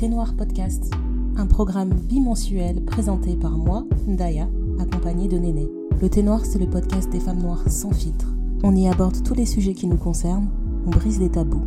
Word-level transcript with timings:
Thé 0.00 0.08
Noir 0.08 0.34
Podcast, 0.34 0.90
un 1.36 1.46
programme 1.46 1.90
bimensuel 1.92 2.82
présenté 2.86 3.36
par 3.36 3.58
moi, 3.58 3.84
Ndaya, 4.08 4.48
accompagnée 4.78 5.28
de 5.28 5.36
Néné. 5.36 5.68
Le 6.00 6.08
Thé 6.08 6.22
Noir, 6.22 6.46
c'est 6.46 6.58
le 6.58 6.70
podcast 6.70 7.10
des 7.10 7.20
femmes 7.20 7.42
noires 7.42 7.70
sans 7.70 7.90
filtre. 7.90 8.28
On 8.62 8.74
y 8.74 8.88
aborde 8.88 9.22
tous 9.22 9.34
les 9.34 9.44
sujets 9.44 9.74
qui 9.74 9.86
nous 9.86 9.98
concernent, 9.98 10.48
on 10.86 10.88
brise 10.90 11.20
les 11.20 11.28
tabous. 11.28 11.62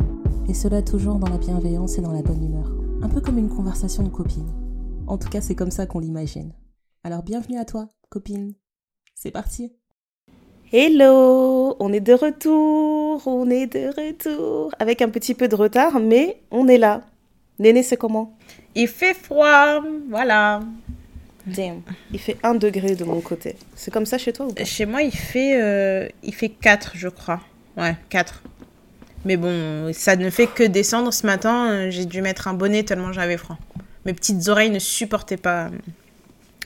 Et 0.48 0.52
cela 0.52 0.82
toujours 0.82 1.20
dans 1.20 1.30
la 1.30 1.38
bienveillance 1.38 1.96
et 1.96 2.00
dans 2.00 2.10
la 2.10 2.22
bonne 2.22 2.44
humeur. 2.44 2.72
Un 3.02 3.08
peu 3.08 3.20
comme 3.20 3.38
une 3.38 3.48
conversation 3.48 4.02
de 4.02 4.08
copines. 4.08 4.50
En 5.06 5.16
tout 5.16 5.28
cas, 5.28 5.40
c'est 5.40 5.54
comme 5.54 5.70
ça 5.70 5.86
qu'on 5.86 6.00
l'imagine. 6.00 6.54
Alors 7.04 7.22
bienvenue 7.22 7.58
à 7.58 7.64
toi, 7.64 7.88
copine. 8.08 8.54
C'est 9.14 9.30
parti. 9.30 9.76
Hello, 10.72 11.76
on 11.78 11.92
est 11.92 12.00
de 12.00 12.14
retour, 12.14 13.22
on 13.28 13.48
est 13.48 13.72
de 13.72 13.86
retour. 13.90 14.74
Avec 14.80 15.02
un 15.02 15.08
petit 15.08 15.34
peu 15.34 15.46
de 15.46 15.54
retard, 15.54 16.00
mais 16.00 16.42
on 16.50 16.66
est 16.66 16.78
là. 16.78 17.04
Néné, 17.58 17.82
c'est 17.82 17.96
comment 17.96 18.36
Il 18.74 18.88
fait 18.88 19.14
froid, 19.14 19.82
voilà. 20.08 20.60
Damn, 21.46 21.82
il 22.12 22.18
fait 22.18 22.36
un 22.42 22.54
degré 22.54 22.96
de 22.96 23.04
mon 23.04 23.20
côté. 23.20 23.56
C'est 23.74 23.92
comme 23.92 24.06
ça 24.06 24.16
chez 24.16 24.32
toi 24.32 24.46
ou 24.46 24.52
pas 24.52 24.64
Chez 24.64 24.86
moi, 24.86 25.02
il 25.02 25.14
fait, 25.14 25.60
euh, 25.60 26.08
il 26.22 26.34
fait 26.34 26.48
4, 26.48 26.92
je 26.94 27.08
crois. 27.08 27.40
Ouais, 27.76 27.94
4. 28.08 28.42
Mais 29.24 29.36
bon, 29.36 29.92
ça 29.92 30.16
ne 30.16 30.30
fait 30.30 30.46
que 30.46 30.62
descendre. 30.62 31.12
Ce 31.12 31.26
matin, 31.26 31.70
euh, 31.70 31.90
j'ai 31.90 32.06
dû 32.06 32.22
mettre 32.22 32.48
un 32.48 32.54
bonnet 32.54 32.82
tellement 32.82 33.12
j'avais 33.12 33.36
froid. 33.36 33.58
Mes 34.04 34.14
petites 34.14 34.48
oreilles 34.48 34.70
ne 34.70 34.78
supportaient 34.78 35.36
pas. 35.36 35.70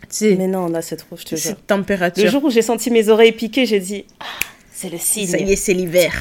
sais, 0.09 0.37
Mais 0.37 0.47
non, 0.49 0.69
là, 0.69 0.81
c'est 0.81 0.97
trop, 0.97 1.17
je 1.17 1.25
te 1.25 1.37
jure. 1.37 1.51
Cette 1.51 1.67
température. 1.67 2.25
Le 2.25 2.31
jour 2.31 2.45
où 2.45 2.51
j'ai 2.51 2.63
senti 2.63 2.91
mes 2.91 3.09
oreilles 3.09 3.33
piquer, 3.33 3.67
j'ai 3.67 3.81
dit 3.81 4.05
ah, 4.21 4.25
c'est 4.73 4.91
le 4.91 4.99
signe. 4.99 5.27
Ça 5.27 5.39
y 5.39 5.53
est, 5.53 5.57
c'est 5.57 5.75
l'hiver. 5.75 6.13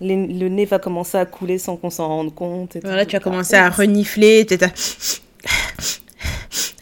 Le 0.00 0.48
nez 0.48 0.64
va 0.64 0.78
commencer 0.78 1.18
à 1.18 1.26
couler 1.26 1.58
sans 1.58 1.76
qu'on 1.76 1.90
s'en 1.90 2.08
rende 2.08 2.34
compte. 2.34 2.76
Et 2.76 2.80
voilà, 2.80 3.04
tu 3.06 3.16
as 3.16 3.20
commencé 3.20 3.54
à 3.56 3.68
renifler. 3.70 4.46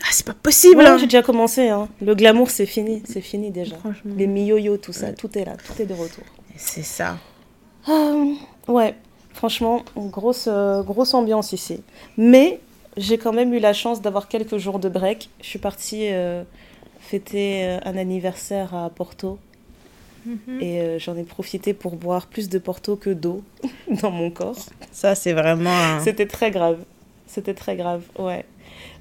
Ah, 0.03 0.11
c'est 0.11 0.27
pas 0.27 0.35
possible. 0.35 0.81
hein. 0.85 0.97
j'ai 0.99 1.07
déjà 1.07 1.23
commencé. 1.23 1.69
Hein. 1.69 1.89
Le 2.01 2.15
glamour, 2.15 2.51
c'est 2.51 2.67
fini. 2.67 3.03
C'est 3.05 3.21
fini 3.21 3.51
déjà. 3.51 3.77
Les 4.05 4.27
mi-yo-yo, 4.27 4.77
tout 4.79 4.93
ça, 4.93 5.13
tout 5.13 5.37
est 5.39 5.45
là. 5.45 5.57
Tout 5.57 5.81
est 5.83 5.87
de 5.87 5.95
retour. 5.95 6.25
C'est 6.57 6.83
ça. 6.83 7.19
Euh, 7.89 8.33
ouais, 8.69 8.95
franchement, 9.33 9.83
grosse, 9.97 10.49
euh, 10.51 10.83
grosse 10.83 11.15
ambiance 11.15 11.53
ici. 11.53 11.83
Mais 12.17 12.61
j'ai 12.97 13.19
quand 13.19 13.33
même 13.33 13.53
eu 13.55 13.61
la 13.61 13.73
chance 13.73 14.03
d'avoir 14.03 14.29
quelques 14.29 14.59
jours 14.59 14.79
de 14.79 14.89
break. 14.89 15.31
Je 15.41 15.47
suis 15.47 15.59
partie 15.59 16.09
euh, 16.11 16.43
fêter 17.01 17.79
un 17.85 17.97
anniversaire 17.97 18.75
à 18.75 18.91
Porto. 18.91 19.39
Mhm. 20.29 20.61
Et 20.61 20.99
j'en 20.99 21.17
ai 21.17 21.25
profité 21.25 21.73
pour 21.73 21.97
boire 21.97 22.27
plus 22.27 22.49
de 22.49 22.59
Porto 22.59 22.97
que 22.97 23.11
d'eau 23.11 23.43
dans 24.03 24.11
mon 24.11 24.31
corps. 24.31 24.59
Ça, 24.93 25.15
c'est 25.15 25.33
vraiment. 25.33 26.01
C'était 26.01 26.27
très 26.27 26.51
grave. 26.51 26.79
C'était 27.27 27.55
très 27.55 27.77
grave, 27.77 28.03
ouais. 28.19 28.45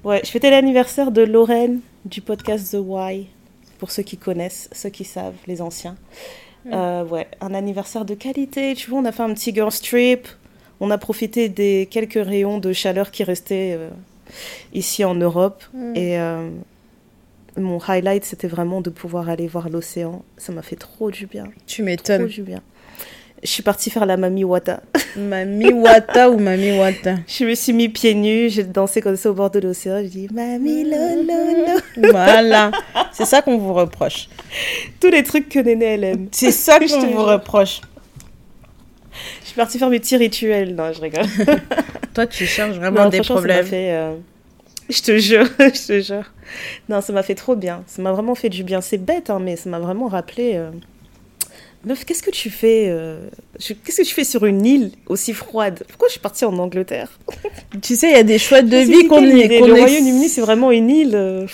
Ouais, 0.04 0.20
je 0.24 0.30
fêtais 0.30 0.50
l'anniversaire 0.50 1.10
de 1.10 1.22
Lorraine 1.22 1.80
du 2.04 2.20
podcast 2.20 2.72
The 2.72 2.78
Why. 2.80 3.26
Pour 3.78 3.90
ceux 3.90 4.02
qui 4.02 4.16
connaissent, 4.16 4.68
ceux 4.72 4.88
qui 4.88 5.04
savent, 5.04 5.36
les 5.46 5.62
anciens. 5.62 5.96
Euh, 6.72 7.04
ouais, 7.04 7.28
un 7.40 7.54
anniversaire 7.54 8.04
de 8.04 8.14
qualité. 8.14 8.74
Tu 8.74 8.90
vois, 8.90 9.00
on 9.00 9.04
a 9.04 9.12
fait 9.12 9.22
un 9.22 9.32
petit 9.34 9.54
girl 9.54 9.72
trip. 9.72 10.28
On 10.80 10.90
a 10.90 10.98
profité 10.98 11.48
des 11.48 11.88
quelques 11.90 12.22
rayons 12.24 12.58
de 12.58 12.72
chaleur 12.72 13.10
qui 13.10 13.24
restaient 13.24 13.76
euh, 13.78 13.90
ici 14.74 15.04
en 15.04 15.14
Europe. 15.14 15.64
Mm. 15.72 15.96
Et 15.96 16.18
euh, 16.18 16.50
mon 17.58 17.78
highlight, 17.86 18.24
c'était 18.24 18.48
vraiment 18.48 18.80
de 18.80 18.90
pouvoir 18.90 19.28
aller 19.28 19.46
voir 19.46 19.68
l'océan. 19.68 20.24
Ça 20.36 20.52
m'a 20.52 20.62
fait 20.62 20.76
trop 20.76 21.10
du 21.10 21.26
bien. 21.26 21.44
Tu 21.66 21.82
m'étonnes. 21.82 22.22
Trop 22.22 22.28
du 22.28 22.42
bien. 22.42 22.62
Je 23.42 23.48
suis 23.48 23.62
partie 23.62 23.90
faire 23.90 24.04
la 24.04 24.16
Mami 24.16 24.42
Wata. 24.42 24.82
Mami 25.16 25.72
Wata 25.72 26.30
ou 26.30 26.38
Mami 26.38 26.76
Wata? 26.76 27.16
Je 27.28 27.44
me 27.44 27.54
suis 27.54 27.72
mis 27.72 27.88
pieds 27.88 28.14
nus, 28.14 28.50
j'ai 28.50 28.64
dansé 28.64 29.00
comme 29.00 29.16
ça 29.16 29.30
au 29.30 29.34
bord 29.34 29.50
de 29.50 29.60
l'océan. 29.60 30.00
J'ai 30.02 30.08
dit 30.08 30.28
Mami 30.32 30.84
Lolo. 30.84 31.80
Voilà, 32.10 32.72
c'est 33.12 33.24
ça 33.24 33.40
qu'on 33.42 33.58
vous 33.58 33.74
reproche. 33.74 34.28
Tous 35.00 35.10
les 35.10 35.22
trucs 35.22 35.48
que 35.48 35.60
Néné 35.60 35.84
elle 35.84 36.04
aime. 36.04 36.28
C'est 36.32 36.50
ça 36.50 36.80
qu'on 36.80 37.06
vous 37.06 37.24
reproche. 37.24 37.80
Je 39.42 39.46
suis 39.46 39.56
partie 39.56 39.78
faire 39.78 39.90
mes 39.90 40.00
petits 40.00 40.16
rituels. 40.16 40.74
Non, 40.74 40.92
je 40.92 41.00
rigole. 41.00 41.26
Toi, 42.14 42.26
tu 42.26 42.44
cherches 42.46 42.76
vraiment 42.76 43.08
des 43.08 43.20
problèmes. 43.20 43.66
fait, 43.66 43.92
euh, 43.92 44.16
Je 44.88 45.00
te 45.00 45.16
jure, 45.18 45.46
je 45.58 45.86
te 45.86 46.00
jure. 46.00 46.24
Non, 46.88 47.00
ça 47.00 47.12
m'a 47.12 47.22
fait 47.22 47.34
trop 47.34 47.56
bien. 47.56 47.84
Ça 47.86 48.02
m'a 48.02 48.12
vraiment 48.12 48.34
fait 48.34 48.48
du 48.48 48.64
bien. 48.64 48.80
C'est 48.80 48.98
bête, 48.98 49.30
hein, 49.30 49.38
mais 49.40 49.56
ça 49.56 49.68
m'a 49.68 49.78
vraiment 49.78 50.08
rappelé. 50.08 50.52
Euh, 50.54 50.70
Meuf, 51.84 52.04
qu'est-ce 52.04 52.22
que 52.22 52.30
tu 52.30 52.50
fais 52.50 52.86
euh, 52.88 53.28
Qu'est-ce 53.58 54.02
que 54.02 54.06
tu 54.06 54.14
fais 54.14 54.24
sur 54.24 54.44
une 54.44 54.66
île 54.66 54.92
aussi 55.06 55.32
froide? 55.32 55.84
Pourquoi 55.88 56.08
je 56.08 56.12
suis 56.12 56.20
partie 56.20 56.44
en 56.44 56.56
Angleterre? 56.58 57.18
Tu 57.82 57.94
sais, 57.94 58.10
il 58.10 58.16
y 58.16 58.20
a 58.20 58.24
des 58.24 58.38
choix 58.38 58.62
de 58.62 58.76
vie 58.76 59.06
qu'on 59.06 59.22
est. 59.24 59.60
le 59.60 59.72
Royaume-Uni, 59.72 60.28
c'est 60.28 60.40
vraiment 60.40 60.70
une 60.70 60.90
île 60.90 61.14
euh, 61.14 61.46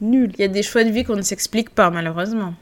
nulle. 0.00 0.32
Il 0.38 0.40
y 0.40 0.44
a 0.44 0.48
des 0.48 0.62
choix 0.62 0.84
de 0.84 0.90
vie 0.90 1.04
qu'on 1.04 1.16
ne 1.16 1.22
s'explique 1.22 1.70
pas, 1.70 1.90
malheureusement. 1.90 2.54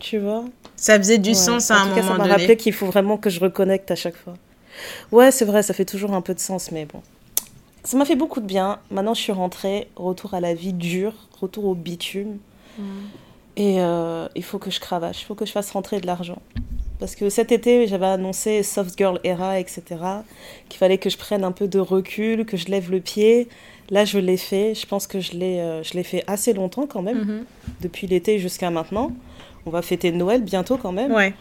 Tu 0.00 0.18
vois? 0.18 0.44
Ça 0.74 0.98
faisait 0.98 1.18
du 1.18 1.34
sens 1.34 1.70
à 1.70 1.76
un 1.76 1.84
moment 1.86 1.94
donné. 1.94 2.08
Ça 2.08 2.14
m'a 2.16 2.24
rappelé 2.24 2.56
qu'il 2.56 2.72
faut 2.72 2.86
vraiment 2.86 3.16
que 3.16 3.30
je 3.30 3.40
reconnecte 3.40 3.90
à 3.90 3.94
chaque 3.94 4.16
fois. 4.16 4.34
Ouais, 5.12 5.30
c'est 5.30 5.44
vrai, 5.44 5.62
ça 5.62 5.72
fait 5.72 5.84
toujours 5.84 6.14
un 6.14 6.20
peu 6.20 6.34
de 6.34 6.40
sens, 6.40 6.72
mais 6.72 6.84
bon. 6.84 7.00
Ça 7.84 7.96
m'a 7.98 8.04
fait 8.04 8.16
beaucoup 8.16 8.40
de 8.40 8.46
bien. 8.46 8.78
Maintenant, 8.90 9.14
je 9.14 9.20
suis 9.20 9.32
rentrée, 9.32 9.88
retour 9.96 10.34
à 10.34 10.40
la 10.40 10.54
vie 10.54 10.72
dure, 10.72 11.12
retour 11.40 11.66
au 11.66 11.74
bitume. 11.74 12.38
Mm. 12.78 12.82
Et 13.56 13.80
euh, 13.80 14.26
il 14.34 14.42
faut 14.42 14.58
que 14.58 14.70
je 14.70 14.80
cravache, 14.80 15.22
il 15.22 15.24
faut 15.26 15.34
que 15.34 15.46
je 15.46 15.52
fasse 15.52 15.70
rentrer 15.70 16.00
de 16.00 16.06
l'argent. 16.06 16.40
Parce 16.98 17.14
que 17.14 17.28
cet 17.28 17.52
été, 17.52 17.86
j'avais 17.86 18.06
annoncé 18.06 18.62
Soft 18.62 18.96
Girl 18.96 19.20
Era, 19.24 19.58
etc. 19.60 19.82
Qu'il 20.68 20.78
fallait 20.78 20.98
que 20.98 21.10
je 21.10 21.18
prenne 21.18 21.44
un 21.44 21.52
peu 21.52 21.68
de 21.68 21.78
recul, 21.78 22.46
que 22.46 22.56
je 22.56 22.66
lève 22.66 22.90
le 22.90 23.00
pied. 23.00 23.48
Là, 23.90 24.04
je 24.04 24.18
l'ai 24.18 24.36
fait. 24.36 24.74
Je 24.74 24.86
pense 24.86 25.06
que 25.06 25.20
je 25.20 25.32
l'ai, 25.32 25.60
euh, 25.60 25.82
je 25.82 25.94
l'ai 25.94 26.02
fait 26.02 26.24
assez 26.26 26.52
longtemps 26.52 26.86
quand 26.86 27.02
même. 27.02 27.18
Mhm. 27.18 27.44
Depuis 27.80 28.06
l'été 28.06 28.38
jusqu'à 28.38 28.70
maintenant. 28.70 29.12
On 29.66 29.70
va 29.70 29.82
fêter 29.82 30.12
Noël 30.12 30.42
bientôt 30.42 30.76
quand 30.76 30.92
même. 30.92 31.12
Ouais. 31.12 31.34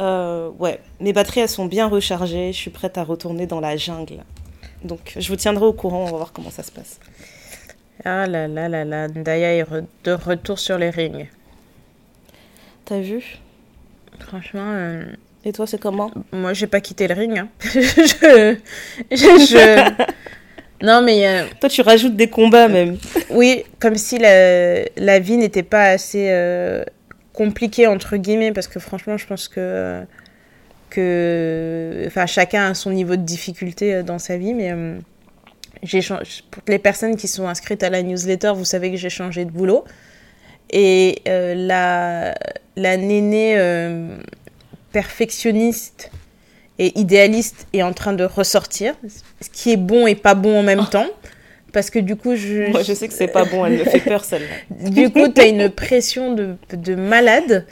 Euh, 0.00 0.50
ouais. 0.58 0.80
Mes 1.00 1.12
batteries, 1.12 1.40
elles 1.40 1.48
sont 1.48 1.66
bien 1.66 1.88
rechargées. 1.88 2.52
Je 2.52 2.58
suis 2.58 2.70
prête 2.70 2.96
à 2.96 3.04
retourner 3.04 3.46
dans 3.46 3.60
la 3.60 3.76
jungle. 3.76 4.24
Donc, 4.84 5.14
je 5.16 5.28
vous 5.28 5.36
tiendrai 5.36 5.64
au 5.66 5.72
courant. 5.72 6.02
On 6.02 6.10
va 6.10 6.16
voir 6.16 6.32
comment 6.32 6.50
ça 6.50 6.62
se 6.62 6.72
passe. 6.72 6.98
Ah 8.04 8.26
là 8.26 8.48
là 8.48 8.68
là 8.68 8.84
là. 8.84 9.08
Ndaya 9.08 9.56
est 9.56 9.66
de 10.04 10.12
retour 10.12 10.58
sur 10.58 10.78
les 10.78 10.90
rings. 10.90 11.26
T'as 12.86 13.00
vu? 13.00 13.22
Franchement. 14.18 14.72
Euh, 14.74 15.04
Et 15.44 15.52
toi, 15.52 15.66
c'est 15.66 15.80
comment? 15.80 16.10
Moi, 16.32 16.52
j'ai 16.54 16.66
pas 16.66 16.80
quitté 16.80 17.08
le 17.08 17.14
ring. 17.14 17.38
Hein. 17.38 17.48
je... 17.62 18.56
je... 19.10 20.04
Non, 20.82 21.02
mais. 21.02 21.26
Euh, 21.26 21.44
toi, 21.60 21.68
tu 21.68 21.82
rajoutes 21.82 22.16
des 22.16 22.28
combats 22.28 22.68
même. 22.68 22.96
oui, 23.30 23.64
comme 23.80 23.96
si 23.96 24.18
la, 24.18 24.84
la 24.96 25.18
vie 25.18 25.36
n'était 25.36 25.62
pas 25.62 25.84
assez 25.84 26.28
euh, 26.30 26.84
compliquée, 27.32 27.86
entre 27.86 28.16
guillemets, 28.16 28.52
parce 28.52 28.68
que 28.68 28.80
franchement, 28.80 29.16
je 29.16 29.26
pense 29.26 29.48
que. 29.48 30.02
Que... 30.90 32.04
Enfin, 32.06 32.26
chacun 32.26 32.70
a 32.70 32.74
son 32.74 32.90
niveau 32.90 33.16
de 33.16 33.22
difficulté 33.22 34.02
dans 34.02 34.18
sa 34.18 34.36
vie, 34.36 34.54
mais. 34.54 34.74
j'ai 35.82 36.00
Pour 36.02 36.62
les 36.68 36.78
personnes 36.78 37.16
qui 37.16 37.28
sont 37.28 37.48
inscrites 37.48 37.82
à 37.82 37.90
la 37.90 38.02
newsletter, 38.02 38.52
vous 38.54 38.64
savez 38.64 38.90
que 38.90 38.96
j'ai 38.96 39.10
changé 39.10 39.44
de 39.44 39.50
boulot. 39.50 39.84
Et 40.72 41.22
euh, 41.28 41.54
la, 41.54 42.34
la 42.76 42.96
nénée 42.96 43.54
euh, 43.58 44.16
perfectionniste 44.92 46.10
et 46.78 46.98
idéaliste 46.98 47.66
est 47.72 47.82
en 47.82 47.92
train 47.92 48.12
de 48.12 48.24
ressortir, 48.24 48.94
ce 49.40 49.50
qui 49.50 49.72
est 49.72 49.76
bon 49.76 50.06
et 50.06 50.14
pas 50.14 50.34
bon 50.34 50.60
en 50.60 50.62
même 50.62 50.86
temps. 50.86 51.08
Parce 51.72 51.90
que 51.90 51.98
du 51.98 52.16
coup, 52.16 52.34
je. 52.34 52.70
Moi, 52.70 52.82
je 52.82 52.94
sais 52.94 53.06
que 53.06 53.14
c'est 53.14 53.28
pas 53.28 53.44
bon, 53.44 53.64
elle 53.64 53.78
me 53.78 53.84
fait 53.84 54.00
peur 54.00 54.24
celle-là. 54.24 54.90
du 54.90 55.10
coup, 55.10 55.28
tu 55.28 55.40
as 55.40 55.46
une 55.46 55.70
pression 55.70 56.34
de, 56.34 56.56
de 56.72 56.94
malade. 56.94 57.66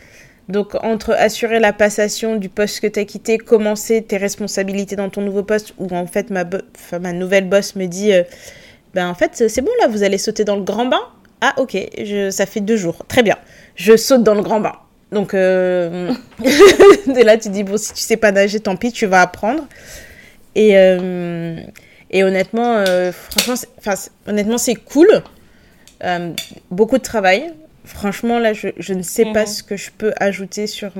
Donc, 0.48 0.74
entre 0.82 1.12
assurer 1.12 1.60
la 1.60 1.74
passation 1.74 2.36
du 2.36 2.48
poste 2.48 2.80
que 2.80 2.86
tu 2.86 2.98
as 2.98 3.04
quitté, 3.04 3.36
commencer 3.36 4.02
tes 4.02 4.16
responsabilités 4.16 4.96
dans 4.96 5.10
ton 5.10 5.20
nouveau 5.20 5.42
poste, 5.42 5.74
où 5.78 5.94
en 5.94 6.06
fait, 6.06 6.30
ma, 6.30 7.12
nouvelle 7.12 7.48
boss 7.48 7.76
me 7.76 7.86
dit 7.86 8.12
euh, 8.12 8.22
Ben, 8.94 9.08
en 9.08 9.14
fait, 9.14 9.44
c'est 9.48 9.60
bon 9.60 9.70
là, 9.80 9.88
vous 9.88 10.02
allez 10.02 10.16
sauter 10.16 10.44
dans 10.44 10.56
le 10.56 10.62
grand 10.62 10.86
bain. 10.86 11.00
Ah 11.40 11.54
ok, 11.58 11.76
ça 12.30 12.46
fait 12.46 12.60
deux 12.60 12.76
jours. 12.76 13.04
Très 13.06 13.22
bien. 13.22 13.36
Je 13.76 13.96
saute 13.96 14.24
dans 14.24 14.34
le 14.34 14.42
grand 14.42 14.60
bain. 14.60 14.72
Donc 15.12 15.32
euh, 15.32 16.12
là 17.06 17.38
tu 17.38 17.48
dis 17.48 17.62
bon 17.62 17.78
si 17.78 17.94
tu 17.94 18.00
sais 18.00 18.18
pas 18.18 18.30
nager 18.30 18.60
tant 18.60 18.76
pis 18.76 18.92
tu 18.92 19.06
vas 19.06 19.22
apprendre. 19.22 19.66
Et, 20.54 20.76
euh, 20.76 21.60
et 22.10 22.24
honnêtement 22.24 22.84
franchement 23.12 23.54
honnêtement 24.26 24.58
c'est 24.58 24.74
cool. 24.74 25.22
Beaucoup 26.72 26.98
de 26.98 27.02
travail. 27.02 27.54
Franchement 27.88 28.38
là 28.38 28.52
je, 28.52 28.68
je 28.76 28.92
ne 28.92 29.02
sais 29.02 29.24
pas 29.32 29.40
mhm. 29.40 29.46
ce 29.46 29.62
que 29.62 29.76
je 29.76 29.90
peux 29.96 30.12
ajouter 30.18 30.66
sur 30.66 30.92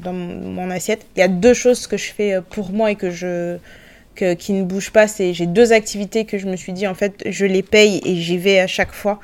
dans 0.00 0.12
mon, 0.12 0.70
assiette. 0.70 1.06
Il 1.16 1.20
y 1.20 1.22
a 1.22 1.28
deux 1.28 1.54
choses 1.54 1.86
que 1.86 1.96
je 1.96 2.12
fais 2.12 2.38
pour 2.50 2.70
moi 2.70 2.90
et 2.90 2.96
que 2.96 3.10
je 3.10 3.56
que, 4.14 4.34
qui 4.34 4.52
ne 4.52 4.62
bougent 4.62 4.92
pas. 4.92 5.08
C'est 5.08 5.32
j'ai 5.32 5.46
deux 5.46 5.72
activités 5.72 6.26
que 6.26 6.36
je 6.36 6.46
me 6.46 6.56
suis 6.56 6.72
dit 6.72 6.86
en 6.86 6.94
fait 6.94 7.22
je 7.26 7.46
les 7.46 7.62
paye 7.62 8.02
et 8.04 8.16
j'y 8.16 8.36
vais 8.36 8.60
à 8.60 8.66
chaque 8.66 8.92
fois 8.92 9.18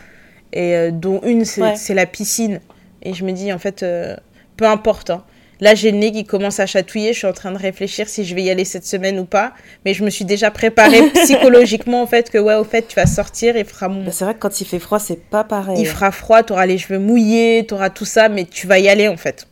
et 0.53 0.75
euh, 0.75 0.91
dont 0.91 1.21
une 1.23 1.45
c'est 1.45 1.95
la 1.95 2.07
piscine 2.07 2.61
et 3.03 3.15
je 3.15 3.25
me 3.25 3.33
dis 3.33 3.53
en 3.53 3.59
fait 3.59 3.83
euh, 3.83 4.17
peu 4.57 4.67
importe 4.67 5.11
hein. 5.11 5.25
Là, 5.63 5.77
j'ai 5.77 5.93
le 5.93 5.99
nez 5.99 6.11
qui 6.11 6.25
commence 6.25 6.59
à 6.59 6.67
chatouiller. 6.67 7.13
Je 7.13 7.19
suis 7.19 7.27
en 7.29 7.33
train 7.33 7.53
de 7.53 7.57
réfléchir 7.57 8.09
si 8.09 8.25
je 8.25 8.35
vais 8.35 8.43
y 8.43 8.51
aller 8.51 8.65
cette 8.65 8.85
semaine 8.85 9.21
ou 9.21 9.25
pas. 9.25 9.53
Mais 9.85 9.95
je 9.95 10.03
me 10.03 10.11
suis 10.11 10.25
déjà 10.25 10.51
préparée 10.51 11.09
psychologiquement, 11.15 12.03
en 12.03 12.07
fait, 12.09 12.31
que 12.31 12.39
ouais, 12.39 12.57
au 12.57 12.65
fait, 12.65 12.89
tu 12.89 12.97
vas 12.97 13.07
sortir, 13.07 13.57
il 13.57 13.65
fera 13.65 13.89
bah, 13.89 14.11
c'est 14.11 14.25
vrai 14.25 14.35
que 14.35 14.41
quand 14.41 14.61
il 14.61 14.67
fait 14.67 14.81
froid, 14.81 14.99
c'est 14.99 15.23
pas 15.23 15.45
pareil. 15.45 15.77
Il 15.79 15.87
fera 15.87 16.11
froid, 16.11 16.43
tu 16.43 16.53
auras 16.53 16.67
les 16.67 16.79
cheveux 16.79 16.99
mouillés, 16.99 17.65
tu 17.65 17.75
auras 17.75 17.91
tout 17.91 18.05
ça, 18.05 18.29
mais 18.29 18.45
tu 18.45 18.67
vas 18.67 18.81
y 18.81 18.89
aller, 18.89 19.07
en 19.07 19.17
fait. 19.17 19.47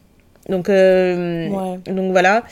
Donc, 0.48 0.68
euh, 0.68 1.48
donc 1.86 2.10
voilà. 2.10 2.42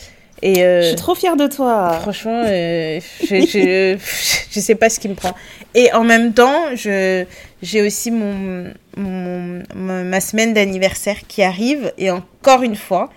Et 0.40 0.62
euh, 0.62 0.82
je 0.82 0.86
suis 0.86 0.96
trop 0.96 1.16
fière 1.16 1.34
de 1.34 1.48
toi. 1.48 1.98
Franchement, 2.00 2.44
euh, 2.46 3.00
je, 3.20 3.40
je, 3.40 3.98
je, 4.52 4.60
sais 4.60 4.76
pas 4.76 4.88
ce 4.88 5.00
qui 5.00 5.08
me 5.08 5.14
prend. 5.14 5.34
Et 5.74 5.92
en 5.92 6.04
même 6.04 6.32
temps, 6.32 6.76
je 6.76 7.24
j'ai 7.60 7.82
aussi 7.82 8.12
mon, 8.12 8.72
mon, 8.96 9.64
ma 9.74 10.20
semaine 10.20 10.54
d'anniversaire 10.54 11.16
qui 11.26 11.42
arrive 11.42 11.92
et 11.98 12.12
encore 12.12 12.62
une 12.62 12.76
fois, 12.76 13.10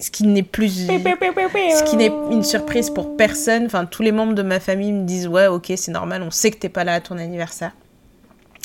ce 0.00 0.10
qui 0.10 0.24
n'est 0.24 0.42
plus 0.42 0.86
ce 0.86 1.84
qui 1.84 1.96
n'est 1.96 2.12
une 2.30 2.42
surprise 2.42 2.90
pour 2.90 3.16
personne. 3.16 3.66
Enfin, 3.66 3.84
tous 3.86 4.02
les 4.02 4.12
membres 4.12 4.34
de 4.34 4.42
ma 4.42 4.60
famille 4.60 4.92
me 4.92 5.04
disent 5.04 5.28
ouais, 5.28 5.46
ok, 5.46 5.72
c'est 5.76 5.92
normal, 5.92 6.22
on 6.22 6.30
sait 6.30 6.50
que 6.50 6.58
t'es 6.58 6.68
pas 6.68 6.84
là 6.84 6.94
à 6.94 7.00
ton 7.00 7.18
anniversaire. 7.18 7.72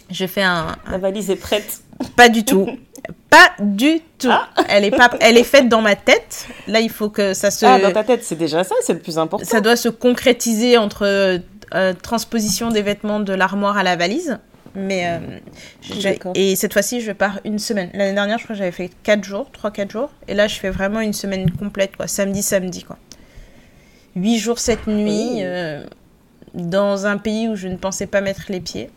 Je 0.09 0.25
fais 0.25 0.41
un, 0.41 0.75
La 0.89 0.97
valise 0.97 1.29
est 1.29 1.35
prête. 1.35 1.81
Pas 2.15 2.29
du 2.29 2.43
tout. 2.43 2.67
Pas 3.29 3.51
du 3.59 4.01
tout. 4.17 4.29
Ah. 4.31 4.49
Elle 4.67 4.83
est 4.85 4.91
pas, 4.91 5.09
elle 5.21 5.37
est 5.37 5.43
faite 5.43 5.69
dans 5.69 5.81
ma 5.81 5.95
tête. 5.95 6.47
Là, 6.67 6.79
il 6.79 6.89
faut 6.89 7.09
que 7.09 7.33
ça 7.33 7.51
se. 7.51 7.65
Ah, 7.65 7.79
dans 7.79 7.91
ta 7.91 8.03
tête, 8.03 8.23
c'est 8.23 8.35
déjà 8.35 8.63
ça, 8.63 8.75
c'est 8.81 8.93
le 8.93 8.99
plus 8.99 9.17
important. 9.17 9.45
Ça 9.45 9.61
doit 9.61 9.75
se 9.75 9.87
concrétiser 9.87 10.77
entre 10.77 11.05
euh, 11.05 11.93
transposition 12.01 12.69
des 12.69 12.81
vêtements 12.81 13.19
de 13.19 13.33
l'armoire 13.33 13.77
à 13.77 13.83
la 13.83 13.95
valise. 13.95 14.39
Mais 14.75 15.03
euh, 15.07 16.31
et 16.35 16.55
cette 16.55 16.73
fois-ci, 16.73 17.01
je 17.01 17.11
pars 17.11 17.39
une 17.45 17.59
semaine. 17.59 17.89
L'année 17.93 18.13
dernière, 18.13 18.37
je 18.37 18.43
crois 18.43 18.55
que 18.55 18.59
j'avais 18.59 18.71
fait 18.71 18.91
4 19.03 19.23
jours, 19.23 19.49
3-4 19.51 19.91
jours. 19.91 20.11
Et 20.27 20.33
là, 20.33 20.47
je 20.47 20.55
fais 20.55 20.69
vraiment 20.69 20.99
une 20.99 21.13
semaine 21.13 21.49
complète, 21.51 21.95
quoi. 21.95 22.07
Samedi, 22.07 22.43
samedi, 22.43 22.83
quoi. 22.83 22.97
8 24.15 24.37
jours, 24.37 24.59
7 24.59 24.87
nuits, 24.87 25.43
euh, 25.43 25.85
dans 26.53 27.05
un 27.05 27.17
pays 27.17 27.47
où 27.47 27.55
je 27.55 27.67
ne 27.67 27.77
pensais 27.77 28.07
pas 28.07 28.21
mettre 28.21 28.45
les 28.49 28.59
pieds. 28.59 28.89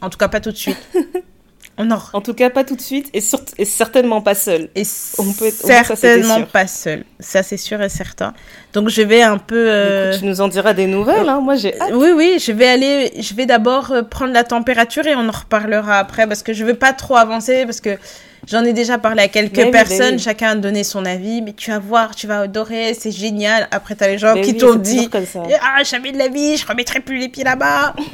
En 0.00 0.10
tout 0.10 0.18
cas, 0.18 0.28
pas 0.28 0.40
tout 0.40 0.52
de 0.52 0.56
suite. 0.56 0.78
Non. 1.78 1.98
En 2.12 2.20
tout 2.20 2.34
cas, 2.34 2.50
pas 2.50 2.64
tout 2.64 2.76
de 2.76 2.80
suite 2.80 3.08
et, 3.14 3.22
et 3.58 3.64
certainement 3.64 4.20
pas 4.20 4.34
seul. 4.34 4.68
Et 4.74 4.82
on 5.18 5.32
peut 5.32 5.50
certainement 5.50 6.42
pas 6.42 6.66
seul. 6.66 7.04
Ça, 7.20 7.42
c'est 7.42 7.56
sûr 7.56 7.80
et 7.82 7.88
certain. 7.88 8.34
Donc, 8.72 8.88
je 8.88 9.02
vais 9.02 9.22
un 9.22 9.38
peu. 9.38 9.66
Euh, 9.68 10.18
tu 10.18 10.24
nous 10.24 10.40
en 10.40 10.48
diras 10.48 10.74
des 10.74 10.86
nouvelles. 10.86 11.28
Hein. 11.28 11.40
Moi, 11.40 11.54
j'ai. 11.56 11.74
Oui, 11.92 12.10
oui. 12.14 12.38
Je 12.44 12.52
vais 12.52 12.68
aller. 12.68 13.12
Je 13.18 13.34
vais 13.34 13.46
d'abord 13.46 13.92
euh, 13.92 14.02
prendre 14.02 14.32
la 14.32 14.44
température 14.44 15.06
et 15.06 15.14
on 15.14 15.28
en 15.28 15.32
reparlera 15.32 15.98
après 15.98 16.26
parce 16.26 16.42
que 16.42 16.52
je 16.52 16.64
veux 16.64 16.74
pas 16.74 16.92
trop 16.92 17.16
avancer 17.16 17.64
parce 17.64 17.80
que 17.80 17.96
j'en 18.50 18.64
ai 18.64 18.72
déjà 18.72 18.98
parlé 18.98 19.22
à 19.22 19.28
quelques 19.28 19.70
personnes. 19.70 20.18
Chacun 20.18 20.50
a 20.50 20.54
donné 20.56 20.84
son 20.84 21.04
avis. 21.04 21.42
Mais 21.42 21.52
tu 21.52 21.70
vas 21.70 21.78
voir, 21.78 22.14
tu 22.14 22.26
vas 22.26 22.40
adorer. 22.40 22.94
C'est 22.94 23.12
génial. 23.12 23.68
Après, 23.70 23.94
tu 23.94 24.04
as 24.04 24.08
les 24.08 24.18
gens 24.18 24.34
qui 24.40 24.56
t'ont 24.56 24.74
dit 24.74 25.08
Ah, 25.60 25.82
jamais 25.84 26.12
de 26.12 26.18
la 26.18 26.28
vie, 26.28 26.56
je 26.56 26.66
remettrai 26.66 27.00
plus 27.00 27.18
les 27.18 27.28
pieds 27.28 27.44
là-bas. 27.44 27.94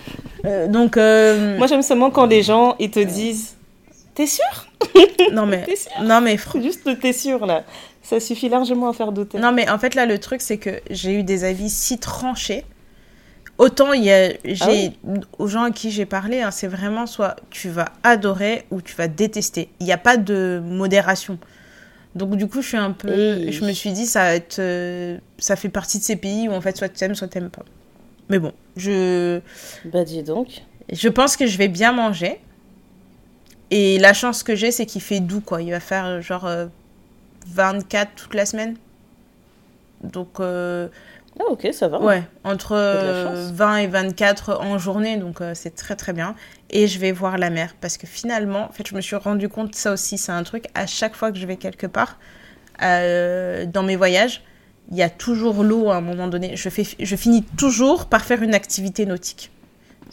Euh, 0.47 0.67
donc. 0.67 0.97
Moi, 0.99 1.67
j'aime 1.67 1.81
seulement 1.81 2.11
quand 2.11 2.27
les 2.27 2.43
gens 2.43 2.77
ils 2.79 2.91
te 2.91 3.01
disent 3.01 3.55
T'es 4.15 4.27
sûr? 4.27 4.45
Non 5.33 5.47
mais 5.47 5.65
non 6.03 6.21
mais 6.21 6.37
juste 6.63 7.01
t'es 7.01 7.13
sûr 7.13 7.47
là. 7.47 7.65
Ça 8.03 8.21
suffit 8.21 8.49
largement 8.49 8.91
à 8.91 8.93
faire 8.93 9.11
douter. 9.11 9.39
Non 9.39 9.51
mais 9.51 9.69
en 9.69 9.79
fait 9.79 9.95
là 9.95 10.07
le 10.07 10.19
truc 10.19 10.41
c'est 10.41 10.59
que 10.59 10.81
j'ai 10.91 11.15
eu 11.15 11.23
des 11.25 11.45
avis 11.45 11.71
si 11.71 11.99
tranchés. 11.99 12.65
Autant 13.57 13.93
il 13.93 14.05
y 14.05 14.11
a 14.11 14.31
j'ai 14.45 14.93
ah 15.07 15.21
aux 15.39 15.47
gens 15.47 15.63
à 15.63 15.71
qui 15.71 15.93
j'ai 15.93 16.07
parlé 16.07 16.41
hein, 16.41 16.51
c'est 16.51 16.67
vraiment 16.67 17.07
soit 17.07 17.37
tu 17.51 17.69
vas 17.69 17.93
adorer 18.03 18.65
ou 18.71 18.83
tu 18.83 18.95
vas 18.97 19.07
détester. 19.07 19.69
Il 19.81 19.87
n'y 19.87 19.93
a 19.93 19.99
pas 19.99 20.17
de 20.17 20.61
modération. 20.65 21.39
Donc 22.17 22.37
du 22.37 22.49
coup 22.49 22.63
je 22.63 22.69
suis 22.69 22.77
un 22.77 22.91
peu 22.93 23.51
je 23.51 23.65
me 23.65 23.73
suis 23.73 23.93
dit 23.93 24.07
ça 24.07 24.25
va 24.25 24.35
être 24.35 24.59
euh, 24.59 25.19
ça 25.39 25.55
fait 25.55 25.69
partie 25.69 25.99
de 25.99 26.05
ces 26.05 26.17
pays 26.17 26.49
où 26.49 26.53
en 26.53 26.61
fait 26.61 26.77
soit 26.77 26.89
tu 26.89 27.05
aimes 27.05 27.15
soit 27.15 27.29
tu 27.29 27.39
n'aimes 27.39 27.51
pas. 27.51 27.65
Mais 28.29 28.39
bon, 28.39 28.53
je 28.77 29.41
Bah 29.85 30.05
dis 30.05 30.23
donc. 30.23 30.63
Je 30.93 31.09
pense 31.09 31.37
que 31.37 31.47
je 31.47 31.59
vais 31.59 31.69
bien 31.69 31.93
manger. 31.93 32.41
Et 33.71 33.99
la 33.99 34.13
chance 34.13 34.43
que 34.43 34.55
j'ai, 34.55 34.71
c'est 34.71 34.87
qu'il 34.87 35.03
fait 35.03 35.21
doux, 35.21 35.41
quoi. 35.41 35.63
Il 35.63 35.71
va 35.71 35.81
faire 35.81 36.07
euh, 36.07 36.21
genre 36.21 36.49
24 37.49 38.09
euh, 38.09 38.11
toute 38.17 38.35
la 38.35 38.47
semaine. 38.47 38.77
Donc. 40.03 40.41
Euh, 40.41 40.89
ah, 41.41 41.45
ok, 41.51 41.69
ça 41.73 41.89
va. 41.89 42.01
Ouais, 42.01 42.23
entre 42.45 42.77
20 43.53 43.77
et 43.79 43.87
24 43.89 44.61
en 44.61 44.79
journée, 44.79 45.17
donc 45.17 45.39
c'est 45.55 45.75
très 45.75 45.97
très 45.97 46.13
bien. 46.13 46.35
Et 46.71 46.87
je 46.87 46.99
vais 46.99 47.13
voir 47.13 47.39
la 47.39 47.51
mer 47.51 47.75
parce 47.81 47.97
que 47.97 48.07
finalement, 48.07 48.69
en 48.69 48.73
fait, 48.73 48.87
je 48.87 48.95
me 48.95 49.01
suis 49.01 49.17
rendu 49.17 49.49
compte, 49.49 49.75
ça 49.75 49.93
aussi, 49.93 50.17
c'est 50.17 50.33
un 50.33 50.45
truc, 50.45 50.67
à 50.75 50.87
chaque 50.87 51.17
fois 51.17 51.33
que 51.33 51.39
je 51.39 51.47
vais 51.47 51.57
quelque 51.57 51.89
part, 51.89 52.19
dans 52.81 53.83
mes 53.85 53.97
voyages, 53.97 54.43
il 54.91 54.97
y 54.97 55.03
a 55.03 55.11
toujours 55.11 55.65
l'eau 55.65 55.91
à 55.91 55.97
un 55.97 56.01
moment 56.01 56.29
donné. 56.29 56.57
Je, 56.57 56.69
fais, 56.69 56.85
je 56.99 57.17
finis 57.17 57.43
toujours 57.43 58.07
par 58.07 58.25
faire 58.25 58.43
une 58.43 58.55
activité 58.55 59.07
nautique 59.07 59.51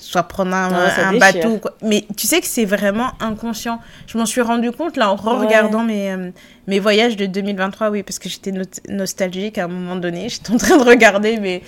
soit 0.02 0.24
prendre 0.24 0.56
un, 0.56 0.70
ah, 0.74 1.12
bateau. 1.18 1.58
Quoi. 1.60 1.76
Mais 1.84 2.06
tu 2.18 2.26
sais 2.26 2.42
que 2.42 2.48
c'est 2.48 2.66
vraiment 2.66 3.12
inconscient. 3.20 3.80
Je 4.08 4.18
m'en 4.18 4.26
suis 4.26 4.42
rendu 4.42 4.72
compte 4.72 4.98
là 4.98 5.12
en 5.12 5.16
regardant 5.16 5.84
mes, 5.84 6.12
euh, 6.12 6.32
mes 6.66 6.80
voyages 6.80 7.16
de 7.16 7.28
2023, 7.28 7.92
oui, 7.92 8.04
parce 8.04 8.18
que 8.18 8.28
j'étais 8.28 8.52
nostalgique 8.90 9.60
à 9.60 9.66
un 9.66 9.68
moment 9.68 9.96
donné. 9.96 10.28
J'étais 10.28 10.52
en 10.52 10.58
train 10.58 10.78
de 10.78 10.84
regarder 10.84 11.38
mais 11.38 11.62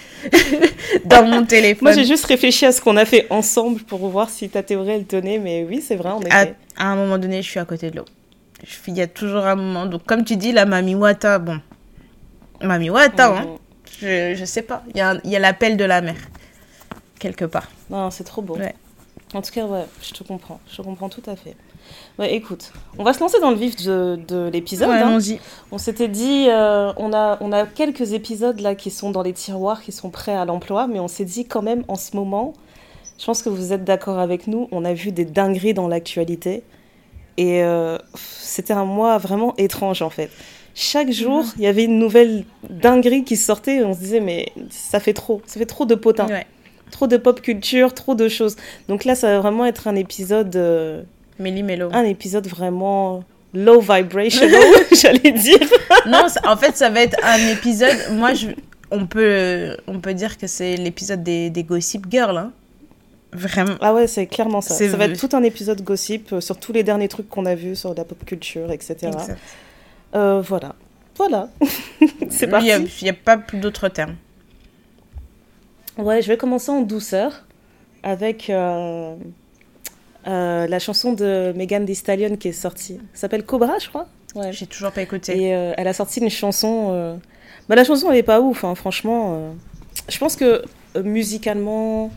dans 1.06 1.24
mon 1.26 1.46
téléphone. 1.46 1.84
Moi, 1.84 1.92
j'ai 1.94 2.06
juste 2.06 2.26
réfléchi 2.26 2.66
à 2.66 2.72
ce 2.72 2.82
qu'on 2.82 2.98
a 2.98 3.06
fait 3.06 3.28
ensemble 3.30 3.82
pour 3.82 4.08
voir 4.10 4.30
si 4.30 4.50
ta 4.50 4.64
théorie 4.64 4.92
elle 4.92 5.06
tenait, 5.06 5.38
mais 5.38 5.66
oui, 5.70 5.84
c'est 5.86 5.96
vrai, 5.96 6.10
en 6.10 6.22
effet. 6.22 6.56
À, 6.76 6.88
un 6.88 6.96
moment 6.96 7.20
donné, 7.20 7.44
je 7.44 7.50
suis 7.50 7.60
à 7.60 7.66
côté 7.66 7.92
de 7.92 7.98
l'eau. 7.98 8.06
Il 8.88 8.98
y 8.98 9.02
a 9.02 9.08
toujours 9.08 9.46
un 9.46 9.56
moment. 9.56 9.86
Donc, 9.86 10.06
comme 10.06 10.24
tu 10.24 10.38
dis, 10.38 10.52
la 10.52 10.66
Mami 10.66 10.96
Wata, 10.96 11.38
bon. 11.38 11.60
Mami 12.62 12.90
Wata, 12.90 13.28
hein. 13.28 13.46
Mhm. 13.46 13.58
Je, 14.02 14.36
je 14.36 14.46
sais 14.46 14.64
pas. 14.64 14.84
Il 14.90 14.98
y 14.98 15.02
a, 15.02 15.18
y 15.24 15.36
a 15.36 15.40
l'appel 15.40 15.78
de 15.78 15.86
la 15.86 16.02
mer 16.02 16.16
quelque 17.24 17.46
part. 17.46 17.70
Non, 17.90 18.12
c'est 18.12 18.26
trop 18.26 18.42
beau. 18.42 18.58
En 19.34 19.42
tout 19.42 19.52
cas, 19.52 19.66
ouais, 19.66 19.86
je 20.02 20.12
te 20.14 20.24
comprends. 20.24 20.60
Je 20.70 20.78
te 20.78 20.82
comprends 20.84 21.10
tout 21.10 21.24
à 21.26 21.36
fait. 21.36 21.56
Ouais, 22.20 22.34
écoute, 22.36 22.72
on 22.98 23.04
va 23.04 23.14
se 23.14 23.20
lancer 23.20 23.40
dans 23.40 23.50
le 23.50 23.58
vif 23.58 23.76
de, 23.78 24.20
de 24.28 24.50
l'épisode. 24.52 24.90
Ouais, 24.90 25.02
hein. 25.02 25.18
On 25.72 25.78
s'était 25.78 26.08
dit, 26.08 26.48
euh, 26.50 26.94
on, 26.98 27.14
a, 27.14 27.38
on 27.42 27.52
a 27.52 27.66
quelques 27.66 28.14
épisodes 28.14 28.60
là 28.60 28.76
qui 28.76 28.92
sont 28.92 29.12
dans 29.12 29.24
les 29.24 29.34
tiroirs, 29.34 29.82
qui 29.82 29.92
sont 29.92 30.10
prêts 30.10 30.36
à 30.36 30.46
l'emploi, 30.46 30.88
mais 30.88 31.00
on 31.00 31.08
s'est 31.08 31.26
dit 31.26 31.46
quand 31.46 31.62
même 31.62 31.84
en 31.88 31.96
ce 31.96 32.16
moment, 32.16 32.54
je 33.18 33.26
pense 33.26 33.42
que 33.42 33.50
vous 33.50 33.74
êtes 33.74 33.84
d'accord 33.84 34.20
avec 34.20 34.48
nous, 34.48 34.68
on 34.72 34.86
a 34.86 34.94
vu 34.94 35.12
des 35.12 35.26
dingueries 35.26 35.74
dans 35.74 35.88
l'actualité. 35.88 36.64
Et 37.38 37.64
euh, 37.64 37.98
c'était 38.16 38.74
un 38.74 38.86
mois 38.86 39.18
vraiment 39.18 39.56
étrange 39.58 40.04
en 40.04 40.12
fait. 40.12 40.30
Chaque 40.76 41.12
jour, 41.12 41.44
il 41.58 41.64
y 41.64 41.68
avait 41.68 41.84
une 41.86 41.98
nouvelle 42.00 42.46
dinguerie 42.70 43.24
qui 43.24 43.36
sortait 43.36 43.78
et 43.78 43.84
on 43.84 43.94
se 43.94 44.00
disait, 44.00 44.20
mais 44.20 44.52
ça 44.70 45.00
fait 45.00 45.14
trop, 45.14 45.42
ça 45.48 45.60
fait 45.60 45.66
trop 45.66 45.86
de 45.86 45.96
potins. 45.96 46.28
Ouais 46.28 46.46
trop 46.94 47.08
de 47.08 47.18
pop 47.18 47.42
culture, 47.42 47.94
trop 47.94 48.16
de 48.16 48.30
choses. 48.30 48.56
Donc 48.88 49.04
là, 49.04 49.16
ça 49.16 49.28
va 49.28 49.40
vraiment 49.40 49.66
être 49.66 49.88
un 49.88 49.96
épisode. 49.96 50.56
Euh, 50.56 51.04
Un 51.94 52.06
épisode 52.06 52.48
vraiment 52.48 53.24
low 53.54 53.82
vibration, 53.82 54.48
j'allais 55.02 55.32
dire. 55.32 55.60
non, 56.08 56.28
en 56.46 56.56
fait, 56.56 56.78
ça 56.78 56.90
va 56.90 57.02
être 57.02 57.18
un 57.24 57.48
épisode. 57.50 57.98
Moi, 58.12 58.34
je, 58.34 58.48
on, 58.92 59.06
peut, 59.06 59.76
on 59.88 60.00
peut 60.00 60.14
dire 60.14 60.38
que 60.38 60.48
c'est 60.48 60.78
l'épisode 60.78 61.24
des, 61.24 61.50
des 61.50 61.64
Gossip 61.64 62.06
Girls. 62.10 62.38
Hein. 62.38 62.52
Vraiment. 63.34 63.76
Ah 63.82 63.94
ouais, 63.94 64.08
c'est 64.08 64.28
clairement 64.28 64.62
ça. 64.62 64.76
Ça 64.76 64.96
va 64.96 65.06
être 65.06 65.20
tout 65.20 65.36
un 65.36 65.44
épisode 65.44 65.82
gossip 65.82 66.34
euh, 66.34 66.42
sur 66.42 66.58
tous 66.58 66.72
les 66.72 66.84
derniers 66.84 67.08
trucs 67.08 67.28
qu'on 67.30 67.46
a 67.46 67.56
vus 67.56 67.76
sur 67.76 67.94
la 67.96 68.06
pop 68.06 68.24
culture, 68.26 68.72
etc. 68.72 69.12
Euh, 70.16 70.42
voilà. 70.42 70.76
Voilà. 71.18 71.50
c'est 72.30 72.48
parti. 72.48 72.68
Il 72.68 72.88
n'y 73.02 73.10
a, 73.10 73.14
a, 73.14 73.16
pas 73.16 73.38
plus 73.38 73.58
d'autres 73.58 73.90
termes. 73.90 74.16
Ouais, 75.98 76.22
je 76.22 76.28
vais 76.28 76.38
commencer 76.38 76.72
en 76.72 76.82
douceur 76.82 77.46
avec 78.02 78.50
euh, 78.50 79.16
euh, 80.28 80.68
la 80.68 80.80
chanson 80.80 81.14
de 81.14 81.54
Megan 81.56 81.86
Thee 81.86 81.96
Stallion 81.96 82.36
qui 82.36 82.50
est 82.50 82.54
sortie. 82.54 83.00
Ça 83.14 83.22
s'appelle 83.22 83.46
Cobra, 83.46 83.78
je 83.80 83.90
crois. 83.90 84.08
Ouais. 84.36 84.52
J'ai 84.52 84.66
toujours 84.66 84.92
pas 84.92 85.02
écouté. 85.02 85.38
Et 85.40 85.56
euh, 85.56 85.74
elle 85.78 85.88
a 85.88 85.94
sorti 85.94 86.20
une 86.20 86.30
chanson. 86.30 87.20
Bah, 87.70 87.76
la 87.76 87.84
chanson, 87.84 88.12
elle 88.12 88.18
est 88.18 88.24
pas 88.24 88.42
ouf, 88.42 88.64
hein, 88.64 88.76
franchement. 88.76 89.54
Je 90.10 90.18
pense 90.18 90.36
que 90.36 90.64
musicalement 91.02 92.12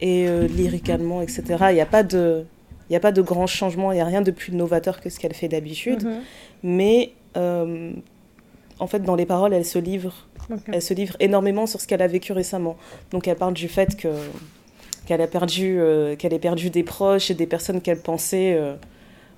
et 0.00 0.28
lyricalement, 0.48 1.22
etc., 1.22 1.42
il 1.70 1.74
n'y 1.74 1.80
a 1.80 1.86
pas 1.86 2.02
de. 2.02 2.44
Il 2.90 2.92
n'y 2.92 2.96
a 2.96 3.00
pas 3.00 3.12
de 3.12 3.22
grands 3.22 3.46
changements, 3.46 3.92
il 3.92 3.94
n'y 3.94 4.02
a 4.02 4.04
rien 4.04 4.20
de 4.20 4.30
plus 4.30 4.52
novateur 4.52 5.00
que 5.00 5.08
ce 5.08 5.18
qu'elle 5.18 5.32
fait 5.32 5.48
d'habitude. 5.48 6.04
Mhm. 6.04 6.20
Mais 6.62 7.12
en 7.34 8.86
fait, 8.86 9.00
dans 9.00 9.14
les 9.14 9.24
paroles, 9.24 9.54
elle 9.54 9.64
se 9.64 9.78
livre 9.78 10.26
elle 10.72 10.82
se 10.82 10.94
livre 10.94 11.16
énormément 11.20 11.66
sur 11.66 11.80
ce 11.80 11.86
qu'elle 11.86 12.02
a 12.02 12.06
vécu 12.06 12.32
récemment. 12.32 12.76
Donc 13.10 13.28
elle 13.28 13.36
parle 13.36 13.54
du 13.54 13.68
fait 13.68 13.96
que 13.96 14.08
qu'elle 15.06 15.20
a 15.20 15.26
perdu 15.26 15.76
euh, 15.78 16.16
qu'elle 16.16 16.32
ait 16.32 16.38
perdu 16.38 16.70
des 16.70 16.82
proches 16.82 17.30
et 17.30 17.34
des 17.34 17.46
personnes 17.46 17.80
qu'elle 17.80 18.00
pensait 18.00 18.54
euh, 18.54 18.74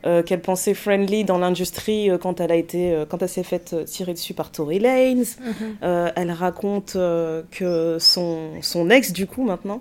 euh, 0.07 0.23
qu'elle 0.23 0.41
pensait 0.41 0.75
friendly 0.75 1.25
dans 1.25 1.39
l'industrie 1.39 2.11
quand 2.21 2.41
elle 2.41 2.53
a 2.53 2.57
été 2.57 3.05
quand 3.09 3.23
elle 3.23 3.29
s'est 3.29 3.43
faite 3.43 3.75
tirer 3.87 4.13
dessus 4.13 4.35
par 4.35 4.51
Tory 4.51 4.79
Lanez. 4.79 5.25
Mhm. 5.41 6.13
elle 6.15 6.31
raconte 6.31 6.93
que 6.93 7.97
son 7.99 8.51
son 8.61 8.91
ex 8.91 9.13
du 9.13 9.27
coup 9.27 9.45
maintenant 9.45 9.81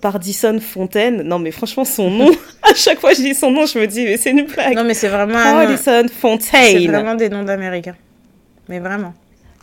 Pardison 0.00 0.58
Fontaine. 0.58 1.22
Non, 1.22 1.38
mais 1.38 1.52
franchement, 1.52 1.84
son 1.84 2.10
nom, 2.10 2.30
à 2.62 2.74
chaque 2.74 2.98
fois 2.98 3.10
que 3.10 3.18
je 3.18 3.22
dis 3.22 3.34
son 3.34 3.52
nom, 3.52 3.66
je 3.66 3.78
me 3.78 3.86
dis, 3.86 4.02
mais 4.02 4.16
c'est 4.16 4.32
une 4.32 4.42
blague. 4.42 4.74
Non, 4.74 4.82
mais 4.82 4.94
c'est 4.94 5.06
vraiment. 5.06 5.34
Pardison 5.34 6.08
Fontaine. 6.08 6.80
C'est 6.80 6.86
vraiment 6.88 7.14
des 7.14 7.28
noms 7.28 7.44
d'Américains. 7.44 7.94
Mais 8.68 8.80
vraiment. 8.80 9.14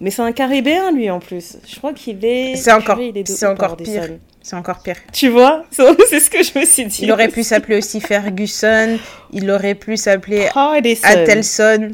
Mais 0.03 0.11
c'est 0.11 0.21
un 0.21 0.33
caribéen, 0.33 0.91
lui, 0.91 1.09
en 1.09 1.19
plus. 1.19 1.55
Je 1.65 1.77
crois 1.77 1.93
qu'il 1.93 2.25
est. 2.25 2.57
C'est 2.57 2.73
encore, 2.73 2.99
c'est 3.23 3.45
encore 3.45 3.77
pire. 3.77 4.09
C'est 4.41 4.57
encore 4.57 4.83
pire. 4.83 4.97
Tu 5.13 5.29
vois? 5.29 5.63
C'est 5.71 6.19
ce 6.19 6.29
que 6.29 6.43
je 6.43 6.59
me 6.59 6.65
suis 6.65 6.85
dit. 6.87 7.03
Il 7.03 7.11
aurait 7.13 7.29
pu 7.29 7.41
s'appeler 7.41 7.77
aussi 7.77 8.01
Ferguson. 8.01 8.99
Il 9.31 9.49
aurait 9.49 9.75
pu 9.75 9.95
s'appeler. 9.95 10.49
Atelson. 10.53 11.91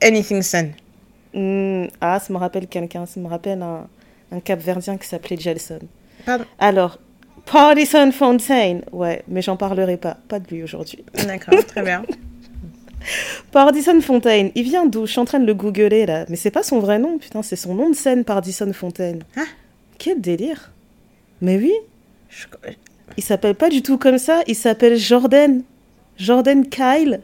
Anythingson. 0.00 0.70
Hmm, 1.34 1.86
ah, 2.00 2.20
ça 2.20 2.32
me 2.32 2.38
rappelle 2.38 2.68
quelqu'un. 2.68 3.04
Ça 3.04 3.18
me 3.18 3.26
rappelle 3.26 3.62
un, 3.62 3.88
un 4.30 4.38
Cap-Verdien 4.38 4.96
qui 4.96 5.08
s'appelait 5.08 5.36
Gelson. 5.36 5.80
Pardon. 6.24 6.44
Alors, 6.60 7.00
Pardison 7.46 8.12
Fontaine. 8.12 8.82
Ouais, 8.92 9.24
mais 9.26 9.42
j'en 9.42 9.56
parlerai 9.56 9.96
pas. 9.96 10.18
Pas 10.28 10.38
de 10.38 10.46
lui 10.54 10.62
aujourd'hui. 10.62 11.04
D'accord, 11.26 11.64
très 11.66 11.82
bien. 11.82 12.04
Pardison 13.52 14.00
Fontaine. 14.00 14.50
Il 14.54 14.64
vient 14.64 14.86
d'où? 14.86 15.06
Je 15.06 15.12
suis 15.12 15.20
en 15.20 15.24
train 15.24 15.38
de 15.40 15.46
le 15.46 15.54
googler 15.54 16.06
là. 16.06 16.24
Mais 16.28 16.36
c'est 16.36 16.50
pas 16.50 16.62
son 16.62 16.80
vrai 16.80 16.98
nom, 16.98 17.18
putain. 17.18 17.42
C'est 17.42 17.56
son 17.56 17.74
nom 17.74 17.90
de 17.90 17.94
scène, 17.94 18.24
Pardison 18.24 18.72
Fontaine. 18.72 19.22
Ah. 19.36 19.42
Quel 19.98 20.20
délire. 20.20 20.70
Mais 21.40 21.56
oui. 21.56 21.72
Je- 22.28 22.46
Il 23.16 23.24
s'appelle 23.24 23.54
pas 23.54 23.68
du 23.70 23.82
tout 23.82 23.98
comme 23.98 24.18
ça. 24.18 24.40
Il 24.46 24.54
s'appelle 24.54 24.96
Jordan. 24.96 25.62
Jordan 26.18 26.66
Kyle 26.68 27.20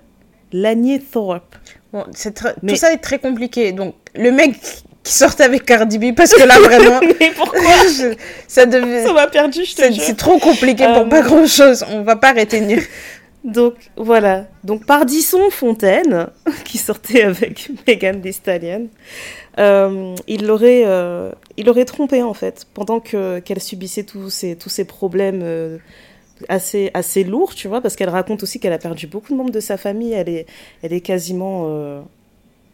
Lanier 0.52 1.00
Thorpe. 1.00 1.57
Bon, 1.93 2.04
c'est 2.14 2.33
très- 2.35 2.54
Mais- 2.62 2.73
Tout 2.73 2.78
ça 2.78 2.93
est 2.93 2.99
très 2.99 3.19
compliqué. 3.19 3.73
Donc, 3.73 3.95
le 4.14 4.31
mec 4.33 4.59
qui 5.02 5.12
sortait 5.12 5.45
avec 5.45 5.64
Cardi 5.66 5.99
B, 5.99 6.14
parce 6.14 6.33
que 6.33 6.43
là, 6.43 6.59
vraiment, 6.59 7.00
Mais 7.21 7.31
pourquoi 7.37 7.61
je- 7.88 8.14
ça 8.49 8.64
devait... 8.66 9.04
Ça 9.04 9.12
m'a 9.12 9.26
perdu, 9.26 9.64
je 9.64 9.75
te 9.75 9.93
jure. 9.93 10.02
c'est 10.02 10.16
trop 10.16 10.38
compliqué 10.38 10.85
pour 10.87 10.97
Euh, 11.02 11.04
pas 11.09 11.21
grand 11.23 11.47
chose. 11.47 11.85
On 11.90 12.02
va 12.02 12.16
pas 12.16 12.33
retenir. 12.33 12.81
Donc 13.45 13.75
voilà. 13.97 14.47
Donc 14.65 14.87
Pardisson 14.87 15.51
Fontaine, 15.51 16.29
qui 16.65 16.79
sortait 16.79 17.23
avec 17.23 17.71
Megan 17.87 18.21
Thee 18.21 18.33
Stallion, 18.33 18.89
euh, 19.59 20.15
il 20.27 20.47
l'aurait, 20.47 20.85
euh, 20.87 21.31
il 21.57 21.67
l'aurait 21.67 21.85
trompé 21.85 22.23
en 22.23 22.35
fait, 22.35 22.67
pendant 22.73 23.01
que 23.01 23.41
qu'elle 23.41 23.61
subissait 23.61 24.05
tous 24.05 24.31
ces 24.31 24.57
tous 24.57 24.71
ces 24.71 24.87
problèmes 24.87 25.41
euh, 25.43 25.79
assez 26.49 26.91
assez 26.95 27.23
lourds, 27.23 27.55
tu 27.55 27.69
vois, 27.69 27.83
parce 27.83 27.97
qu'elle 27.97 28.09
raconte 28.09 28.43
aussi 28.43 28.59
qu'elle 28.59 28.73
a 28.73 28.79
perdu 28.79 29.07
beaucoup 29.07 29.33
de 29.33 29.37
membres 29.37 29.53
de 29.53 29.61
sa 29.61 29.77
famille. 29.77 30.13
Elle 30.13 30.31
est 30.31 30.47
elle 30.83 30.95
est 30.95 31.03
quasiment 31.03 32.03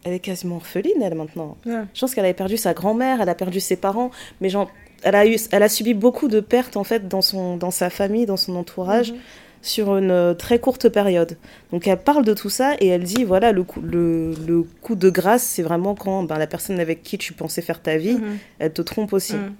elle 0.03 0.13
est 0.13 0.19
quasiment 0.19 0.55
orpheline 0.55 1.01
elle 1.01 1.15
maintenant. 1.15 1.57
Ouais. 1.65 1.83
Je 1.93 1.99
pense 1.99 2.15
qu'elle 2.15 2.25
avait 2.25 2.33
perdu 2.33 2.55
sa 2.55 2.73
grand-mère, 2.73 3.21
elle 3.21 3.29
a 3.29 3.35
perdu 3.35 3.59
ses 3.59 3.75
parents, 3.75 4.09
mais 4.39 4.47
genre, 4.47 4.71
elle 5.03 5.15
a 5.15 5.27
eu, 5.27 5.37
elle 5.51 5.63
a 5.63 5.69
subi 5.69 5.93
beaucoup 5.93 6.29
de 6.29 6.39
pertes 6.39 6.77
en 6.77 6.83
fait 6.83 7.07
dans 7.07 7.21
son, 7.21 7.57
dans 7.57 7.71
sa 7.71 7.89
famille, 7.89 8.25
dans 8.25 8.37
son 8.37 8.55
entourage, 8.55 9.13
sur 9.61 9.95
une 9.97 10.11
euh, 10.11 10.33
très 10.33 10.59
courte 10.59 10.89
période. 10.89 11.37
Donc 11.71 11.87
elle 11.87 11.97
parle 11.97 12.25
de 12.25 12.33
tout 12.33 12.49
ça 12.49 12.73
et 12.79 12.87
elle 12.87 13.03
dit 13.03 13.23
voilà 13.23 13.51
le 13.51 13.63
coup, 13.63 13.79
le, 13.81 14.33
le 14.47 14.63
coup 14.81 14.95
de 14.95 15.09
grâce, 15.09 15.43
c'est 15.43 15.61
vraiment 15.61 15.93
quand 15.95 16.23
ben, 16.23 16.37
la 16.39 16.47
personne 16.47 16.79
avec 16.79 17.03
qui 17.03 17.17
tu 17.17 17.33
pensais 17.33 17.61
faire 17.61 17.81
ta 17.81 17.97
vie, 17.97 18.13
Mhm. 18.15 18.37
elle 18.59 18.73
te 18.73 18.81
trompe 18.81 19.13
aussi. 19.13 19.35
Mhm. 19.35 19.53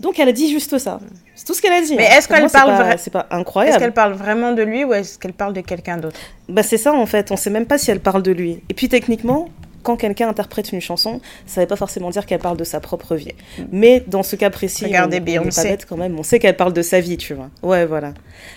Donc 0.00 0.18
elle 0.18 0.28
a 0.28 0.32
dit 0.32 0.50
juste 0.50 0.76
ça. 0.78 0.98
C'est 1.36 1.44
tout 1.44 1.54
ce 1.54 1.62
qu'elle 1.62 1.72
a 1.72 1.80
dit. 1.80 1.94
Mais 1.96 2.06
hein. 2.06 2.16
est-ce 2.18 2.26
qu'elle 2.26 2.48
parle 2.50 2.70
pas- 2.76 2.82
vrai- 2.82 2.96
C'est 2.98 3.10
pas 3.12 3.26
Est-ce 3.30 3.36
incroyable. 3.38 3.78
qu'elle 3.78 3.92
parle 3.92 4.12
vraiment 4.14 4.52
de 4.52 4.62
lui 4.62 4.84
ou 4.84 4.92
est-ce 4.92 5.18
qu'elle 5.18 5.32
parle 5.32 5.52
de 5.52 5.60
quelqu'un 5.60 5.98
d'autre? 5.98 6.18
Bah 6.48 6.62
c'est 6.64 6.78
ça 6.78 6.92
en 6.92 7.06
fait, 7.06 7.30
on 7.30 7.36
sait 7.36 7.50
même 7.50 7.66
pas 7.66 7.78
si 7.78 7.90
elle 7.90 8.00
parle 8.00 8.22
de 8.22 8.32
lui. 8.32 8.60
Et 8.68 8.74
puis 8.74 8.88
techniquement, 8.88 9.48
quand 9.84 9.96
quelqu'un 9.96 10.28
interprète 10.28 10.72
une 10.72 10.80
chanson, 10.80 11.20
ça 11.46 11.60
veut 11.60 11.66
pas 11.68 11.76
forcément 11.76 12.10
dire 12.10 12.26
qu'elle 12.26 12.40
parle 12.40 12.56
de 12.56 12.64
sa 12.64 12.80
propre 12.80 13.14
vie. 13.14 13.30
Mais 13.70 14.02
dans 14.08 14.24
ce 14.24 14.34
cas 14.34 14.50
précis, 14.50 14.86
Regardez 14.86 15.18
on, 15.38 15.42
on 15.42 15.48
pas 15.50 15.62
bête 15.62 15.86
quand 15.88 15.96
même, 15.96 16.18
on 16.18 16.24
sait 16.24 16.40
qu'elle 16.40 16.56
parle 16.56 16.72
de 16.72 16.82
sa 16.82 16.98
vie, 17.00 17.16
tu 17.16 17.34
vois. 17.34 17.50
Ouais, 17.62 17.86
voilà. 17.86 18.12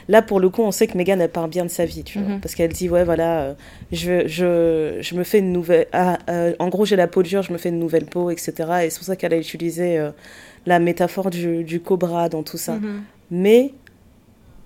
Là 0.07 0.23
pour 0.23 0.39
le 0.39 0.49
coup, 0.49 0.63
on 0.63 0.71
sait 0.71 0.87
que 0.87 0.97
Megan 0.97 1.21
elle 1.21 1.29
parle 1.29 1.49
bien 1.51 1.63
de 1.65 1.69
sa 1.69 1.85
vie, 1.85 2.03
tu 2.03 2.17
vois, 2.19 2.27
Mhm. 2.35 2.39
parce 2.41 2.55
qu'elle 2.55 2.73
dit 2.73 2.89
ouais 2.89 3.03
voilà, 3.03 3.41
euh, 3.41 3.53
je, 3.91 4.27
je 4.27 4.97
je 5.01 5.15
me 5.15 5.23
fais 5.23 5.39
une 5.39 5.51
nouvelle 5.51 5.85
ah, 5.93 6.17
euh, 6.29 6.53
en 6.59 6.69
gros, 6.69 6.85
j'ai 6.85 6.95
la 6.95 7.07
peau 7.07 7.21
dure, 7.21 7.43
je 7.43 7.53
me 7.53 7.57
fais 7.59 7.69
une 7.69 7.79
nouvelle 7.79 8.05
peau, 8.05 8.31
etc. 8.31 8.53
Et 8.83 8.89
c'est 8.89 8.97
pour 8.97 9.05
ça 9.05 9.15
qu'elle 9.15 9.33
a 9.33 9.37
utilisé 9.37 9.99
euh, 9.99 10.11
la 10.65 10.79
métaphore 10.79 11.29
du, 11.29 11.63
du 11.63 11.79
cobra 11.81 12.29
dans 12.29 12.43
tout 12.43 12.57
ça. 12.57 12.73
Mhm. 12.75 13.03
Mais 13.31 13.73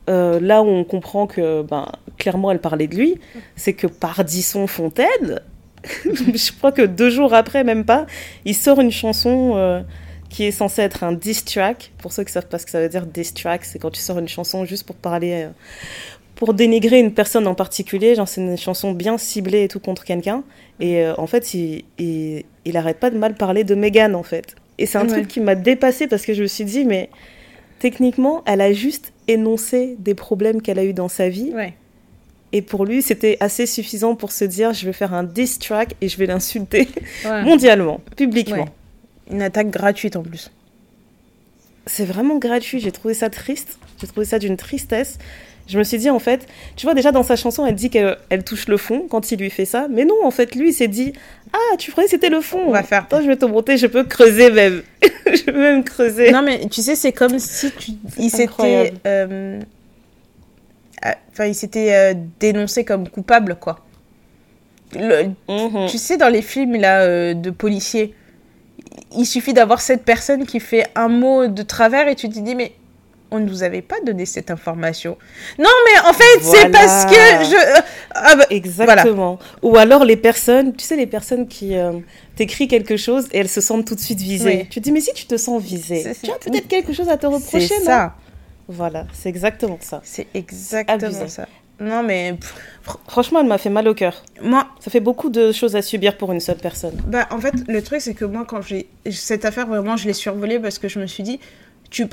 là 0.08 0.62
où 0.62 0.68
on 0.68 0.84
comprend 0.84 1.25
que 1.27 1.62
ben, 1.63 1.88
clairement 2.18 2.51
elle 2.51 2.60
parlait 2.60 2.88
de 2.88 2.96
lui, 2.96 3.15
c'est 3.56 3.74
que 3.74 3.88
Pardisson 3.88 4.68
Fontaine, 4.68 5.39
je 6.05 6.51
crois 6.57 6.71
que 6.71 6.81
deux 6.83 7.09
jours 7.09 7.33
après, 7.33 7.63
même 7.63 7.85
pas, 7.85 8.05
il 8.45 8.55
sort 8.55 8.79
une 8.79 8.91
chanson 8.91 9.53
euh, 9.55 9.81
qui 10.29 10.43
est 10.45 10.51
censée 10.51 10.81
être 10.81 11.03
un 11.03 11.11
diss 11.11 11.43
track. 11.45 11.91
Pour 11.97 12.11
ceux 12.13 12.23
qui 12.23 12.31
savent 12.31 12.47
pas 12.47 12.57
ce 12.59 12.65
que 12.65 12.71
ça 12.71 12.79
veut 12.81 12.89
dire, 12.89 13.05
diss 13.05 13.33
track, 13.33 13.65
c'est 13.65 13.79
quand 13.79 13.89
tu 13.91 14.01
sors 14.01 14.19
une 14.19 14.27
chanson 14.29 14.65
juste 14.65 14.85
pour 14.85 14.95
parler, 14.95 15.45
euh, 15.45 15.50
pour 16.35 16.53
dénigrer 16.53 17.00
une 17.00 17.13
personne 17.13 17.47
en 17.47 17.55
particulier. 17.55 18.15
Genre, 18.15 18.27
c'est 18.27 18.41
une 18.41 18.57
chanson 18.57 18.91
bien 18.91 19.17
ciblée 19.17 19.63
et 19.63 19.67
tout 19.67 19.79
contre 19.79 20.03
quelqu'un. 20.05 20.43
Et 20.79 21.03
euh, 21.03 21.13
en 21.17 21.27
fait, 21.27 21.53
il, 21.53 21.83
il, 22.00 22.43
il 22.65 22.77
arrête 22.77 23.00
pas 23.00 23.09
de 23.09 23.17
mal 23.17 23.35
parler 23.35 23.63
de 23.63 23.75
Megan, 23.75 24.15
en 24.15 24.23
fait. 24.23 24.55
Et 24.77 24.85
c'est 24.85 24.97
un 24.97 25.01
Ouais. 25.03 25.07
truc 25.07 25.27
qui 25.27 25.39
m'a 25.39 25.55
dépassé 25.55 26.07
parce 26.07 26.25
que 26.25 26.33
je 26.33 26.41
me 26.43 26.47
suis 26.47 26.65
dit, 26.65 26.85
mais 26.85 27.09
techniquement, 27.79 28.43
elle 28.45 28.61
a 28.61 28.73
juste 28.73 29.13
énoncé 29.27 29.95
des 30.00 30.13
problèmes 30.15 30.61
qu'elle 30.61 30.79
a 30.79 30.83
eu 30.83 30.93
dans 30.93 31.07
sa 31.09 31.29
vie. 31.29 31.51
Ouais. 31.53 31.73
Et 32.53 32.62
pour 32.62 32.86
lui, 32.86 33.01
c'était 33.01 33.38
assez 33.39 33.65
suffisant 33.65 34.15
pour 34.15 34.31
se 34.31 34.43
dire, 34.43 34.74
je 34.74 34.86
vais 34.86 34.93
faire 34.93 35.13
un 35.13 35.24
diss 35.24 35.58
track 35.60 35.96
et 36.01 36.10
je 36.10 36.17
vais 36.17 36.25
l'insulter 36.25 36.88
Ouais. 37.25 37.43
mondialement, 37.43 38.01
publiquement. 38.17 38.63
Ouais. 38.63 39.31
Une 39.31 39.41
attaque 39.41 39.70
gratuite 39.70 40.15
en 40.17 40.22
plus. 40.24 40.51
C'est 41.86 42.05
vraiment 42.05 42.38
gratuit. 42.38 42.79
J'ai 42.79 42.91
trouvé 42.91 43.13
ça 43.13 43.29
triste. 43.29 43.77
J'ai 44.00 44.08
trouvé 44.08 44.25
ça 44.25 44.38
d'une 44.39 44.58
tristesse. 44.58 45.17
Je 45.67 45.77
me 45.77 45.84
suis 45.84 45.98
dit, 45.98 46.10
en 46.10 46.20
fait, 46.20 46.48
tu 46.75 46.86
vois, 46.86 46.93
déjà 46.93 47.12
dans 47.13 47.24
sa 47.24 47.36
chanson, 47.38 47.65
elle 47.65 47.75
dit 47.75 47.89
qu'elle 47.89 48.17
elle 48.29 48.43
touche 48.43 48.67
le 48.67 48.75
fond 48.77 49.05
quand 49.10 49.31
il 49.31 49.39
lui 49.39 49.50
fait 49.50 49.63
ça. 49.65 49.88
Mais 49.89 50.03
non, 50.03 50.15
en 50.25 50.31
fait, 50.31 50.53
lui, 50.55 50.70
il 50.70 50.74
s'est 50.74 50.88
dit, 50.89 51.13
ah, 51.53 51.77
tu 51.77 51.91
croyais 51.91 52.08
que 52.08 52.12
c'était 52.12 52.29
le 52.29 52.41
fond. 52.41 52.60
On 52.67 52.72
va 52.72 52.84
faire. 52.84 53.03
Attends, 53.03 53.22
je 53.22 53.27
vais 53.27 53.38
te 53.38 53.46
montrer, 53.46 53.77
je 53.77 53.88
peux 53.88 54.03
creuser 54.03 54.51
même. 54.51 54.81
je 55.25 55.43
peux 55.43 55.53
même 55.58 55.84
creuser. 55.86 56.31
Non, 56.31 56.41
mais 56.41 56.67
tu 56.67 56.81
sais, 56.81 56.96
c'est 56.96 57.13
comme 57.13 57.39
si 57.39 57.72
tu... 57.72 57.91
il 58.17 58.29
s'était. 58.29 58.91
euh, 59.08 59.62
Enfin, 61.31 61.46
il 61.46 61.55
s'était 61.55 61.93
euh, 61.93 62.13
dénoncé 62.39 62.84
comme 62.86 63.08
coupable, 63.10 63.55
quoi. 63.60 63.79
Le- 64.93 65.29
Mhm. 65.48 65.88
Tu 65.89 65.98
sais, 65.98 66.17
dans 66.17 66.27
les 66.29 66.41
films 66.41 66.75
là, 66.75 67.01
euh, 67.01 67.34
de 67.34 67.50
policiers, 67.50 68.13
il 69.17 69.25
suffit 69.25 69.53
d'avoir 69.53 69.81
cette 69.81 70.03
personne 70.03 70.46
qui 70.46 70.60
fait 70.60 70.88
un 70.96 71.08
mot 71.08 71.48
de 71.48 71.63
travers 71.63 72.08
et 72.08 72.15
tu 72.15 72.27
te 72.29 72.38
dis, 72.39 72.55
mais 72.55 72.74
on 73.34 73.39
ne 73.39 73.48
vous 73.50 73.63
avait 73.63 73.81
pas 73.81 73.96
donné 74.05 74.25
cette 74.25 74.51
information. 74.51 75.17
Non, 75.58 75.70
mais 75.86 76.10
en 76.10 76.12
fait, 76.12 76.41
c'est 76.41 76.70
parce 76.70 77.05
que 77.05 77.12
je. 77.15 77.55
euh, 77.77 77.81
ah 78.13 78.36
bah, 78.36 78.46
Exactement. 78.50 79.39
Ou 79.62 79.77
alors 79.77 80.03
les 80.03 80.17
personnes, 80.17 80.74
tu 80.75 80.84
sais, 80.84 80.98
les 80.98 81.08
personnes 81.08 81.48
qui 81.48 81.77
euh, 81.77 81.93
t'écrivent 82.36 82.67
quelque 82.67 82.98
chose 82.98 83.29
et 83.31 83.38
elles 83.39 83.48
se 83.48 83.62
sentent 83.62 83.86
tout 83.86 83.96
de 83.96 84.01
suite 84.01 84.20
visées. 84.20 84.58
Oui. 84.63 84.67
Tu 84.70 84.79
te 84.81 84.84
dis, 84.84 84.91
mais 84.91 85.00
si 85.00 85.13
tu 85.13 85.25
te 85.25 85.38
sens 85.38 85.63
visée, 85.63 86.03
tu 86.22 86.29
as 86.29 86.36
peut-être 86.36 86.67
quelque 86.67 86.91
chose 86.91 87.08
à 87.08 87.15
te 87.15 87.25
reprocher, 87.25 87.67
c'est 87.70 87.79
non? 87.79 87.86
ça. 87.86 88.15
Voilà, 88.71 89.05
c'est 89.11 89.27
exactement 89.29 89.77
ça. 89.81 89.99
C'est 90.03 90.27
exactement 90.33 91.05
Abusé. 91.07 91.27
ça. 91.27 91.47
Non, 91.79 92.03
mais 92.03 92.37
Franchement, 93.07 93.39
elle 93.41 93.47
m'a 93.47 93.57
fait 93.57 93.69
mal 93.69 93.87
au 93.87 93.93
cœur. 93.93 94.23
moi, 94.41 94.67
Ça 94.79 94.89
fait 94.91 94.99
beaucoup 94.99 95.29
de 95.29 95.51
choses 95.51 95.75
à 95.75 95.81
subir 95.81 96.15
pour 96.15 96.31
une 96.31 96.39
seule 96.39 96.57
personne. 96.57 96.95
Bah, 97.07 97.27
en 97.31 97.39
fait, 97.39 97.53
le 97.67 97.81
truc, 97.81 98.01
c'est 98.01 98.13
que 98.13 98.23
moi, 98.25 98.45
quand 98.47 98.61
j'ai. 98.61 98.87
Cette 99.11 99.45
affaire, 99.45 99.67
vraiment, 99.67 99.97
je 99.97 100.05
l'ai 100.07 100.13
survolée 100.13 100.59
parce 100.59 100.77
que 100.79 100.87
je 100.87 100.99
me 100.99 101.07
suis 101.07 101.23
dit, 101.23 101.39
tu... 101.89 102.05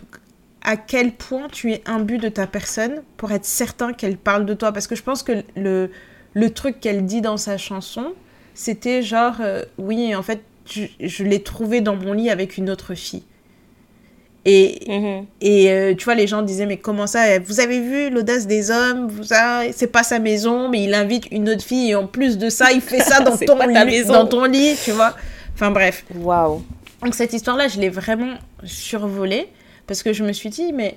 à 0.63 0.77
quel 0.77 1.13
point 1.13 1.49
tu 1.53 1.73
es 1.73 1.83
imbu 1.87 2.19
de 2.19 2.29
ta 2.29 2.47
personne 2.47 3.03
pour 3.19 3.31
être 3.31 3.45
certain 3.45 3.93
qu'elle 3.93 4.17
parle 4.17 4.47
de 4.47 4.55
toi? 4.55 4.73
Parce 4.73 4.87
que 4.87 4.97
je 4.97 5.03
pense 5.03 5.23
que 5.23 5.45
le, 5.55 5.91
le 6.35 6.51
truc 6.51 6.81
qu'elle 6.81 7.05
dit 7.05 7.21
dans 7.21 7.37
sa 7.37 7.59
chanson, 7.59 8.15
c'était 8.55 9.03
genre, 9.03 9.37
euh, 9.41 9.65
oui, 9.77 10.15
en 10.15 10.23
fait, 10.23 10.41
je, 10.71 10.85
je 11.01 11.25
l'ai 11.25 11.43
trouvé 11.43 11.81
dans 11.83 11.95
mon 11.97 12.15
lit 12.15 12.31
avec 12.31 12.57
une 12.57 12.71
autre 12.71 12.95
fille. 12.95 13.23
Et, 14.45 14.79
Mhm. 14.89 15.27
et 15.41 15.71
euh, 15.71 15.95
tu 15.95 16.05
vois, 16.05 16.15
les 16.15 16.27
gens 16.27 16.43
disaient, 16.43 16.65
mais 16.67 16.79
comment 16.79 17.07
ça 17.07 17.39
Vous 17.41 17.61
avez 17.61 17.81
vu 17.81 18.09
l'audace 18.11 18.47
des 18.47 18.71
hommes 18.71 19.09
vous. 19.09 19.25
C'est 19.73 19.93
pas 19.93 20.03
sa 20.03 20.19
maison, 20.19 20.69
mais 20.69 20.85
il 20.85 20.95
invite 20.95 21.27
une 21.31 21.49
autre 21.51 21.63
fille 21.65 21.91
et 21.91 21.95
en 21.95 22.07
plus 22.07 22.39
de 22.39 22.49
ça, 22.49 22.73
il 22.73 22.81
fait 22.81 23.01
ça 23.01 23.21
dans, 23.25 23.37
ton, 23.37 23.59
lit, 23.67 24.05
dans 24.05 24.27
ton 24.27 24.45
lit, 24.45 24.77
tu 24.83 24.93
vois. 24.93 25.15
Enfin 25.55 25.71
bref. 25.71 26.05
Waouh. 26.15 26.63
Donc 27.03 27.15
cette 27.15 27.33
histoire-là, 27.33 27.69
je 27.69 27.79
l'ai 27.81 27.89
vraiment 27.91 28.35
survolée 28.65 29.49
parce 29.87 30.03
que 30.03 30.13
je 30.13 30.25
me 30.25 30.33
suis 30.33 30.51
dit, 30.51 30.73
mais 30.73 30.97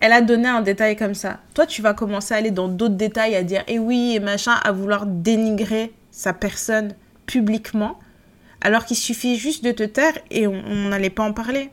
elle 0.00 0.12
a 0.12 0.20
donné 0.20 0.48
un 0.48 0.62
détail 0.62 0.96
comme 0.96 1.14
ça. 1.14 1.38
Toi, 1.54 1.66
tu 1.66 1.82
vas 1.82 1.92
commencer 1.94 2.32
à 2.34 2.38
aller 2.38 2.50
dans 2.50 2.68
d'autres 2.68 2.94
détails, 2.96 3.34
à 3.34 3.42
dire, 3.42 3.64
eh 3.68 3.78
oui, 3.78 4.14
et 4.16 4.20
machin, 4.20 4.52
à 4.64 4.72
vouloir 4.72 5.06
dénigrer 5.06 5.92
sa 6.10 6.32
personne 6.32 6.94
publiquement, 7.26 7.98
alors 8.60 8.84
qu'il 8.84 8.96
suffit 8.96 9.36
juste 9.36 9.64
de 9.64 9.72
te 9.72 9.82
taire 9.82 10.14
et 10.30 10.46
on 10.46 10.88
n'allait 10.88 11.10
pas 11.10 11.22
en 11.24 11.32
parler. 11.32 11.70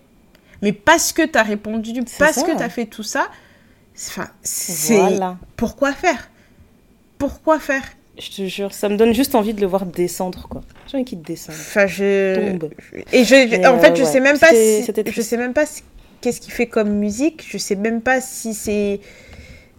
Mais 0.62 0.72
parce 0.72 1.14
que 1.14 1.26
tu 1.26 1.38
as 1.38 1.44
répondu, 1.44 1.94
parce 2.18 2.36
ça. 2.36 2.42
que 2.44 2.56
tu 2.58 2.64
as 2.64 2.70
fait 2.70 2.86
tout 2.86 3.04
ça, 3.04 3.28
enfin, 3.98 4.28
c'est... 4.42 4.98
Voilà. 4.98 5.38
Pourquoi 5.58 5.94
faire? 5.94 6.30
Pourquoi 7.18 7.60
faire? 7.60 7.84
Je 8.18 8.30
te 8.30 8.46
jure, 8.48 8.74
ça 8.74 8.88
me 8.88 8.96
donne 8.96 9.14
juste 9.14 9.36
envie 9.36 9.54
de 9.54 9.60
le 9.62 9.68
voir 9.68 9.86
descendre, 9.86 10.48
quoi. 10.50 10.62
J'ai 10.88 10.98
envie 10.98 11.06
qu'il 11.06 11.22
descende. 11.22 11.56
Enfin, 11.60 11.86
je... 11.86 12.36
Tombe. 12.52 12.70
Et 13.12 13.26
je, 13.26 13.36
je- 13.36 13.68
en 13.68 13.78
fait, 13.80 13.92
euh, 13.92 13.96
je 13.96 14.04
ouais, 14.04 14.10
sais 14.10 14.20
même 14.22 14.40
pas 14.40 14.50
si, 14.50 14.86
je 15.06 15.22
sais 15.22 15.38
même 15.38 15.54
pas 15.54 15.66
qu'est-ce 16.22 16.40
qu'il 16.40 16.54
fait 16.54 16.68
comme 16.68 16.90
musique. 16.92 17.44
Je 17.48 17.58
sais 17.58 17.76
même 17.76 18.02
pas 18.02 18.22
si 18.22 18.54
c'est. 18.54 19.02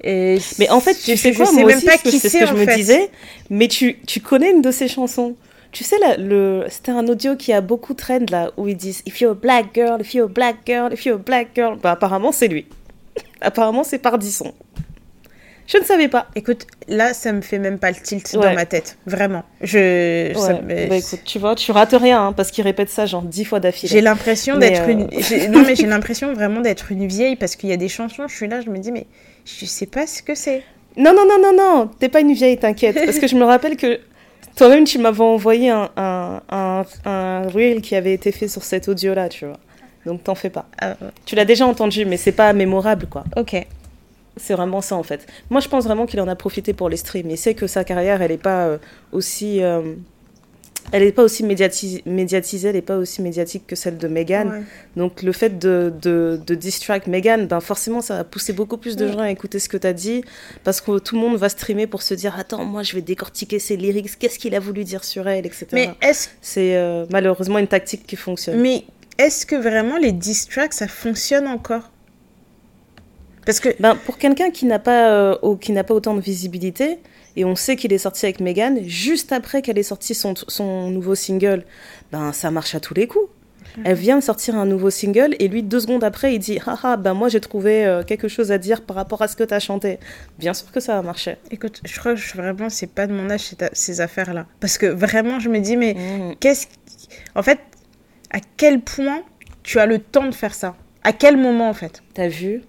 euh, 0.05 0.39
Mais 0.59 0.69
en 0.69 0.81
fait, 0.81 0.95
je, 1.01 1.13
tu 1.13 1.17
sais 1.17 1.33
je 1.33 1.39
quoi, 1.39 1.47
sais 1.47 1.53
moi 1.55 1.65
même 1.65 1.79
aussi, 1.79 1.87
pas 1.87 1.93
c'est 1.97 2.11
qui 2.11 2.19
ce 2.19 2.29
c'est 2.29 2.41
que 2.41 2.47
je 2.47 2.53
me 2.55 2.67
fait. 2.67 2.77
disais. 2.77 3.11
Mais 3.49 3.69
tu, 3.69 3.99
tu 4.07 4.21
connais 4.21 4.51
une 4.51 4.61
de 4.61 4.71
ces 4.71 4.89
chansons. 4.89 5.35
Tu 5.77 5.85
sais, 5.85 5.99
là, 5.99 6.17
le... 6.17 6.65
c'était 6.71 6.93
un 6.93 7.07
audio 7.07 7.37
qui 7.37 7.53
a 7.53 7.61
beaucoup 7.61 7.93
trend 7.93 8.25
là, 8.31 8.51
où 8.57 8.67
ils 8.67 8.79
disent 8.79 9.03
If 9.05 9.21
you're 9.21 9.33
a 9.33 9.35
black 9.35 9.75
girl, 9.75 10.01
if 10.01 10.15
you're 10.15 10.25
a 10.25 10.33
black 10.33 10.57
girl, 10.67 10.91
if 10.91 11.05
you're 11.05 11.17
a 11.17 11.23
black 11.23 11.49
girl. 11.55 11.77
Bah, 11.77 11.91
apparemment, 11.91 12.33
c'est 12.33 12.49
lui. 12.49 12.65
apparemment, 13.43 13.85
c'est 13.85 13.99
Pardisson. 13.99 14.55
Je 15.67 15.77
ne 15.77 15.85
savais 15.85 16.09
pas. 16.09 16.29
Écoute, 16.35 16.67
là, 16.89 17.13
ça 17.13 17.31
me 17.31 17.43
fait 17.43 17.59
même 17.59 17.79
pas 17.79 17.91
le 17.91 17.99
tilt 18.03 18.33
dans 18.33 18.55
ma 18.55 18.65
tête. 18.65 18.97
Vraiment. 19.05 19.43
Je. 19.61 20.33
Ouais. 20.35 20.87
Bah, 20.89 20.97
écoute, 20.97 21.21
tu 21.27 21.39
vois, 21.39 21.55
tu 21.55 21.71
rates 21.73 21.93
rien, 21.93 22.29
hein, 22.29 22.33
parce 22.33 22.51
qu'il 22.51 22.65
répète 22.65 22.89
ça 22.89 23.05
genre 23.05 23.21
dix 23.21 23.45
fois 23.45 23.61
d'affilée. 23.61 23.93
J'ai 23.93 24.01
l'impression 24.01 24.57
d'être 24.57 24.89
une. 24.89 25.11
Euh, 25.33 25.49
non, 25.49 25.63
mais 25.67 25.77
j'ai 25.77 25.87
l'impression 25.87 26.33
vraiment 26.33 26.63
d'être 26.63 26.91
une 26.91 27.07
vieille, 27.07 27.37
parce 27.37 27.55
qu'il 27.55 27.69
y 27.69 27.73
a 27.75 27.77
des 27.77 27.89
chansons, 27.89 28.29
je 28.29 28.35
suis 28.35 28.49
là, 28.49 28.63
je 28.63 28.71
me 28.71 28.79
dis, 28.79 28.93
mais 28.93 29.07
je 29.45 29.67
sais 29.67 29.85
pas 29.85 30.07
ce 30.07 30.23
que 30.23 30.35
c'est. 30.35 30.63
Non, 30.97 31.13
non, 31.13 31.27
non, 31.29 31.39
non, 31.39 31.53
non, 31.55 31.91
t'es 31.99 32.09
pas 32.09 32.21
une 32.21 32.33
vieille, 32.33 32.57
t'inquiète. 32.57 32.97
Parce 33.05 33.19
que 33.19 33.27
je 33.27 33.37
me 33.37 33.45
rappelle 33.45 33.77
que 33.77 34.01
toi-même, 34.57 34.85
tu 34.85 34.99
m'avais 34.99 35.23
envoyé 35.23 35.71
un, 35.71 35.91
un, 35.97 36.85
un, 37.05 37.43
reel 37.49 37.83
qui 37.83 37.95
avait 37.95 38.15
été 38.15 38.33
fait 38.33 38.49
sur 38.49 38.65
cet 38.65 38.89
audio-là, 38.89 39.29
tu 39.29 39.47
vois. 39.47 39.59
Donc 40.07 40.25
t'en 40.25 40.35
fais 40.35 40.51
pas. 40.51 40.67
Ah, 40.81 40.97
tu 41.25 41.35
l'as 41.35 41.45
déjà 41.45 41.67
entendu, 41.67 42.05
mais 42.05 42.17
c'est 42.17 42.33
pas 42.33 42.53
mémorable, 42.53 43.07
quoi. 43.07 43.25
Ok. 43.37 43.55
C'est 44.39 44.55
vraiment 44.55 44.81
ça, 44.81 44.97
en 44.97 45.03
fait. 45.03 45.27
Moi, 45.51 45.61
je 45.61 45.69
pense 45.69 45.85
vraiment 45.85 46.07
qu'il 46.07 46.21
en 46.21 46.29
a 46.29 46.37
profité 46.37 46.73
pour 46.75 46.89
les 46.89 46.97
streams. 46.97 47.31
Il 47.31 47.39
sait 47.39 47.55
que 47.55 47.67
sa 47.67 47.85
carrière, 47.85 48.21
elle 48.23 48.31
n'est 48.31 48.39
pas 48.39 48.67
euh, 48.67 48.79
aussi... 49.13 49.63
Euh, 49.63 49.95
elle 50.93 51.05
n'est 51.05 51.13
pas 51.13 51.23
aussi 51.23 51.43
médiatisée, 51.45 52.03
elle 52.69 52.75
n'est 52.75 52.83
pas 52.83 52.97
aussi 52.97 53.23
médiatique 53.23 53.67
que 53.67 53.77
celle 53.77 53.99
de 53.99 54.09
Megan. 54.09 54.65
Donc 54.97 55.23
le 55.23 55.33
fait 55.33 55.59
de, 55.59 55.93
de, 56.01 56.41
de 56.45 56.55
distract 56.55 57.07
Megan, 57.07 57.47
ben 57.47 57.61
forcément 57.61 58.01
ça 58.01 58.19
va 58.19 58.25
pousser 58.25 58.53
beaucoup 58.53 58.77
plus 58.77 58.97
de 58.97 59.09
gens 59.09 59.21
à 59.21 59.31
écouter 59.31 59.59
ce 59.59 59.69
que 59.69 59.77
tu 59.77 59.87
as 59.87 59.93
dit, 59.93 60.23
parce 60.65 60.81
que 60.81 60.99
tout 60.99 61.15
le 61.15 61.21
monde 61.21 61.37
va 61.37 61.49
streamer 61.49 61.87
pour 61.87 62.03
se 62.03 62.15
dire 62.15 62.37
attends 62.39 62.65
moi 62.65 62.83
je 62.83 62.95
vais 62.95 63.03
décortiquer 63.03 63.59
ses 63.59 63.77
lyrics, 63.77 64.19
qu'est-ce 64.19 64.39
qu'il 64.39 64.55
a 64.55 64.61
voulu 64.61 64.85
dire 64.85 65.05
sur 65.05 65.29
elle, 65.29 65.47
etc. 65.47 65.67
Mais 65.73 65.91
est-ce 66.03 66.29
c'est 66.41 66.77
euh, 66.77 67.07
malheureusement 67.11 67.59
une 67.59 67.69
tactique 67.69 68.07
qui 68.07 68.17
fonctionne. 68.17 68.61
Mais 68.61 68.85
est-ce 69.19 69.47
que 69.47 69.57
vraiment 69.57 69.97
les 69.97 70.13
distracts 70.13 70.75
ça 70.75 70.89
fonctionne 70.89 71.47
encore? 71.47 71.91
Parce 73.45 73.61
que 73.61 73.69
ben 73.81 73.95
pour 73.95 74.19
quelqu'un 74.19 74.51
qui 74.51 74.67
n'a 74.67 74.79
pas 74.79 75.11
euh, 75.11 75.57
qui 75.61 75.73
n'a 75.73 75.85
pas 75.85 75.95
autant 75.95 76.15
de 76.15 76.21
visibilité 76.21 76.99
et 77.37 77.45
on 77.45 77.55
sait 77.55 77.77
qu'il 77.77 77.93
est 77.93 77.99
sorti 77.99 78.27
avec 78.27 78.41
Megan 78.41 78.81
juste 78.85 79.33
après 79.33 79.63
qu'elle 79.63 79.79
ait 79.79 79.83
sorti 79.83 80.15
son, 80.15 80.35
son 80.49 80.91
nouveau 80.91 81.15
single. 81.15 81.65
Ben, 82.13 82.33
ça 82.33 82.51
marche 82.51 82.75
à 82.75 82.81
tous 82.81 82.95
les 82.95 83.07
coups. 83.07 83.29
Mhm. 83.77 83.83
Elle 83.87 83.97
vient 83.97 84.19
de 84.19 84.23
sortir 84.23 84.57
un 84.57 84.65
nouveau 84.65 84.91
single 84.91 85.37
et 85.39 85.49
lui, 85.49 85.63
deux 85.63 85.81
secondes 85.81 86.05
après, 86.05 86.35
il 86.35 86.39
dit 86.39 86.59
Haha, 86.67 86.97
ben 86.97 87.15
moi 87.15 87.29
j'ai 87.29 87.41
trouvé 87.41 87.85
euh, 87.85 88.03
quelque 88.03 88.29
chose 88.29 88.51
à 88.53 88.59
dire 88.59 88.83
par 88.83 88.97
rapport 88.97 89.23
à 89.23 89.29
ce 89.29 89.37
que 89.37 89.45
tu 89.45 89.55
as 89.55 89.61
chanté. 89.61 89.99
Bien 90.39 90.55
sûr 90.55 90.71
que 90.73 90.81
ça 90.81 90.99
a 90.99 91.03
marché. 91.03 91.37
Écoute, 91.51 91.81
je 91.85 91.99
crois 91.99 92.15
que 92.15 92.37
vraiment, 92.37 92.71
c'est 92.71 92.91
pas 92.91 93.07
de 93.07 93.13
mon 93.13 93.29
âge 93.31 93.55
ces 93.73 94.01
affaires-là. 94.01 94.47
Parce 94.61 94.79
que 94.79 94.87
vraiment, 94.87 95.41
je 95.41 95.49
me 95.49 95.59
dis, 95.61 95.77
mais 95.77 95.95
mhm. 95.95 96.37
qu'est-ce. 96.37 96.67
En 97.35 97.43
fait, 97.43 97.61
à 98.31 98.39
quel 98.57 98.81
point 98.81 99.23
tu 99.63 99.79
as 99.79 99.87
le 99.87 99.99
temps 99.99 100.27
de 100.27 100.35
faire 100.35 100.55
ça? 100.55 100.77
À 101.03 101.13
quel 101.13 101.37
moment 101.37 101.69
en 101.69 101.75
fait? 101.75 102.03
T'as 102.15 102.29
vu? 102.29 102.63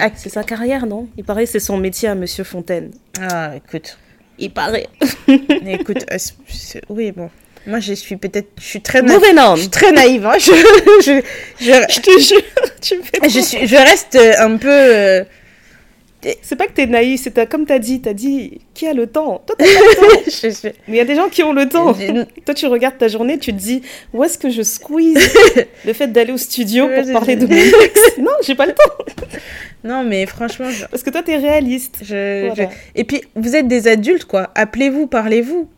Ah, 0.00 0.10
c'est 0.14 0.28
sa 0.28 0.44
carrière, 0.44 0.86
non? 0.86 1.08
Il 1.16 1.24
paraît 1.24 1.46
c'est 1.46 1.60
son 1.60 1.76
métier 1.76 2.08
à 2.08 2.14
Monsieur 2.14 2.44
Fontaine. 2.44 2.90
Ah, 3.20 3.52
écoute. 3.56 3.98
Il 4.38 4.50
paraît. 4.50 4.88
écoute, 5.66 6.04
euh, 6.10 6.18
oui, 6.88 7.12
bon. 7.12 7.30
Moi, 7.66 7.78
je 7.78 7.92
suis 7.92 8.16
peut-être. 8.16 8.48
Je 8.58 8.64
suis 8.64 8.80
très 8.82 9.02
naïve. 9.02 9.20
Je 9.54 9.60
suis 9.60 9.70
très 9.70 9.92
naïve. 9.92 10.26
Hein. 10.26 10.34
Je, 10.38 10.52
je, 11.00 11.22
je, 11.60 12.00
te 12.00 12.20
jure. 12.20 12.42
Tu 12.80 12.98
me 12.98 13.02
fais 13.02 13.28
je, 13.28 13.40
suis, 13.40 13.66
je 13.66 13.76
reste 13.76 14.16
euh, 14.16 14.32
un 14.38 14.56
peu. 14.56 15.24
C'est 16.42 16.54
pas 16.54 16.66
que 16.66 16.72
t'es 16.72 16.86
naïf, 16.86 17.20
c'est 17.22 17.48
comme 17.48 17.66
t'as 17.66 17.80
dit, 17.80 18.00
t'as 18.00 18.12
dit 18.12 18.60
qui 18.74 18.86
a 18.86 18.94
le 18.94 19.08
temps? 19.08 19.42
Toi, 19.44 19.56
t'as 19.58 19.64
pas 19.64 19.70
le 19.70 20.52
temps. 20.62 20.68
Mais 20.86 20.94
il 20.94 20.96
y 20.96 21.00
a 21.00 21.04
des 21.04 21.16
gens 21.16 21.28
qui 21.28 21.42
ont 21.42 21.52
le 21.52 21.68
temps. 21.68 21.94
Toi, 22.44 22.54
tu 22.54 22.66
regardes 22.66 22.96
ta 22.98 23.08
journée, 23.08 23.38
tu 23.38 23.52
te 23.52 23.58
dis 23.58 23.82
où 24.12 24.22
est-ce 24.22 24.38
que 24.38 24.48
je 24.48 24.62
squeeze 24.62 25.16
le 25.84 25.92
fait 25.92 26.06
d'aller 26.06 26.32
au 26.32 26.36
studio 26.38 26.86
pour 26.88 27.12
parler 27.12 27.36
de 27.36 27.46
mon 27.46 27.78
texte. 27.80 28.18
Non, 28.18 28.30
j'ai 28.44 28.54
pas 28.54 28.66
le 28.66 28.72
temps. 28.72 29.38
Non, 29.82 30.04
mais 30.04 30.26
franchement. 30.26 30.68
Parce 30.90 31.02
que 31.02 31.10
toi, 31.10 31.22
t'es 31.22 31.36
réaliste. 31.36 32.02
Et 32.94 33.04
puis, 33.04 33.22
vous 33.34 33.56
êtes 33.56 33.66
des 33.66 33.88
adultes, 33.88 34.24
quoi. 34.26 34.50
Appelez-vous, 34.54 35.08
parlez-vous. 35.08 35.68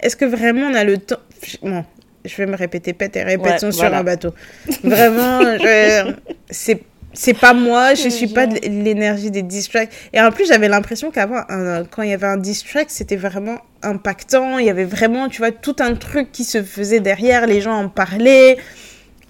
Est-ce 0.00 0.16
que 0.16 0.24
vraiment 0.24 0.68
on 0.68 0.74
a 0.74 0.84
le 0.84 0.98
temps? 0.98 1.18
Bon, 1.62 1.84
je 2.24 2.34
vais 2.36 2.46
me 2.46 2.56
répéter, 2.56 2.92
pète 2.92 3.16
et 3.16 3.22
répétons 3.24 3.72
sur 3.72 3.92
un 3.92 4.02
bateau. 4.02 4.30
Vraiment, 4.82 5.56
c'est 6.50 6.80
c'est 7.14 7.34
pas 7.34 7.54
moi, 7.54 7.94
je 7.94 8.08
suis 8.08 8.28
pas 8.28 8.46
de 8.46 8.58
l'énergie 8.66 9.30
des 9.30 9.42
distracts. 9.42 9.92
Et 10.12 10.20
en 10.20 10.30
plus, 10.30 10.46
j'avais 10.46 10.68
l'impression 10.68 11.10
qu'avant, 11.10 11.42
quand 11.90 12.02
il 12.02 12.10
y 12.10 12.12
avait 12.12 12.26
un 12.26 12.36
distract, 12.36 12.90
c'était 12.90 13.16
vraiment 13.16 13.58
impactant. 13.82 14.58
Il 14.58 14.66
y 14.66 14.70
avait 14.70 14.84
vraiment, 14.84 15.28
tu 15.28 15.38
vois, 15.38 15.50
tout 15.50 15.76
un 15.80 15.94
truc 15.94 16.32
qui 16.32 16.44
se 16.44 16.62
faisait 16.62 17.00
derrière, 17.00 17.46
les 17.46 17.60
gens 17.60 17.74
en 17.74 17.88
parlaient. 17.88 18.56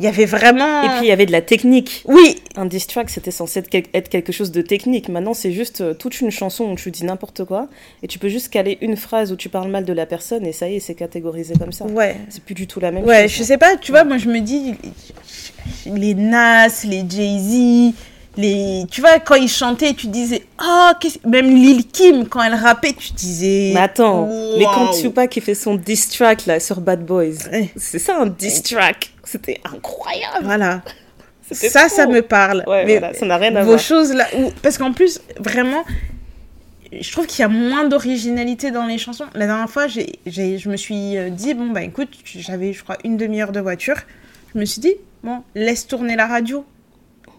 Il 0.03 0.07
y 0.07 0.09
avait 0.09 0.25
vraiment. 0.25 0.83
Et 0.83 0.89
puis 0.89 0.99
il 1.03 1.09
y 1.09 1.13
avait 1.13 1.27
de 1.27 1.33
la 1.33 1.43
technique. 1.43 2.03
Oui. 2.07 2.43
Un 2.57 2.67
distract, 2.67 3.09
c'était 3.09 3.31
censé 3.31 3.61
être 3.61 4.09
quelque 4.09 4.33
chose 4.33 4.51
de 4.51 4.61
technique. 4.61 5.09
Maintenant, 5.09 5.33
c'est 5.33 5.53
juste 5.53 5.81
euh, 5.81 5.95
toute 5.95 6.21
une 6.21 6.33
chanson 6.33 6.65
où 6.65 6.75
tu 6.75 6.91
dis 6.91 7.05
n'importe 7.05 7.45
quoi 7.45 7.69
et 8.03 8.09
tu 8.09 8.19
peux 8.19 8.29
juste 8.29 8.49
caler 8.49 8.79
une 8.81 8.97
phrase 8.97 9.31
où 9.31 9.37
tu 9.37 9.49
parles 9.49 9.71
mal 9.71 9.85
de 9.85 9.93
la 9.93 10.05
personne 10.05 10.45
et 10.45 10.53
ça 10.53 10.69
y 10.69 10.77
est, 10.77 10.81
c'est 10.81 10.97
catégorisé 10.97 11.55
comme 11.57 11.71
ça. 11.71 11.85
Ouais. 11.85 12.17
C'est 12.31 12.43
plus 12.43 12.57
du 12.57 12.67
tout 12.67 12.81
la 12.81 12.91
même 12.91 13.05
ouais, 13.05 13.15
chose. 13.15 13.23
Ouais, 13.23 13.29
je 13.29 13.43
sais 13.45 13.59
pas, 13.59 13.77
tu 13.77 13.93
vois, 13.93 14.03
moi 14.03 14.19
je 14.19 14.29
me 14.29 14.41
dis, 14.41 14.75
les 15.87 16.15
Nas, 16.15 16.85
les 16.85 17.05
Jay-Z, 17.09 17.95
les 18.37 18.85
tu 18.91 19.01
vois 19.01 19.21
quand 19.21 19.35
ils 19.35 19.49
chantaient 19.49 19.93
tu 19.93 20.07
disais 20.07 20.43
oh 20.63 20.91
même 21.27 21.55
Lil 21.55 21.87
Kim 21.87 22.27
quand 22.27 22.43
elle 22.43 22.55
rappait 22.55 22.95
tu 22.95 23.13
disais 23.13 23.73
mais 23.75 23.81
attends 23.81 24.27
mais 24.57 24.65
quand 24.65 24.91
Tupac 24.93 25.29
qui 25.29 25.43
fait 25.43 25.55
son 25.55 25.75
diss 25.75 26.09
track 26.09 26.47
là 26.47 26.59
sur 26.59 26.81
Bad 26.81 27.05
Boys 27.05 27.51
c'est 27.77 27.99
ça 27.99 28.19
un 28.19 28.27
diss 28.27 28.63
track 28.63 29.12
c'était 29.33 29.61
incroyable 29.65 30.45
voilà 30.45 30.83
ça 31.51 31.89
ça 31.89 32.07
me 32.07 32.23
parle 32.23 32.65
mais 32.67 33.01
ça 33.15 33.27
n'a 33.27 33.37
rien 33.37 33.55
à 33.57 33.65
vos 33.65 33.79
choses 33.79 34.13
là 34.13 34.27
parce 34.63 34.79
qu'en 34.79 34.93
plus 34.93 35.21
vraiment 35.39 35.85
je 36.93 37.11
trouve 37.11 37.27
qu'il 37.27 37.41
y 37.41 37.45
a 37.45 37.49
moins 37.49 37.85
d'originalité 37.89 38.71
dans 38.71 38.87
les 38.87 38.99
chansons 38.99 39.27
la 39.35 39.47
dernière 39.47 39.71
fois 39.71 39.87
j'ai 39.87 40.19
je 40.27 40.69
me 40.69 40.77
suis 40.77 41.17
euh, 41.17 41.31
dit 41.31 41.55
bon 41.55 41.71
bah 41.71 41.83
écoute 41.83 42.11
j'avais 42.25 42.73
je 42.73 42.83
crois 42.83 42.99
une 43.05 43.17
demi-heure 43.17 43.53
de 43.53 43.61
voiture 43.61 43.97
je 44.55 44.61
me 44.61 44.65
suis 44.65 44.81
dit 44.81 44.95
bon 45.23 45.43
laisse 45.55 45.87
tourner 45.87 46.17
la 46.17 46.27
radio 46.27 46.65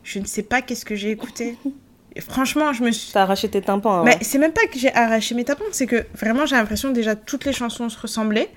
je 0.04 0.20
ne 0.20 0.26
sais 0.26 0.44
pas 0.44 0.62
qu'est-ce 0.62 0.86
que 0.86 0.96
j'ai 0.96 1.12
écouté. 1.12 1.58
franchement, 2.20 2.74
je 2.74 2.84
me 2.84 2.92
suis. 2.92 3.12
T'as 3.12 3.24
arraché 3.24 3.50
tes 3.50 3.62
tympans. 3.62 4.00
Hein. 4.00 4.04
Mais 4.06 4.18
c'est 4.22 4.38
même 4.38 4.52
pas 4.52 4.68
que 4.68 4.78
j'ai 4.78 4.94
arraché 4.94 5.34
mes 5.34 5.46
tympans, 5.46 5.64
c'est 5.72 5.88
que 5.88 6.06
vraiment 6.14 6.46
j'ai 6.46 6.56
l'impression 6.56 6.90
que 6.90 6.94
déjà 6.96 7.16
toutes 7.16 7.46
les 7.46 7.54
chansons 7.54 7.90
se 7.90 8.00
ressemblaient. 8.00 8.50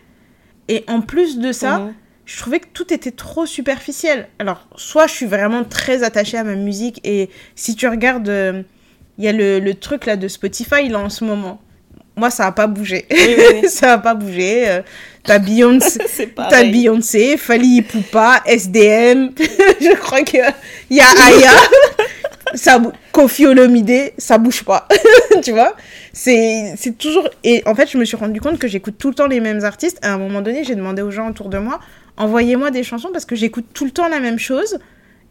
Et 0.68 0.84
en 0.88 1.00
plus 1.00 1.38
de 1.38 1.52
ça, 1.52 1.78
mhm. 1.78 1.94
Je 2.26 2.38
trouvais 2.38 2.60
que 2.60 2.66
tout 2.72 2.92
était 2.92 3.12
trop 3.12 3.46
superficiel. 3.46 4.28
Alors, 4.38 4.68
soit 4.76 5.06
je 5.06 5.12
suis 5.14 5.26
vraiment 5.26 5.64
très 5.64 6.02
attachée 6.02 6.36
à 6.36 6.44
ma 6.44 6.56
musique 6.56 7.00
et 7.04 7.30
si 7.54 7.74
tu 7.74 7.88
regardes, 7.88 8.28
euh, 8.28 8.62
il 9.18 9.24
y 9.24 9.28
a 9.28 9.32
le, 9.32 9.60
le, 9.60 9.74
truc 9.74 10.04
là 10.04 10.16
de 10.16 10.28
Spotify 10.28 10.88
là 10.88 10.98
en 10.98 11.08
ce 11.08 11.24
moment 11.24 11.60
moi, 12.16 12.30
ça 12.30 12.44
n'a 12.44 12.52
pas 12.52 12.66
bougé. 12.66 13.06
ça 13.68 13.88
n'a 13.88 13.98
pas 13.98 14.14
bougé. 14.14 14.68
Euh, 14.68 14.82
t'as 15.22 15.38
Beyoncé, 15.38 16.00
t'as 16.34 16.64
Beyoncé, 16.64 17.36
Fali 17.36 17.82
Poupa, 17.82 18.42
SDM. 18.46 19.32
je 19.38 19.94
crois 19.96 20.22
qu'il 20.22 20.42
y 20.90 21.00
a 21.00 21.06
Aya. 21.06 21.50
ça, 22.54 22.80
Kofi 23.12 23.46
Olomide, 23.46 24.12
ça 24.16 24.38
bouge 24.38 24.64
pas. 24.64 24.88
tu 25.42 25.52
vois? 25.52 25.76
C'est 26.14 26.96
toujours... 26.96 27.28
Et 27.44 27.62
en 27.66 27.74
fait, 27.74 27.90
je 27.90 27.98
me 27.98 28.04
suis 28.06 28.16
rendu 28.16 28.40
compte 28.40 28.58
que 28.58 28.66
j'écoute 28.66 28.94
tout 28.98 29.08
le 29.08 29.14
temps 29.14 29.26
les 29.26 29.40
mêmes 29.40 29.64
artistes. 29.64 29.98
À 30.00 30.14
un 30.14 30.18
moment 30.18 30.40
donné, 30.40 30.64
j'ai 30.64 30.74
demandé 30.74 31.02
aux 31.02 31.10
gens 31.10 31.28
autour 31.28 31.50
de 31.50 31.58
moi, 31.58 31.80
envoyez-moi 32.16 32.70
des 32.70 32.82
chansons 32.82 33.10
parce 33.12 33.24
que 33.24 33.36
j'écoute 33.36 33.66
tout 33.72 33.84
le 33.84 33.90
temps 33.90 34.08
la 34.08 34.20
même 34.20 34.38
chose. 34.38 34.78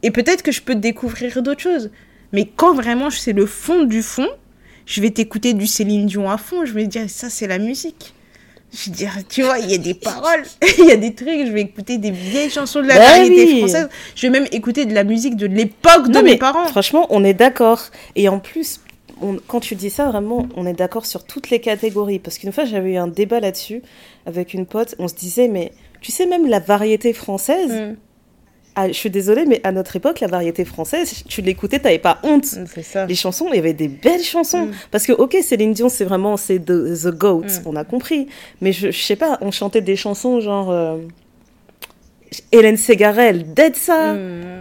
Et 0.04 0.12
peut-être 0.12 0.44
que 0.44 0.52
je 0.52 0.62
peux 0.62 0.76
découvrir 0.76 1.42
d'autres 1.42 1.62
choses. 1.62 1.90
Mais 2.32 2.50
quand 2.56 2.74
vraiment 2.74 3.10
c'est 3.10 3.34
le 3.34 3.46
fond 3.46 3.84
du 3.84 4.04
fond, 4.04 4.28
je 4.86 5.02
vais 5.02 5.10
t'écouter 5.10 5.54
du 5.54 5.68
Céline 5.68 6.06
Dion 6.06 6.30
à 6.30 6.38
fond, 6.38 6.66
je 6.66 6.74
vais 6.74 6.86
dire, 6.88 7.10
ça, 7.10 7.30
c'est 7.30 7.48
la 7.48 7.58
musique. 7.58 8.14
Je 8.74 8.90
vais 8.90 8.96
dire, 8.96 9.12
tu 9.30 9.42
vois, 9.42 9.60
il 9.60 9.72
y 9.72 9.74
a 9.74 9.78
des 9.78 9.94
paroles, 9.94 10.44
il 10.80 10.86
y 10.86 10.92
a 10.92 10.98
des 10.98 11.14
trucs, 11.16 11.46
je 11.46 11.52
vais 11.52 11.62
écouter 11.62 11.98
des 11.98 12.12
vieilles 12.12 12.50
chansons 12.50 12.82
de 12.82 12.88
la 12.88 12.96
bah 12.96 13.06
variété 13.06 13.58
française. 13.60 13.90
Je 14.16 14.22
vais 14.24 14.30
même 14.30 14.48
écouter 14.52 14.86
de 14.86 14.94
la 14.94 15.04
musique 15.04 15.38
de 15.38 15.48
l'époque 15.48 16.10
de 16.10 16.20
mes 16.20 16.38
parents. 16.38 16.66
Franchement, 16.68 17.08
on 17.10 17.24
est 17.24 17.34
d'accord. 17.34 17.82
Et 18.16 18.28
en 18.28 18.40
plus, 18.40 18.82
quand 19.48 19.62
tu 19.62 19.76
dis 19.76 19.90
ça, 19.90 20.10
vraiment, 20.10 20.48
on 20.56 20.66
est 20.68 20.74
d'accord 20.74 21.06
sur 21.06 21.24
toutes 21.24 21.50
les 21.50 21.60
catégories. 21.60 22.20
Parce 22.20 22.38
qu'une 22.38 22.52
fois, 22.52 22.66
j'avais 22.66 22.94
eu 22.94 22.98
un 22.98 23.08
débat 23.08 23.40
là-dessus 23.40 23.82
avec 24.26 24.54
une 24.54 24.66
pote. 24.66 24.96
On 25.00 25.08
se 25.08 25.16
disait, 25.16 25.48
mais 25.48 25.72
tu 26.06 26.12
sais, 26.12 26.28
même 26.28 26.46
la 26.46 26.60
variété 26.60 27.14
française, 27.14 27.72
mm. 27.72 27.96
Ah, 28.78 28.90
je 28.90 28.94
suis 28.94 29.10
désolée, 29.10 29.46
mais 29.46 29.62
à 29.64 29.72
notre 29.72 29.96
époque, 29.96 30.20
la 30.20 30.28
variété 30.28 30.66
française, 30.66 31.24
tu 31.30 31.42
l'écoutais, 31.42 31.80
t'avais 31.80 31.98
pas 31.98 32.20
honte. 32.24 32.46
Ça. 32.84 33.06
Les 33.06 33.16
chansons, 33.16 33.48
il 33.50 33.56
y 33.56 33.60
avait 33.60 33.74
des 33.74 33.88
belles 33.88 34.22
chansons. 34.22 34.66
Mm. 34.66 34.72
Parce 34.92 35.08
que, 35.08 35.14
ok, 35.14 35.38
Céline 35.42 35.72
Dion, 35.72 35.88
c'est 35.88 36.04
vraiment, 36.04 36.36
c'est 36.36 36.60
the, 36.60 36.94
the, 36.94 37.08
GOAT, 37.08 37.46
mm. 37.46 37.68
on 37.68 37.76
a 37.78 37.86
compris. 37.86 38.28
Mais 38.62 38.74
je, 38.74 38.92
je, 38.92 39.02
sais 39.02 39.16
pas, 39.16 39.38
on 39.42 39.50
chantait 39.50 39.82
des 39.82 39.96
chansons 39.96 40.42
genre. 40.42 40.70
Euh, 40.72 40.98
Hélène 42.52 42.78
Ségarel, 42.78 43.54
Dead 43.54 43.78
ça. 43.78 44.14
Mm. 44.14 44.18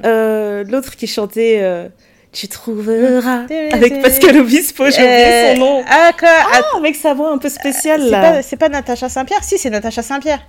Euh, 0.07 0.65
l'autre 0.65 0.97
qui 0.97 1.09
chantait. 1.09 1.59
Euh, 1.61 1.89
tu 2.33 2.49
trouveras. 2.49 3.47
Avec 3.73 4.01
Pascal 4.01 4.39
Obispo, 4.39 4.85
j'ai 4.91 5.03
oublié 5.03 5.55
son 5.55 5.61
nom. 5.61 5.85
Ah, 5.89 6.13
quoi 6.19 6.29
Ah, 6.53 6.63
avec 6.79 6.95
sa 6.95 7.15
voix 7.15 7.33
un 7.33 7.39
peu 7.39 7.49
spéciale 7.49 8.03
C'est 8.43 8.57
pas, 8.57 8.69
pas 8.69 8.73
Natacha 8.73 9.09
Saint-Pierre? 9.09 9.43
Si, 9.45 9.59
c'est 9.59 9.71
Natacha 9.71 10.03
Saint-Pierre. 10.03 10.41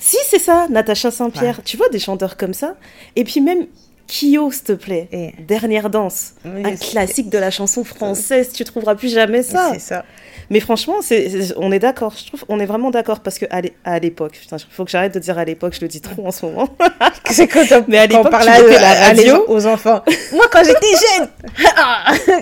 Si, 0.00 0.16
c'est 0.28 0.38
ça, 0.38 0.66
Natacha 0.70 1.10
Saint-Pierre. 1.10 1.60
Tu 1.64 1.76
vois 1.76 1.88
des 1.90 1.98
chanteurs 2.00 2.36
comme 2.36 2.54
ça 2.54 2.74
Et 3.16 3.22
puis 3.24 3.40
même 3.40 3.66
Kyo, 4.08 4.50
s'il 4.50 4.62
te 4.64 4.72
plaît. 4.72 5.08
Et- 5.12 5.34
Dernière 5.46 5.88
danse. 5.90 6.32
Oui, 6.44 6.62
un 6.64 6.74
classique 6.74 7.28
de 7.30 7.38
la 7.38 7.52
chanson 7.52 7.84
française, 7.84 8.50
tu 8.52 8.64
trouveras 8.64 8.96
plus 8.96 9.12
jamais 9.14 9.42
ça. 9.44 9.70
C'est 9.74 9.78
ça. 9.78 10.04
Mais 10.48 10.58
franchement, 10.58 10.96
c'est, 11.00 11.52
on 11.58 11.70
est 11.70 11.78
d'accord. 11.78 12.12
Je 12.18 12.26
trouve, 12.26 12.44
on 12.48 12.58
est 12.58 12.66
vraiment 12.66 12.90
d'accord 12.90 13.20
parce 13.20 13.38
que 13.38 13.44
à 13.50 13.60
l'é- 13.60 13.72
à 13.84 14.00
l'époque, 14.00 14.32
il 14.50 14.58
faut 14.72 14.84
que 14.84 14.90
j'arrête 14.90 15.14
de 15.14 15.20
dire 15.20 15.38
à 15.38 15.44
l'époque, 15.44 15.74
je 15.76 15.80
le 15.82 15.86
dis 15.86 16.00
trop 16.00 16.26
en 16.26 16.32
ce 16.32 16.44
moment. 16.44 16.68
C'est 17.30 17.46
quand 17.46 17.64
on, 17.70 17.84
Mais 17.86 17.98
à 17.98 18.08
quand 18.08 18.22
on 18.22 18.30
parlait 18.30 18.50
à- 18.50 18.80
la 18.80 18.94
radio. 18.94 19.44
aux 19.46 19.66
enfants. 19.66 20.02
Moi, 20.32 20.46
quand 20.50 20.64
j'étais 20.64 20.96
jeune, 21.18 21.28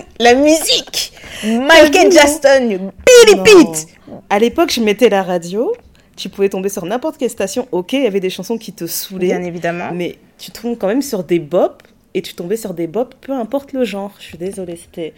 la 0.19 0.33
musique, 0.33 1.13
Michael. 1.43 2.11
Jackson, 2.11 2.91
Billy. 3.05 3.43
Pitt. 3.43 3.87
À 4.31 4.39
l'époque, 4.39 4.71
je 4.71 4.81
mettais 4.81 5.09
la 5.09 5.21
radio. 5.21 5.71
Tu 6.19 6.27
pouvais 6.29 6.49
tomber 6.49 6.67
sur 6.69 6.85
n'importe 6.85 7.17
quelle 7.17 7.29
station. 7.29 7.67
Ok, 7.71 7.93
il 7.93 8.03
y 8.03 8.07
avait 8.07 8.19
des 8.19 8.29
chansons 8.29 8.57
qui 8.57 8.73
te 8.73 8.85
saoulaient, 8.87 9.27
Bien 9.27 9.41
évidemment. 9.43 9.91
mais 9.93 10.17
tu 10.37 10.51
tombes 10.51 10.77
quand 10.77 10.87
même 10.87 11.01
sur 11.01 11.23
des 11.23 11.39
bops 11.39 11.85
et 12.13 12.21
tu 12.21 12.33
tombais 12.33 12.57
sur 12.57 12.73
des 12.73 12.87
bops, 12.87 13.15
peu 13.21 13.31
importe 13.31 13.71
le 13.71 13.85
genre. 13.85 14.13
Je 14.19 14.25
suis 14.25 14.37
désolée, 14.37 14.75
c'était. 14.75 15.13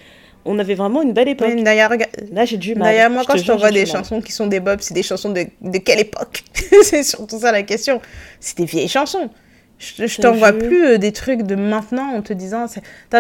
On 0.45 0.59
avait 0.59 0.75
vraiment 0.75 1.01
une 1.01 1.13
belle 1.13 1.27
époque. 1.29 1.49
Oui, 1.55 1.63
D'ailleurs, 1.63 1.89
regarde- 1.91 2.11
Là, 2.31 2.45
j'ai 2.45 2.57
du 2.57 2.75
mal. 2.75 2.83
D'ailleurs, 2.93 3.09
moi, 3.09 3.21
Je 3.23 3.27
quand 3.27 3.33
te 3.33 3.39
je 3.39 3.45
t'envoie 3.45 3.71
des 3.71 3.79
mal. 3.85 3.87
chansons 3.87 4.21
qui 4.21 4.31
sont 4.31 4.47
des 4.47 4.59
bobs, 4.59 4.79
c'est 4.81 4.93
des 4.93 5.03
chansons 5.03 5.29
de, 5.31 5.45
de 5.61 5.77
quelle 5.79 5.99
époque? 5.99 6.43
C'est 6.83 7.03
surtout 7.03 7.39
ça 7.39 7.51
la 7.51 7.63
question. 7.63 8.01
C'est 8.39 8.57
des 8.57 8.65
vieilles 8.65 8.87
chansons. 8.87 9.29
Je, 9.79 10.21
t'envoie 10.21 10.53
plus 10.53 10.85
euh, 10.85 10.97
des 10.99 11.11
trucs 11.11 11.41
de 11.41 11.55
maintenant 11.55 12.13
en 12.13 12.21
te 12.21 12.33
disant 12.33 12.67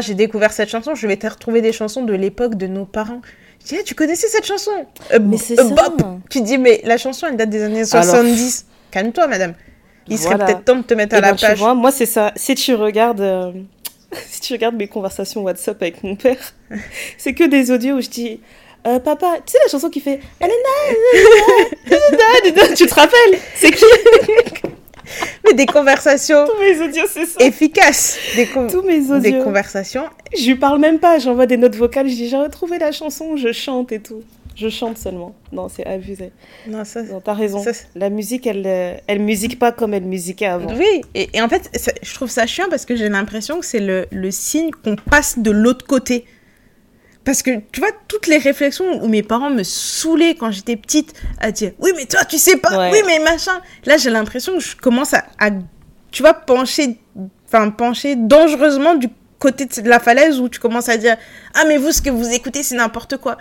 j'ai 0.01 0.13
découvert 0.13 0.53
cette 0.53 0.69
chanson, 0.69 0.93
je 0.93 1.07
vais 1.07 1.17
te 1.17 1.25
retrouver 1.25 1.61
des 1.61 1.71
chansons 1.71 2.03
de 2.03 2.13
l'époque 2.13 2.53
de 2.55 2.67
nos 2.67 2.85
parents. 2.85 3.21
Je 3.63 3.69
dis, 3.69 3.77
Ah, 3.79 3.83
tu 3.85 3.95
connaissais 3.95 4.27
cette 4.27 4.45
chanson 4.45 4.71
Euh, 5.13 5.19
Mais 5.21 5.37
c'est 5.37 5.59
euh, 5.59 5.67
ça. 5.69 5.73
Bop 5.89 6.01
Tu 6.29 6.41
dis, 6.41 6.57
mais 6.57 6.81
la 6.83 6.97
chanson, 6.97 7.27
elle 7.29 7.37
date 7.37 7.49
des 7.49 7.63
années 7.63 7.83
Alors- 7.91 8.03
70. 8.03 8.65
Calme-toi, 8.91 9.27
madame. 9.27 9.53
Il 10.07 10.17
serait 10.17 10.35
Voilà. 10.35 10.45
peut-être 10.45 10.65
temps 10.65 10.75
de 10.75 10.81
te 10.83 10.93
mettre 10.93 11.15
à 11.15 11.19
Eh 11.19 11.21
la 11.21 11.29
ben, 11.31 11.35
tu 11.37 11.45
page. 11.45 11.59
vois, 11.59 11.73
moi, 11.73 11.91
c'est 11.91 12.05
ça. 12.05 12.31
Si 12.35 12.55
tu 12.55 12.73
regardes. 12.75 13.21
euh, 13.21 13.51
Si 14.29 14.41
tu 14.41 14.53
regardes 14.53 14.75
mes 14.75 14.87
conversations 14.87 15.41
WhatsApp 15.43 15.81
avec 15.81 16.03
mon 16.03 16.15
père, 16.15 16.53
c'est 17.17 17.33
que 17.33 17.43
des 17.45 17.71
audios 17.71 17.95
où 17.97 18.01
je 18.01 18.09
dis 18.09 18.41
Euh, 18.87 18.99
Papa, 18.99 19.35
tu 19.45 19.51
sais 19.53 19.57
la 19.63 19.69
chanson 19.69 19.89
qui 19.89 19.99
fait 20.01 20.19
Alena, 20.41 20.55
Tu 22.75 22.87
te 22.87 22.93
rappelles 22.95 23.39
C'est 23.55 23.71
qui? 23.71 23.85
Mais 25.45 25.53
des 25.53 25.65
conversations 25.65 26.45
Tous 26.45 26.59
mes 26.61 26.81
audios, 26.87 27.05
ça. 27.07 27.21
efficaces. 27.45 28.17
Des, 28.35 28.47
Tous 28.47 28.81
mes 28.83 28.99
des 28.99 29.11
audios. 29.11 29.43
conversations. 29.43 30.05
Je 30.37 30.45
lui 30.47 30.55
parle 30.55 30.79
même 30.79 30.99
pas, 30.99 31.19
j'envoie 31.19 31.45
des 31.45 31.57
notes 31.57 31.75
vocales, 31.75 32.07
je 32.07 32.15
dis 32.15 32.27
J'ai 32.29 32.37
retrouvé 32.37 32.77
la 32.79 32.91
chanson, 32.91 33.35
je 33.37 33.51
chante 33.51 33.91
et 33.91 33.99
tout. 33.99 34.21
Je 34.55 34.67
chante 34.67 34.97
seulement. 34.97 35.33
Non, 35.53 35.69
c'est 35.69 35.85
abusé. 35.87 36.31
Non, 36.67 36.83
ça, 36.83 37.01
Non, 37.03 37.21
t'as 37.21 37.33
raison. 37.33 37.63
Ça, 37.63 37.71
la 37.95 38.09
musique, 38.09 38.45
elle, 38.45 38.63
euh, 38.67 38.95
elle 39.07 39.19
musique 39.19 39.57
pas 39.57 39.71
comme 39.71 39.93
elle 39.93 40.03
musiquait 40.03 40.45
avant. 40.45 40.73
Oui, 40.75 41.01
et, 41.15 41.29
et 41.33 41.41
en 41.41 41.47
fait, 41.47 41.69
ça- 41.73 41.93
je 42.03 42.13
trouve 42.13 42.29
ça 42.29 42.45
chiant 42.45 42.65
parce 42.69 42.85
que 42.85 42.95
j'ai 42.95 43.07
l'impression 43.09 43.59
que 43.59 43.65
c'est 43.65 43.79
le, 43.79 44.07
le 44.11 44.29
signe 44.29 44.69
qu'on 44.83 44.97
passe 44.97 45.39
de 45.39 45.51
l'autre 45.51 45.87
côté. 45.87 46.25
Parce 47.23 47.43
que, 47.43 47.51
tu 47.71 47.79
vois, 47.81 47.91
toutes 48.07 48.25
les 48.27 48.37
réflexions 48.39 49.03
où 49.03 49.07
mes 49.07 49.21
parents 49.21 49.51
me 49.51 49.61
saoulaient 49.63 50.33
quand 50.35 50.49
j'étais 50.51 50.75
petite 50.75 51.13
à 51.39 51.51
dire 51.51 51.71
Oui, 51.79 51.91
mais 51.95 52.05
toi, 52.05 52.25
tu 52.25 52.37
sais 52.39 52.57
pas, 52.57 52.75
Ouais. 52.77 52.89
oui, 52.91 52.99
mais 53.05 53.19
machin. 53.19 53.61
Là, 53.85 53.97
j'ai 53.97 54.09
l'impression 54.09 54.53
que 54.53 54.59
je 54.59 54.75
commence 54.75 55.13
à, 55.13 55.23
à, 55.39 55.49
tu 56.11 56.23
vois, 56.23 56.33
pencher, 56.33 56.97
enfin, 57.45 57.69
pencher 57.69 58.15
dangereusement 58.15 58.95
du 58.95 59.07
côté 59.37 59.65
de 59.65 59.87
la 59.89 59.99
falaise 59.99 60.39
où 60.39 60.49
tu 60.49 60.59
commences 60.59 60.89
à 60.89 60.97
dire 60.97 61.15
Ah, 61.53 61.63
mais 61.67 61.77
vous, 61.77 61.91
ce 61.91 62.01
que 62.01 62.09
vous 62.09 62.27
écoutez, 62.31 62.63
c'est 62.63 62.75
n'importe 62.75 63.17
quoi. 63.17 63.37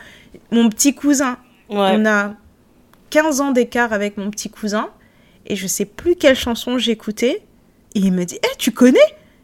Mon 0.51 0.69
petit 0.69 0.95
cousin, 0.95 1.38
Ouais. 1.71 1.93
on 1.95 2.05
a 2.05 2.35
15 3.11 3.40
ans 3.40 3.51
d'écart 3.51 3.93
avec 3.93 4.16
mon 4.19 4.31
petit 4.31 4.51
cousin 4.51 4.90
et 5.47 5.57
je 5.57 5.66
sais 5.66 5.85
plus 5.87 6.16
quelle 6.16 6.37
chanson 6.37 6.77
j'écoutais. 6.79 7.43
Et 7.95 8.01
il 8.01 8.12
me 8.12 8.25
dit, 8.25 8.38
Eh, 8.43 8.57
tu 8.59 8.73
connais 8.73 8.99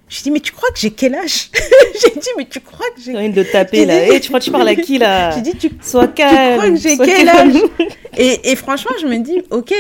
J'ai 0.09 0.23
dit, 0.23 0.31
mais 0.31 0.38
tu 0.40 0.53
crois 0.53 0.69
que 0.71 0.79
j'ai 0.79 0.92
quel 0.92 1.14
âge 1.16 1.51
J'ai 2.01 2.21
dit, 2.21 2.29
mais 2.37 2.45
tu 2.47 2.61
crois 2.61 2.87
que 2.95 3.01
J'ai 3.01 3.12
j'ai... 3.12 3.19
envie 3.19 3.31
de 3.31 3.40
le 3.40 3.45
taper 3.51 3.85
là. 3.87 4.07
Eh, 4.07 4.21
tu 4.21 4.29
crois 4.29 4.38
que 4.38 4.45
tu 4.45 4.51
parles 4.53 4.69
à 4.69 4.77
qui 4.77 4.99
là 4.99 5.31
J'ai 5.35 5.40
dit, 5.42 5.57
tu, 5.57 5.71
Sois 5.83 6.07
calme. 6.09 6.59
crois 6.59 6.71
que 6.71 6.77
j'ai 6.77 6.97
quel 6.97 7.27
calme. 7.27 7.51
âge 7.57 7.62
et, 8.16 8.53
et 8.53 8.57
franchement, 8.57 8.92
je 9.01 9.07
me 9.09 9.19
dis, 9.19 9.42
ok, 9.51 9.75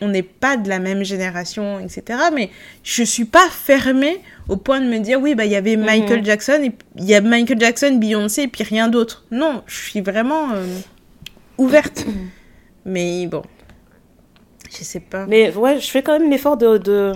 on 0.00 0.08
n'est 0.08 0.22
pas 0.22 0.56
de 0.56 0.68
la 0.68 0.78
même 0.78 1.04
génération, 1.04 1.80
etc. 1.80 2.18
Mais 2.32 2.50
je 2.84 3.02
suis 3.02 3.24
pas 3.24 3.48
fermée 3.50 4.20
au 4.48 4.56
point 4.56 4.80
de 4.80 4.86
me 4.86 4.98
dire, 4.98 5.20
oui, 5.20 5.34
bah 5.34 5.44
il 5.46 5.50
y 5.52 5.56
avait 5.56 5.76
Michael 5.76 6.20
Mhm. 6.20 6.24
Jackson, 6.26 6.60
et 6.62 6.72
il 6.98 7.04
y 7.04 7.14
a 7.16 7.20
Michael 7.20 7.58
Jackson, 7.58 7.96
Beyoncé, 8.00 8.42
et 8.42 8.48
puis 8.48 8.62
rien 8.62 8.86
d'autre. 8.88 9.24
Non, 9.32 9.62
je 9.66 9.80
suis 9.80 10.00
vraiment 10.00 10.52
euh, 10.52 10.64
ouverte. 11.58 12.06
mais 12.84 13.26
bon, 13.26 13.42
je 14.78 14.84
sais 14.84 15.00
pas. 15.00 15.26
Mais 15.26 15.54
ouais, 15.54 15.78
je 15.80 15.90
fais 15.90 16.02
quand 16.02 16.18
même 16.18 16.30
l'effort 16.30 16.56
de, 16.56 16.78
de, 16.78 17.12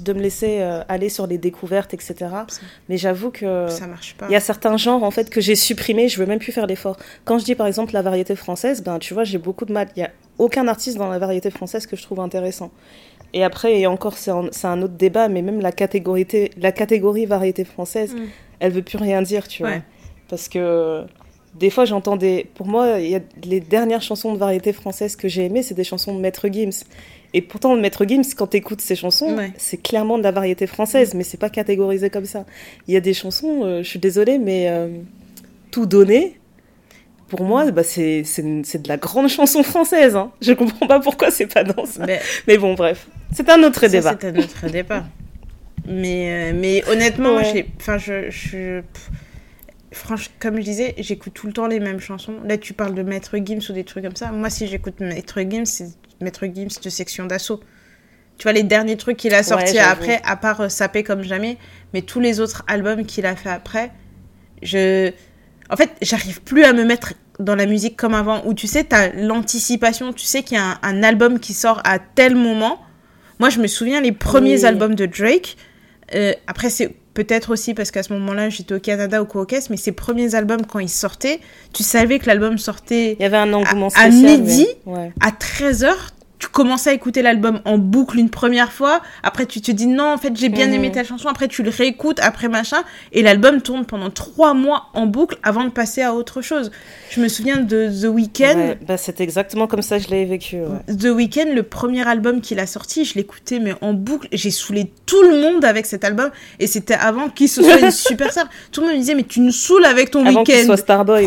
de 0.00 0.12
me 0.12 0.20
laisser 0.20 0.58
euh, 0.60 0.82
aller 0.88 1.08
sur 1.08 1.26
les 1.26 1.38
découvertes, 1.38 1.92
etc. 1.94 2.14
Mais 2.88 2.96
j'avoue 2.96 3.30
que 3.30 3.66
Ça 3.68 3.86
marche 3.86 4.14
pas. 4.14 4.26
il 4.28 4.32
y 4.32 4.36
a 4.36 4.40
certains 4.40 4.76
genres 4.76 5.02
en 5.02 5.10
fait 5.10 5.30
que 5.30 5.40
j'ai 5.40 5.54
supprimés, 5.56 6.08
je 6.08 6.18
veux 6.18 6.26
même 6.26 6.38
plus 6.38 6.52
faire 6.52 6.66
l'effort. 6.66 6.96
Quand 7.24 7.38
je 7.38 7.44
dis 7.44 7.54
par 7.54 7.66
exemple 7.66 7.92
la 7.94 8.02
variété 8.02 8.36
française, 8.36 8.82
ben 8.82 8.98
tu 8.98 9.14
vois, 9.14 9.24
j'ai 9.24 9.38
beaucoup 9.38 9.64
de 9.64 9.72
mal. 9.72 9.88
Il 9.96 10.00
y 10.00 10.04
a 10.04 10.10
aucun 10.38 10.68
artiste 10.68 10.96
dans 10.98 11.08
la 11.08 11.18
variété 11.18 11.50
française 11.50 11.86
que 11.86 11.96
je 11.96 12.02
trouve 12.02 12.20
intéressant. 12.20 12.70
Et 13.32 13.44
après, 13.44 13.78
et 13.78 13.86
encore, 13.86 14.16
c'est 14.16 14.30
un, 14.32 14.82
autre 14.82 14.94
débat, 14.94 15.28
mais 15.28 15.40
même 15.42 15.60
la 15.60 15.70
catégorie, 15.72 16.26
la 16.56 16.72
catégorie 16.72 17.26
variété 17.26 17.64
française, 17.64 18.14
Mm. 18.14 18.24
elle 18.58 18.72
veut 18.72 18.82
plus 18.82 18.98
rien 18.98 19.22
dire, 19.22 19.46
tu 19.46 19.62
vois. 19.62 19.76
Parce 20.28 20.48
que 20.48 21.04
des 21.58 21.70
fois, 21.70 21.84
j'entends 21.84 22.16
des. 22.16 22.46
Pour 22.54 22.66
moi, 22.66 23.00
y 23.00 23.14
a 23.16 23.20
les 23.44 23.60
dernières 23.60 24.02
chansons 24.02 24.32
de 24.32 24.38
variété 24.38 24.72
française 24.72 25.16
que 25.16 25.28
j'ai 25.28 25.46
aimées, 25.46 25.62
c'est 25.62 25.74
des 25.74 25.84
chansons 25.84 26.14
de 26.14 26.20
Maître 26.20 26.48
Gims. 26.48 26.84
Et 27.34 27.42
pourtant, 27.42 27.76
Maître 27.76 28.04
Gims, 28.06 28.22
quand 28.36 28.48
tu 28.48 28.56
écoutes 28.56 28.80
ces 28.80 28.96
chansons, 28.96 29.36
Ouais. 29.36 29.52
c'est 29.56 29.80
clairement 29.80 30.18
de 30.18 30.22
la 30.22 30.32
variété 30.32 30.66
française, 30.66 31.14
mais 31.14 31.22
c'est 31.24 31.38
pas 31.38 31.50
catégorisé 31.50 32.10
comme 32.10 32.24
ça. 32.24 32.44
Il 32.88 32.94
y 32.94 32.96
a 32.96 33.00
des 33.00 33.14
chansons, 33.14 33.62
euh, 33.64 33.82
je 33.82 33.88
suis 33.88 33.98
désolée, 34.00 34.38
mais 34.38 34.68
euh, 34.68 34.88
tout 35.70 35.86
donné, 35.86 36.38
pour 37.28 37.42
moi, 37.44 37.70
bah, 37.70 37.84
c'est 37.84 38.22
de 38.22 38.88
la 38.88 38.96
grande 38.96 39.28
chanson 39.38 39.62
française. 39.62 40.16
Hein. 40.16 40.32
Je 40.40 40.52
comprends 40.52 40.86
pas 40.88 40.98
pourquoi 40.98 41.30
c'est 41.30 41.46
pas 41.46 41.62
dans 41.62 41.86
ça. 41.86 42.04
Mais 42.06 42.20
Mais 42.48 42.58
bon, 42.58 42.74
bref, 42.74 43.06
c'est 43.32 43.48
un 43.48 43.62
autre 43.62 43.80
ça, 43.82 43.88
débat. 43.88 44.16
C'est 44.20 44.26
un 44.28 44.36
autre 44.36 44.66
débat. 44.68 45.04
Mais, 45.86 46.50
euh, 46.50 46.52
mais 46.54 46.82
honnêtement, 46.90 47.36
Ouais. 47.36 47.66
enfin, 47.80 47.96
je, 47.98 48.28
je, 48.30 48.82
franchement, 49.92 50.34
comme 50.38 50.56
je 50.56 50.62
disais, 50.62 50.94
j'écoute 50.98 51.34
tout 51.34 51.46
le 51.46 51.52
temps 51.52 51.66
les 51.66 51.80
mêmes 51.80 52.00
chansons. 52.00 52.36
Là, 52.44 52.58
tu 52.58 52.72
parles 52.74 52.94
de 52.94 53.02
Maître 53.02 53.36
Gims 53.44 53.60
ou 53.68 53.72
des 53.72 53.84
trucs 53.84 54.04
comme 54.04 54.16
ça. 54.16 54.30
Moi, 54.32 54.50
si 54.50 54.66
j'écoute 54.66 55.00
Maître 55.00 55.40
Gims, 55.40 55.64
c'est 55.66 55.88
Maître 56.20 56.46
Gims 56.46 56.80
de 56.82 56.90
section 56.90 57.26
d'assaut. 57.26 57.60
Tu 58.38 58.44
vois, 58.44 58.52
les 58.52 58.62
derniers 58.62 58.96
trucs 58.96 59.16
qu'il 59.18 59.34
a 59.34 59.42
sortis 59.42 59.78
après, 59.78 60.20
à 60.24 60.36
part 60.36 60.62
euh, 60.62 60.68
Sapé 60.68 61.02
comme 61.02 61.22
jamais, 61.22 61.58
mais 61.92 62.02
tous 62.02 62.20
les 62.20 62.40
autres 62.40 62.64
albums 62.68 63.04
qu'il 63.04 63.26
a 63.26 63.36
fait 63.36 63.50
après, 63.50 63.90
je. 64.62 65.10
En 65.68 65.76
fait, 65.76 65.90
j'arrive 66.02 66.40
plus 66.42 66.64
à 66.64 66.72
me 66.72 66.84
mettre 66.84 67.12
dans 67.38 67.54
la 67.54 67.66
musique 67.66 67.96
comme 67.96 68.14
avant, 68.14 68.42
où 68.46 68.54
tu 68.54 68.66
sais, 68.66 68.84
tu 68.84 68.94
as 68.94 69.12
l'anticipation, 69.14 70.12
tu 70.12 70.24
sais 70.24 70.42
qu'il 70.42 70.56
y 70.56 70.60
a 70.60 70.64
un, 70.64 70.78
un 70.82 71.02
album 71.02 71.38
qui 71.38 71.52
sort 71.54 71.80
à 71.84 71.98
tel 71.98 72.34
moment. 72.34 72.80
Moi, 73.38 73.50
je 73.50 73.60
me 73.60 73.66
souviens 73.66 74.00
les 74.00 74.12
premiers 74.12 74.60
Oui. 74.60 74.66
albums 74.66 74.94
de 74.94 75.06
Drake. 75.06 75.56
Euh, 76.14 76.32
après, 76.46 76.70
c'est 76.70 76.94
peut-être 77.14 77.50
aussi 77.52 77.74
parce 77.74 77.90
qu'à 77.90 78.02
ce 78.02 78.12
moment-là, 78.12 78.48
j'étais 78.50 78.74
au 78.74 78.80
Canada 78.80 79.22
au 79.22 79.44
caisse, 79.44 79.70
mais 79.70 79.76
ses 79.76 79.92
premiers 79.92 80.34
albums, 80.34 80.64
quand 80.66 80.78
ils 80.78 80.88
sortaient, 80.88 81.40
tu 81.72 81.82
savais 81.82 82.18
que 82.18 82.26
l'album 82.26 82.58
sortait 82.58 83.16
Il 83.18 83.22
y 83.22 83.26
avait 83.26 83.36
un 83.36 83.52
engouement 83.52 83.88
À- 83.96 84.02
à 84.02 84.08
midi, 84.08 84.66
ouais. 84.86 85.12
à 85.20 85.30
13h. 85.30 85.92
Tu 86.40 86.48
commençais 86.48 86.88
à 86.90 86.92
écouter 86.94 87.20
l'album 87.20 87.60
en 87.66 87.76
boucle 87.76 88.18
une 88.18 88.30
première 88.30 88.72
fois. 88.72 89.02
Après, 89.22 89.44
tu 89.44 89.60
te 89.60 89.70
dis 89.70 89.86
non, 89.86 90.14
en 90.14 90.16
fait, 90.16 90.34
j'ai 90.36 90.48
bien 90.48 90.66
Mhm. 90.68 90.72
aimé 90.74 90.90
telle 90.90 91.06
chanson. 91.06 91.28
Après, 91.28 91.48
tu 91.48 91.62
le 91.62 91.68
réécoutes, 91.70 92.18
après 92.20 92.48
machin. 92.48 92.78
Et 93.12 93.20
l'album 93.22 93.60
tourne 93.60 93.84
pendant 93.84 94.08
trois 94.08 94.54
mois 94.54 94.86
en 94.94 95.04
boucle 95.06 95.36
avant 95.42 95.64
de 95.64 95.68
passer 95.68 96.00
à 96.00 96.14
autre 96.14 96.40
chose. 96.40 96.70
Je 97.10 97.20
me 97.20 97.28
souviens 97.28 97.58
de 97.58 97.88
The 97.88 98.06
Weeknd. 98.06 98.56
Ouais, 98.56 98.78
bah, 98.88 98.96
c'est 98.96 99.20
exactement 99.20 99.66
comme 99.66 99.82
ça 99.82 99.98
que 99.98 100.04
je 100.06 100.08
l'ai 100.08 100.24
vécu. 100.24 100.56
ouais. 100.56 100.94
The 100.96 101.14
Weeknd, 101.14 101.54
le 101.54 101.62
premier 101.62 102.08
album 102.08 102.40
qu'il 102.40 102.58
a 102.58 102.66
sorti, 102.66 103.04
je 103.04 103.16
l'écoutais 103.16 103.58
mais 103.58 103.74
en 103.82 103.92
boucle. 103.92 104.26
J'ai 104.32 104.50
saoulé 104.50 104.90
tout 105.04 105.20
le 105.22 105.42
monde 105.42 105.62
avec 105.66 105.84
cet 105.84 106.04
album 106.04 106.30
et 106.58 106.66
c'était 106.66 106.94
avant 106.94 107.28
qu'il 107.28 107.50
se 107.50 107.62
soit 107.62 107.78
une 107.80 107.90
superstar. 107.90 108.48
Tout 108.72 108.80
le 108.80 108.86
monde 108.86 108.96
me 108.96 109.00
disait 109.00 109.14
mais 109.14 109.24
tu 109.24 109.40
nous 109.40 109.52
saoules 109.52 109.84
avec 109.84 110.10
ton 110.10 110.24
soit 110.64 110.76
Starboy. 110.78 111.26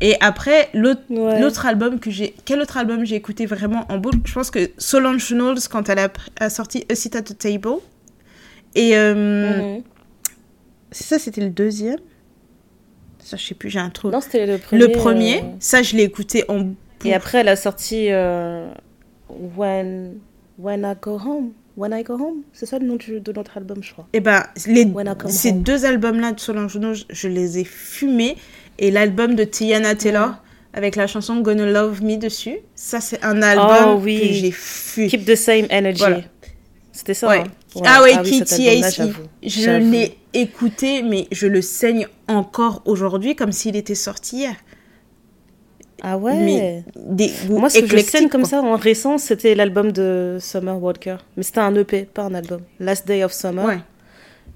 Et 0.00 0.16
après 0.20 0.70
l'autre 0.72 1.02
Ouais. 1.10 1.68
album 1.68 2.00
que 2.00 2.10
j'ai 2.10 2.34
quel 2.44 2.60
autre 2.60 2.76
album 2.78 3.04
j'ai 3.04 3.16
écouté 3.16 3.46
vraiment 3.46 3.84
en 3.90 3.98
boucle? 3.98 4.18
Je 4.24 4.32
pense 4.32 4.50
que 4.50 4.70
Solange 4.78 5.28
Knowles 5.32 5.58
quand 5.70 5.88
elle 5.88 5.98
a, 5.98 6.08
a 6.38 6.48
sorti 6.50 6.84
A 6.90 6.94
Seat 6.94 7.16
at 7.16 7.22
the 7.22 7.36
Table. 7.36 7.76
Et 8.74 8.96
euh, 8.96 9.78
ça 10.90 11.18
c'était 11.18 11.42
le 11.42 11.50
deuxième? 11.50 11.98
Ça 13.18 13.36
je 13.36 13.44
sais 13.46 13.54
plus, 13.54 13.68
j'ai 13.70 13.78
un 13.78 13.90
trou. 13.90 14.10
Non, 14.10 14.20
c'était 14.20 14.46
le 14.46 14.58
premier. 14.58 14.86
le 14.86 14.92
premier, 14.92 15.38
euh, 15.40 15.46
ça 15.60 15.82
je 15.82 15.94
l'ai 15.96 16.04
écouté 16.04 16.44
en 16.48 16.72
Et 17.04 17.14
après, 17.14 17.38
elle 17.38 17.48
a 17.48 17.56
sorti 17.56 18.06
euh, 18.10 18.70
When, 19.56 20.14
When 20.58 20.82
I 20.82 20.94
Go 21.00 21.20
Home. 21.24 21.52
When 21.76 21.92
I 21.92 22.02
Go 22.02 22.14
Home, 22.14 22.42
c'est 22.52 22.66
ça 22.66 22.78
le 22.78 22.86
nom 22.86 22.96
de 22.96 23.32
notre 23.32 23.56
album, 23.56 23.78
je 23.82 23.92
crois. 23.92 24.06
Et 24.12 24.20
ben, 24.20 24.42
les, 24.66 24.82
I 24.82 24.92
Come 25.18 25.30
ces 25.30 25.50
Home. 25.50 25.62
deux 25.62 25.84
albums-là 25.84 26.32
de 26.32 26.40
Solange 26.40 26.76
Knowles, 26.78 26.98
je 27.08 27.28
les 27.28 27.58
ai 27.58 27.64
fumés. 27.64 28.36
Et 28.80 28.90
l'album 28.90 29.34
de 29.36 29.44
Tiana 29.44 29.94
Taylor, 29.94 30.34
avec 30.72 30.96
la 30.96 31.06
chanson 31.06 31.40
Gonna 31.40 31.66
Love 31.66 32.02
Me 32.02 32.16
dessus, 32.16 32.58
ça, 32.74 33.00
c'est 33.00 33.22
un 33.24 33.42
album 33.42 33.94
Oh, 33.96 34.00
oui. 34.02 34.18
que 34.20 34.32
j'ai 34.34 34.50
fumé. 34.50 35.08
Keep 35.08 35.24
the 35.26 35.36
same 35.36 35.66
energy. 35.70 35.98
Voilà. 35.98 36.20
C'était 36.92 37.14
ça. 37.14 37.28
Ouais. 37.28 37.40
hein 37.76 37.82
ah 37.84 38.02
ouais, 38.02 38.16
oui, 38.24 38.38
cet 38.38 38.48
KTAC, 38.48 38.60
album-là, 38.66 38.90
j'avoue. 38.90 39.22
je 39.44 39.70
l'ai 39.70 40.16
écouté, 40.34 41.02
mais 41.02 41.28
je 41.30 41.46
le 41.46 41.62
saigne 41.62 42.06
encore 42.26 42.82
aujourd'hui 42.86 43.36
comme 43.36 43.52
s'il 43.52 43.76
était 43.76 43.94
sorti 43.94 44.38
hier. 44.38 44.54
Ah 46.02 46.16
ouais. 46.16 46.34
Mais 46.34 46.84
des 46.96 47.30
goûts 47.46 47.58
Moi, 47.58 47.68
ce 47.68 47.80
que 47.80 47.86
je 47.86 47.98
scène 47.98 48.28
comme 48.30 48.44
ça 48.46 48.62
en 48.62 48.76
récent, 48.76 49.18
c'était 49.18 49.54
l'album 49.54 49.92
de 49.92 50.38
Summer 50.40 50.82
Walker. 50.82 51.16
Mais 51.36 51.42
c'était 51.42 51.60
un 51.60 51.74
EP, 51.74 52.04
pas 52.04 52.22
un 52.22 52.34
album. 52.34 52.62
Last 52.78 53.06
Day 53.06 53.22
of 53.22 53.32
Summer. 53.32 53.64
Ouais. 53.64 53.78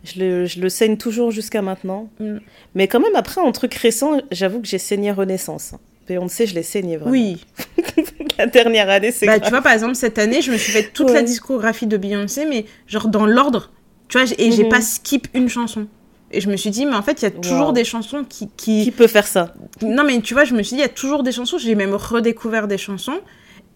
Je 0.05 0.21
le, 0.21 0.45
je 0.47 0.61
le 0.61 0.69
saigne 0.69 0.97
toujours 0.97 1.31
jusqu'à 1.31 1.63
maintenant. 1.63 2.09
Mm. 2.21 2.37
Mais 2.75 2.89
quand 2.89 3.01
même, 3.01 3.15
après, 3.17 3.41
en 3.41 3.51
truc 3.53 3.75
récent, 3.75 4.21
j'avoue 4.31 4.61
que 4.61 4.67
j'ai 4.69 4.79
saigné 4.79 5.11
Renaissance. 5.13 5.73
Beyoncé, 6.07 6.47
je 6.47 6.55
l'ai 6.55 6.63
saigné 6.63 6.97
vraiment. 6.99 7.13
Oui. 7.13 7.45
La 8.39 8.47
dernière 8.47 8.91
année, 8.91 9.11
c'est 9.13 9.27
Bah, 9.27 9.39
grave. 9.39 9.45
tu 9.49 9.51
vois, 9.51 9.63
par 9.63 9.73
exemple, 9.73 9.95
cette 9.95 10.19
année, 10.19 10.43
je 10.43 10.53
me 10.53 10.57
suis 10.59 10.73
fait 10.73 10.91
toute 10.93 11.11
la 11.11 11.23
discographie 11.23 11.87
de 11.87 11.97
Beyoncé, 11.97 12.45
mais 12.47 12.67
genre 12.87 13.09
dans 13.09 13.25
l'ordre. 13.27 13.71
Tu 14.09 14.19
vois, 14.19 14.27
et 14.39 14.51
j'ai 14.53 14.65
Mhm. 14.65 14.69
pas 14.69 14.81
skip 14.83 15.29
une 15.35 15.49
chanson. 15.49 15.87
Et 16.31 16.41
je 16.41 16.51
me 16.51 16.57
suis 16.57 16.71
dit, 16.71 16.85
mais 16.85 16.97
en 16.97 17.03
fait, 17.03 17.23
il 17.23 17.25
y 17.25 17.29
a 17.29 17.31
toujours 17.31 17.69
Wow. 17.69 17.73
des 17.73 17.85
chansons 17.85 18.25
qui, 18.29 18.49
qui... 18.57 18.85
Qui 18.85 18.91
peut 18.91 19.07
faire 19.07 19.27
ça 19.27 19.55
Non, 19.83 20.03
mais 20.05 20.21
tu 20.21 20.35
vois, 20.35 20.45
je 20.45 20.53
me 20.55 20.63
suis 20.63 20.75
dit, 20.77 20.81
il 20.83 20.85
y 20.85 20.87
a 20.87 20.89
toujours 20.91 21.23
des 21.23 21.33
chansons. 21.33 21.57
J'ai 21.59 21.75
même 21.77 21.95
redécouvert 21.95 22.67
des 22.69 22.77
chansons. 22.79 23.21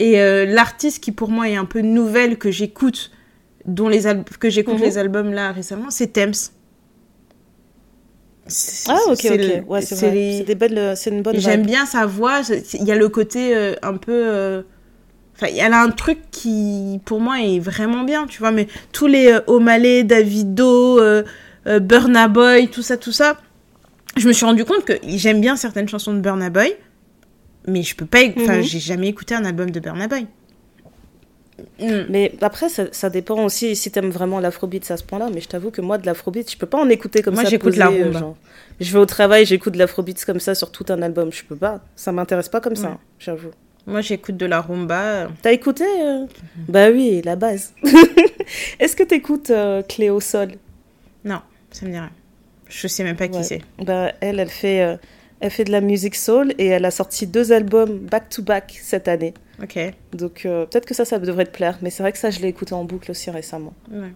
Et 0.00 0.20
euh, 0.20 0.44
l'artiste 0.44 1.02
qui, 1.02 1.12
pour 1.12 1.30
moi, 1.30 1.48
est 1.48 1.56
un 1.56 1.64
peu 1.64 1.80
nouvelle, 1.80 2.36
que 2.36 2.50
j'écoute, 2.50 3.10
dont 3.68 3.88
les 3.88 4.02
que 4.40 4.50
j'écoute 4.50 4.74
Mhm. 4.78 4.82
les 4.82 4.98
albums 4.98 5.32
là 5.32 5.52
récemment, 5.52 5.90
c'est 5.90 6.08
Thames. 6.08 6.32
Ah, 8.88 8.96
ok, 9.08 9.16
c'est 9.20 9.30
ok. 9.30 9.36
le- 9.38 9.64
Ouais, 9.70 9.82
c'est 9.82 9.94
vrai. 9.96 10.10
les- 10.14 10.44
C'est 10.46 10.54
belles, 10.54 10.96
c'est 10.96 11.10
une 11.10 11.20
bonne 11.22 11.38
J'aime 11.38 11.66
bien 11.66 11.84
sa 11.84 12.06
voix. 12.06 12.40
Il 12.74 12.84
y 12.84 12.90
a 12.92 12.96
le 12.96 13.08
côté 13.08 13.54
euh, 13.54 13.74
un 13.82 13.96
peu. 13.96 14.12
euh, 14.12 14.62
Enfin, 15.40 15.52
elle 15.56 15.72
a 15.72 15.82
un 15.82 15.90
truc 15.90 16.18
qui, 16.32 17.00
pour 17.04 17.20
moi, 17.20 17.40
est 17.40 17.60
vraiment 17.60 18.02
bien, 18.02 18.26
tu 18.26 18.40
vois. 18.40 18.50
Mais 18.50 18.66
tous 18.90 19.06
les 19.06 19.28
euh, 19.30 19.40
O'Malley, 19.46 20.02
Davido, 20.02 20.98
euh, 20.98 21.22
euh, 21.68 21.78
Burna 21.78 22.26
Boy, 22.26 22.66
tout 22.68 22.82
ça, 22.82 22.96
tout 22.96 23.12
ça, 23.12 23.36
je 24.16 24.26
me 24.26 24.32
suis 24.32 24.44
rendu 24.44 24.64
compte 24.64 24.84
que 24.84 24.94
j'aime 25.04 25.40
bien 25.40 25.54
certaines 25.54 25.88
chansons 25.88 26.12
de 26.12 26.18
Burna 26.18 26.50
Boy, 26.50 26.74
mais 27.68 27.84
je 27.84 27.94
peux 27.94 28.04
pas. 28.06 28.18
Enfin, 28.36 28.56
Mhm. 28.56 28.62
j'ai 28.62 28.80
jamais 28.80 29.06
écouté 29.06 29.36
un 29.36 29.44
album 29.44 29.70
de 29.70 29.78
Burna 29.78 30.08
Boy. 30.08 30.26
Mm. 31.80 32.02
Mais 32.08 32.32
après, 32.40 32.68
ça, 32.68 32.84
ça 32.92 33.10
dépend 33.10 33.44
aussi 33.44 33.74
si 33.76 33.90
t'aimes 33.90 34.10
vraiment 34.10 34.40
l'afrobeat 34.40 34.90
à 34.90 34.96
ce 34.96 35.04
point-là. 35.04 35.28
Mais 35.32 35.40
je 35.40 35.48
t'avoue 35.48 35.70
que 35.70 35.80
moi, 35.80 35.98
de 35.98 36.06
l'afrobeat, 36.06 36.50
je 36.50 36.56
peux 36.56 36.66
pas 36.66 36.78
en 36.78 36.88
écouter 36.88 37.22
comme 37.22 37.34
Moi, 37.34 37.44
ça. 37.44 37.50
j'écoute 37.50 37.70
posé, 37.70 37.78
la 37.78 37.88
rumba. 37.88 38.18
genre. 38.18 38.36
Je 38.80 38.92
vais 38.92 38.98
au 38.98 39.06
travail, 39.06 39.44
j'écoute 39.44 39.72
de 39.74 39.78
l'afrobeat 39.78 40.24
comme 40.24 40.40
ça 40.40 40.54
sur 40.54 40.70
tout 40.70 40.86
un 40.88 41.02
album. 41.02 41.32
Je 41.32 41.42
peux 41.44 41.56
pas. 41.56 41.80
Ça 41.96 42.12
m'intéresse 42.12 42.48
pas 42.48 42.60
comme 42.60 42.76
ça, 42.76 42.88
Ouais. 42.88 42.92
hein, 42.94 42.98
j'avoue. 43.18 43.50
Moi, 43.86 44.00
j'écoute 44.02 44.36
de 44.36 44.46
la 44.46 44.60
rumba. 44.60 45.28
T'as 45.42 45.52
écouté 45.52 45.84
euh? 46.02 46.26
Bah 46.68 46.90
oui, 46.90 47.22
la 47.24 47.36
base. 47.36 47.72
Est-ce 48.78 48.94
que 48.96 49.02
t'écoutes 49.02 49.50
euh, 49.50 49.82
Cléo 49.82 50.20
Sol? 50.20 50.48
Non, 51.24 51.40
ça 51.70 51.86
me 51.86 51.90
dit 51.92 51.96
rien. 51.98 52.10
Je 52.68 52.86
sais 52.86 53.02
même 53.02 53.16
pas 53.16 53.28
qui 53.28 53.42
c'est. 53.44 53.62
Bah 53.82 54.12
elle, 54.20 54.40
elle 54.40 54.50
fait, 54.50 54.82
euh, 54.82 54.96
elle 55.40 55.50
fait 55.50 55.64
de 55.64 55.72
la 55.72 55.80
musique 55.80 56.16
soul 56.16 56.52
et 56.58 56.66
elle 56.66 56.84
a 56.84 56.90
sorti 56.90 57.26
deux 57.26 57.52
albums 57.52 57.98
back 57.98 58.28
to 58.28 58.42
back 58.42 58.78
cette 58.82 59.08
année. 59.08 59.34
Ok. 59.62 59.78
Donc 60.12 60.42
euh, 60.44 60.66
peut-être 60.66 60.86
que 60.86 60.94
ça, 60.94 61.04
ça 61.04 61.18
devrait 61.18 61.46
te 61.46 61.56
plaire. 61.56 61.78
Mais 61.82 61.90
c'est 61.90 62.02
vrai 62.02 62.12
que 62.12 62.18
ça, 62.18 62.30
je 62.30 62.40
l'ai 62.40 62.48
écouté 62.48 62.74
en 62.74 62.84
boucle 62.84 63.10
aussi 63.10 63.30
récemment. 63.30 63.74
Ouais. 63.90 64.12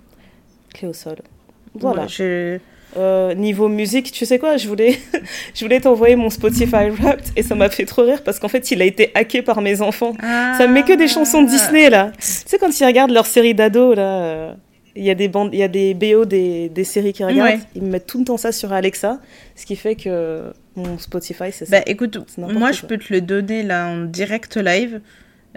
Cléo 0.74 0.92
Sol. 0.92 1.18
Voilà. 1.74 2.02
Ouais, 2.02 2.08
je... 2.08 2.58
Euh, 2.98 3.32
niveau 3.32 3.68
musique, 3.68 4.12
tu 4.12 4.26
sais 4.26 4.38
quoi, 4.38 4.58
je 4.58 4.68
voulais, 4.68 4.98
je 5.54 5.64
voulais 5.64 5.80
t'envoyer 5.80 6.14
mon 6.14 6.28
Spotify 6.28 6.90
Wrapped 6.90 7.24
et 7.36 7.42
ça 7.42 7.54
m'a 7.54 7.70
fait 7.70 7.86
trop 7.86 8.02
rire 8.02 8.22
parce 8.22 8.38
qu'en 8.38 8.48
fait, 8.48 8.70
il 8.70 8.82
a 8.82 8.84
été 8.84 9.10
hacké 9.14 9.40
par 9.40 9.62
mes 9.62 9.80
enfants. 9.80 10.12
Ça 10.20 10.66
me 10.66 10.74
met 10.74 10.82
que 10.82 10.92
des 10.92 11.08
chansons 11.08 11.42
de 11.42 11.48
Disney 11.48 11.88
là. 11.88 12.12
Tu 12.18 12.20
sais 12.20 12.58
quand 12.58 12.78
ils 12.78 12.84
regardent 12.84 13.12
leur 13.12 13.24
série 13.24 13.54
d'ados 13.54 13.96
là, 13.96 14.22
euh, 14.22 14.54
il 14.96 15.04
y 15.04 15.10
a 15.10 15.14
des 15.14 15.28
bandes, 15.28 15.50
il 15.52 15.58
y 15.58 15.62
a 15.62 15.68
des 15.68 15.94
BO 15.94 16.24
des, 16.24 16.68
des 16.68 16.84
séries 16.84 17.12
qu'ils 17.12 17.26
regardent, 17.26 17.50
Ouais. 17.50 17.60
ils 17.74 17.82
me 17.82 17.88
mettent 17.88 18.06
tout 18.06 18.18
le 18.18 18.24
temps 18.24 18.36
ça 18.36 18.52
sur 18.52 18.72
Alexa, 18.72 19.20
ce 19.56 19.64
qui 19.66 19.76
fait 19.76 19.96
que 19.96 20.52
mon 20.76 20.98
Spotify 20.98 21.50
c'est 21.52 21.64
ça. 21.66 21.78
Bah 21.78 21.82
écoute, 21.86 22.18
moi 22.38 22.52
quoi. 22.52 22.72
je 22.72 22.82
peux 22.82 22.98
te 22.98 23.12
le 23.12 23.20
donner 23.20 23.62
là 23.62 23.86
en 23.88 24.02
direct 24.04 24.56
live. 24.56 25.00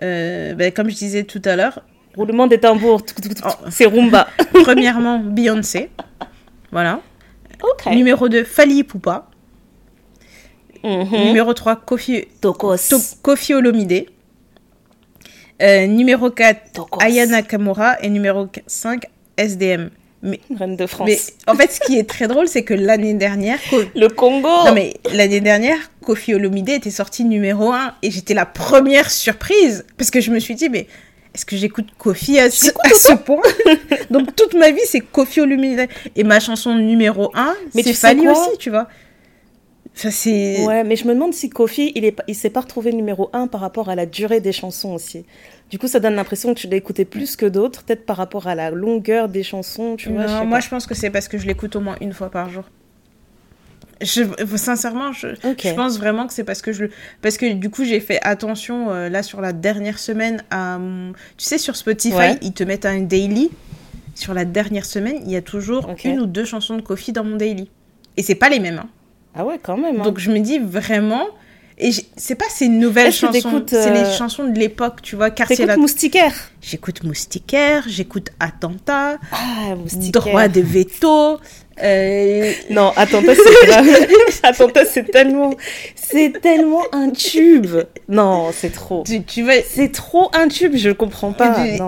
Euh, 0.03 0.53
bah, 0.55 0.71
comme 0.71 0.89
je 0.89 0.95
disais 0.95 1.23
tout 1.23 1.41
à 1.45 1.55
l'heure, 1.55 1.81
Roulement 2.15 2.47
des 2.47 2.59
tambours. 2.59 3.01
Oh. 3.43 3.49
c'est 3.69 3.85
Roomba. 3.85 4.27
premièrement 4.63 5.19
Beyoncé. 5.19 5.89
Voilà. 6.71 7.01
Numéro 7.91 8.29
2, 8.29 8.43
Fali 8.43 8.83
Poupa. 8.83 9.29
Mhm. 10.83 11.25
Numéro 11.25 11.53
3, 11.53 11.75
Kofi, 11.77 12.25
Kofi 13.21 13.53
Olomide. 13.53 14.05
Euh, 15.61 15.87
numéro 15.87 16.29
4, 16.29 16.73
Tokos. 16.73 17.01
Aya 17.01 17.25
Nakamura. 17.25 18.01
Et 18.01 18.09
numéro 18.09 18.47
5, 18.67 19.05
SDM. 19.37 19.89
Reine 20.57 20.75
de 20.75 20.87
France. 20.87 21.07
Mais 21.07 21.19
en 21.45 21.55
fait, 21.55 21.71
ce 21.71 21.79
qui 21.79 21.99
est 21.99 22.09
très 22.09 22.27
drôle, 22.27 22.47
c'est 22.47 22.63
que 22.63 22.73
l'année 22.73 23.13
dernière, 23.13 23.59
Le 23.95 24.07
Congo. 24.07 24.47
Non 24.65 24.73
mais 24.73 24.95
l'année 25.13 25.41
dernière, 25.41 25.77
Kofi 26.01 26.33
Olomide 26.33 26.69
était 26.69 26.89
sorti 26.89 27.25
numéro 27.25 27.71
1 27.71 27.95
et 28.01 28.11
j'étais 28.11 28.33
la 28.33 28.45
première 28.45 29.11
surprise 29.11 29.85
parce 29.97 30.09
que 30.09 30.21
je 30.21 30.31
me 30.31 30.39
suis 30.39 30.55
dit 30.55 30.69
mais 30.69 30.87
est-ce 31.35 31.45
que 31.45 31.55
j'écoute 31.55 31.89
Kofi 31.97 32.39
à 32.39 32.49
ce, 32.49 32.69
à 32.69 32.89
ce 32.89 33.13
point? 33.13 33.41
Donc 34.09 34.35
toute 34.35 34.55
ma 34.55 34.71
vie 34.71 34.81
c'est 34.85 35.01
Kofi 35.01 35.41
Olomide 35.41 35.87
et 36.15 36.23
ma 36.23 36.39
chanson 36.39 36.73
numéro 36.73 37.31
1 37.35 37.53
Mais 37.75 37.83
c'est 37.83 37.93
Fali 37.93 38.27
aussi, 38.27 38.57
tu 38.57 38.69
vois. 38.71 38.87
Ouais, 40.03 40.83
mais 40.83 40.95
je 40.97 41.07
me 41.07 41.13
demande 41.13 41.33
si 41.33 41.49
Kofi, 41.49 41.93
il 41.95 42.11
il 42.27 42.35
s'est 42.35 42.49
pas 42.49 42.61
retrouvé 42.61 42.91
numéro 42.91 43.29
un 43.31 43.47
par 43.47 43.61
rapport 43.61 43.89
à 43.89 43.95
la 43.95 44.05
durée 44.05 44.41
des 44.41 44.51
chansons 44.51 44.93
aussi. 44.93 45.25
Du 45.71 45.79
coup, 45.79 45.87
ça 45.87 45.99
donne 45.99 46.13
l'impression 46.15 46.53
que 46.53 46.59
tu 46.59 46.67
l'as 46.67 46.77
écouté 46.77 47.05
plus 47.05 47.35
que 47.35 47.45
d'autres, 47.45 47.83
peut-être 47.83 48.05
par 48.05 48.17
rapport 48.17 48.47
à 48.47 48.53
la 48.55 48.69
longueur 48.69 49.27
des 49.29 49.41
chansons, 49.43 49.95
tu 49.97 50.09
vois. 50.09 50.21
Non, 50.21 50.27
je 50.27 50.33
sais 50.39 50.45
moi 50.45 50.57
pas. 50.57 50.61
je 50.63 50.69
pense 50.69 50.85
que 50.87 50.93
c'est 50.95 51.09
parce 51.09 51.27
que 51.27 51.37
je 51.37 51.47
l'écoute 51.47 51.75
au 51.75 51.79
moins 51.81 51.95
une 52.01 52.13
fois 52.13 52.29
par 52.29 52.49
jour. 52.49 52.63
Je, 54.01 54.23
sincèrement, 54.57 55.13
je, 55.13 55.27
pense 55.73 55.97
vraiment 55.97 56.27
que 56.27 56.33
c'est 56.33 56.43
parce 56.43 56.61
que 56.61 56.73
je 56.73 56.85
parce 57.21 57.37
que 57.37 57.53
du 57.53 57.69
coup 57.69 57.85
j'ai 57.85 58.01
fait 58.01 58.19
attention 58.23 58.91
euh, 58.91 59.07
là 59.07 59.23
sur 59.23 59.39
la 59.39 59.53
dernière 59.53 59.99
semaine 59.99 60.43
à 60.51 60.77
mon- 60.77 61.13
tu 61.37 61.45
sais 61.45 61.57
sur 61.57 61.77
Spotify 61.77 62.13
Ouais. 62.15 62.37
ils 62.41 62.51
te 62.51 62.65
mettent 62.65 62.85
un 62.85 62.99
daily 62.99 63.49
sur 64.13 64.33
la 64.33 64.43
dernière 64.43 64.83
semaine 64.85 65.19
il 65.25 65.31
y 65.31 65.37
a 65.37 65.41
toujours 65.41 65.89
une 66.03 66.19
ou 66.19 66.25
deux 66.25 66.43
chansons 66.43 66.75
de 66.75 66.81
Kofi 66.81 67.13
dans 67.13 67.23
mon 67.23 67.37
daily 67.37 67.69
et 68.17 68.21
c'est 68.21 68.35
pas 68.35 68.49
les 68.49 68.59
mêmes 68.59 68.79
hein. 68.83 68.89
Ah 69.33 69.45
ouais, 69.45 69.59
quand 69.63 69.77
même. 69.77 70.01
hein. 70.01 70.03
donc 70.03 70.19
je 70.19 70.29
me 70.29 70.39
dis 70.39 70.59
vraiment 70.59 71.27
et 71.77 71.91
c'est 72.15 72.35
pas 72.35 72.45
ces 72.49 72.69
nouvelles 72.69 73.11
chansons 73.11 73.63
c'est 73.67 73.91
les 73.91 73.99
euh, 73.99 74.17
chansons 74.17 74.45
de 74.45 74.57
l'époque 74.57 75.01
tu 75.01 75.15
vois 75.15 75.29
quartier 75.29 75.57
T'écoutes 75.57 75.67
latin 75.67 75.81
Moustiquaire? 75.81 76.33
J'écoute 76.61 77.03
Moustiquaire 77.03 77.83
j'écoute 77.87 78.29
Attentat 78.39 79.17
Ah, 79.31 79.75
Moustiquaire. 79.75 80.21
Droit 80.21 80.47
de 80.47 80.61
veto 80.61 81.37
euh, 81.83 82.53
Non, 82.69 82.93
Attentat, 82.95 83.33
c'est 83.35 83.67
grave. 83.67 83.85
Attentat, 84.43 84.85
c'est 84.85 85.11
tellement... 85.11 85.53
C'est 85.95 86.41
tellement 86.41 86.83
un 86.93 87.09
tube. 87.09 87.75
Non, 88.07 88.51
c'est 88.53 88.71
trop. 88.71 89.03
tu, 89.05 89.23
tu 89.23 89.43
vois 89.43 89.55
C'est 89.69 89.91
trop 89.91 90.29
un 90.33 90.47
tube, 90.47 90.75
je 90.77 90.91
comprends 90.91 91.33
pas. 91.33 91.65
et 91.65 91.79
non. 91.79 91.85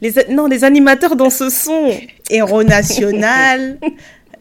Les, 0.00 0.12
non, 0.30 0.46
les 0.46 0.62
animateurs 0.64 1.16
dans 1.16 1.30
ce 1.30 1.50
son. 1.50 1.90
Héros 2.30 2.62
National. 2.62 3.78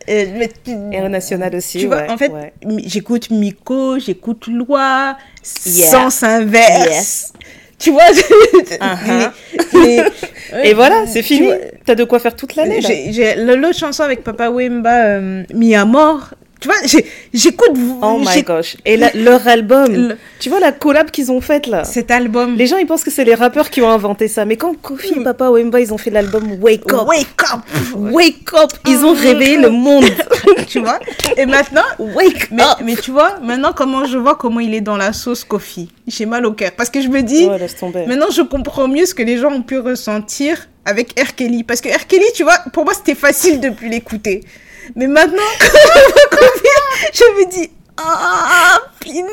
Euh, 0.09 0.25
mais 0.37 0.49
tu- 0.63 0.71
Héros 0.91 1.09
National 1.09 1.55
aussi, 1.55 1.79
Tu 1.79 1.87
vois, 1.87 1.97
ouais, 2.03 2.09
en 2.09 2.17
fait, 2.17 2.29
ouais. 2.31 2.53
j'écoute 2.85 3.29
Miko, 3.29 3.99
j'écoute 3.99 4.47
Loi, 4.47 5.17
Yeah. 5.65 5.87
Sens 5.87 6.23
Inverse. 6.23 6.87
Yes. 6.89 7.33
Tu 7.79 7.91
vois 7.91 8.03
les- 9.73 10.01
Et 10.63 10.73
voilà, 10.73 11.05
c'est 11.07 11.21
fini. 11.23 11.49
T'as 11.85 11.95
de 11.95 12.03
quoi 12.03 12.19
faire 12.19 12.35
toute 12.35 12.55
l'année. 12.55 12.79
J'ai 12.81 13.35
l'autre 13.35 13.77
chanson 13.77 14.03
avec 14.03 14.23
Papa 14.23 14.49
Wemba, 14.49 15.05
euh, 15.05 15.43
Mi 15.53 15.75
à 15.75 15.83
mort. 15.85 16.33
Tu 16.63 16.69
vois, 16.69 16.78
j'écoute 17.34 17.71
Oh 18.02 18.21
my 18.26 18.41
gosh. 18.43 18.78
Et 18.86 18.95
la- 18.95 19.12
leur 19.13 19.45
album, 19.49 19.91
le- 19.93 20.17
tu 20.39 20.47
vois 20.47 20.62
la 20.62 20.71
collab 20.71 21.12
qu'ils 21.12 21.30
ont 21.30 21.41
faite 21.41 21.67
là 21.67 21.84
cet 21.84 22.10
album. 22.10 22.56
Les 22.56 22.67
gens 22.67 22.78
ils 22.78 22.86
pensent 22.88 23.04
que 23.04 23.12
c'est 23.12 23.26
les 23.26 23.36
rappeurs 23.36 23.69
qui 23.69 23.82
ont 23.82 23.89
inventé 23.89 24.30
ça, 24.30 24.45
mais 24.45 24.56
quand 24.56 24.73
Kofi 24.82 25.15
et 25.19 25.23
Papa 25.26 25.49
Wemba 25.49 25.82
ils 25.82 25.93
ont 25.93 25.97
fait 25.97 26.10
l'album 26.10 26.54
Wake 26.62 26.89
Up, 26.93 27.02
Wake 27.06 27.28
up 27.54 27.60
Wake 27.97 28.54
Up, 28.54 28.71
ils 28.88 29.04
ont 29.04 29.12
réveillé 29.13 29.58
le 29.58 29.71
monde. 29.71 30.06
Tu 30.67 30.80
vois? 30.80 30.99
Et 31.36 31.45
maintenant, 31.45 31.84
Wake 31.99 32.49
mais, 32.52 32.63
Up. 32.63 32.78
mais 32.84 32.95
tu 32.95 33.12
vois, 33.12 33.39
maintenant 33.41 33.73
comment 33.76 34.06
je 34.06 34.17
vois 34.17 34.36
comment 34.36 34.62
il 34.62 34.73
est 34.73 34.82
dans 34.82 34.95
la 34.97 35.12
sauce 35.12 35.43
Kofi? 35.43 35.89
J'ai 36.08 36.26
mal 36.26 36.45
au 36.45 36.54
cœur. 36.54 36.71
Parce 36.78 36.89
que 36.89 37.02
je 37.02 37.10
me 37.10 37.21
dis, 37.21 37.45
Ouais, 37.45 37.60
laisse 37.60 37.76
tomber. 37.76 38.06
Maintenant, 38.08 38.28
je 38.32 38.41
comprends 38.41 38.88
mieux 38.88 39.06
ce 39.06 39.13
que 39.13 39.21
les 39.23 39.38
gens 39.38 39.52
ont 39.52 39.62
pu 39.62 39.78
ressentir 39.80 40.67
avec 40.86 41.19
R. 41.19 41.36
Kelly. 41.36 41.63
Parce 41.63 41.82
que 41.82 41.89
R. 41.89 42.08
Kelly, 42.08 42.26
tu 42.34 42.43
vois, 42.43 42.58
pour 42.71 42.86
moi, 42.86 42.93
c'était 42.93 43.15
facile 43.15 43.60
de 43.60 43.69
plus 43.69 43.89
l'écouter. 43.89 44.43
Mais 44.95 45.07
maintenant, 45.07 45.41
quand 45.59 45.67
je 46.37 46.61
vois 46.61 47.09
je 47.13 47.23
me 47.23 47.49
dis, 47.51 47.69
ah, 47.97 48.79
punaise. 48.99 49.27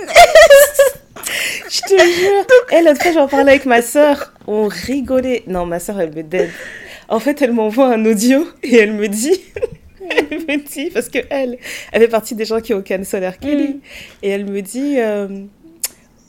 Je 1.69 1.81
te 1.83 1.95
jure. 1.99 2.47
Et 2.79 2.83
l'autre 2.83 3.03
fois 3.03 3.13
j'en 3.13 3.29
parlais 3.29 3.53
avec 3.53 3.67
ma 3.67 3.83
sœur, 3.83 4.33
on 4.47 4.67
rigolait. 4.69 5.43
Non, 5.47 5.67
ma 5.67 5.79
sœur 5.79 6.01
elle 6.01 6.15
me 6.15 6.23
dead. 6.23 6.51
En 7.09 7.21
fait, 7.21 7.43
elle 7.43 7.53
m'envoie 7.53 7.87
un 7.93 8.05
audio 8.07 8.47
et 8.63 8.77
elle 8.77 8.93
me 8.93 9.09
dit, 9.09 9.41
elle 10.11 10.39
me 10.41 10.57
dit, 10.57 10.91
parce 10.91 11.09
que 11.09 11.19
elle, 11.31 11.59
elle 11.93 12.03
fait 12.03 12.09
partie 12.09 12.35
des 12.35 12.45
gens 12.45 12.61
qui 12.61 12.73
ont 12.75 12.83
cancel 12.83 13.27
R. 13.27 13.39
Kelly, 13.39 13.69
Mm. 13.75 13.81
et 14.23 14.29
elle 14.31 14.45
me 14.47 14.61
dit, 14.63 14.95
euh, 14.99 15.29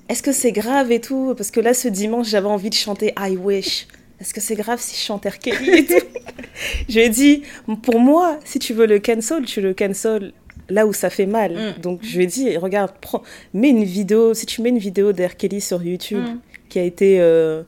est-ce 0.10 0.24
que 0.24 0.32
c'est 0.32 0.52
grave 0.52 0.92
et 0.92 1.00
tout? 1.00 1.34
Parce 1.38 1.52
que 1.52 1.60
là, 1.60 1.74
ce 1.74 1.88
dimanche, 1.88 2.28
j'avais 2.28 2.48
envie 2.48 2.70
de 2.70 2.76
chanter 2.76 3.14
I 3.18 3.38
Wish. 3.38 3.88
Est-ce 4.22 4.34
que 4.34 4.40
c'est 4.42 4.56
grave 4.56 4.80
si 4.80 4.96
je 4.96 5.02
chante 5.02 5.26
R. 5.26 5.40
Kelly 5.40 5.70
et 5.80 5.86
tout 5.86 5.94
Je 6.90 6.96
lui 7.00 7.06
ai 7.06 7.10
dit, 7.10 7.42
pour 7.84 8.00
moi, 8.00 8.40
si 8.46 8.60
tu 8.60 8.74
veux 8.74 8.86
le 8.86 9.00
cancel, 9.00 9.44
tu 9.46 9.62
le 9.62 9.74
cancel 9.74 10.32
là 10.70 10.86
où 10.86 10.94
ça 10.94 11.10
fait 11.10 11.26
mal. 11.26 11.54
Mm. 11.78 11.82
Donc 11.82 12.00
je 12.04 12.18
lui 12.18 12.24
ai 12.26 12.28
dit, 12.28 12.56
regarde, 12.58 12.94
prends, 13.02 13.24
mets 13.54 13.70
une 13.70 13.84
vidéo, 13.84 14.34
si 14.34 14.46
tu 14.46 14.62
mets 14.62 14.70
une 14.70 14.78
vidéo 14.78 15.12
d'R. 15.12 15.36
Kelly 15.38 15.60
sur 15.60 15.82
YouTube 15.84 16.24
Mm. 16.24 16.40
qui 16.70 16.80
a 16.80 16.84
été, 16.84 17.18
euh, 17.20 17.64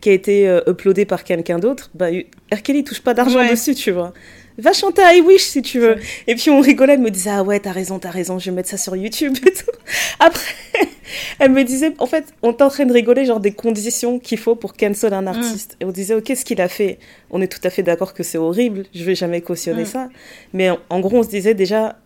qui 0.00 0.08
a 0.08 0.12
été 0.12 0.48
euh, 0.48 0.62
uploadée 0.66 1.04
par 1.04 1.22
quelqu'un 1.22 1.58
d'autre, 1.58 1.90
bah, 1.94 2.06
R. 2.52 2.62
Kelly 2.62 2.82
touche 2.82 3.02
pas 3.02 3.12
d'argent 3.14 3.38
Ouais. 3.38 3.50
dessus, 3.50 3.74
tu 3.74 3.90
vois. 3.90 4.12
Va 4.60 4.72
chanter 4.72 5.02
I 5.04 5.20
Wish 5.20 5.42
si 5.42 5.62
tu 5.62 5.78
veux. 5.80 5.96
Et 6.26 6.34
puis 6.34 6.50
on 6.50 6.60
rigolait, 6.60 6.94
elle 6.94 7.00
me 7.00 7.10
disait, 7.10 7.30
ah 7.30 7.42
ouais, 7.42 7.60
t'as 7.60 7.72
raison, 7.72 7.98
t'as 7.98 8.10
raison, 8.10 8.38
je 8.38 8.50
vais 8.50 8.56
mettre 8.56 8.68
ça 8.68 8.76
sur 8.76 8.94
YouTube 8.96 9.34
et 9.46 9.52
tout. 9.52 9.70
Après, 10.20 10.54
elle 11.38 11.50
me 11.52 11.64
disait, 11.64 11.92
en 11.98 12.06
fait, 12.06 12.26
on 12.42 12.50
est 12.52 12.62
en 12.62 12.68
train 12.68 12.84
de 12.86 12.92
rigoler, 12.92 13.24
genre 13.24 13.40
des 13.40 13.52
conditions 13.52 14.18
qu'il 14.18 14.38
faut 14.38 14.54
pour 14.54 14.74
cancel 14.74 15.12
un 15.14 15.26
artiste. 15.26 15.76
Et 15.80 15.84
on 15.84 15.90
disait, 15.90 16.14
ok, 16.14 16.32
ce 16.36 16.44
qu'il 16.44 16.60
a 16.60 16.68
fait, 16.68 16.98
on 17.30 17.40
est 17.42 17.48
tout 17.48 17.60
à 17.64 17.70
fait 17.70 17.82
d'accord 17.82 18.14
que 18.14 18.22
c'est 18.22 18.38
horrible, 18.38 18.84
je 18.94 19.04
vais 19.04 19.14
jamais 19.14 19.40
cautionner 19.40 19.82
Mm. 19.82 19.86
ça. 19.86 20.08
Mais 20.52 20.70
en, 20.70 20.78
en 20.90 21.00
gros, 21.00 21.16
on 21.18 21.22
se 21.22 21.28
disait 21.28 21.54
déjà, 21.54 21.98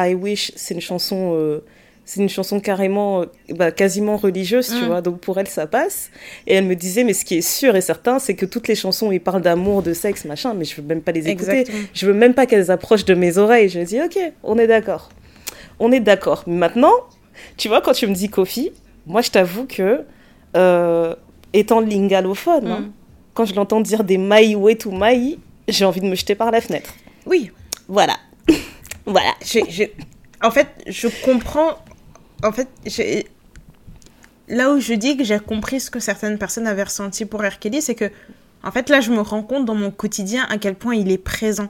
I 0.00 0.14
Wish, 0.14 0.52
c'est 0.56 0.74
une 0.74 0.80
chanson. 0.80 1.34
euh, 1.36 1.60
c'est 2.10 2.20
une 2.22 2.28
chanson 2.30 2.58
carrément, 2.58 3.20
euh, 3.20 3.26
bah, 3.50 3.70
quasiment 3.70 4.16
religieuse, 4.16 4.68
tu 4.68 4.82
Mm. 4.84 4.86
vois. 4.86 5.02
Donc 5.02 5.20
pour 5.20 5.38
elle, 5.38 5.46
ça 5.46 5.66
passe. 5.66 6.10
Et 6.46 6.54
elle 6.54 6.64
me 6.64 6.74
disait, 6.74 7.04
mais 7.04 7.12
ce 7.12 7.22
qui 7.26 7.36
est 7.36 7.42
sûr 7.42 7.76
et 7.76 7.82
certain, 7.82 8.18
c'est 8.18 8.34
que 8.34 8.46
toutes 8.46 8.66
les 8.66 8.74
chansons, 8.74 9.12
ils 9.12 9.20
parlent 9.20 9.42
d'amour, 9.42 9.82
de 9.82 9.92
sexe, 9.92 10.24
machin, 10.24 10.54
mais 10.54 10.64
je 10.64 10.74
veux 10.76 10.82
même 10.88 11.02
pas 11.02 11.12
les 11.12 11.28
écouter. 11.28 11.50
Exactement. 11.60 11.84
Je 11.92 12.06
veux 12.06 12.14
même 12.14 12.32
pas 12.32 12.46
qu'elles 12.46 12.70
approchent 12.70 13.04
de 13.04 13.12
mes 13.12 13.36
oreilles. 13.36 13.68
Je 13.68 13.80
dis, 13.80 14.00
ok, 14.00 14.18
on 14.42 14.56
est 14.58 14.66
d'accord. 14.66 15.10
On 15.80 15.92
est 15.92 16.00
d'accord. 16.00 16.44
Mais 16.46 16.56
Maintenant, 16.56 16.94
tu 17.58 17.68
vois, 17.68 17.82
quand 17.82 17.92
tu 17.92 18.06
me 18.06 18.14
dis 18.14 18.30
Kofi, 18.30 18.72
moi, 19.06 19.20
je 19.20 19.30
t'avoue 19.30 19.66
que, 19.66 20.00
euh, 20.56 21.14
étant 21.52 21.80
lingalophone, 21.80 22.66
hein, 22.68 22.80
Mm. 22.80 22.92
quand 23.34 23.44
je 23.44 23.54
l'entends 23.54 23.82
dire 23.82 24.02
des 24.02 24.16
maï 24.16 24.54
way 24.54 24.76
to 24.76 24.90
maï, 24.90 25.38
j'ai 25.68 25.84
envie 25.84 26.00
de 26.00 26.06
me 26.06 26.14
jeter 26.14 26.34
par 26.34 26.50
la 26.50 26.62
fenêtre. 26.62 26.94
Oui, 27.26 27.50
Voilà. 27.86 28.16
voilà. 29.04 29.34
en 30.42 30.50
fait, 30.50 30.68
je 30.86 31.08
comprends. 31.24 31.76
En 32.44 32.52
fait, 32.52 32.68
là 34.48 34.72
où 34.72 34.80
je 34.80 34.94
dis 34.94 35.16
que 35.16 35.24
j'ai 35.24 35.38
compris 35.38 35.80
ce 35.80 35.90
que 35.90 36.00
certaines 36.00 36.38
personnes 36.38 36.66
avaient 36.66 36.84
ressenti 36.84 37.24
pour 37.24 37.40
R. 37.42 37.58
Kelly, 37.58 37.82
c'est 37.82 37.94
que, 37.94 38.10
en 38.64 38.70
fait, 38.70 38.88
là, 38.90 39.00
je 39.00 39.10
me 39.10 39.20
rends 39.20 39.42
compte 39.42 39.64
dans 39.64 39.74
mon 39.74 39.90
quotidien 39.90 40.46
à 40.48 40.58
quel 40.58 40.74
point 40.74 40.94
il 40.94 41.10
est 41.10 41.18
présent. 41.18 41.68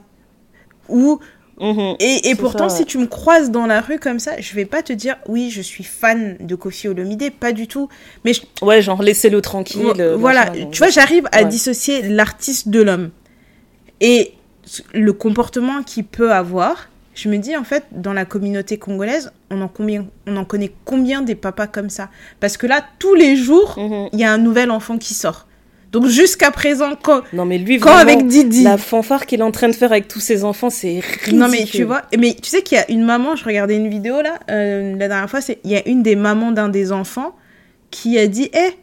Ou 0.87 1.19
Mhm. 1.61 1.95
et, 1.99 2.29
et 2.29 2.35
pourtant, 2.35 2.69
ça, 2.69 2.77
si 2.77 2.85
tu 2.85 2.97
me 2.99 3.05
croises 3.05 3.51
dans 3.51 3.65
la 3.67 3.81
rue 3.81 3.99
comme 3.99 4.19
ça, 4.19 4.39
je 4.39 4.55
vais 4.55 4.63
pas 4.63 4.81
te 4.81 4.93
dire 4.93 5.17
oui, 5.27 5.49
je 5.49 5.61
suis 5.61 5.83
fan 5.83 6.37
de 6.39 6.55
Kofi 6.55 6.87
Olomide, 6.87 7.33
pas 7.33 7.51
du 7.51 7.67
tout. 7.67 7.89
Mais 8.23 8.31
je- 8.33 8.43
Ouais, 8.61 8.81
genre, 8.81 9.03
laissez-le 9.03 9.41
tranquille. 9.41 9.91
Euh, 9.99 10.15
voilà, 10.15 10.51
machin, 10.51 10.69
tu 10.71 10.77
vois, 10.77 10.87
j'arrive 10.89 11.27
à 11.33 11.39
Ouais. 11.39 11.45
dissocier 11.49 12.01
l'artiste 12.03 12.69
de 12.69 12.81
l'homme. 12.81 13.09
Et 13.99 14.31
le 14.93 15.11
comportement 15.11 15.83
qu'il 15.83 16.05
peut 16.05 16.31
avoir, 16.31 16.87
je 17.21 17.29
me 17.29 17.37
dis, 17.37 17.55
en 17.57 17.63
fait, 17.63 17.83
dans 17.91 18.13
la 18.13 18.25
communauté 18.25 18.77
congolaise, 18.77 19.31
on 19.51 19.61
en, 19.61 19.67
combien, 19.67 20.05
on 20.27 20.37
en 20.37 20.45
connaît 20.45 20.71
combien 20.85 21.21
des 21.21 21.35
papas 21.35 21.67
comme 21.67 21.89
ça? 21.89 22.09
Parce 22.39 22.55
que 22.57 22.65
là, 22.67 22.83
tous 22.99 23.15
les 23.15 23.35
jours, 23.35 23.75
Mhm. 23.77 24.09
il 24.13 24.19
y 24.19 24.23
a 24.23 24.31
un 24.31 24.37
nouvel 24.37 24.71
enfant 24.71 24.97
qui 24.97 25.13
sort. 25.13 25.45
Donc 25.91 26.05
jusqu'à 26.05 26.51
présent, 26.51 26.91
quand, 27.01 27.23
Non, 27.33 27.45
mais 27.45 27.57
lui, 27.57 27.79
quand 27.79 27.91
vraiment, 27.93 28.11
avec 28.11 28.27
Didi... 28.27 28.63
la 28.63 28.77
fanfare 28.77 29.25
qu'il 29.25 29.39
est 29.39 29.43
en 29.43 29.49
train 29.51 29.67
de 29.69 29.73
faire 29.73 29.91
avec 29.91 30.07
tous 30.07 30.19
ses 30.19 30.43
enfants, 30.43 30.69
c'est 30.69 30.99
ridicule. 30.99 31.37
Non 31.39 31.47
mais 31.47 31.63
tu 31.65 31.83
vois, 31.83 32.03
mais 32.17 32.35
tu 32.39 32.47
sais 32.49 32.61
qu'il 32.61 32.77
y 32.77 32.81
a 32.81 32.89
une 32.91 33.03
maman, 33.03 33.35
je 33.35 33.43
regardais 33.43 33.75
une 33.75 33.89
vidéo 33.89 34.21
là, 34.21 34.35
euh, 34.51 34.95
la 34.95 35.07
dernière 35.07 35.29
fois, 35.29 35.41
c'est 35.41 35.57
il 35.63 35.71
y 35.71 35.75
a 35.75 35.81
une 35.87 36.03
des 36.03 36.15
mamans 36.15 36.51
d'un 36.51 36.69
des 36.69 36.91
enfants 36.91 37.35
qui 37.89 38.19
a 38.19 38.27
dit, 38.27 38.51
eh, 38.53 38.75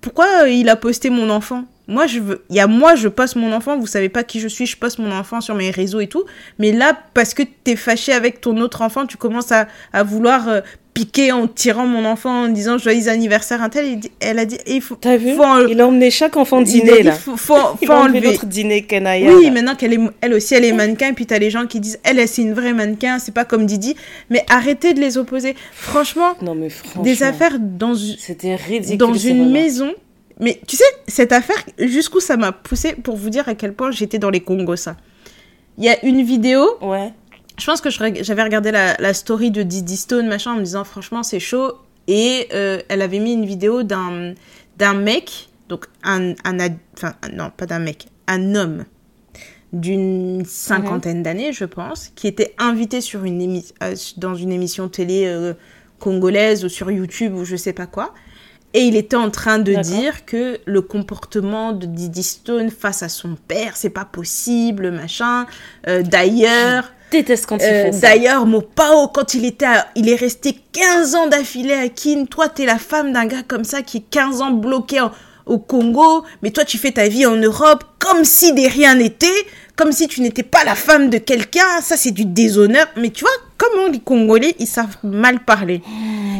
pourquoi 0.00 0.26
euh, 0.42 0.48
il 0.48 0.68
a 0.68 0.76
posté 0.76 1.10
mon 1.10 1.28
enfant? 1.28 1.64
Moi 1.86 2.06
je 2.06 2.18
veux, 2.20 2.42
il 2.48 2.56
y 2.56 2.60
a 2.60 2.66
moi 2.66 2.94
je 2.94 3.08
poste 3.08 3.36
mon 3.36 3.52
enfant, 3.52 3.76
vous 3.78 3.86
savez 3.86 4.08
pas 4.08 4.24
qui 4.24 4.40
je 4.40 4.48
suis, 4.48 4.64
je 4.64 4.76
poste 4.76 4.98
mon 4.98 5.12
enfant 5.12 5.40
sur 5.42 5.54
mes 5.54 5.70
réseaux 5.70 6.00
et 6.00 6.06
tout, 6.06 6.24
mais 6.58 6.72
là 6.72 6.96
parce 7.12 7.34
que 7.34 7.42
t'es 7.62 7.76
fâché 7.76 8.12
avec 8.12 8.40
ton 8.40 8.56
autre 8.58 8.80
enfant, 8.80 9.04
tu 9.04 9.16
commences 9.18 9.52
à, 9.52 9.68
à 9.92 10.02
vouloir 10.02 10.48
euh, 10.48 10.60
piquer 10.94 11.30
en 11.32 11.46
tirant 11.46 11.86
mon 11.86 12.04
enfant 12.06 12.44
en 12.44 12.48
disant 12.48 12.78
joyeux 12.78 13.08
anniversaire 13.08 13.60
un 13.62 13.68
tel, 13.68 13.84
il 13.86 14.00
elle 14.20 14.38
a 14.38 14.46
dit, 14.46 14.56
eh, 14.64 14.76
il 14.76 14.80
faut, 14.80 14.94
T'as 14.94 15.16
vu 15.18 15.34
faut 15.34 15.42
en- 15.42 15.66
Il 15.66 15.78
a 15.80 15.86
emmené 15.88 16.10
chaque 16.10 16.36
enfant 16.38 16.60
il 16.60 16.64
dîner, 16.66 16.98
dit, 16.98 17.02
là. 17.02 17.12
faut, 17.12 17.36
faut, 17.36 17.56
Il 17.82 17.86
faut 17.86 17.92
enlever. 17.92 18.28
notre 18.28 18.46
dîner 18.46 18.82
Kenaya. 18.86 19.34
Oui, 19.34 19.44
là. 19.46 19.50
maintenant 19.50 19.74
qu'elle 19.74 19.92
est, 19.92 20.00
elle 20.22 20.32
aussi, 20.34 20.54
elle 20.54 20.64
est 20.64 20.72
mannequin, 20.72 21.08
et 21.08 21.12
puis 21.12 21.26
t'as 21.26 21.38
les 21.40 21.50
gens 21.50 21.66
qui 21.66 21.80
disent, 21.80 21.98
elle, 22.04 22.18
elle, 22.20 22.28
c'est 22.28 22.42
une 22.42 22.54
vraie 22.54 22.72
mannequin, 22.72 23.18
c'est 23.18 23.34
pas 23.34 23.44
comme 23.44 23.66
Didi. 23.66 23.94
Mais 24.30 24.46
arrêtez 24.48 24.94
de 24.94 25.00
les 25.00 25.18
opposer. 25.18 25.56
Franchement, 25.72 26.34
Non, 26.40 26.54
mais 26.54 26.70
franchement. 26.70 27.02
des 27.02 27.24
affaires 27.24 27.58
dans, 27.60 27.94
une- 27.94 28.16
C'était 28.16 28.54
ridicule. 28.54 28.96
dans 28.96 29.12
une 29.14 29.50
maison. 29.50 29.92
Mais 30.40 30.60
tu 30.66 30.76
sais, 30.76 30.84
cette 31.06 31.32
affaire, 31.32 31.56
jusqu'où 31.78 32.20
ça 32.20 32.36
m'a 32.36 32.52
poussé 32.52 32.94
pour 32.94 33.16
vous 33.16 33.30
dire 33.30 33.48
à 33.48 33.54
quel 33.54 33.72
point 33.74 33.90
j'étais 33.92 34.18
dans 34.18 34.30
les 34.30 34.40
Congos, 34.40 34.76
ça. 34.76 34.96
Il 35.78 35.84
y 35.84 35.88
a 35.88 36.04
une 36.04 36.22
vidéo, 36.22 36.66
Ouais. 36.80 37.12
je 37.58 37.64
pense 37.66 37.80
que 37.80 37.90
j'avais 37.90 38.42
regardé 38.42 38.70
la, 38.72 38.96
la 38.98 39.14
story 39.14 39.50
de 39.50 39.62
Didi 39.62 39.96
Stone, 39.96 40.26
machin, 40.26 40.52
en 40.52 40.56
me 40.56 40.62
disant, 40.62 40.84
franchement, 40.84 41.22
c'est 41.22 41.40
chaud. 41.40 41.72
Et 42.08 42.48
euh, 42.52 42.80
elle 42.88 43.00
avait 43.02 43.18
mis 43.20 43.32
une 43.32 43.46
vidéo 43.46 43.82
d'un 43.82 44.34
mec, 44.94 45.48
donc 45.68 45.86
un, 46.02 46.34
un 46.44 46.60
ad- 46.60 46.76
enfin, 46.96 47.14
non, 47.32 47.50
pas 47.56 47.66
d'un 47.66 47.78
mec, 47.78 48.06
un 48.26 48.54
homme 48.54 48.84
d'une 49.72 50.44
cinquantaine 50.44 51.22
d'années, 51.22 51.52
je 51.52 51.64
pense, 51.64 52.10
qui 52.14 52.28
était 52.28 52.54
invité 52.58 53.00
sur 53.00 53.24
une 53.24 53.40
émi- 53.40 53.72
euh, 53.82 53.94
dans 54.18 54.34
une 54.34 54.52
émission 54.52 54.88
télé 54.88 55.24
euh, 55.26 55.54
congolaise 55.98 56.64
ou 56.64 56.68
sur 56.68 56.90
YouTube 56.90 57.34
ou 57.34 57.44
je 57.44 57.56
sais 57.56 57.72
pas 57.72 57.86
quoi. 57.86 58.14
Et 58.76 58.82
il 58.82 58.96
était 58.96 59.14
en 59.16 59.30
train 59.30 59.58
de 59.60 59.72
dire 59.82 60.24
que 60.26 60.58
le 60.66 60.82
comportement 60.82 61.72
de 61.72 61.86
Didi 61.86 62.24
Stone 62.24 62.70
face 62.70 63.02
à 63.04 63.08
son 63.08 63.36
père, 63.48 63.76
c'est 63.76 63.88
pas 63.90 64.04
possible, 64.04 64.90
machin. 64.90 65.46
Euh, 65.88 66.02
D'ailleurs, 66.02 66.90
Déteste 67.12 67.46
quand 67.46 67.62
euh. 67.62 67.90
D'ailleurs, 68.00 68.44
Mopao, 68.46 69.06
quand 69.08 69.34
il 69.34 69.44
était, 69.44 69.66
à- 69.66 69.86
il 69.94 70.08
est 70.08 70.16
resté 70.16 70.56
15 70.72 71.14
ans 71.14 71.28
d'affilée 71.28 71.74
à 71.74 71.88
Kin. 71.88 72.24
Toi, 72.28 72.48
t'es 72.48 72.66
la 72.66 72.78
femme 72.78 73.12
d'un 73.12 73.26
gars 73.26 73.44
comme 73.46 73.62
ça 73.62 73.82
qui 73.82 73.98
est 73.98 74.04
15 74.10 74.40
ans 74.42 74.50
bloqué 74.50 75.00
en- 75.00 75.12
au 75.46 75.58
Congo, 75.58 76.24
mais 76.42 76.50
toi, 76.50 76.64
tu 76.64 76.76
fais 76.78 76.90
ta 76.90 77.06
vie 77.06 77.26
en 77.26 77.36
Europe 77.36 77.84
comme 78.00 78.24
si 78.24 78.52
de 78.54 78.68
rien 78.68 78.96
n'était, 78.96 79.28
comme 79.76 79.92
si 79.92 80.08
tu 80.08 80.20
n'étais 80.22 80.42
pas 80.42 80.64
la 80.64 80.74
femme 80.74 81.10
de 81.10 81.18
quelqu'un. 81.18 81.80
Ça, 81.82 81.96
c'est 81.96 82.10
du 82.10 82.24
déshonneur. 82.24 82.86
Mais 82.96 83.10
tu 83.10 83.22
vois, 83.22 83.32
comment 83.72 83.88
les 83.88 84.00
Congolais, 84.00 84.54
ils 84.58 84.66
savent 84.66 84.96
mal 85.02 85.44
parler. 85.44 85.82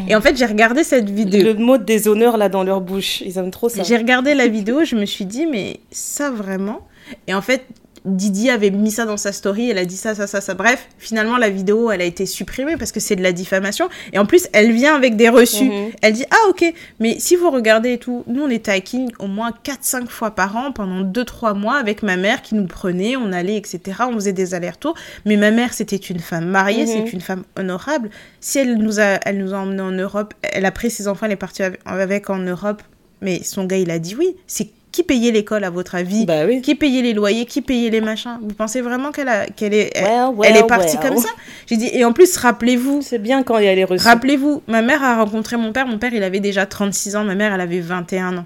Et 0.07 0.15
en 0.15 0.21
fait, 0.21 0.37
j'ai 0.37 0.45
regardé 0.45 0.83
cette 0.83 1.09
vidéo. 1.09 1.43
Le 1.43 1.53
mot 1.55 1.77
de 1.77 1.83
déshonneur 1.83 2.37
là 2.37 2.49
dans 2.49 2.63
leur 2.63 2.81
bouche, 2.81 3.21
ils 3.21 3.37
aiment 3.37 3.51
trop 3.51 3.69
ça. 3.69 3.83
J'ai 3.83 3.97
regardé 3.97 4.33
la 4.33 4.47
vidéo, 4.47 4.83
je 4.83 4.95
me 4.95 5.05
suis 5.05 5.25
dit, 5.25 5.45
mais 5.45 5.79
ça 5.91 6.29
vraiment? 6.29 6.81
Et 7.27 7.33
en 7.33 7.41
fait, 7.41 7.65
Didi 8.05 8.49
avait 8.49 8.69
mis 8.69 8.91
ça 8.91 9.05
dans 9.05 9.17
sa 9.17 9.31
story, 9.31 9.69
elle 9.71 9.77
a 9.77 9.85
dit 9.85 9.97
ça, 9.97 10.13
ça, 10.15 10.27
ça, 10.27 10.39
ça. 10.41 10.53
Bref, 10.53 10.87
finalement, 10.99 11.37
la 11.37 11.49
vidéo, 11.49 11.89
elle 11.91 12.01
a 12.01 12.05
été 12.05 12.25
supprimée 12.25 12.77
parce 12.77 12.91
que 12.91 12.99
c'est 12.99 13.15
de 13.15 13.23
la 13.23 13.31
diffamation. 13.31 13.89
Et 14.13 14.19
en 14.19 14.25
plus, 14.25 14.47
elle 14.53 14.71
vient 14.71 14.95
avec 14.95 15.15
des 15.15 15.29
reçus. 15.29 15.65
Mhm. 15.65 15.91
Elle 16.01 16.13
dit, 16.13 16.25
ah 16.31 16.49
ok, 16.49 16.63
mais 16.99 17.17
si 17.19 17.35
vous 17.35 17.49
regardez 17.49 17.93
et 17.93 17.97
tout, 17.97 18.23
nous, 18.27 18.43
on 18.43 18.49
était 18.49 18.71
à 18.71 18.79
King 18.79 19.11
au 19.19 19.27
moins 19.27 19.51
4-5 19.63 20.07
fois 20.07 20.31
par 20.31 20.55
an 20.55 20.71
pendant 20.71 21.01
2-3 21.03 21.57
mois 21.57 21.77
avec 21.77 22.03
ma 22.03 22.15
mère 22.15 22.41
qui 22.41 22.55
nous 22.55 22.67
prenait, 22.67 23.15
on 23.15 23.31
allait, 23.33 23.57
etc. 23.57 23.79
On 24.09 24.13
faisait 24.13 24.33
des 24.33 24.53
allers-retours. 24.53 24.95
Mais 25.25 25.35
ma 25.37 25.51
mère, 25.51 25.73
c'était 25.73 25.95
une 25.95 26.19
femme 26.19 26.45
mariée, 26.45 26.83
Mhm. 26.85 26.87
c'est 26.87 27.11
une 27.13 27.21
femme 27.21 27.43
honorable. 27.57 28.09
Si 28.39 28.59
elle 28.59 28.77
nous 28.77 28.99
a, 28.99 29.19
elle 29.25 29.37
nous 29.39 29.53
a 29.53 29.57
emmenés 29.57 29.81
en 29.81 29.91
Europe, 29.91 30.33
elle 30.43 30.65
a 30.65 30.71
pris 30.71 30.91
ses 30.91 31.07
enfants, 31.07 31.25
elle 31.25 31.31
est 31.31 31.35
partie 31.37 31.63
avec- 31.63 31.79
avec 31.85 32.29
en 32.29 32.37
Europe, 32.39 32.83
mais 33.21 33.41
son 33.43 33.65
gars, 33.65 33.77
il 33.77 33.89
a 33.89 33.97
dit 33.99 34.15
oui. 34.15 34.35
C'est 34.45 34.69
qui 34.95 35.03
payait 35.03 35.31
l'école, 35.31 35.63
à 35.65 35.69
votre 35.69 35.95
avis 35.95 36.25
Bah 36.25 36.45
oui. 36.47 36.61
Qui 36.61 36.75
payait 36.75 37.01
les 37.01 37.13
loyers 37.13 37.45
Qui 37.45 37.61
payait 37.61 37.89
les 37.89 37.99
machins 38.01 38.37
Vous 38.41 38.53
pensez 38.55 38.79
vraiment 38.81 39.11
qu'elle 39.11 39.27
est, 39.27 39.91
elle, 39.95 40.03
Well, 40.05 40.29
elle 40.45 40.53
well, 40.53 40.57
est 40.57 40.67
partie 40.67 40.97
well. 40.97 41.09
comme 41.09 41.17
ça 41.17 41.29
J'ai 41.67 41.77
dit, 41.77 41.89
et 41.91 42.05
en 42.05 42.13
plus, 42.13 42.37
rappelez-vous, 42.37 43.01
C'est 43.01 43.19
bien 43.19 43.43
quand 43.43 43.57
il 43.57 43.65
y 43.65 43.67
a 43.67 43.75
les 43.75 43.83
reçus. 43.83 44.07
rappelez-vous, 44.07 44.63
ma 44.67 44.81
mère 44.81 45.03
a 45.03 45.15
rencontré 45.23 45.57
mon 45.57 45.71
père. 45.73 45.85
Mon 45.87 45.97
père, 45.97 46.13
il 46.13 46.23
avait 46.23 46.39
déjà 46.39 46.65
36 46.65 47.15
ans. 47.17 47.23
Ma 47.25 47.35
mère, 47.35 47.53
elle 47.53 47.61
avait 47.61 47.81
21 47.81 48.37
ans. 48.37 48.45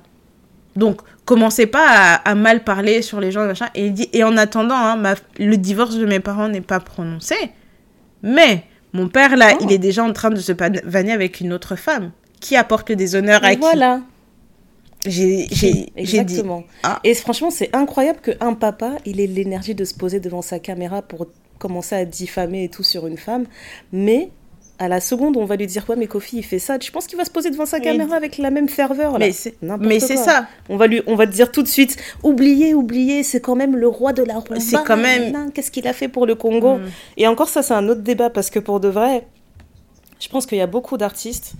Donc, 0.75 1.01
commencez 1.25 1.65
pas 1.67 1.85
à, 1.87 2.13
à 2.29 2.35
mal 2.35 2.63
parler 2.63 3.01
sur 3.01 3.19
les 3.19 3.31
gens, 3.31 3.45
machin. 3.45 3.67
Et, 3.75 3.85
il 3.87 3.93
dit, 3.93 4.09
et 4.13 4.23
en 4.23 4.35
attendant, 4.37 4.75
hein, 4.75 4.95
ma- 4.95 5.15
le 5.37 5.55
divorce 5.57 5.95
de 5.97 6.05
mes 6.05 6.19
parents 6.19 6.47
n'est 6.47 6.61
pas 6.61 6.79
prononcé. 6.79 7.35
Mais 8.23 8.63
mon 8.93 9.07
père, 9.07 9.35
là, 9.37 9.51
Oh. 9.55 9.63
il 9.63 9.71
est 9.71 9.77
déjà 9.77 10.03
en 10.03 10.13
train 10.13 10.29
de 10.29 10.39
se 10.39 10.51
vanner 10.85 11.11
avec 11.11 11.39
une 11.41 11.53
autre 11.53 11.75
femme. 11.75 12.11
Qui 12.39 12.55
apporte 12.55 12.89
le 12.89 12.95
déshonneur 12.95 13.43
à 13.43 13.51
qui 13.55 13.59
voilà. 13.59 13.99
J'ai 15.05 15.47
j'ai- 15.51 15.91
j'ai 15.95 16.23
dit. 16.23 16.33
Exactement. 16.35 16.63
Ah. 16.83 16.99
Et 17.03 17.13
franchement, 17.13 17.51
c'est 17.51 17.73
incroyable 17.75 18.19
qu'un 18.19 18.53
papa, 18.53 18.93
il 19.05 19.19
ait 19.19 19.27
l'énergie 19.27 19.75
de 19.75 19.85
se 19.85 19.93
poser 19.93 20.19
devant 20.19 20.41
sa 20.41 20.59
caméra 20.59 21.01
pour 21.01 21.27
commencer 21.57 21.95
à 21.95 22.05
diffamer 22.05 22.65
et 22.65 22.69
tout 22.69 22.83
sur 22.83 23.07
une 23.07 23.17
femme. 23.17 23.45
Mais 23.93 24.29
à 24.81 24.87
la 24.87 25.01
seconde, 25.01 25.35
on 25.35 25.43
va 25.45 25.55
lui 25.57 25.67
dire 25.67 25.85
Ouais, 25.89 25.95
mais 25.97 26.07
Kofi, 26.07 26.37
il 26.37 26.43
fait 26.43 26.59
ça. 26.59 26.77
Je 26.81 26.89
pense 26.91 27.05
qu'il 27.07 27.17
va 27.17 27.25
se 27.25 27.31
poser 27.31 27.49
devant 27.49 27.65
sa 27.65 27.79
Mais 27.79 27.83
caméra 27.85 28.15
avec 28.15 28.37
la 28.37 28.49
même 28.49 28.69
ferveur. 28.69 29.13
Là. 29.13 29.25
Mais 29.25 29.31
c'est 29.33 29.55
mais 29.61 29.99
ça. 30.17 30.47
On 30.69 30.77
va, 30.77 30.87
lui, 30.87 31.01
on 31.05 31.15
va 31.15 31.27
te 31.27 31.31
dire 31.33 31.51
tout 31.51 31.63
de 31.63 31.67
suite 31.67 31.97
Oubliez, 32.23 32.73
oubliez, 32.73 33.23
c'est 33.23 33.41
quand 33.41 33.55
même 33.55 33.75
le 33.75 33.87
roi 33.87 34.13
de 34.13 34.23
la 34.23 34.35
rumba. 34.35 34.59
C'est 34.59 34.77
quand 34.85 34.97
même- 34.97 35.51
Qu'est-ce 35.53 35.71
qu'il 35.71 35.87
a 35.87 35.93
fait 35.93 36.07
pour 36.07 36.25
le 36.25 36.35
Congo? 36.35 36.75
Mm. 36.77 36.81
Et 37.17 37.27
encore, 37.27 37.49
ça, 37.49 37.61
c'est 37.61 37.73
un 37.73 37.87
autre 37.89 38.01
débat 38.01 38.29
parce 38.29 38.49
que 38.49 38.59
pour 38.59 38.79
de 38.79 38.87
vrai, 38.87 39.25
je 40.19 40.27
pense 40.29 40.45
qu'il 40.45 40.57
y 40.57 40.61
a 40.61 40.67
beaucoup 40.67 40.97
d'artistes, 40.97 41.53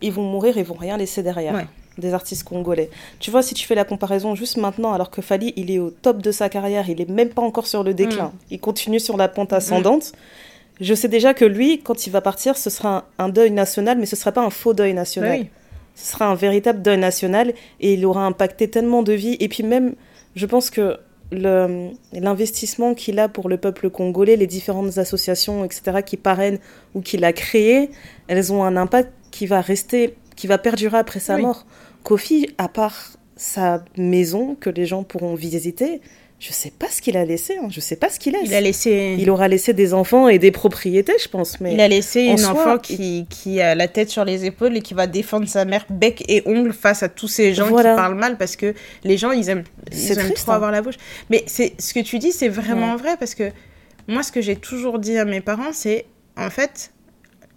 ils 0.00 0.12
vont 0.12 0.22
mourir, 0.24 0.56
ils 0.58 0.64
vont 0.64 0.74
rien 0.74 0.96
laisser 0.96 1.22
derrière. 1.22 1.54
Ouais. 1.54 1.66
Des 1.98 2.12
artistes 2.12 2.42
congolais. 2.44 2.90
Tu 3.20 3.30
vois, 3.30 3.42
si 3.42 3.54
tu 3.54 3.66
fais 3.66 3.74
la 3.76 3.84
comparaison 3.84 4.34
juste 4.34 4.56
maintenant, 4.56 4.92
alors 4.92 5.10
que 5.10 5.22
Fali, 5.22 5.52
il 5.56 5.70
est 5.70 5.78
au 5.78 5.90
top 5.90 6.22
de 6.22 6.32
sa 6.32 6.48
carrière, 6.48 6.88
il 6.90 7.00
est 7.00 7.08
même 7.08 7.28
pas 7.28 7.42
encore 7.42 7.66
sur 7.68 7.84
le 7.84 7.94
déclin, 7.94 8.26
Mm. 8.26 8.38
il 8.50 8.60
continue 8.60 8.98
sur 9.00 9.16
la 9.16 9.28
pente 9.28 9.52
ascendante. 9.52 10.12
Je 10.80 10.92
sais 10.92 11.06
déjà 11.08 11.34
que 11.34 11.44
lui, 11.44 11.80
quand 11.82 12.06
il 12.06 12.10
va 12.10 12.20
partir, 12.20 12.56
ce 12.56 12.68
sera 12.68 13.06
un, 13.18 13.24
un 13.26 13.28
deuil 13.28 13.52
national, 13.52 13.96
mais 13.98 14.06
ce 14.06 14.16
sera 14.16 14.32
pas 14.32 14.42
un 14.42 14.50
faux 14.50 14.74
deuil 14.74 14.92
national. 14.92 15.40
Oui. 15.40 15.48
Ce 15.94 16.12
sera 16.12 16.26
un 16.26 16.34
véritable 16.34 16.82
deuil 16.82 16.98
national 16.98 17.54
et 17.80 17.94
il 17.94 18.04
aura 18.04 18.26
impacté 18.26 18.68
tellement 18.68 19.04
de 19.04 19.12
vies. 19.12 19.36
Et 19.38 19.48
puis 19.48 19.62
même, 19.62 19.94
je 20.34 20.46
pense 20.46 20.70
que 20.70 20.98
l'investissement 22.12 22.94
qu'il 22.94 23.18
a 23.18 23.28
pour 23.28 23.48
le 23.48 23.56
peuple 23.56 23.90
congolais, 23.90 24.36
les 24.36 24.46
différentes 24.46 24.98
associations, 24.98 25.64
etc., 25.64 26.00
qui 26.04 26.16
parrainent 26.16 26.58
ou 26.94 27.00
qu'il 27.00 27.24
a 27.24 27.32
créées, 27.32 27.90
elles 28.28 28.52
ont 28.52 28.64
un 28.64 28.76
impact 28.76 29.12
qui 29.30 29.46
va 29.46 29.60
rester, 29.60 30.16
qui 30.36 30.46
va 30.46 30.58
perdurer 30.58 30.98
après 30.98 31.20
sa 31.20 31.36
Oui. 31.36 31.42
mort. 31.42 31.66
Kofi, 32.02 32.48
à 32.58 32.68
part 32.68 33.12
sa 33.36 33.84
maison 33.96 34.54
que 34.54 34.70
les 34.70 34.86
gens 34.86 35.02
pourront 35.02 35.34
visiter, 35.34 36.00
je 36.38 36.52
sais 36.52 36.70
pas 36.70 36.88
ce 36.90 37.00
qu'il 37.00 37.16
a 37.16 37.24
laissé, 37.24 37.56
hein, 37.56 37.68
je 37.70 37.80
sais 37.80 37.96
pas 37.96 38.10
ce 38.10 38.18
qu'il 38.18 38.34
laisse. 38.34 38.42
Il 38.44 38.54
a 38.54 38.60
laissé. 38.60 39.16
Il 39.18 39.30
aura 39.30 39.48
laissé 39.48 39.72
des 39.72 39.94
enfants 39.94 40.28
et 40.28 40.38
des 40.38 40.50
propriétés, 40.50 41.14
je 41.22 41.28
pense. 41.28 41.58
Mais 41.60 41.72
Il 41.72 41.80
a 41.80 41.88
laissé 41.88 42.28
en 42.28 42.32
une 42.32 42.38
soi, 42.38 42.50
enfant 42.50 42.78
qui, 42.78 43.26
qui 43.30 43.60
a 43.62 43.74
la 43.74 43.88
tête 43.88 44.10
sur 44.10 44.24
les 44.26 44.44
épaules 44.44 44.76
et 44.76 44.82
qui 44.82 44.92
va 44.92 45.06
défendre 45.06 45.48
sa 45.48 45.64
mère 45.64 45.86
bec 45.88 46.22
et 46.28 46.42
ongle 46.46 46.72
face 46.74 47.02
à 47.02 47.08
tous 47.08 47.28
ces 47.28 47.54
gens 47.54 47.68
Voilà. 47.68 47.92
qui 47.92 47.96
parlent 47.96 48.18
mal 48.18 48.36
parce 48.36 48.56
que 48.56 48.74
les 49.04 49.16
gens 49.16 49.30
ils 49.32 49.48
aiment, 49.48 49.64
ils 49.90 49.96
C'est 49.96 50.14
aiment 50.18 50.26
triste, 50.26 50.42
trop 50.42 50.52
hein. 50.52 50.56
avoir 50.56 50.70
la 50.72 50.82
bouche. 50.82 50.96
Mais 51.30 51.44
c'est 51.46 51.80
ce 51.80 51.94
que 51.94 52.00
tu 52.00 52.18
dis 52.18 52.32
c'est 52.32 52.48
vraiment 52.48 52.96
vrai 52.96 53.16
parce 53.18 53.34
que 53.34 53.50
moi 54.06 54.22
ce 54.22 54.30
que 54.30 54.42
j'ai 54.42 54.56
toujours 54.56 54.98
dit 54.98 55.16
à 55.16 55.24
mes 55.24 55.40
parents 55.40 55.72
c'est 55.72 56.04
en 56.36 56.50
fait 56.50 56.92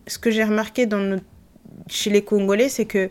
ce 0.05 0.17
que 0.17 0.31
j'ai 0.31 0.43
remarqué 0.45 0.85
dans 0.85 0.99
notre- 0.99 1.25
chez 1.87 2.09
les 2.09 2.23
Congolais 2.23 2.69
c'est 2.69 2.85
que 2.85 3.09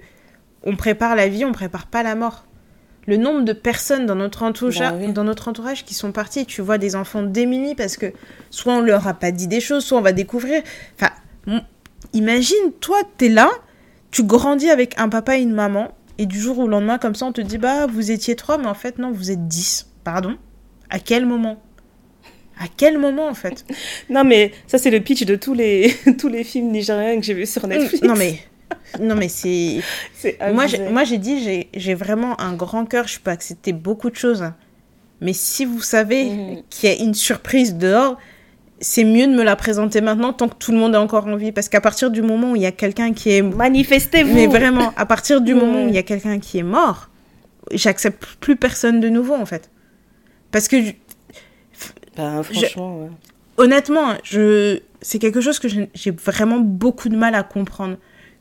on 0.63 0.77
prépare 0.77 1.15
la 1.15 1.29
vie 1.29 1.45
on 1.45 1.53
prépare 1.53 1.87
pas 1.87 2.03
la 2.03 2.15
mort. 2.15 2.45
Le 3.09 3.17
nombre 3.17 3.43
de 3.45 3.53
personnes 3.53 4.05
dans 4.05 4.17
notre, 4.17 4.43
entourage, 4.43 4.81
Bah 4.81 4.93
oui. 4.99 5.13
dans 5.13 5.23
notre 5.23 5.47
entourage 5.47 5.85
qui 5.85 5.95
sont 5.95 6.11
partis, 6.11 6.45
tu 6.45 6.61
vois 6.61 6.77
des 6.77 6.97
enfants 6.97 7.23
démunis 7.23 7.77
parce 7.77 7.97
que 7.97 8.07
soit 8.51 8.73
on 8.75 8.81
leur 8.81 9.07
a 9.07 9.15
pas 9.15 9.31
dit 9.31 9.47
des 9.47 9.61
choses, 9.61 9.85
soit 9.85 9.97
on 9.97 10.03
va 10.03 10.11
découvrir. 10.13 10.61
Enfin, 10.97 11.13
imagine, 12.13 12.73
toi, 12.81 12.99
t'es 13.17 13.29
là, 13.29 13.49
tu 14.11 14.25
grandis 14.25 14.71
avec 14.71 14.99
un 14.99 15.09
papa 15.09 15.39
et 15.39 15.43
une 15.43 15.53
maman, 15.53 15.93
et 16.19 16.27
du 16.27 16.41
jour 16.41 16.59
au 16.59 16.67
lendemain, 16.67 16.99
comme 16.99 17.15
ça, 17.15 17.27
on 17.27 17.33
te 17.33 17.41
dit, 17.41 17.59
bah, 17.59 17.87
vous 17.87 18.11
étiez 18.11 18.35
trois, 18.35 18.59
mais 18.59 18.67
en 18.67 18.75
fait, 18.75 18.99
non, 18.99 19.13
vous 19.13 19.31
êtes 19.31 19.47
dix. 19.47 19.87
Pardon? 20.03 20.37
À 20.91 20.99
quel 20.99 21.27
moment? 21.27 21.63
À 22.59 22.65
quel 22.77 22.99
moment, 22.99 23.29
en 23.29 23.35
fait? 23.35 23.65
Non, 24.11 24.25
mais 24.25 24.51
ça, 24.67 24.79
c'est 24.79 24.91
le 24.91 25.01
pitch 25.01 25.25
de 25.25 25.37
tous 25.37 25.55
les, 25.55 25.95
tous 26.19 26.29
les 26.29 26.43
films 26.43 26.73
nigériens 26.73 27.21
que 27.21 27.25
j'ai 27.25 27.35
vus 27.35 27.47
sur 27.47 27.67
Netflix. 27.69 28.03
Non, 28.03 28.17
mais. 28.17 28.41
Non, 29.01 29.15
mais 29.15 29.29
c'est. 29.29 29.81
Moi, 30.53 30.67
j'ai- 31.05 31.19
dit, 31.19 31.69
j'ai- 31.75 31.95
vraiment 31.95 32.41
un 32.41 32.55
grand 32.55 32.85
cœur, 32.87 33.07
je 33.09 33.19
peux 33.21 33.31
accepter 33.31 33.73
beaucoup 33.73 34.11
de 34.11 34.17
choses. 34.17 34.45
Mais 35.21 35.33
si 35.33 35.65
vous 35.65 35.81
savez 35.81 36.25
Mhm. 36.31 36.63
qu'il 36.71 36.89
y 36.89 36.93
a 36.93 36.97
une 37.03 37.15
surprise 37.15 37.75
dehors, 37.77 38.17
c'est 38.81 39.05
mieux 39.05 39.27
de 39.27 39.33
me 39.35 39.43
la 39.43 39.57
présenter 39.57 40.01
maintenant 40.03 40.33
tant 40.35 40.49
que 40.49 40.55
tout 40.57 40.73
le 40.73 40.79
monde 40.79 40.95
est 40.95 40.99
encore 40.99 41.27
en 41.27 41.37
vie. 41.37 41.53
Parce 41.53 41.69
qu'à 41.69 41.81
partir 41.81 42.11
du 42.11 42.23
moment 42.23 42.53
où 42.53 42.57
il 42.57 42.63
y 42.63 42.67
a 42.67 42.73
quelqu'un 42.73 43.13
qui 43.13 43.31
est 43.31 43.43
Manifestez-vous 43.43 44.35
Mais 44.35 44.47
vraiment, 44.47 44.93
à 44.97 45.07
partir 45.07 45.41
du 45.41 45.55
moment 45.61 45.85
où 45.85 45.89
il 45.89 45.95
y 45.95 45.99
a 45.99 46.03
quelqu'un 46.03 46.39
qui 46.39 46.59
est 46.59 46.63
mort, 46.63 47.09
j'accepte 47.73 48.27
plus 48.41 48.57
personne 48.57 49.01
de 49.01 49.09
nouveau, 49.09 49.35
en 49.35 49.47
fait. 49.47 49.71
Parce 50.53 50.69
que, 50.69 50.83
je- 50.83 50.93
Ben, 52.17 52.43
franchement, 52.43 52.99
ouais. 53.03 53.09
honnêtement, 53.59 54.15
je... 54.23 54.81
c'est 55.01 55.19
quelque 55.19 55.41
chose 55.41 55.59
que 55.59 55.69
j'ai 55.69 56.11
vraiment 56.11 56.59
beaucoup 56.59 57.09
de 57.09 57.17
mal 57.17 57.35
à 57.35 57.43
comprendre. 57.43 57.97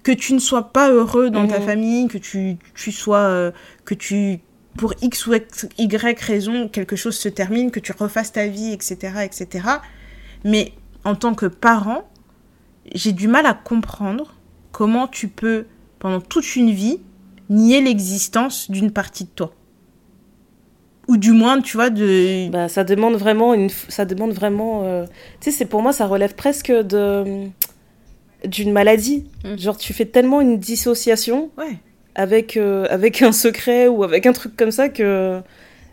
Que 0.05 0.11
tu 0.13 0.33
ne 0.33 0.39
sois 0.39 0.71
pas 0.71 0.91
heureux 0.91 1.29
dans 1.31 1.47
ta 1.47 1.59
Mhm. 1.59 1.65
famille, 1.65 2.07
que 2.07 2.19
tu, 2.19 2.57
tu 2.75 2.91
sois... 2.91 3.25
euh, 3.37 3.51
que 3.85 3.95
tu... 3.95 4.39
Pour 4.77 4.93
X 5.01 5.25
ou 5.27 5.33
Y 5.77 6.19
raison, 6.21 6.67
quelque 6.67 6.95
chose 6.95 7.15
se 7.17 7.29
termine, 7.29 7.71
que 7.71 7.79
tu 7.79 7.91
refasses 7.97 8.31
ta 8.33 8.45
vie, 8.47 8.71
etc., 8.71 8.93
etc. 9.23 9.65
Mais 10.43 10.73
en 11.05 11.15
tant 11.15 11.33
que 11.33 11.47
parent, 11.47 12.03
j'ai 12.93 13.13
du 13.13 13.27
mal 13.27 13.45
à 13.45 13.53
comprendre 13.55 14.35
comment 14.71 15.07
tu 15.07 15.27
peux, 15.29 15.65
pendant 15.97 16.21
toute 16.21 16.55
une 16.55 16.71
vie, 16.71 16.99
nier 17.49 17.79
l'existence 17.81 18.69
d'une 18.69 18.91
partie 18.91 19.23
de 19.23 19.29
toi. 19.29 19.53
Ou 21.07 21.17
du 21.17 21.31
moins, 21.31 21.61
tu 21.61 21.77
vois, 21.77 21.89
de... 21.89 22.49
Bah, 22.49 22.67
ça 22.67 22.83
demande 22.83 23.15
vraiment 23.15 23.53
une, 23.53 23.69
ça 23.69 24.05
demande 24.05 24.33
vraiment, 24.33 24.81
euh, 24.83 25.05
tu 25.39 25.51
sais, 25.51 25.65
pour 25.65 25.81
moi, 25.81 25.93
ça 25.93 26.05
relève 26.05 26.35
presque 26.35 26.71
de 26.71 27.47
d'une 28.47 28.71
maladie. 28.71 29.25
Mm. 29.43 29.57
Genre, 29.57 29.77
tu 29.77 29.93
fais 29.93 30.05
tellement 30.05 30.41
une 30.41 30.57
dissociation 30.57 31.49
Ouais. 31.57 31.77
avec 32.15 32.57
euh, 32.57 32.85
avec 32.89 33.21
un 33.21 33.31
secret 33.31 33.87
ou 33.87 34.03
avec 34.03 34.25
un 34.25 34.33
truc 34.33 34.55
comme 34.55 34.71
ça 34.71 34.89
que 34.89 35.39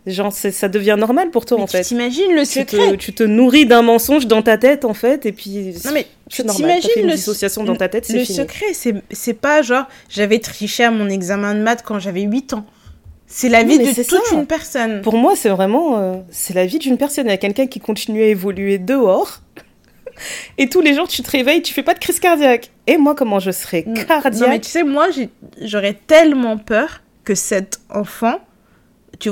genre 0.05 0.33
ça 0.33 0.67
devient 0.67 0.97
normal 0.99 1.29
pour 1.31 1.45
toi 1.45 1.55
Mais 1.57 1.63
en 1.63 1.65
tu 1.67 1.77
fait. 1.77 1.83
t'imagines 1.83 2.33
le 2.35 2.43
secret 2.43 2.91
te, 2.91 2.95
tu 2.95 3.13
te 3.13 3.23
nourris 3.23 3.65
d'un 3.65 3.81
mensonge 3.81 4.27
dans 4.27 4.41
ta 4.41 4.57
tête 4.57 4.83
en 4.83 4.93
fait 4.93 5.25
et 5.25 5.31
puis 5.31 5.73
Non 5.85 5.91
mais 5.93 6.05
tu 6.29 6.43
t'imagines 6.43 6.89
une 6.97 7.07
le, 7.07 7.13
dissociation 7.13 7.63
dans 7.63 7.75
ta 7.77 7.87
tête, 7.87 8.05
c'est 8.05 8.17
le 8.19 8.25
fini. 8.25 8.37
secret, 8.37 8.73
c'est 9.11 9.33
pas 9.33 9.61
genre 9.61 9.85
j'avais 10.09 10.39
triché 10.39 10.83
à 10.83 10.91
mon 10.91 11.07
examen 11.09 11.55
de 11.55 11.61
maths 11.61 11.83
quand 11.85 11.99
j'avais 11.99 12.23
8 12.23 12.53
ans. 12.53 12.65
C'est 13.27 13.47
la 13.49 13.63
vie 13.63 13.79
de 13.79 13.85
toute 13.85 14.03
ça. 14.03 14.17
une 14.35 14.45
personne. 14.45 15.01
Pour 15.01 15.15
moi, 15.15 15.35
c'est 15.35 15.49
vraiment 15.49 15.97
euh, 15.97 16.15
c'est 16.29 16.53
la 16.53 16.65
vie 16.67 16.77
d'une 16.79 16.97
personne. 16.97 17.25
Il 17.25 17.29
y 17.31 17.33
a 17.33 17.37
quelqu'un 17.37 17.65
qui 17.65 17.79
continue 17.79 18.21
à 18.21 18.27
évoluer 18.27 18.77
dehors. 18.77 19.39
Et 20.57 20.69
tous 20.69 20.81
les 20.81 20.93
jours, 20.93 21.07
tu 21.07 21.21
te 21.23 21.29
réveilles, 21.31 21.61
tu 21.61 21.73
fais 21.73 21.83
pas 21.83 21.93
de 21.93 21.99
crise 21.99 22.19
cardiaque. 22.19 22.69
Et 22.87 22.97
moi, 22.97 23.15
comment 23.15 23.39
je 23.39 23.51
serais 23.51 23.83
cardiaque 24.07 24.33
Non 24.41 24.49
mais 24.49 24.59
tu 24.59 24.69
sais, 24.69 24.83
moi 24.83 25.07
j'aurais 25.61 25.93
tellement 26.07 26.57
peur 26.57 27.01
que 27.23 27.35
cet 27.35 27.79
enfant, 27.89 28.39
tu, 29.19 29.29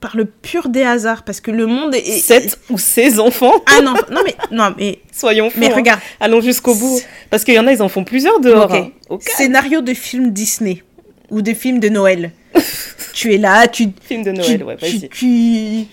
par 0.00 0.16
le 0.16 0.24
pur 0.26 0.68
des 0.68 0.82
hasards, 0.82 1.22
parce 1.24 1.40
que 1.40 1.50
le 1.50 1.66
monde 1.66 1.94
est... 1.94 2.02
7 2.18 2.58
ou 2.70 2.78
16 2.78 3.20
enfants, 3.20 3.54
Ah 3.66 3.80
non, 3.82 3.94
non 4.10 4.20
mais, 4.24 4.34
non 4.50 4.74
mais, 4.76 4.98
soyons 5.12 5.48
fous. 5.50 5.58
mais 5.60 5.70
hein. 5.72 5.76
regarde, 5.76 6.00
Allons 6.20 6.40
jusqu'au 6.40 6.74
bout. 6.74 7.00
Parce 7.30 7.44
qu'il 7.44 7.54
y 7.54 7.58
en 7.58 7.66
a, 7.66 7.72
ils 7.72 7.82
en 7.82 7.88
font 7.88 8.04
plusieurs 8.04 8.40
dehors. 8.40 8.70
Ok. 8.72 8.92
hein. 9.10 9.18
Scénario 9.20 9.80
de 9.80 9.94
film 9.94 10.30
Disney 10.32 10.82
ou 11.30 11.40
de 11.40 11.54
film 11.54 11.78
de 11.80 11.88
Noël. 11.88 12.32
tu 13.14 13.32
es 13.32 13.38
là, 13.38 13.66
tu, 13.68 13.88
Film 14.02 14.22
de 14.24 14.32
tu- 14.32 14.38
Noël, 14.38 14.64
ouais, 14.64 14.76
tu, 14.76 14.84
vas-y. 14.84 15.08
tu- 15.08 15.86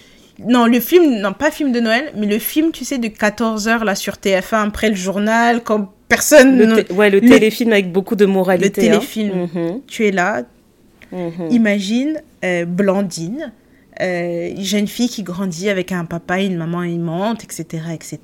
Non, 0.47 0.65
le 0.65 0.79
film, 0.79 1.19
non, 1.19 1.33
pas 1.33 1.51
film 1.51 1.71
de 1.71 1.79
Noël, 1.79 2.11
mais 2.15 2.25
le 2.27 2.39
film, 2.39 2.71
tu 2.71 2.85
sais, 2.85 2.97
de 2.97 3.07
14h 3.07 3.83
là 3.83 3.95
sur 3.95 4.13
TF1 4.15 4.67
après 4.67 4.89
le 4.89 4.95
journal, 4.95 5.61
quand 5.63 5.91
personne. 6.07 6.57
Le, 6.57 6.91
ouais, 6.93 7.09
le, 7.09 7.19
le- 7.19 7.29
téléfilm 7.29 7.71
avec 7.73 7.91
beaucoup 7.91 8.15
de 8.15 8.25
moralité. 8.25 8.81
Le 8.81 8.87
hein. 8.87 8.91
téléfilm. 8.99 9.47
Mhm, 9.53 9.81
Tu 9.87 10.07
es 10.07 10.11
là, 10.11 10.43
mhm. 11.11 11.49
imagine 11.51 12.21
euh, 12.45 12.65
Blandine, 12.65 13.51
euh, 14.01 14.51
jeune 14.57 14.87
fille 14.87 15.09
qui 15.09 15.23
grandit 15.23 15.69
avec 15.69 15.91
un 15.91 16.05
papa 16.05 16.39
et 16.39 16.45
une 16.45 16.55
maman 16.57 16.83
aimante, 16.83 17.43
etc., 17.43 17.65
etc. 17.93 18.19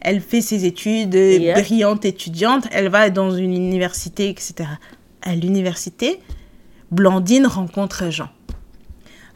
Elle 0.00 0.20
fait 0.20 0.40
ses 0.40 0.64
études, 0.64 1.14
euh, 1.16 1.38
Yeah. 1.38 1.60
brillante 1.60 2.04
étudiante, 2.04 2.66
elle 2.72 2.88
va 2.88 3.10
dans 3.10 3.32
une 3.32 3.52
université, 3.52 4.28
etc. 4.28 4.54
À 5.22 5.34
l'université, 5.34 6.20
Blandine 6.92 7.46
rencontre 7.46 8.10
Jean. 8.10 8.28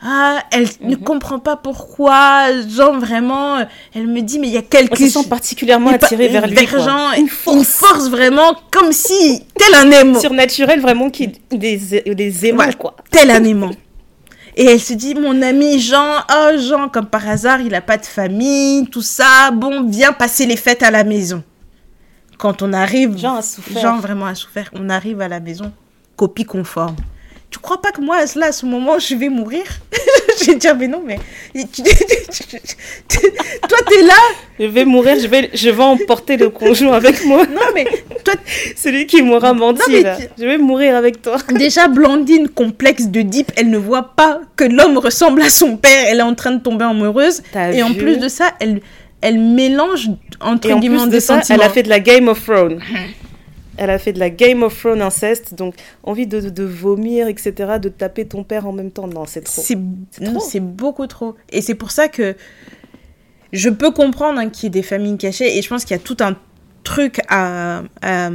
Ah, 0.03 0.41
elle 0.53 0.67
ne 0.83 0.95
Mhm. 0.95 1.03
comprend 1.03 1.39
pas 1.39 1.57
pourquoi 1.57 2.49
Jean 2.69 2.99
vraiment. 2.99 3.57
euh, 3.57 3.65
Elle 3.95 4.07
me 4.07 4.21
dit 4.21 4.39
mais 4.39 4.49
il 4.49 4.53
y 4.53 4.59
a 4.59 4.63
quelque 4.63 4.93
On 4.93 4.97
se 5.07 5.09
sent 5.23 5.29
particulièrement 5.29 5.89
il 5.89 5.93
y 5.93 5.97
a 5.97 5.99
pas- 5.99 6.07
attiré 6.07 6.29
vers 6.29 6.47
lui. 6.47 6.67
quoi. 6.67 6.79
Jean, 6.81 7.13
Une 7.15 7.23
une 7.23 7.29
force. 7.29 7.67
force 7.69 8.09
vraiment 8.11 8.55
comme 8.71 8.93
si 8.93 9.43
tel 9.59 9.75
un 9.75 9.91
aimant 9.91 10.21
surnaturel 10.21 10.81
vraiment 10.81 11.09
qui 11.09 11.29
des, 11.51 11.77
des 12.15 12.47
aimants 12.47 12.65
Ouais. 12.67 12.75
quoi. 12.75 12.95
tel 13.11 13.31
un 13.31 13.43
aimant. 13.43 13.71
Et 14.59 14.65
elle 14.67 14.81
se 14.81 14.95
dit, 14.95 15.15
mon 15.15 15.41
ami 15.43 15.79
Jean, 15.81 16.21
oh 16.35 16.51
Jean, 16.59 16.89
comme 16.89 17.07
par 17.07 17.29
hasard, 17.29 17.61
il 17.61 17.75
a 17.75 17.83
pas 17.83 17.99
de 17.99 18.07
famille, 18.07 18.87
tout 18.89 19.03
ça, 19.03 19.51
bon, 19.53 19.87
viens 19.89 20.13
passer 20.13 20.47
les 20.47 20.57
fêtes 20.57 20.83
à 20.83 20.91
la 20.91 21.05
maison. 21.05 21.43
Quand 22.39 22.63
on 22.63 22.73
arrive, 22.73 23.17
Jean 23.19 23.37
a 23.37 23.43
souffert. 23.43 23.81
Jean 23.83 23.99
vraiment 23.99 24.27
a 24.27 24.35
souffert, 24.35 24.71
on 24.75 24.89
arrive 24.91 25.21
à 25.21 25.29
la 25.29 25.41
maison, 25.41 25.73
copie 26.17 26.45
conforme. 26.45 26.97
Tu 27.51 27.59
crois 27.61 27.81
pas 27.81 27.93
que 27.93 28.01
moi, 28.01 28.19
là, 28.37 28.47
à 28.47 28.53
ce 28.53 28.67
moment, 28.67 28.99
je 28.99 29.15
vais 29.15 29.29
mourir? 29.29 29.63
Je 30.39 30.47
vais 30.51 30.57
dire, 30.57 30.77
mais 30.77 30.89
non, 30.89 31.03
mais... 31.05 31.19
Toi, 33.69 33.79
t'es 33.89 34.03
là? 34.03 34.15
Je 34.59 34.67
vais 34.67 34.85
mourir, 34.85 35.17
je 35.19 35.27
vais, 35.27 35.51
je 35.55 35.71
vais 35.71 35.83
emporter 35.83 36.37
le 36.37 36.51
conjoint 36.51 36.95
avec 36.95 37.25
moi. 37.25 37.47
Non, 37.47 37.63
mais 37.75 37.87
toi, 38.25 38.35
Celui 38.77 39.07
qui 39.07 39.23
m'aura 39.23 39.53
menti 39.55 39.81
mais 39.91 40.03
là. 40.03 40.19
Je 40.39 40.45
vais 40.45 40.59
mourir 40.59 40.95
avec 40.97 41.23
toi. 41.23 41.37
Déjà, 41.55 41.89
Blandine, 41.89 42.49
complexe 42.49 43.07
de 43.07 43.23
Deep, 43.23 43.53
elle 43.57 43.71
ne 43.71 43.79
voit 43.79 44.15
pas 44.17 44.41
que 44.57 44.65
l'homme 44.65 44.99
ressemble 44.99 45.43
à 45.43 45.51
son 45.51 45.77
père. 45.77 46.05
Elle 46.09 46.19
est 46.19 46.23
en 46.23 46.35
train 46.35 46.53
de 46.53 46.61
tomber 46.63 46.85
amoureuse. 46.85 47.43
Et 47.73 47.83
en 47.83 47.95
plus 47.95 48.19
de 48.19 48.29
ça, 48.29 48.53
elle, 48.61 48.81
elle 49.21 49.39
mélange, 49.39 50.09
entre 50.41 50.69
Et 50.69 50.73
en 50.73 50.79
guillemets, 50.81 50.99
plus 50.99 51.07
de 51.07 51.11
des 51.13 51.21
ça, 51.21 51.41
sentiments. 51.41 51.61
elle 51.63 51.67
a 51.67 51.71
fait 51.73 51.83
de 51.83 51.89
la 51.89 52.01
Game 52.01 52.29
of 52.29 52.45
Thrones. 52.45 52.81
Elle 53.79 53.91
a 53.91 53.99
fait 53.99 54.13
de 54.13 54.19
la 54.19 54.31
Game 54.31 54.63
of 54.63 54.79
Thrones 54.79 55.03
inceste, 55.03 55.55
donc 55.55 55.75
envie 56.03 56.27
de, 56.27 56.41
de 56.49 56.65
vomir, 56.65 57.29
etc., 57.29 57.79
de 57.81 57.89
taper 57.89 58.27
ton 58.27 58.43
père 58.45 58.67
en 58.67 58.73
même 58.73 58.91
temps. 58.91 59.07
Non, 59.07 59.25
c'est 59.27 59.43
trop. 59.43 59.63
C'est 59.63 59.79
non, 60.21 60.41
c'est 60.41 60.61
beaucoup 60.61 61.07
trop. 61.07 61.35
Et 61.51 61.61
c'est 61.61 61.75
pour 61.75 61.91
ça 61.91 62.09
que 62.09 62.37
je 63.53 63.69
peux 63.69 63.91
comprendre 63.91 64.39
hein, 64.39 64.49
qu'il 64.49 64.65
y 64.65 64.67
ait 64.69 64.71
des 64.71 64.83
familles 64.83 65.17
cachées. 65.19 65.57
Et 65.59 65.63
je 65.63 65.69
pense 65.69 65.85
qu'il 65.85 65.97
y 65.97 66.01
a 66.01 66.03
tout 66.03 66.17
un 66.21 66.37
truc 66.85 67.21
à, 67.29 67.83
à, 68.03 68.31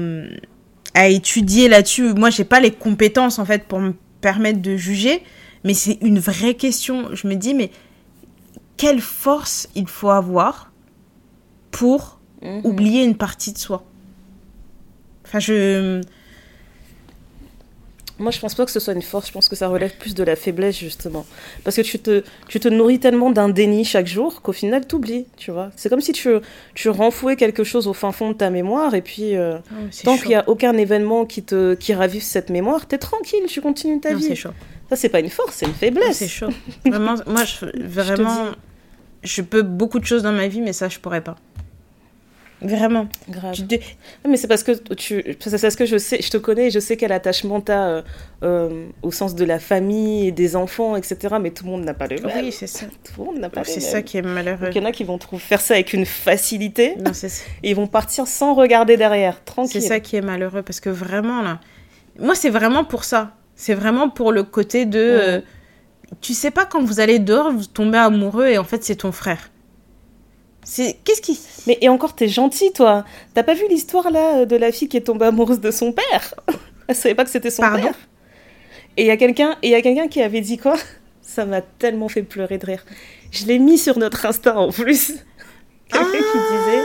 à 0.94 1.08
étudier 1.08 1.68
là-dessus. 1.70 2.14
Moi, 2.14 2.30
j'ai 2.30 2.44
pas 2.46 2.60
les 2.60 2.72
compétences 2.72 3.40
en 3.40 3.46
fait 3.46 3.64
pour 3.64 3.80
me 3.80 3.94
permettre 4.22 4.62
de 4.62 4.76
juger, 4.76 5.24
mais 5.64 5.74
c'est 5.74 5.98
une 6.02 6.20
vraie 6.20 6.54
question. 6.54 7.14
Je 7.14 7.28
me 7.28 7.36
dis, 7.36 7.54
mais 7.54 7.72
quelle 8.78 9.02
force 9.02 9.68
il 9.76 9.88
faut 9.88 10.10
avoir 10.10 10.72
pour 11.72 12.20
Mhm. 12.44 12.62
oublier 12.64 13.04
une 13.04 13.16
partie 13.16 13.54
de 13.54 13.60
soi? 13.60 13.84
Enfin, 15.32 15.40
je. 15.40 16.02
Moi, 18.20 18.30
je 18.30 18.40
pense 18.40 18.54
pas 18.54 18.66
que 18.66 18.72
ce 18.72 18.80
soit 18.80 18.94
une 18.94 19.02
force, 19.02 19.30
je 19.30 19.32
pense 19.32 19.50
que 19.50 19.56
ça 19.56 19.68
relève 19.68 19.96
plus 19.98 20.14
de 20.14 20.24
la 20.24 20.36
faiblesse, 20.36 20.78
justement. 20.78 21.26
Parce 21.64 21.76
que 21.78 21.82
tu 21.82 21.98
te, 21.98 22.24
tu 22.48 22.60
te 22.60 22.68
nourris 22.68 23.00
tellement 23.00 23.32
d'un 23.32 23.50
déni 23.50 23.84
chaque 23.84 24.06
jour 24.06 24.44
qu'au 24.44 24.52
final, 24.52 24.86
t'oublies, 24.86 25.26
tu 25.38 25.50
vois. 25.50 25.72
C'est 25.76 25.90
comme 25.90 26.02
si 26.02 26.12
tu, 26.12 26.30
tu 26.76 26.90
renfouais 26.90 27.36
quelque 27.36 27.64
chose 27.64 27.88
au 27.88 27.94
fin 27.94 28.12
fond 28.12 28.30
de 28.30 28.36
ta 28.36 28.52
mémoire, 28.52 28.94
et 28.94 29.02
puis, 29.02 29.36
euh, 29.36 29.58
tant 30.04 30.18
qu'il 30.18 30.28
n'y 30.28 30.36
a 30.36 30.48
aucun 30.48 30.78
événement 30.78 31.26
qui, 31.26 31.42
te, 31.42 31.74
qui 31.74 31.96
ravive 31.96 32.22
cette 32.22 32.52
mémoire, 32.52 32.86
t'es 32.86 33.00
tranquille, 33.00 33.46
tu 33.48 33.60
continues 33.60 34.00
ta 34.00 34.12
Non, 34.12 34.18
vie. 34.18 34.24
c'est 34.26 34.36
chaud. 34.36 34.52
Ça, 34.90 34.96
c'est 34.98 35.10
pas 35.10 35.20
une 35.22 35.30
force, 35.30 35.56
c'est 35.56 35.66
une 35.66 35.74
faiblesse. 35.74 36.18
c'est 36.18 36.28
chaud. 36.28 36.50
Vraiment, 36.86 37.16
moi, 37.26 37.46
je, 37.46 37.66
vraiment, 37.88 38.50
je 39.24 39.42
peux 39.42 39.64
beaucoup 39.64 39.98
de 40.00 40.06
choses 40.06 40.22
dans 40.22 40.34
ma 40.34 40.48
vie, 40.48 40.62
mais 40.62 40.74
ça, 40.74 40.90
je 40.90 41.00
pourrais 41.00 41.22
pas. 41.22 41.38
Vraiment. 42.62 43.08
Grave. 43.30 43.54
Tu 43.54 43.66
te- 43.66 43.76
Mais 44.28 44.38
c'est 44.38 44.48
parce 44.48 44.64
que 44.64 44.72
tu, 44.94 45.24
c'est 45.40 45.62
parce 45.62 45.76
que 45.76 45.86
je 45.86 45.98
sais, 45.98 46.22
je 46.22 46.30
te 46.30 46.38
connais, 46.38 46.68
et 46.68 46.72
je 46.72 46.80
sais 46.80 46.96
quel 46.98 47.12
attachement 47.12 47.60
t'as 47.62 47.88
euh, 47.88 48.02
euh, 48.44 48.86
au 49.02 49.12
sens 49.12 49.34
de 49.36 49.44
la 49.46 49.58
famille 49.60 50.28
et 50.28 50.32
des 50.32 50.56
enfants, 50.56 50.96
etc. 50.96 51.36
Mais 51.42 51.50
tout 51.52 51.66
le 51.66 51.72
monde 51.72 51.84
n'a 51.84 51.94
pas 51.94 52.08
le 52.08 52.18
même. 52.22 52.32
Oui, 52.46 52.52
c'est 52.52 52.68
ça. 52.68 52.86
Tout 53.04 53.20
le 53.22 53.26
monde 53.26 53.40
n'a 53.40 53.50
pas 53.50 53.64
C'est 53.64 53.76
les 53.76 53.82
ça 53.82 54.02
qui 54.04 54.18
est 54.18 54.22
malheureux. 54.22 54.66
Donc, 54.66 54.76
il 54.76 54.82
y 54.82 54.86
en 54.86 54.88
a 54.88 54.92
qui 54.92 55.04
vont 55.04 55.18
faire 55.40 55.60
ça 55.62 55.74
avec 55.74 55.94
une 55.94 56.06
facilité 56.06 56.96
Non, 56.98 57.14
c'est 57.14 57.30
ça. 57.30 57.44
et 57.64 57.72
ils 57.72 57.76
vont 57.76 57.88
partir 57.88 58.28
sans 58.28 58.54
regarder 58.54 58.96
derrière, 58.98 59.36
C'est 59.38 59.46
tranquille. 59.46 59.82
ça 59.82 60.00
qui 60.00 60.16
est 60.18 60.22
malheureux 60.22 60.62
parce 60.62 60.80
que 60.80 60.90
vraiment 60.90 61.42
là, 61.42 61.60
moi 62.20 62.36
c'est 62.36 62.50
vraiment 62.50 62.84
pour 62.84 63.04
ça. 63.06 63.32
C'est 63.56 63.74
vraiment 63.74 64.10
pour 64.10 64.32
le 64.32 64.44
côté 64.44 64.86
de, 64.86 65.00
euh, 65.00 65.42
tu 66.20 66.34
sais 66.34 66.52
pas 66.52 66.66
quand 66.66 66.84
vous 66.84 67.00
allez 67.00 67.20
dehors, 67.20 67.52
vous 67.52 67.66
tombez 67.66 67.98
amoureux 67.98 68.48
et 68.48 68.58
en 68.58 68.64
fait 68.64 68.84
c'est 68.84 68.96
ton 68.98 69.12
frère. 69.12 69.50
C'est 70.64 70.98
qu'est-ce 71.04 71.22
qui 71.22 71.40
Mais 71.68 71.78
et 71.82 71.90
encore, 71.90 72.16
t'es 72.16 72.28
gentil, 72.28 72.72
toi. 72.72 73.04
T'as 73.34 73.44
pas 73.44 73.54
vu 73.54 73.64
l'histoire 73.70 74.12
là 74.12 74.46
de 74.46 74.56
la 74.56 74.72
fille 74.72 74.88
qui 74.88 74.98
est 74.98 75.02
tombée 75.02 75.26
amoureuse 75.26 75.60
de 75.60 75.72
son 75.72 75.92
père 75.92 76.36
Elle 76.88 76.96
savait 76.96 77.16
pas 77.16 77.24
que 77.24 77.30
c'était 77.30 77.50
son 77.50 77.64
Pardon 77.64 77.84
père. 77.84 77.96
Et 78.98 79.04
il 79.04 79.08
y 79.08 79.12
a 79.12 79.18
quelqu'un, 79.18 79.58
et 79.62 79.68
il 79.68 79.72
y 79.72 79.76
a 79.76 79.82
quelqu'un 79.82 80.08
qui 80.08 80.22
avait 80.22 80.42
dit 80.42 80.58
quoi? 80.58 80.76
Ça 81.22 81.46
m'a 81.46 81.62
tellement 81.62 82.10
fait 82.10 82.24
pleurer 82.24 82.58
de 82.58 82.66
rire. 82.66 82.86
Je 83.32 83.46
l'ai 83.46 83.60
mis 83.60 83.78
sur 83.78 83.98
notre 83.98 84.26
Insta 84.26 84.58
en 84.58 84.72
plus. 84.72 85.14
Quelqu'un 85.88 86.12
qui 86.12 86.38
disait, 86.38 86.84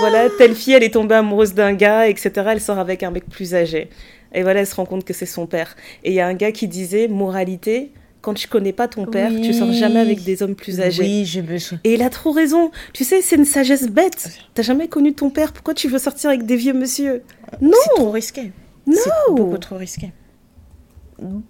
voilà, 0.00 0.28
telle 0.30 0.54
fille, 0.54 0.74
elle 0.74 0.82
est 0.82 0.94
tombée 0.94 1.16
amoureuse 1.16 1.54
d'un 1.54 1.72
gars, 1.74 2.08
etc. 2.08 2.30
Elle 2.50 2.60
sort 2.60 2.78
avec 2.78 3.02
un 3.02 3.10
mec 3.10 3.28
plus 3.28 3.54
âgé. 3.54 3.88
Et 4.32 4.42
voilà, 4.42 4.60
elle 4.60 4.66
se 4.66 4.74
rend 4.74 4.84
compte 4.84 5.04
que 5.04 5.12
c'est 5.12 5.26
son 5.26 5.46
père. 5.46 5.76
Et 6.04 6.10
il 6.10 6.14
y 6.14 6.20
a 6.20 6.26
un 6.26 6.34
gars 6.34 6.52
qui 6.52 6.68
disait, 6.68 7.08
moralité, 7.08 7.92
quand 8.28 8.34
tu 8.34 8.46
connais 8.46 8.74
pas 8.74 8.88
ton 8.88 9.06
père, 9.06 9.30
tu 9.42 9.54
sors 9.54 9.72
jamais 9.72 10.00
avec 10.00 10.22
des 10.22 10.42
hommes 10.42 10.54
plus 10.54 10.82
âgés. 10.82 11.02
Oui, 11.02 11.24
je 11.24 11.40
me 11.40 11.56
souviens. 11.56 11.80
Et 11.84 11.94
il 11.94 12.02
a 12.02 12.10
trop 12.10 12.30
raison. 12.30 12.70
Tu 12.92 13.02
sais, 13.04 13.22
c'est 13.22 13.36
une 13.36 13.46
sagesse 13.46 13.88
bête. 13.88 14.28
T'as 14.52 14.62
jamais 14.62 14.86
connu 14.86 15.14
ton 15.14 15.30
père. 15.30 15.54
Pourquoi 15.54 15.72
tu 15.72 15.88
veux 15.88 15.98
sortir 15.98 16.28
avec 16.28 16.44
des 16.44 16.56
vieux 16.56 16.74
monsieur? 16.74 17.22
Non 17.62 17.72
C'est 17.84 17.94
trop 17.94 18.10
risqué. 18.10 18.52
Non 18.86 18.96
C'est 19.02 19.10
beaucoup 19.34 19.56
trop 19.56 19.76
risqué. 19.78 20.12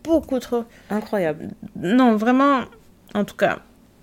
Beaucoup 0.04 0.38
trop. 0.38 0.62
Incroyable. 0.88 1.48
Non, 1.74 2.14
vraiment. 2.14 2.60
En 3.12 3.24
tout 3.24 3.34
cas, 3.36 3.58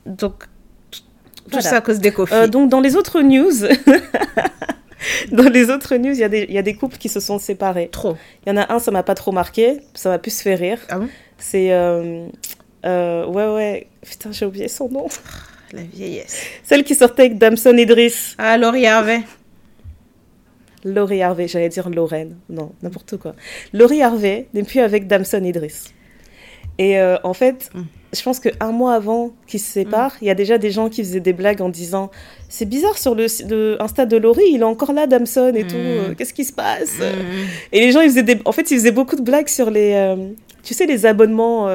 donc 0.06 0.44
tout 0.92 1.02
Voilà. 1.50 1.62
ça 1.70 1.78
à 1.78 1.82
cause 1.82 2.00
des 2.00 2.12
coffres. 2.12 2.34
Euh, 2.34 2.48
donc, 2.48 2.70
dans 2.70 2.82
les 2.82 2.98
autres 2.98 3.22
news... 3.22 3.54
dans 5.32 5.50
les 5.50 5.70
autres 5.70 5.96
news, 5.96 6.12
il 6.14 6.20
y, 6.20 6.24
a 6.26 6.30
des- 6.30 6.46
il 6.50 6.54
y 6.54 6.58
a 6.58 6.62
des 6.62 6.74
couples 6.76 6.98
qui 6.98 7.08
se 7.08 7.20
sont 7.22 7.40
séparés. 7.40 7.88
trop. 7.90 8.18
Il 8.46 8.50
y 8.50 8.52
en 8.52 8.58
a 8.58 8.74
un, 8.74 8.80
ça 8.80 8.92
m'a 8.92 9.04
pas 9.04 9.16
trop 9.16 9.32
marqué. 9.32 9.80
Ça 9.94 10.10
m'a 10.10 10.20
plus 10.20 10.42
fait 10.42 10.56
rire. 10.56 10.80
Ah 10.90 11.00
bon? 11.00 11.08
C'est... 11.38 11.72
euh, 11.72 12.28
euh, 12.86 13.26
ouais, 13.26 13.48
ouais. 13.56 13.88
Putain, 14.08 14.32
j'ai 14.32 14.46
oublié 14.46 14.68
son 14.68 14.90
nom. 14.90 15.08
La 15.74 15.82
vieillesse. 15.82 16.40
Celle 16.64 16.84
qui 16.84 16.96
sortait 16.96 17.24
avec 17.24 17.38
Damson 17.38 17.76
Idris. 17.78 18.36
Ah, 18.38 18.58
Laurie 18.58 18.86
Harvey. 18.86 19.22
Laurie 20.84 21.22
Harvey, 21.24 21.48
j'allais 21.48 21.70
dire 21.70 21.90
Lorraine. 21.90 22.36
Non, 22.50 22.72
n'importe 22.84 23.18
quoi. 23.18 23.34
Laurie 23.74 24.04
Harvey 24.04 24.48
n'est 24.54 24.64
plus 24.64 24.80
avec 24.82 25.08
Damson 25.08 25.44
Idris. 25.44 25.86
Et 26.78 27.00
euh, 27.00 27.18
en 27.24 27.34
fait, 27.34 27.70
Mm. 27.74 27.82
je 28.14 28.22
pense 28.22 28.40
qu'un 28.40 28.72
mois 28.72 28.94
avant 28.94 29.32
qu'ils 29.48 29.60
se 29.62 29.72
séparent, 29.72 30.14
il 30.22 30.28
y 30.28 30.30
a 30.30 30.36
déjà 30.36 30.58
des 30.60 30.70
gens 30.72 30.90
qui 30.90 31.04
faisaient 31.04 31.20
des 31.22 31.34
blagues 31.34 31.62
en 31.62 31.70
disant 31.70 32.12
C'est 32.50 32.66
bizarre 32.66 32.98
sur 32.98 33.16
le, 33.16 33.26
le 33.50 33.82
Insta 33.82 34.06
de 34.06 34.18
Laurie, 34.18 34.44
il 34.52 34.60
est 34.62 34.64
encore 34.64 34.94
là, 34.94 35.08
Damson 35.08 35.54
et 35.56 35.64
Mm. 35.64 35.68
tout. 35.68 35.76
euh, 35.78 36.14
Qu'est-ce 36.16 36.34
qui 36.34 36.44
se 36.46 36.54
passe? 36.54 36.98
Et 37.72 37.80
les 37.80 37.92
gens, 37.92 38.02
ils 38.02 38.10
faisaient 38.10 38.24
des... 38.24 38.38
en 38.46 38.52
fait, 38.52 38.70
ils 38.70 38.78
faisaient 38.78 38.92
beaucoup 38.92 39.16
de 39.16 39.24
blagues 39.24 39.48
sur 39.48 39.72
les. 39.72 39.94
euh, 39.96 40.16
tu 40.64 40.74
sais, 40.76 40.86
les 40.86 41.06
abonnements, 41.08 41.68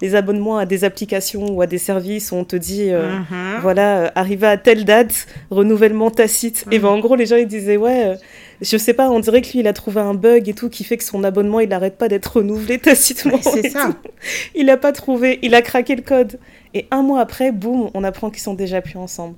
les 0.00 0.14
abonnements 0.14 0.58
à 0.58 0.66
des 0.66 0.84
applications 0.84 1.50
ou 1.50 1.60
à 1.60 1.66
des 1.66 1.78
services 1.78 2.30
où 2.32 2.36
on 2.36 2.44
te 2.44 2.54
dit. 2.56 2.90
euh, 2.90 3.18
Mhm. 3.18 3.60
voilà, 3.62 3.98
euh, 3.98 4.08
arrivé 4.14 4.46
à 4.46 4.56
telle 4.56 4.84
date, 4.84 5.26
renouvellement 5.50 6.10
tacite. 6.10 6.64
Et 6.70 6.78
ben 6.78 6.88
en 6.88 6.98
gros, 7.00 7.16
les 7.16 7.26
gens 7.26 7.36
ils 7.36 7.48
disaient 7.48 7.76
ouais, 7.76 8.06
euh, 8.06 8.14
je 8.60 8.76
sais 8.76 8.94
pas, 8.94 9.10
on 9.10 9.18
dirait 9.20 9.42
que 9.42 9.50
lui 9.52 9.58
il 9.60 9.66
a 9.68 9.72
trouvé 9.72 10.00
un 10.00 10.14
bug 10.14 10.48
et 10.48 10.54
tout 10.54 10.68
qui 10.68 10.84
fait 10.84 10.96
que 10.96 11.04
son 11.04 11.24
abonnement 11.24 11.58
il 11.60 11.68
n'arrête 11.68 11.98
pas 11.98 12.08
d'être 12.08 12.36
renouvelé 12.36 12.78
tacitement. 12.90 13.34
Ouais, 13.34 13.42
c'est 13.62 13.70
ça. 13.70 13.86
tout. 14.02 14.08
Il 14.54 14.70
a 14.70 14.76
pas 14.76 14.92
trouvé, 14.92 15.38
il 15.42 15.54
a 15.54 15.62
craqué 15.62 15.96
le 15.96 16.02
code. 16.02 16.38
Et 16.74 16.86
un 16.90 17.02
mois 17.02 17.20
après, 17.20 17.50
boum, 17.50 17.90
on 17.94 18.04
apprend 18.04 18.30
qu'ils 18.30 18.42
sont 18.42 18.54
déjà 18.54 18.80
plus 18.82 18.98
ensemble. 18.98 19.34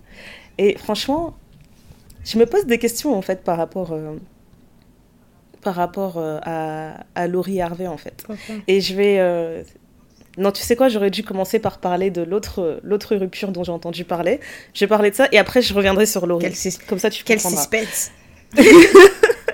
Et 0.59 0.77
franchement, 0.77 1.35
je 2.25 2.39
me 2.39 2.45
pose 2.45 2.67
des 2.67 2.77
questions 2.79 3.15
en 3.17 3.23
fait 3.23 3.43
par 3.45 3.57
rapport. 3.57 3.93
euh, 3.93 4.13
par 5.63 5.75
rapport 5.75 6.15
euh, 6.17 6.39
à, 6.43 7.05
à 7.15 7.27
Laurie 7.27 7.61
Harvey 7.61 7.87
en 7.87 7.97
fait. 7.99 8.25
Et 8.67 8.81
je 8.81 8.95
vais. 8.95 9.17
euh, 9.19 9.63
Non, 10.41 10.51
tu 10.53 10.63
sais 10.63 10.75
quoi, 10.75 10.89
j'aurais 10.89 11.11
dû 11.11 11.23
commencer 11.23 11.59
par 11.59 11.79
parler 11.79 12.11
de 12.11 12.23
l'autre 12.23 12.81
l'autre 12.83 13.15
rupture 13.15 13.53
dont 13.53 13.63
j'ai 13.63 13.73
entendu 13.73 14.05
parler. 14.05 14.41
Je 14.75 14.81
vais 14.81 14.89
parler 14.89 15.11
de 15.11 15.17
ça 15.17 15.29
et 15.33 15.39
après 15.39 15.61
je 15.63 15.73
reviendrai 15.75 16.07
sur 16.07 16.27
Laurie. 16.27 16.47
Quel, 16.51 16.73
Comme 16.89 16.99
ça, 16.99 17.11
tu 17.11 17.23
quel 17.25 17.41
suspense. 17.41 18.11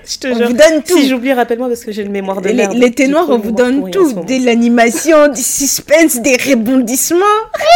Je 0.09 0.19
te 0.19 0.27
On 0.29 0.37
jure. 0.37 0.47
vous 0.47 0.53
donne 0.53 0.83
tout. 0.83 0.97
Si 0.97 1.09
j'oublie, 1.09 1.33
rappelle-moi 1.33 1.67
parce 1.67 1.83
que 1.83 1.91
j'ai 1.91 2.03
une 2.03 2.11
mémoire 2.13 2.39
de 2.41 2.47
les, 2.47 2.53
merde. 2.53 2.77
les 2.77 2.91
ténors, 2.91 3.25
trop 3.25 3.33
on 3.33 3.39
vous 3.39 3.51
donne 3.51 3.91
tout. 3.91 4.13
De 4.13 4.45
l'animation, 4.45 5.27
du 5.27 5.41
suspense, 5.41 6.21
des 6.21 6.37
rebondissements, 6.37 7.19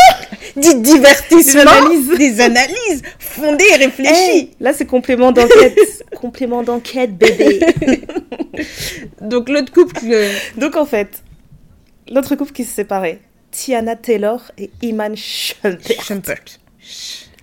du 0.56 0.76
divertissement, 0.82 1.64
Des 1.64 1.68
analyses. 1.68 2.18
des 2.18 2.40
analyses 2.42 3.02
fondées 3.20 3.66
et 3.74 3.76
réfléchies. 3.76 4.14
Hey, 4.14 4.52
là, 4.62 4.72
c'est 4.74 4.86
complément 4.86 5.34
d'enquête. 5.34 5.78
complément 6.16 6.64
d'enquête, 6.64 7.18
bébé. 7.18 7.60
Donc 9.20 9.50
l'autre 9.50 9.74
couple, 9.74 9.98
euh, 10.10 10.32
Donc 10.56 10.78
en 10.78 10.86
fait, 10.86 11.10
l'autre 12.12 12.36
couple 12.36 12.52
qui 12.52 12.64
s'est 12.64 12.84
séparé, 12.84 13.22
Tiana 13.52 13.96
Taylor 13.96 14.52
et 14.58 14.72
Iman 14.82 15.16
Shumpert. 15.16 16.04
Shumpert. 16.04 16.44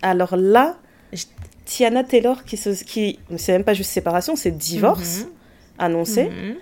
Alors 0.03 0.37
là, 0.37 0.77
Tiana 1.65 2.05
Taylor 2.05 2.45
qui 2.45 2.57
se, 2.57 2.71
qui, 2.83 3.19
c'est 3.37 3.53
même 3.53 3.65
pas 3.65 3.75
juste 3.75 3.91
séparation, 3.91 4.37
c'est 4.37 4.51
divorce 4.51 5.27
annoncé. 5.79 6.25
Mhm. 6.25 6.57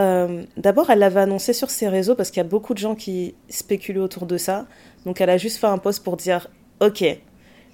Euh, 0.00 0.44
D'abord, 0.56 0.90
elle 0.90 1.00
l'avait 1.00 1.20
annoncé 1.20 1.52
sur 1.52 1.70
ses 1.70 1.88
réseaux 1.88 2.14
parce 2.14 2.30
qu'il 2.30 2.38
y 2.38 2.46
a 2.46 2.48
beaucoup 2.48 2.74
de 2.74 2.78
gens 2.78 2.94
qui 2.94 3.34
spéculent 3.48 3.98
autour 3.98 4.26
de 4.26 4.36
ça. 4.36 4.66
Donc, 5.04 5.20
elle 5.20 5.30
a 5.30 5.38
juste 5.38 5.58
fait 5.58 5.66
un 5.66 5.78
post 5.78 6.04
pour 6.04 6.16
dire 6.16 6.48
Ok, 6.80 7.04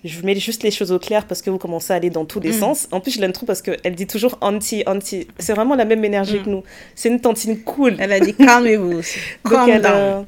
je 0.05 0.19
vous 0.21 0.27
mets 0.27 0.35
juste 0.37 0.63
les 0.63 0.71
choses 0.71 0.93
au 0.93 0.99
clair 0.99 1.27
parce 1.27 1.41
que 1.43 1.49
vous 1.51 1.59
commencez 1.59 1.93
à 1.93 1.97
aller 1.97 2.11
dans 2.11 2.25
tous 2.27 2.39
les 2.41 2.51
Mm. 2.51 2.61
sens. 2.61 2.89
En 2.93 3.01
plus, 3.01 3.13
je 3.13 3.21
l'aime 3.21 3.33
trop 3.33 3.47
parce 3.47 3.63
qu'elle 3.63 3.95
dit 3.95 4.07
toujours 4.07 4.37
anti, 4.43 4.83
anti. 4.87 5.27
C'est 5.39 5.55
vraiment 5.55 5.75
la 5.75 5.85
même 5.87 6.05
énergie 6.05 6.39
Mm. 6.39 6.43
que 6.45 6.51
nous. 6.51 6.63
C'est 6.95 7.09
une 7.09 7.21
tantine 7.21 7.59
cool. 7.63 7.97
Elle 7.99 8.13
a 8.13 8.21
dit 8.21 8.35
calmez-vous. 8.35 9.01
elle, 9.69 9.83
euh, 9.87 10.21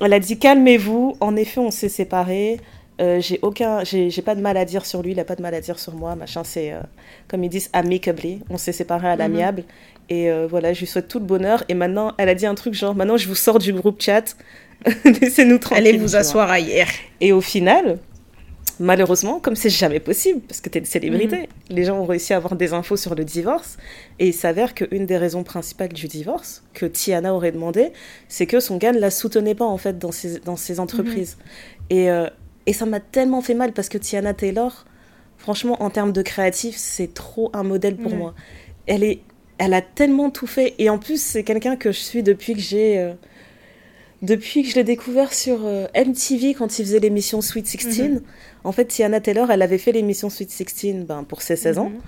elle 0.00 0.12
a 0.12 0.20
dit 0.20 0.38
calmez-vous. 0.38 1.16
En 1.20 1.34
effet, 1.36 1.60
on 1.60 1.70
s'est 1.70 1.88
séparés. 1.88 2.60
Euh, 3.00 3.20
j'ai 3.20 3.38
aucun, 3.42 3.82
j'ai 3.84 4.10
j'ai 4.10 4.22
pas 4.22 4.34
de 4.34 4.40
mal 4.42 4.56
à 4.58 4.64
dire 4.66 4.84
sur 4.84 5.02
lui, 5.02 5.12
il 5.12 5.18
a 5.18 5.24
pas 5.24 5.34
de 5.34 5.42
mal 5.42 5.54
à 5.54 5.60
dire 5.62 5.78
sur 5.78 5.94
moi, 5.94 6.14
machin. 6.14 6.44
C'est 6.44 6.72
euh, 6.72 6.80
comme 7.26 7.42
ils 7.42 7.48
disent 7.48 7.70
amicably. 7.72 8.40
On 8.50 8.58
s'est 8.58 8.72
séparés 8.72 9.08
à 9.08 9.16
l'amiable. 9.16 9.64
Et 10.10 10.30
euh, 10.30 10.46
voilà, 10.48 10.72
je 10.74 10.80
lui 10.80 10.86
souhaite 10.86 11.08
tout 11.08 11.18
le 11.20 11.24
bonheur. 11.24 11.64
Et 11.70 11.74
maintenant, 11.74 12.12
elle 12.18 12.28
a 12.28 12.34
dit 12.34 12.44
un 12.44 12.54
truc 12.54 12.74
genre 12.74 12.94
maintenant, 12.94 13.16
je 13.16 13.26
vous 13.28 13.34
sors 13.34 13.58
du 13.58 13.72
groupe 13.72 14.02
chat. 14.02 14.36
Laissez-nous 15.04 15.58
tranquille. 15.58 15.86
Allez 15.86 15.96
vous 15.96 16.16
asseoir 16.16 16.50
ailleurs. 16.50 16.88
Et 17.20 17.32
au 17.32 17.40
final, 17.40 17.98
malheureusement, 18.80 19.40
comme 19.40 19.56
c'est 19.56 19.70
jamais 19.70 20.00
possible, 20.00 20.40
parce 20.40 20.60
que 20.60 20.68
tu 20.68 20.78
es 20.78 20.80
une 20.80 20.86
célébrité, 20.86 21.36
Mhm. 21.36 21.46
les 21.76 21.84
gens 21.84 21.98
ont 21.98 22.04
réussi 22.06 22.32
à 22.32 22.36
avoir 22.36 22.56
des 22.56 22.72
infos 22.72 22.96
sur 22.96 23.14
le 23.14 23.24
divorce. 23.24 23.76
Et 24.18 24.28
il 24.28 24.32
s'avère 24.34 24.74
qu'une 24.74 25.06
des 25.06 25.16
raisons 25.16 25.42
principales 25.44 25.92
du 25.92 26.08
divorce, 26.08 26.62
que 26.74 26.86
Tiana 26.86 27.34
aurait 27.34 27.52
demandé, 27.52 27.92
c'est 28.28 28.46
que 28.46 28.60
son 28.60 28.76
gars 28.76 28.92
ne 28.92 28.98
la 29.00 29.10
soutenait 29.10 29.54
pas, 29.54 29.64
en 29.66 29.78
fait, 29.78 29.98
dans 29.98 30.12
ses, 30.12 30.38
dans 30.40 30.56
ses 30.56 30.80
entreprises. 30.80 31.36
Et, 31.90 32.10
euh, 32.10 32.28
et 32.66 32.72
ça 32.72 32.86
m'a 32.86 33.00
tellement 33.00 33.40
fait 33.42 33.54
mal, 33.54 33.72
parce 33.72 33.88
que 33.88 33.98
Tiana 33.98 34.34
Taylor, 34.34 34.84
franchement, 35.38 35.82
en 35.82 35.90
termes 35.90 36.12
de 36.12 36.22
créatif, 36.22 36.76
c'est 36.76 37.12
trop 37.14 37.50
un 37.54 37.62
modèle 37.64 37.96
pour 37.96 38.14
moi. 38.14 38.34
Elle 38.86 39.04
est 39.04 39.20
elle 39.58 39.74
a 39.74 39.82
tellement 39.82 40.30
tout 40.30 40.48
fait. 40.48 40.74
Et 40.78 40.90
en 40.90 40.98
plus, 40.98 41.22
c'est 41.22 41.44
quelqu'un 41.44 41.76
que 41.76 41.92
je 41.92 41.98
suis 42.00 42.22
depuis 42.24 42.54
que 42.54 42.60
j'ai. 42.60 42.98
euh, 42.98 43.12
depuis 44.22 44.62
que 44.62 44.68
je 44.70 44.74
l'ai 44.76 44.84
découvert 44.84 45.32
sur 45.32 45.60
euh, 45.64 45.86
MTV 45.96 46.54
quand 46.54 46.78
il 46.78 46.84
faisait 46.84 47.00
l'émission 47.00 47.40
Sweet 47.40 47.66
16. 47.66 48.22
En 48.64 48.72
fait, 48.72 48.84
Tiana 48.86 49.20
Taylor, 49.20 49.50
elle 49.50 49.62
avait 49.62 49.78
fait 49.78 49.92
l'émission 49.92 50.30
Sweet 50.30 50.50
16 50.50 51.04
ben, 51.06 51.24
pour 51.24 51.42
ses 51.42 51.56
16 51.56 51.78
ans. 51.78 51.90
Mhm. 51.90 52.00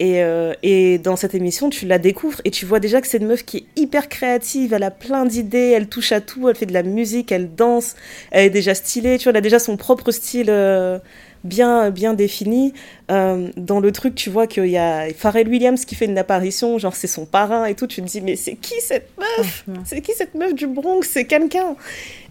Et, 0.00 0.22
euh, 0.22 0.52
et 0.62 0.98
dans 0.98 1.14
cette 1.16 1.34
émission, 1.34 1.70
tu 1.70 1.86
la 1.86 1.98
découvres 1.98 2.40
et 2.44 2.50
tu 2.50 2.66
vois 2.66 2.80
déjà 2.80 3.00
que 3.00 3.06
c'est 3.06 3.18
une 3.18 3.26
meuf 3.26 3.44
qui 3.44 3.58
est 3.58 3.80
hyper 3.80 4.08
créative, 4.08 4.72
elle 4.72 4.82
a 4.82 4.90
plein 4.90 5.24
d'idées, 5.24 5.70
elle 5.70 5.88
touche 5.88 6.10
à 6.10 6.20
tout, 6.20 6.48
elle 6.48 6.56
fait 6.56 6.66
de 6.66 6.72
la 6.72 6.82
musique, 6.82 7.30
elle 7.30 7.54
danse, 7.54 7.94
elle 8.32 8.46
est 8.46 8.50
déjà 8.50 8.74
stylée, 8.74 9.18
tu 9.18 9.24
vois, 9.24 9.30
elle 9.30 9.36
a 9.36 9.42
déjà 9.42 9.60
son 9.60 9.76
propre 9.76 10.10
style 10.10 10.48
euh, 10.48 10.98
bien, 11.44 11.90
bien 11.90 12.14
défini. 12.14 12.72
Euh, 13.10 13.50
dans 13.56 13.78
le 13.78 13.92
truc, 13.92 14.16
tu 14.16 14.28
vois 14.28 14.48
qu'il 14.48 14.66
y 14.66 14.78
a 14.78 15.06
Pharrell 15.14 15.48
Williams 15.48 15.84
qui 15.84 15.94
fait 15.94 16.06
une 16.06 16.18
apparition, 16.18 16.78
genre 16.78 16.96
c'est 16.96 17.06
son 17.06 17.24
parrain 17.24 17.66
et 17.66 17.74
tout, 17.74 17.86
tu 17.86 18.02
te 18.02 18.06
dis, 18.06 18.20
mais 18.20 18.34
c'est 18.34 18.56
qui 18.56 18.80
cette 18.80 19.10
meuf? 19.18 19.64
C'est 19.84 20.00
qui 20.00 20.12
cette 20.14 20.34
meuf 20.34 20.54
du 20.54 20.66
Bronx? 20.66 21.02
C'est 21.08 21.26
quelqu'un 21.26 21.76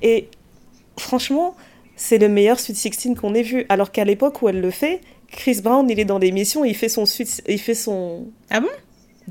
Et 0.02 0.28
franchement, 0.98 1.56
c'est 2.02 2.18
le 2.18 2.30
meilleur 2.30 2.60
Sweet 2.60 2.76
16 2.78 3.16
qu'on 3.16 3.36
ait 3.36 3.44
vu. 3.44 3.66
Alors 3.70 3.92
qu'à 3.92 4.04
l'époque 4.06 4.42
où 4.42 4.50
elle 4.50 4.60
le 4.60 4.72
fait, 4.72 5.02
Chris 5.32 5.60
Brown, 5.64 5.88
il 5.88 6.00
est 6.00 6.06
dans 6.06 6.18
l'émission, 6.18 6.66
il 6.66 6.76
fait 6.76 6.90
son 6.90 7.06
Sweet- 7.06 7.44
il 7.48 7.60
fait 7.60 7.76
son 7.76 8.26
Ah 8.50 8.60
bon? 8.60 8.68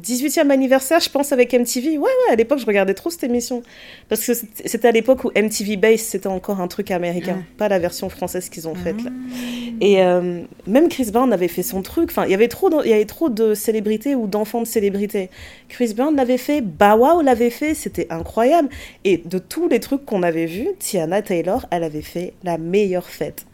18e 0.03 0.51
anniversaire, 0.51 1.01
je 1.01 1.11
pense, 1.11 1.33
avec 1.33 1.53
MTV. 1.53 1.99
Ouais, 1.99 1.99
ouais, 1.99 2.33
à 2.33 2.37
l'époque, 2.37 2.59
je 2.59 2.67
regardais 2.67 2.95
trop 2.95 3.11
cette 3.11 3.25
émission. 3.25 3.63
Parce 4.09 4.25
que 4.27 4.33
c'était 4.35 4.89
à 4.89 4.93
l'époque 4.93 5.25
où 5.25 5.31
MTV 5.35 5.77
Base, 5.77 6.01
c'était 6.01 6.27
encore 6.27 6.61
un 6.61 6.69
truc 6.69 6.91
américain, 6.91 7.43
pas 7.59 7.69
la 7.69 7.79
version 7.79 8.09
française 8.09 8.49
qu'ils 8.49 8.69
ont 8.69 8.75
faite. 8.75 9.03
là. 9.03 9.11
Ah. 9.11 9.71
Et 9.81 10.03
euh, 10.03 10.43
même 10.67 10.89
Chris 10.89 11.11
Brown 11.11 11.33
avait 11.33 11.49
fait 11.49 11.63
son 11.63 11.83
truc. 11.83 12.11
Enfin, 12.11 12.25
il 12.25 12.31
y 12.31 12.35
avait 12.35 12.49
trop 12.49 12.71
de, 12.71 12.77
il 12.85 12.91
y 12.91 12.95
avait 12.95 13.05
trop 13.05 13.29
de 13.31 13.55
célébrités 13.55 14.15
ou 14.15 14.27
d'enfants 14.27 14.61
de 14.61 14.67
célébrités. 14.67 15.31
Chris 15.69 15.95
Brown 15.95 16.15
l'avait 16.15 16.39
fait, 16.39 16.61
Bow 16.61 16.99
Wow 16.99 17.23
l'avait 17.23 17.51
fait, 17.51 17.75
c'était 17.75 18.07
incroyable. 18.11 18.69
Et 19.05 19.19
de 19.19 19.39
tous 19.39 19.69
les 19.69 19.81
trucs 19.81 20.05
qu'on 20.05 20.23
avait 20.23 20.47
vus, 20.47 20.69
Tiana 20.79 21.23
Taylor, 21.23 21.67
elle 21.71 21.85
avait 21.85 22.03
fait 22.03 22.35
la 22.45 22.59
meilleure 22.59 23.09
fête. 23.09 23.47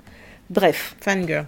Bref, 0.51 0.97
Fangirl. 1.01 1.47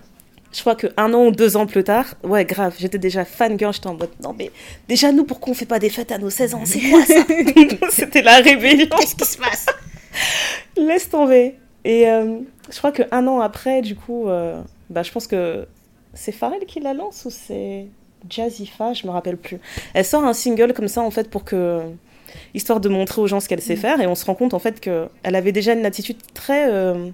Je 0.53 0.61
crois 0.61 0.75
que 0.75 0.87
un 0.97 1.13
an 1.15 1.27
ou 1.27 1.31
deux 1.31 1.57
ans 1.57 1.67
plus 1.67 1.85
tard, 1.85 2.07
ouais, 2.23 2.45
grave, 2.45 2.75
j'étais 2.79 2.99
déjà 2.99 3.25
fangirl, 3.25 3.73
j'étais 3.73 3.87
en 3.89 3.95
mode, 3.95 4.11
non 4.23 4.35
mais 4.39 4.51
déjà 4.89 5.13
nous, 5.13 5.25
pourquoi 5.25 5.53
on 5.53 5.55
fait 5.55 5.67
pas 5.67 5.79
des 5.79 5.91
fêtes 5.91 6.11
à 6.13 6.19
nos 6.19 6.31
16 6.31 6.55
ans? 6.55 6.63
C'est 6.65 6.81
quoi 6.81 7.05
ça? 7.05 7.25
C'était 7.91 8.23
la 8.23 8.37
rébellion. 8.37 8.87
Qu'est-ce 8.99 9.15
qui 9.15 9.25
se 9.27 9.37
passe? 9.39 9.67
Laisse 10.77 11.09
tomber. 11.11 11.55
Et 11.85 12.09
euh, 12.09 12.39
je 12.71 12.79
crois 12.79 12.93
qu'un 12.93 13.27
an 13.27 13.41
après, 13.41 13.83
du 13.83 13.95
coup, 13.95 14.29
euh, 14.29 14.61
bah, 14.91 15.03
je 15.03 15.13
pense 15.13 15.27
que 15.27 15.67
c'est 16.15 16.33
Pharrell 16.33 16.65
qui 16.67 16.81
la 16.81 16.95
lance 16.95 17.25
ou 17.25 17.31
c'est 17.31 17.87
Jazzifa, 18.29 18.95
je 18.95 19.07
me 19.07 19.13
rappelle 19.13 19.37
plus. 19.37 19.59
Elle 19.95 20.05
sort 20.05 20.25
un 20.25 20.33
single 20.33 20.73
comme 20.73 20.89
ça, 20.89 21.03
en 21.03 21.11
fait, 21.11 21.31
pour 21.31 21.45
que. 21.45 21.83
histoire 22.55 22.81
de 22.81 22.89
montrer 22.89 23.21
aux 23.21 23.27
gens 23.27 23.41
ce 23.41 23.49
qu'elle 23.49 23.61
sait 23.63 23.77
faire. 23.77 24.01
Et 24.01 24.07
on 24.07 24.15
se 24.15 24.25
rend 24.25 24.35
compte, 24.35 24.55
en 24.55 24.59
fait, 24.59 24.81
qu'elle 24.81 25.09
avait 25.23 25.53
déjà 25.53 25.73
une 25.75 25.87
attitude 25.87 26.17
très. 26.35 26.71
euh, 26.73 27.11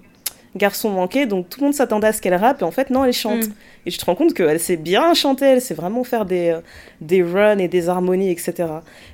garçon 0.55 0.89
manqué, 0.89 1.25
donc 1.25 1.49
tout 1.49 1.59
le 1.59 1.65
monde 1.65 1.73
s'attendait 1.73 2.07
à 2.07 2.13
ce 2.13 2.21
qu'elle 2.21 2.35
rappe, 2.35 2.61
et 2.61 2.65
en 2.65 2.71
fait, 2.71 2.89
non, 2.89 3.03
elle 3.05 3.13
chante. 3.13 3.47
Mm. 3.47 3.53
Et 3.85 3.91
tu 3.91 3.97
te 3.97 4.05
rends 4.05 4.15
compte 4.15 4.33
qu'elle 4.33 4.59
sait 4.59 4.77
bien 4.77 5.13
chanter, 5.13 5.45
elle 5.45 5.61
sait 5.61 5.73
vraiment 5.73 6.03
faire 6.03 6.25
des, 6.25 6.49
euh, 6.49 6.59
des 7.01 7.21
runs 7.23 7.57
et 7.57 7.67
des 7.67 7.89
harmonies, 7.89 8.29
etc. 8.31 8.53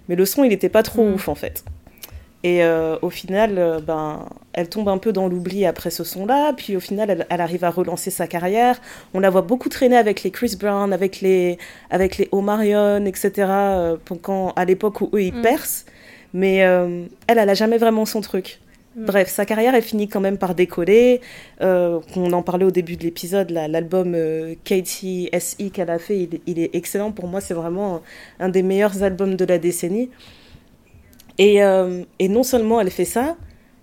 Mais 0.07 0.15
le 0.15 0.25
son, 0.25 0.43
il 0.43 0.49
n'était 0.49 0.69
pas 0.69 0.83
trop 0.83 1.03
Mm. 1.05 1.13
ouf, 1.13 1.27
en 1.29 1.35
fait. 1.35 1.63
Et 2.43 2.63
euh, 2.63 2.97
au 3.03 3.11
final, 3.11 3.59
euh, 3.59 3.79
ben, 3.79 4.25
elle 4.53 4.67
tombe 4.67 4.89
un 4.89 4.97
peu 4.97 5.11
dans 5.13 5.27
l'oubli 5.27 5.63
après 5.67 5.91
ce 5.91 6.03
son-là. 6.03 6.53
Puis 6.57 6.75
au 6.75 6.79
final, 6.79 7.11
elle, 7.11 7.27
elle 7.29 7.39
arrive 7.41 7.63
à 7.63 7.69
relancer 7.69 8.09
sa 8.09 8.25
carrière. 8.25 8.81
On 9.13 9.19
la 9.19 9.29
voit 9.29 9.43
beaucoup 9.43 9.69
traîner 9.69 9.95
avec 9.95 10.23
les 10.23 10.31
Chris 10.31 10.55
Brown, 10.59 10.91
avec 10.91 11.21
les, 11.21 11.59
avec 11.91 12.17
les 12.17 12.29
Omarion, 12.31 13.05
etc. 13.05 13.31
euh, 13.47 13.97
quand, 14.23 14.53
à 14.55 14.65
l'époque 14.65 15.01
où 15.01 15.11
eux, 15.13 15.21
ils 15.21 15.35
Mm. 15.35 15.41
percent. 15.43 15.85
Mais 16.33 16.55
elle, 16.57 17.07
elle 17.27 17.49
a 17.49 17.53
jamais 17.53 17.77
vraiment 17.77 18.05
son 18.05 18.21
truc. 18.21 18.59
Mm. 18.95 19.05
Bref, 19.05 19.29
sa 19.29 19.45
carrière, 19.45 19.73
elle 19.75 19.83
finit 19.83 20.07
quand 20.09 20.19
même 20.19 20.37
par 20.37 20.53
décoller. 20.55 21.21
Euh, 21.61 21.99
on 22.15 22.31
en 22.33 22.43
parlait 22.43 22.65
au 22.65 22.71
début 22.71 22.97
de 22.97 23.03
l'épisode, 23.03 23.49
l'album 23.51 24.13
euh, 24.15 24.55
Katie 24.63 25.29
SE 25.39 25.69
qu'elle 25.69 25.89
a 25.89 25.99
fait, 25.99 26.27
il, 26.45 26.59
est- 26.59 26.63
est 26.65 26.75
excellent. 26.75 27.11
Pour 27.11 27.27
moi, 27.27 27.39
c'est 27.41 27.53
vraiment 27.53 28.01
un 28.39 28.49
des 28.49 28.63
meilleurs 28.63 29.01
albums 29.03 29.35
de 29.35 29.45
la 29.45 29.57
décennie. 29.59 30.09
Et, 31.37 31.63
euh, 31.63 32.03
non 32.21 32.43
seulement 32.43 32.81
elle 32.81 32.91
fait 32.91 33.05
ça, 33.05 33.37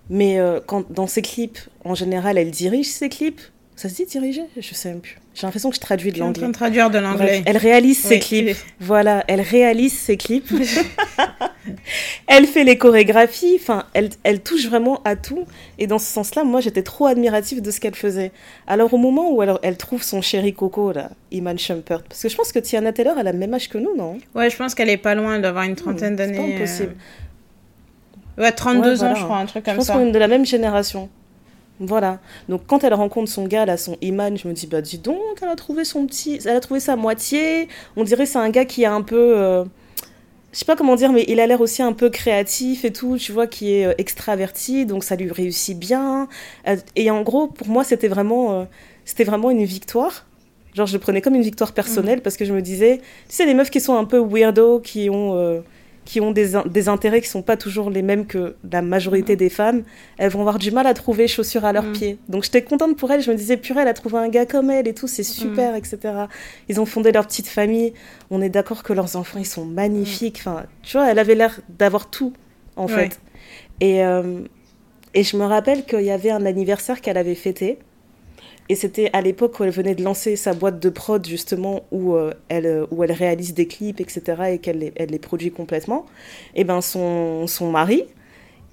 mais 0.09 0.39
euh, 0.39 0.59
dans 0.89 1.07
ses 1.07 1.21
clips, 1.21 1.59
en 1.83 1.95
général, 1.95 2.37
elle 2.37 2.51
dirige 2.51 2.87
ses 2.87 3.09
clips. 3.09 3.41
Ça 3.79 3.87
se 3.87 3.95
dit 3.95 4.05
diriger? 4.05 4.41
Je 4.57 4.73
sais 4.73 4.89
même 4.89 4.99
plus. 4.99 5.15
J'ai 5.33 5.47
l'impression 5.47 5.69
que 5.69 5.75
je 5.77 5.79
traduis 5.79 6.09
Je 6.09 6.15
de 6.17 6.21
en 6.21 6.25
l'anglais. 6.25 6.47
de 6.47 6.51
traduire 6.51 6.89
de 6.89 6.97
l'anglais. 6.97 7.43
elle 7.45 7.55
réalise 7.55 7.97
ses 7.97 8.19
clips. 8.19 8.57
Voilà, 8.81 9.23
elle 9.29 9.39
réalise 9.39 9.97
ses 9.97 10.17
clips. 10.17 10.51
elle 12.27 12.45
fait 12.45 12.65
les 12.65 12.77
chorégraphies. 12.77 13.57
Enfin, 13.59 13.85
elle, 13.93 14.09
elle 14.23 14.41
touche 14.41 14.65
vraiment 14.67 15.01
à 15.05 15.15
tout. 15.15 15.45
Et 15.77 15.87
dans 15.87 15.97
ce 15.99 16.07
sens-là, 16.07 16.43
moi, 16.43 16.59
j'étais 16.59 16.83
trop 16.83 17.05
admirative 17.05 17.61
de 17.61 17.71
ce 17.71 17.79
qu'elle 17.79 17.95
faisait. 17.95 18.31
Alors, 18.67 18.93
au 18.93 18.97
moment 18.97 19.31
où 19.31 19.41
elle, 19.43 19.53
elle 19.63 19.77
trouve 19.77 20.03
son 20.03 20.21
chéri 20.21 20.53
Coco, 20.53 20.91
là, 20.91 21.11
Iman 21.31 21.57
Shumpert, 21.57 22.03
parce 22.03 22.21
que 22.21 22.27
je 22.27 22.35
pense 22.35 22.51
que 22.51 22.59
Tiana 22.59 22.91
Taylor, 22.91 23.15
elle 23.17 23.27
a 23.27 23.31
le 23.31 23.37
même 23.37 23.53
âge 23.53 23.69
que 23.69 23.77
nous, 23.77 23.95
non? 23.95 24.17
Ouais, 24.35 24.49
je 24.49 24.57
pense 24.57 24.75
qu'elle 24.75 24.89
est 24.89 24.97
pas 24.97 25.15
loin 25.15 25.39
d'avoir 25.39 25.63
une 25.63 25.75
trentaine 25.75 26.15
Hmm, 26.15 26.17
c'est 26.17 26.31
d'années. 26.31 26.37
pas 26.49 26.55
impossible. 26.63 26.95
euh. 28.39 28.43
Ouais, 28.43 28.51
32 28.51 28.89
Ouais, 28.89 28.95
voilà. 28.95 29.11
ans, 29.11 29.15
je 29.15 29.23
crois, 29.23 29.37
un 29.37 29.45
truc 29.45 29.63
Je 29.63 29.69
comme 29.69 29.77
pense 29.77 29.87
ça. 29.87 29.93
qu'on 29.93 30.07
est 30.07 30.11
de 30.11 30.19
la 30.19 30.27
même 30.27 30.45
génération. 30.45 31.09
Voilà. 31.79 32.19
Donc 32.49 32.61
quand 32.67 32.83
elle 32.83 32.93
rencontre 32.93 33.31
son 33.31 33.45
gars, 33.45 33.65
là, 33.65 33.77
son 33.77 33.97
Iman, 34.01 34.37
je 34.37 34.47
me 34.47 34.53
dis, 34.53 34.67
bah 34.67 34.81
dis 34.81 34.97
donc, 34.97 35.17
elle 35.41 35.47
a 35.47 35.55
trouvé 35.55 35.85
son 35.85 36.05
petit... 36.05 36.39
Elle 36.45 36.57
a 36.57 36.59
trouvé 36.59 36.79
sa 36.79 36.95
moitié. 36.95 37.67
On 37.95 38.03
dirait 38.03 38.25
c'est 38.25 38.37
un 38.39 38.49
gars 38.49 38.65
qui 38.65 38.83
est 38.83 38.87
un 38.87 39.01
peu... 39.01 39.37
euh, 39.37 39.63
Je 40.51 40.59
sais 40.59 40.65
pas 40.65 40.75
comment 40.75 40.95
dire, 40.95 41.11
mais 41.11 41.23
il 41.27 41.39
a 41.39 41.47
l'air 41.47 41.61
aussi 41.61 41.81
un 41.81 41.93
peu 41.93 42.09
créatif 42.09 42.83
et 42.83 42.91
tout, 42.91 43.17
tu 43.17 43.31
vois, 43.31 43.47
qui 43.47 43.75
est 43.75 43.85
euh, 43.85 43.93
extraverti, 43.97 44.85
donc 44.85 45.03
ça 45.03 45.15
lui 45.15 45.31
réussit 45.31 45.77
bien. 45.77 46.27
Et 46.95 47.11
en 47.11 47.21
gros, 47.21 47.47
pour 47.47 47.67
moi, 47.67 47.83
c'était 47.83 48.07
vraiment, 48.09 48.51
euh, 48.53 48.63
c'était 49.05 49.23
vraiment 49.23 49.51
une 49.51 49.63
victoire. 49.63 50.25
Genre, 50.73 50.85
je 50.87 50.93
le 50.93 50.99
prenais 50.99 51.21
comme 51.21 51.35
une 51.35 51.41
victoire 51.43 51.71
personnelle 51.73 52.21
parce 52.21 52.35
que 52.35 52.45
je 52.45 52.53
me 52.53 52.61
disais, 52.61 52.97
tu 53.29 53.35
sais, 53.35 53.45
les 53.45 53.53
meufs 53.53 53.69
qui 53.69 53.79
sont 53.79 53.95
un 53.95 54.05
peu 54.05 54.19
weirdo, 54.19 54.79
qui 54.79 55.09
ont, 55.09 55.35
euh, 55.35 55.61
qui 56.09 56.19
ont 56.21 56.31
des, 56.31 56.55
in- 56.55 56.65
des 56.65 56.89
intérêts 56.89 57.21
qui 57.21 57.27
sont 57.27 57.43
pas 57.43 57.55
toujours 57.55 57.91
les 57.91 58.01
mêmes 58.01 58.25
que 58.25 58.55
la 58.71 58.81
majorité 58.81 59.35
des 59.35 59.49
femmes, 59.49 59.83
elles 60.17 60.31
vont 60.31 60.39
avoir 60.39 60.57
du 60.57 60.71
mal 60.71 60.87
à 60.87 60.95
trouver 60.95 61.27
chaussures 61.27 61.65
à 61.65 61.71
leurs 61.71 61.83
Mhm. 61.83 61.91
pieds. 61.91 62.17
Donc, 62.29 62.43
j'étais 62.45 62.63
contente 62.63 62.97
pour 62.97 63.11
elle. 63.11 63.21
Je 63.21 63.29
me 63.29 63.35
disais, 63.35 63.57
purée, 63.57 63.81
elle 63.81 63.87
a 63.87 63.93
trouvé 63.93 64.17
un 64.17 64.27
gars 64.27 64.47
comme 64.47 64.71
elle 64.71 64.87
et 64.87 64.95
tout, 64.95 65.05
c'est 65.07 65.21
super, 65.21 65.75
etc. 65.75 65.97
Ils 66.67 66.81
ont 66.81 66.87
fondé 66.87 67.11
leur 67.11 67.27
petite 67.27 67.47
famille. 67.47 67.93
On 68.31 68.41
est 68.41 68.49
d'accord 68.49 68.81
que 68.81 68.91
leurs 68.91 69.17
enfants, 69.17 69.37
ils 69.37 69.45
sont 69.45 69.65
magnifiques. 69.65 70.37
Enfin, 70.39 70.63
tu 70.81 70.97
vois, 70.97 71.11
elle 71.11 71.19
avait 71.19 71.35
l'air 71.35 71.59
d'avoir 71.77 72.09
tout, 72.09 72.33
en 72.75 72.87
Ouais. 72.87 73.09
fait. 73.09 73.19
Et, 73.79 74.03
euh, 74.03 74.39
et 75.13 75.21
je 75.23 75.37
me 75.37 75.45
rappelle 75.45 75.85
qu'il 75.85 76.01
y 76.01 76.09
avait 76.11 76.31
un 76.31 76.43
anniversaire 76.47 77.01
qu'elle 77.01 77.17
avait 77.17 77.35
fêté. 77.35 77.77
Et 78.69 78.75
c'était 78.75 79.09
à 79.13 79.21
l'époque 79.21 79.59
où 79.59 79.63
elle 79.63 79.71
venait 79.71 79.95
de 79.95 80.03
lancer 80.03 80.35
sa 80.35 80.53
boîte 80.53 80.79
de 80.79 80.89
prod, 80.89 81.25
justement, 81.27 81.81
où, 81.91 82.13
euh, 82.13 82.31
elle, 82.49 82.67
euh, 82.67 82.85
où 82.91 83.03
elle 83.03 83.11
réalise 83.11 83.53
des 83.55 83.65
clips, 83.65 83.99
etc., 83.99 84.21
et 84.51 84.59
qu'elle 84.59 84.77
les, 84.79 84.93
elle 84.95 85.09
les 85.09 85.17
produit 85.19 85.49
complètement. 85.51 86.05
Et 86.55 86.63
ben 86.63 86.81
son, 86.81 87.47
son 87.47 87.71
mari, 87.71 88.03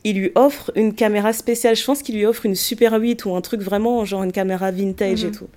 il 0.04 0.18
lui 0.18 0.32
offre 0.34 0.70
une 0.76 0.92
caméra 0.94 1.32
spéciale. 1.32 1.74
Je 1.76 1.84
pense 1.84 2.02
qu'il 2.02 2.14
lui 2.16 2.26
offre 2.26 2.44
une 2.44 2.54
Super 2.54 2.92
8 2.92 3.24
ou 3.24 3.34
un 3.34 3.40
truc 3.40 3.62
vraiment, 3.62 4.04
genre 4.04 4.22
une 4.22 4.32
caméra 4.32 4.70
vintage 4.70 5.24
et 5.24 5.28
Mhm. 5.28 5.32
tout. 5.34 5.48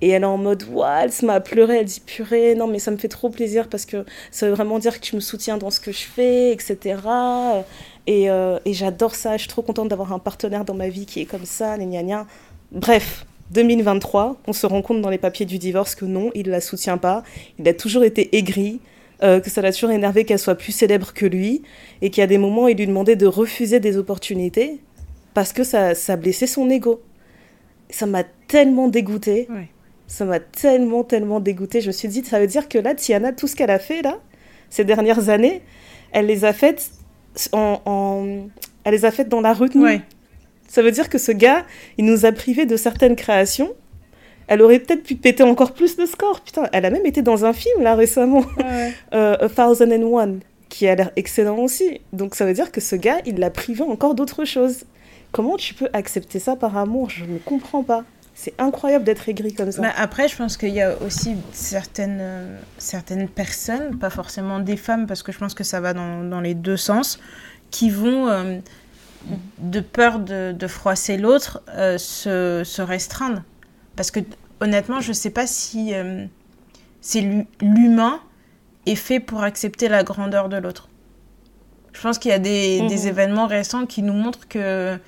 Et 0.00 0.08
elle 0.10 0.22
est 0.22 0.26
en 0.26 0.38
mode, 0.38 0.64
waouh, 0.70 1.04
elle 1.04 1.12
se 1.12 1.24
met 1.26 1.32
à 1.32 1.40
pleurer. 1.40 1.78
Elle 1.78 1.84
dit, 1.84 2.00
purée, 2.04 2.54
non, 2.54 2.66
mais 2.68 2.78
ça 2.78 2.90
me 2.92 2.96
fait 2.96 3.08
trop 3.08 3.30
plaisir 3.30 3.68
parce 3.68 3.84
que 3.84 4.04
ça 4.30 4.46
veut 4.48 4.54
vraiment 4.54 4.78
dire 4.78 4.94
que 4.94 5.04
tu 5.04 5.14
me 5.16 5.20
soutiens 5.20 5.58
dans 5.58 5.70
ce 5.70 5.78
que 5.80 5.92
je 5.92 6.02
fais, 6.04 6.52
etc. 6.52 6.96
Et, 8.06 8.30
euh, 8.30 8.58
et 8.64 8.72
j'adore 8.74 9.14
ça. 9.14 9.36
Je 9.36 9.42
suis 9.42 9.48
trop 9.48 9.62
contente 9.62 9.88
d'avoir 9.88 10.12
un 10.12 10.18
partenaire 10.18 10.64
dans 10.64 10.74
ma 10.74 10.88
vie 10.88 11.06
qui 11.06 11.20
est 11.20 11.24
comme 11.26 11.44
ça, 11.44 11.76
gna 11.78 12.02
gna. 12.02 12.26
Bref, 12.72 13.26
2023, 13.52 14.36
on 14.46 14.52
se 14.52 14.66
rend 14.66 14.82
compte 14.82 15.00
dans 15.02 15.10
les 15.10 15.18
papiers 15.18 15.46
du 15.46 15.58
divorce 15.58 15.94
que 15.94 16.04
non, 16.04 16.30
il 16.34 16.48
la 16.48 16.60
soutient 16.60 16.98
pas. 16.98 17.22
Il 17.58 17.68
a 17.68 17.74
toujours 17.74 18.04
été 18.04 18.36
aigri, 18.36 18.80
euh, 19.22 19.40
que 19.40 19.50
ça 19.50 19.62
l'a 19.62 19.72
toujours 19.72 19.90
énervé 19.90 20.24
qu'elle 20.24 20.38
soit 20.38 20.54
plus 20.56 20.72
célèbre 20.72 21.12
que 21.12 21.26
lui, 21.26 21.62
et 22.00 22.10
qu'il 22.10 22.20
y 22.20 22.24
a 22.24 22.26
des 22.26 22.38
moments 22.38 22.64
où 22.64 22.68
il 22.68 22.76
lui 22.76 22.86
demandait 22.86 23.16
de 23.16 23.26
refuser 23.26 23.78
des 23.80 23.96
opportunités 23.96 24.80
parce 25.34 25.52
que 25.52 25.64
ça, 25.64 25.94
ça 25.94 26.16
blessait 26.16 26.46
son 26.46 26.68
ego. 26.70 27.00
Ça 27.90 28.06
m'a 28.06 28.24
tellement 28.48 28.88
dégoûtée. 28.88 29.46
Ouais. 29.50 29.68
Ça 30.06 30.24
m'a 30.24 30.40
tellement, 30.40 31.04
tellement 31.04 31.40
dégoûtée. 31.40 31.80
Je 31.80 31.86
me 31.86 31.92
suis 31.92 32.08
dit, 32.08 32.24
ça 32.24 32.38
veut 32.40 32.46
dire 32.46 32.68
que 32.68 32.78
là, 32.78 32.94
Tiana, 32.94 33.32
tout 33.32 33.46
ce 33.46 33.56
qu'elle 33.56 33.70
a 33.70 33.78
fait, 33.78 34.02
là, 34.02 34.18
ces 34.70 34.84
dernières 34.84 35.28
années, 35.28 35.62
elle 36.12 36.26
les 36.26 36.44
a 36.44 36.52
faites 36.52 36.90
en... 37.52 37.80
en- 37.86 38.48
Elle 38.84 38.94
les 38.94 39.04
a 39.04 39.10
faites 39.10 39.28
dans 39.28 39.40
la 39.40 39.52
retenue. 39.54 39.84
Ouais. 39.84 40.00
Ça 40.72 40.80
veut 40.80 40.90
dire 40.90 41.10
que 41.10 41.18
ce 41.18 41.32
gars, 41.32 41.66
il 41.98 42.06
nous 42.06 42.24
a 42.24 42.32
privés 42.32 42.64
de 42.64 42.78
certaines 42.78 43.14
créations. 43.14 43.74
Elle 44.46 44.62
aurait 44.62 44.78
peut-être 44.78 45.02
pu 45.02 45.16
péter 45.16 45.42
encore 45.42 45.74
plus 45.74 45.98
de 45.98 46.06
score. 46.06 46.40
Putain, 46.40 46.62
elle 46.72 46.86
a 46.86 46.90
même 46.90 47.04
été 47.04 47.20
dans 47.20 47.44
un 47.44 47.52
film, 47.52 47.82
là, 47.82 47.94
récemment. 47.94 48.42
Ouais. 48.56 48.94
euh, 49.12 49.36
A 49.38 49.48
Thousand 49.50 49.92
and 49.92 50.02
One, 50.02 50.40
qui 50.70 50.88
a 50.88 50.94
l'air 50.94 51.10
excellent 51.16 51.58
aussi. 51.58 52.00
Donc 52.14 52.34
ça 52.34 52.46
veut 52.46 52.54
dire 52.54 52.72
que 52.72 52.80
ce 52.80 52.96
gars, 52.96 53.18
il 53.26 53.38
l'a 53.38 53.50
privé 53.50 53.82
encore 53.82 54.14
d'autres 54.14 54.46
choses. 54.46 54.84
Comment 55.30 55.58
tu 55.58 55.74
peux 55.74 55.90
accepter 55.92 56.38
ça 56.38 56.56
par 56.56 56.74
amour? 56.78 57.10
Je 57.10 57.26
ne 57.26 57.36
comprends 57.36 57.82
pas. 57.82 58.04
C'est 58.34 58.54
incroyable 58.58 59.04
d'être 59.04 59.28
aigri 59.28 59.52
comme 59.52 59.72
ça. 59.72 59.82
Mais 59.82 59.92
après, 59.98 60.26
je 60.26 60.36
pense 60.38 60.56
qu'il 60.56 60.70
y 60.70 60.80
a 60.80 60.96
aussi 61.02 61.36
certaines, 61.52 62.18
euh, 62.18 62.58
certaines 62.78 63.28
personnes, 63.28 63.98
pas 63.98 64.08
forcément 64.08 64.58
des 64.58 64.78
femmes, 64.78 65.06
parce 65.06 65.22
que 65.22 65.32
je 65.32 65.38
pense 65.38 65.52
que 65.52 65.64
ça 65.64 65.82
va 65.82 65.92
dans, 65.92 66.24
dans 66.24 66.40
les 66.40 66.54
deux 66.54 66.78
sens, 66.78 67.20
qui 67.72 67.90
vont, 67.90 68.28
euh, 68.28 68.58
de 69.58 69.80
peur 69.80 70.18
de, 70.18 70.52
de 70.52 70.66
froisser 70.66 71.16
l'autre, 71.16 71.62
euh, 71.70 71.98
se, 71.98 72.62
se 72.64 72.82
restreindre. 72.82 73.42
Parce 73.96 74.10
que 74.10 74.20
honnêtement, 74.60 75.00
je 75.00 75.12
sais 75.12 75.30
pas 75.30 75.46
si 75.46 75.94
euh, 75.94 76.24
c'est 77.00 77.20
l'hu- 77.20 77.46
l'humain 77.60 78.20
est 78.86 78.94
fait 78.96 79.20
pour 79.20 79.42
accepter 79.42 79.88
la 79.88 80.02
grandeur 80.02 80.48
de 80.48 80.56
l'autre. 80.56 80.88
Je 81.92 82.00
pense 82.00 82.18
qu'il 82.18 82.30
y 82.30 82.34
a 82.34 82.38
des, 82.38 82.80
Mhm. 82.82 82.88
des 82.88 83.06
événements 83.08 83.46
récents 83.46 83.86
qui 83.86 84.02
nous 84.02 84.14
montrent 84.14 84.48
que 84.48 84.98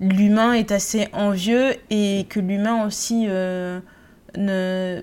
l'humain 0.00 0.52
est 0.54 0.72
assez 0.72 1.08
envieux 1.12 1.74
et 1.90 2.26
que 2.28 2.40
l'humain 2.40 2.84
aussi 2.86 3.26
euh, 3.28 3.80
ne, 4.36 5.02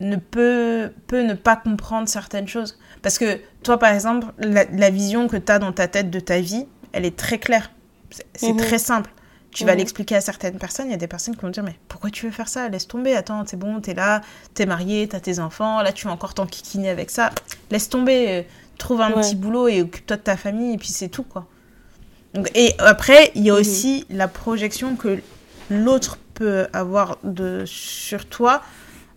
ne 0.00 0.16
peut, 0.16 0.90
peut 1.06 1.22
ne 1.22 1.34
pas 1.34 1.56
comprendre 1.56 2.08
certaines 2.08 2.48
choses. 2.48 2.78
Parce 3.02 3.18
que 3.18 3.38
toi, 3.62 3.78
par 3.78 3.92
exemple, 3.92 4.26
la, 4.38 4.64
la 4.64 4.90
vision 4.90 5.28
que 5.28 5.36
tu 5.36 5.52
as 5.52 5.58
dans 5.58 5.72
ta 5.72 5.86
tête 5.88 6.10
de 6.10 6.20
ta 6.20 6.40
vie, 6.40 6.66
elle 6.92 7.04
est 7.04 7.16
très 7.16 7.38
claire. 7.38 7.70
C'est 8.34 8.52
Mhm. 8.52 8.56
très 8.58 8.78
simple. 8.78 9.10
Tu 9.50 9.64
vas 9.64 9.72
Mhm. 9.72 9.78
l'expliquer 9.78 10.16
à 10.16 10.20
certaines 10.20 10.56
personnes. 10.58 10.86
Il 10.86 10.92
y 10.92 10.94
a 10.94 10.98
des 10.98 11.06
personnes 11.06 11.34
qui 11.36 11.42
vont 11.42 11.50
dire 11.50 11.62
Mais 11.62 11.76
pourquoi 11.88 12.10
tu 12.10 12.24
veux 12.26 12.32
faire 12.32 12.48
ça? 12.48 12.68
Laisse 12.68 12.88
tomber. 12.88 13.14
Attends, 13.14 13.44
c'est 13.46 13.58
bon, 13.58 13.80
t'es 13.80 13.94
là, 13.94 14.20
t'es 14.54 14.64
marié, 14.66 15.08
t'as 15.08 15.20
tes 15.20 15.38
enfants. 15.40 15.82
Là, 15.82 15.92
tu 15.92 16.06
vas 16.06 16.12
encore 16.12 16.32
t'enquiquiner 16.34 16.88
avec 16.88 17.10
ça. 17.10 17.30
Laisse 17.70 17.88
tomber. 17.88 18.26
euh, 18.28 18.42
Trouve 18.78 19.00
un 19.02 19.12
Ouais. 19.12 19.20
petit 19.20 19.36
boulot 19.36 19.68
et 19.68 19.80
occupe-toi 19.82 20.16
de 20.16 20.22
ta 20.22 20.36
famille. 20.36 20.74
Et 20.74 20.78
puis 20.78 20.88
c'est 20.88 21.08
tout, 21.08 21.22
quoi. 21.22 21.46
Donc, 22.34 22.50
et 22.56 22.74
après, 22.78 23.30
il 23.36 23.42
y 23.44 23.50
a 23.50 23.52
Mhm. 23.52 23.60
aussi 23.60 24.06
la 24.10 24.26
projection 24.26 24.96
que 24.96 25.20
l'autre 25.70 26.18
peut 26.34 26.66
avoir 26.72 27.18
de, 27.22 27.62
sur 27.66 28.26
toi 28.26 28.62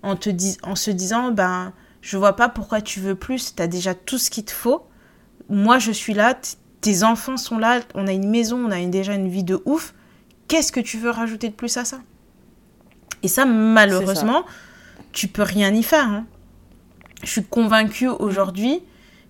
en, 0.03 0.15
te 0.17 0.29
dis, 0.29 0.57
en 0.61 0.75
se 0.75 0.91
disant 0.91 1.31
ben, 1.31 1.71
Je 2.01 2.17
vois 2.17 2.35
pas 2.35 2.49
pourquoi 2.49 2.81
tu 2.81 2.99
veux 2.99 3.15
plus. 3.15 3.55
T'as 3.55 3.65
déjà 3.65 3.95
tout 3.95 4.19
ce 4.19 4.29
qu'il 4.29 4.45
te 4.45 4.51
faut. 4.51 4.85
Moi, 5.49 5.79
je 5.79 5.91
suis 5.91 6.13
là. 6.13 6.37
Tes 6.85 7.03
enfants 7.03 7.37
sont 7.37 7.57
là. 7.57 7.79
On 7.95 8.05
a 8.07 8.11
une 8.13 8.29
maison. 8.29 8.57
On 8.67 8.69
a 8.71 8.77
une- 8.79 8.91
déjà 8.91 9.15
une 9.15 9.27
vie 9.27 9.43
de 9.43 9.59
ouf. 9.65 9.93
Qu'est-ce 10.47 10.71
que 10.71 10.79
tu 10.79 10.97
veux 10.99 11.09
rajouter 11.09 11.49
de 11.49 11.53
plus 11.55 11.75
à 11.77 11.83
ça? 11.85 11.99
Et 13.23 13.27
ça, 13.27 13.45
malheureusement, 13.45 14.43
tu 15.11 15.27
peux 15.27 15.41
rien 15.41 15.73
y 15.73 15.81
faire. 15.81 16.07
hein. 16.07 16.25
Je 17.23 17.29
suis 17.29 17.43
convaincue 17.43 18.07
aujourd'hui 18.07 18.81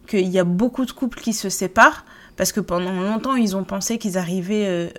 qu'il 0.07 0.27
y 0.27 0.37
a 0.37 0.43
beaucoup 0.43 0.85
de 0.85 0.91
couples 0.91 1.19
qui 1.21 1.31
se 1.31 1.47
séparent 1.49 2.03
parce 2.35 2.51
que 2.51 2.59
pendant 2.59 2.91
longtemps, 2.91 3.35
ils 3.35 3.55
ont 3.55 3.63
pensé 3.63 3.97
qu'ils 3.97 4.17
arrivaient, 4.17 4.67
euh, 4.67 4.89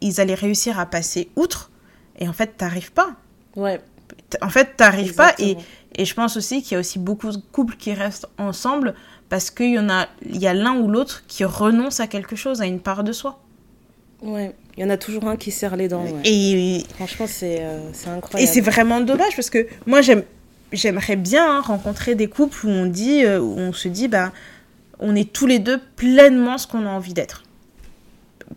ils 0.00 0.20
allaient 0.20 0.34
réussir 0.34 0.78
à 0.78 0.86
passer 0.86 1.30
outre. 1.34 1.70
Et 2.18 2.28
en 2.28 2.32
fait, 2.32 2.56
t'arrives 2.56 2.92
pas. 2.92 3.16
Ouais. 3.56 3.80
En 4.40 4.50
fait, 4.50 4.76
t'arrives 4.76 5.14
pas. 5.16 5.34
Et, 5.40 5.56
et 5.96 6.04
je 6.04 6.14
pense 6.14 6.36
aussi 6.36 6.62
qu'il 6.62 6.72
y 6.72 6.76
a 6.76 6.78
aussi 6.80 7.00
beaucoup 7.00 7.30
de 7.32 7.38
couples 7.50 7.74
qui 7.76 7.92
restent 7.92 8.28
ensemble 8.38 8.94
parce 9.28 9.50
qu'il 9.50 9.72
y 9.72 9.78
en 9.78 9.88
a, 9.88 10.06
il 10.28 10.36
y 10.38 10.46
a 10.46 10.54
l'un 10.54 10.76
ou 10.76 10.88
l'autre 10.88 11.24
qui 11.26 11.44
renonce 11.44 12.00
à 12.00 12.06
quelque 12.06 12.36
chose, 12.36 12.60
à 12.62 12.66
une 12.66 12.80
part 12.80 13.04
de 13.04 13.12
soi. 13.12 13.40
Ouais. 14.22 14.54
Il 14.76 14.82
y 14.82 14.84
en 14.86 14.90
a 14.90 14.96
toujours 14.96 15.26
un 15.28 15.36
qui 15.36 15.50
serre 15.50 15.76
les 15.76 15.88
dents. 15.88 16.04
ouais. 16.04 16.20
Et, 16.24 16.84
Franchement, 16.94 17.26
c'est 17.28 17.60
euh, 17.60 17.78
c'est 17.92 18.08
Et 18.08 18.12
incroyable. 18.12 18.52
c'est 18.52 18.60
vraiment 18.60 19.00
dommage 19.00 19.34
parce 19.36 19.50
que 19.50 19.66
moi 19.86 20.00
j'aime 20.02 20.22
j'aimerais 20.72 21.16
bien 21.16 21.58
hein, 21.58 21.60
rencontrer 21.60 22.14
des 22.14 22.28
couples 22.28 22.66
où 22.66 22.70
on 22.70 22.86
dit 22.86 23.24
euh, 23.24 23.40
où 23.40 23.58
on 23.58 23.72
se 23.72 23.88
dit 23.88 24.08
bah 24.08 24.32
on 24.98 25.14
est 25.14 25.30
tous 25.32 25.46
les 25.46 25.58
deux 25.58 25.78
pleinement 25.96 26.58
ce 26.58 26.66
qu'on 26.66 26.86
a 26.86 26.90
envie 26.90 27.14
d'être. 27.14 27.42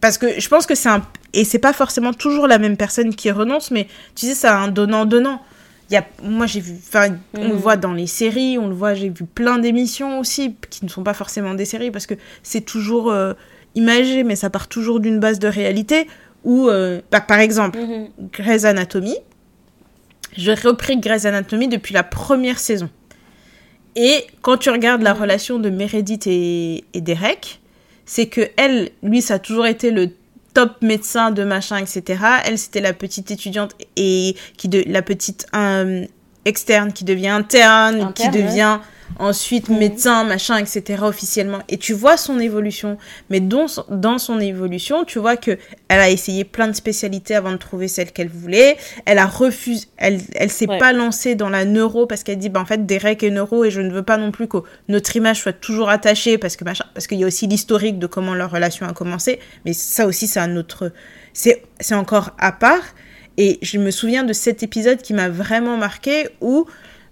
Parce 0.01 0.17
que 0.17 0.39
je 0.39 0.47
pense 0.49 0.65
que 0.65 0.76
c'est 0.76 0.89
un 0.89 1.01
et 1.34 1.43
c'est 1.43 1.59
pas 1.59 1.74
forcément 1.74 2.13
toujours 2.13 2.47
la 2.47 2.57
même 2.57 2.78
personne 2.78 3.15
qui 3.15 3.32
renonce 3.32 3.72
mais 3.72 3.88
tu 4.15 4.26
sais 4.28 4.36
c'est 4.36 4.47
un 4.47 4.67
donnant 4.70 5.05
donnant. 5.05 5.41
Y 5.91 5.95
a 5.97 6.05
moi 6.23 6.45
j'ai 6.45 6.59
vu 6.59 6.73
enfin 6.77 7.17
on 7.33 7.41
le 7.47 7.53
Mhm. 7.53 7.55
voit 7.55 7.75
dans 7.77 7.93
les 7.93 8.05
séries, 8.07 8.57
on 8.59 8.67
le 8.67 8.75
voit 8.75 8.93
j'ai 8.93 9.09
vu 9.09 9.25
plein 9.25 9.57
d'émissions 9.57 10.19
aussi 10.19 10.55
qui 10.69 10.85
ne 10.85 10.89
sont 10.89 11.03
pas 11.03 11.13
forcément 11.15 11.55
des 11.55 11.65
séries 11.65 11.89
parce 11.91 12.05
que 12.05 12.13
c'est 12.43 12.61
toujours 12.61 13.11
euh, 13.11 13.33
imagé 13.75 14.23
mais 14.23 14.35
ça 14.35 14.49
part 14.51 14.67
toujours 14.67 14.99
d'une 14.99 15.19
base 15.19 15.39
de 15.39 15.47
réalité 15.47 16.07
où 16.43 16.67
euh, 16.69 17.01
bah, 17.11 17.21
par 17.21 17.39
exemple 17.39 17.79
Mhm. 17.79 18.07
Grey's 18.31 18.65
Anatomy. 18.65 19.15
J'ai 20.37 20.53
repris 20.53 20.97
Grey's 20.99 21.25
Anatomy 21.25 21.67
depuis 21.67 21.93
la 21.93 22.03
première 22.03 22.59
saison. 22.59 22.89
Et 23.95 24.25
quand 24.43 24.57
tu 24.57 24.69
regardes 24.69 25.01
la 25.01 25.13
relation 25.13 25.57
de 25.57 25.69
Meredith 25.71 26.27
et, 26.27 26.83
et 26.93 27.01
Derek, 27.01 27.59
c'est 28.05 28.27
que 28.27 28.41
elle, 28.55 28.91
lui, 29.01 29.21
ça 29.23 29.33
a 29.35 29.39
toujours 29.39 29.65
été 29.65 29.89
le 29.89 30.11
top 30.54 30.82
médecin 30.82 31.32
de 31.32 31.43
machin, 31.43 31.78
etc. 31.78 32.22
Elle, 32.45 32.58
c'était 32.58 32.82
la 32.82 32.93
petite 32.93 33.32
étudiante 33.32 33.76
et 33.95 34.36
qui 34.58 34.68
de 34.68 34.84
la 34.88 35.02
petite 35.02 35.47
euh, 35.56 36.06
externe 36.45 36.93
qui 36.93 37.04
devient 37.04 37.30
interne, 37.30 38.02
Interne, 38.02 38.14
qui 38.14 38.30
ouais. 38.30 38.80
Ensuite 39.18 39.70
Mhm. 39.70 39.78
médecin, 39.80 40.24
machin, 40.24 40.57
etc. 40.57 41.03
officiellement. 41.03 41.60
Et 41.68 41.78
tu 41.78 41.93
vois 41.93 42.18
son 42.18 42.39
évolution. 42.39 42.97
Mais 43.30 43.39
dans 43.39 43.68
son, 43.68 43.84
dans 43.89 44.18
son 44.18 44.39
évolution, 44.39 45.03
tu 45.05 45.20
vois 45.20 45.38
que 45.38 45.57
elle 45.88 45.99
a 45.99 46.10
essayé 46.10 46.43
plein 46.43 46.68
de 46.68 46.74
spécialités 46.74 47.36
avant 47.36 47.51
de 47.51 47.57
trouver 47.57 47.88
celle 47.88 48.12
qu'elle 48.12 48.30
voulait. 48.30 48.78
Elle 49.05 49.18
a 49.18 49.26
refusé, 49.26 49.86
elle, 49.97 50.22
elle 50.36 50.49
s'est 50.51 50.70
Ouais. 50.70 50.78
pas 50.78 50.93
lancée 50.93 51.36
dans 51.36 51.49
la 51.49 51.66
neuro 51.66 52.05
parce 52.05 52.24
qu'elle 52.24 52.38
dit, 52.38 52.49
bah, 52.49 52.60
en 52.62 52.66
fait, 52.66 52.86
Derek 52.86 53.24
est 53.24 53.32
neuro 53.32 53.66
et 53.66 53.72
je 53.72 53.82
ne 53.82 53.91
veux 53.91 54.03
pas 54.03 54.18
non 54.18 54.32
plus 54.32 54.47
que 54.47 54.57
notre 54.88 55.16
image 55.16 55.41
soit 55.41 55.53
toujours 55.53 55.89
attachée 55.89 56.38
parce 56.38 56.55
que 56.55 56.64
machin, 56.64 56.86
parce 56.93 57.07
qu'il 57.07 57.20
y 57.20 57.24
a 57.24 57.28
aussi 57.28 57.47
l'historique 57.47 57.99
de 57.99 58.07
comment 58.07 58.36
leur 58.36 58.51
relation 58.51 58.86
a 58.88 58.93
commencé. 58.93 59.39
Mais 59.66 59.74
ça 59.74 60.05
aussi, 60.05 60.28
c'est 60.28 60.39
un 60.39 60.55
autre, 60.57 60.91
c'est, 61.34 61.64
c'est 61.80 61.95
encore 61.95 62.32
à 62.38 62.51
part. 62.51 62.84
Et 63.38 63.57
je 63.62 63.78
me 63.78 63.89
souviens 63.89 64.24
de 64.26 64.34
cet 64.34 64.64
épisode 64.64 65.01
qui 65.01 65.14
m'a 65.14 65.30
vraiment 65.30 65.78
marqué 65.78 66.28
où 66.41 66.66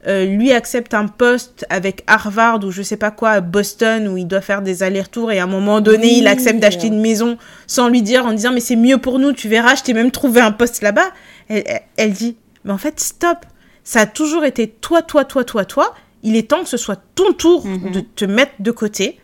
euh, 0.06 0.26
lui 0.26 0.52
accepte 0.54 0.93
un 0.93 1.08
poste 1.08 1.66
avec 1.70 2.04
Harvard 2.06 2.64
ou 2.64 2.72
je 2.72 2.82
sais 2.84 2.98
pas 2.98 3.10
quoi 3.12 3.32
à 3.32 3.41
Boston 3.41 4.08
où 4.08 4.18
il 4.18 4.28
doit 4.28 4.41
faire 4.41 4.62
des 4.62 4.84
allers-retours 4.84 5.32
et 5.32 5.39
à 5.39 5.43
un 5.43 5.48
moment 5.48 5.82
donné 5.82 6.08
Oui. 6.08 6.18
il 6.20 6.28
accepte 6.28 6.60
d'acheter 6.60 6.88
une 6.88 7.02
maison 7.02 7.38
sans 7.66 7.89
lui 7.89 8.04
dire 8.04 8.26
en 8.26 8.34
disant 8.34 8.52
mais 8.54 8.60
c'est 8.60 8.76
mieux 8.76 9.00
pour 9.00 9.18
nous 9.18 9.34
tu 9.34 9.50
verras 9.50 9.76
je 9.76 9.82
t'ai 9.84 9.93
même 9.93 10.12
trouvé 10.12 10.39
un 10.41 10.52
poste 10.52 10.82
là-bas. 10.82 11.10
Elle, 11.50 11.64
elle- 11.66 11.82
elle 11.98 12.12
dit 12.14 12.38
mais 12.64 12.74
en 12.74 12.78
fait 12.78 13.00
stop. 13.00 13.39
Ça 13.84 14.02
a 14.02 14.06
toujours 14.06 14.43
été 14.45 14.68
toi 14.68 15.02
toi 15.02 15.24
toi 15.26 15.43
toi 15.43 15.66
toi. 15.66 15.95
Il 16.24 16.36
est 16.36 16.50
temps 16.50 16.62
que 16.64 16.70
ce 16.70 16.78
soit 16.78 17.00
ton 17.16 17.32
tour 17.34 17.66
Mhm. 17.66 17.91
de 17.91 18.00
te 18.02 18.26
mettre 18.26 18.54
de 18.60 18.72
côté 18.72 19.20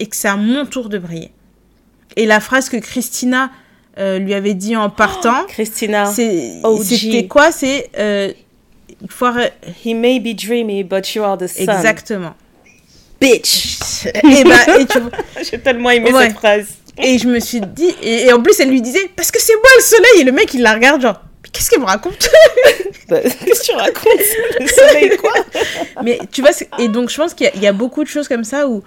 et 0.00 0.06
que 0.06 0.16
c'est 0.16 0.28
à 0.28 0.36
mon 0.36 0.66
tour 0.66 0.88
de 0.88 0.98
briller. 0.98 1.30
Et 2.16 2.26
la 2.26 2.40
phrase 2.40 2.68
que 2.68 2.76
Christina 2.76 3.50
euh, 3.98 4.18
lui 4.18 4.34
avait 4.34 4.54
dit 4.54 4.76
en 4.76 4.88
partant 4.90 5.44
Christina, 5.48 6.06
c'était 6.06 7.26
quoi? 7.28 7.52
C'est 7.52 7.90
euh, 7.98 8.32
faut 9.08 9.26
he 9.84 9.94
may 9.94 10.18
be 10.20 10.34
dreamy, 10.34 10.82
but 10.84 11.14
you 11.14 11.22
are 11.24 11.36
the 11.38 11.46
sun. 11.48 11.68
Exactement. 11.68 12.34
Bitch. 13.20 14.06
et, 14.14 14.44
bah, 14.44 14.78
et, 14.78 14.86
tu- 14.86 14.98
J'ai 15.50 15.58
tellement 15.60 15.90
aimé 15.90 16.12
Ouais. 16.12 16.28
cette 16.28 16.36
phrase. 16.36 16.66
et 16.98 17.18
je 17.18 17.28
me 17.28 17.38
suis 17.40 17.60
dit, 17.60 17.94
et, 18.02 18.26
et 18.26 18.32
en 18.32 18.42
plus 18.42 18.58
elle 18.60 18.70
lui 18.70 18.80
disait, 18.82 19.10
parce 19.16 19.30
que 19.30 19.40
c'est 19.40 19.54
moi 19.54 19.70
le 19.76 19.82
soleil, 19.82 20.20
et 20.20 20.24
le 20.24 20.32
mec 20.32 20.52
il 20.54 20.62
la 20.62 20.72
regarde 20.74 21.02
genre, 21.02 21.20
qu'est-ce 21.52 21.68
qu'elle 21.70 21.80
me 21.80 21.86
raconte 21.86 22.28
Bah, 23.08 23.20
Qu'est-ce 23.22 23.60
que 23.60 23.66
tu 23.66 23.72
racontes? 23.72 24.60
Le 24.60 24.66
soleil, 24.68 25.16
quoi? 25.18 25.32
Mais 26.02 26.18
tu 26.30 26.40
vois, 26.42 26.50
et 26.78 26.88
donc 26.88 27.10
je 27.10 27.16
pense 27.16 27.34
qu'il 27.34 27.50
y 27.60 27.66
a 27.66 27.72
beaucoup 27.72 28.04
de 28.04 28.08
choses 28.08 28.28
comme 28.28 28.44
ça 28.44 28.68
où, 28.68 28.82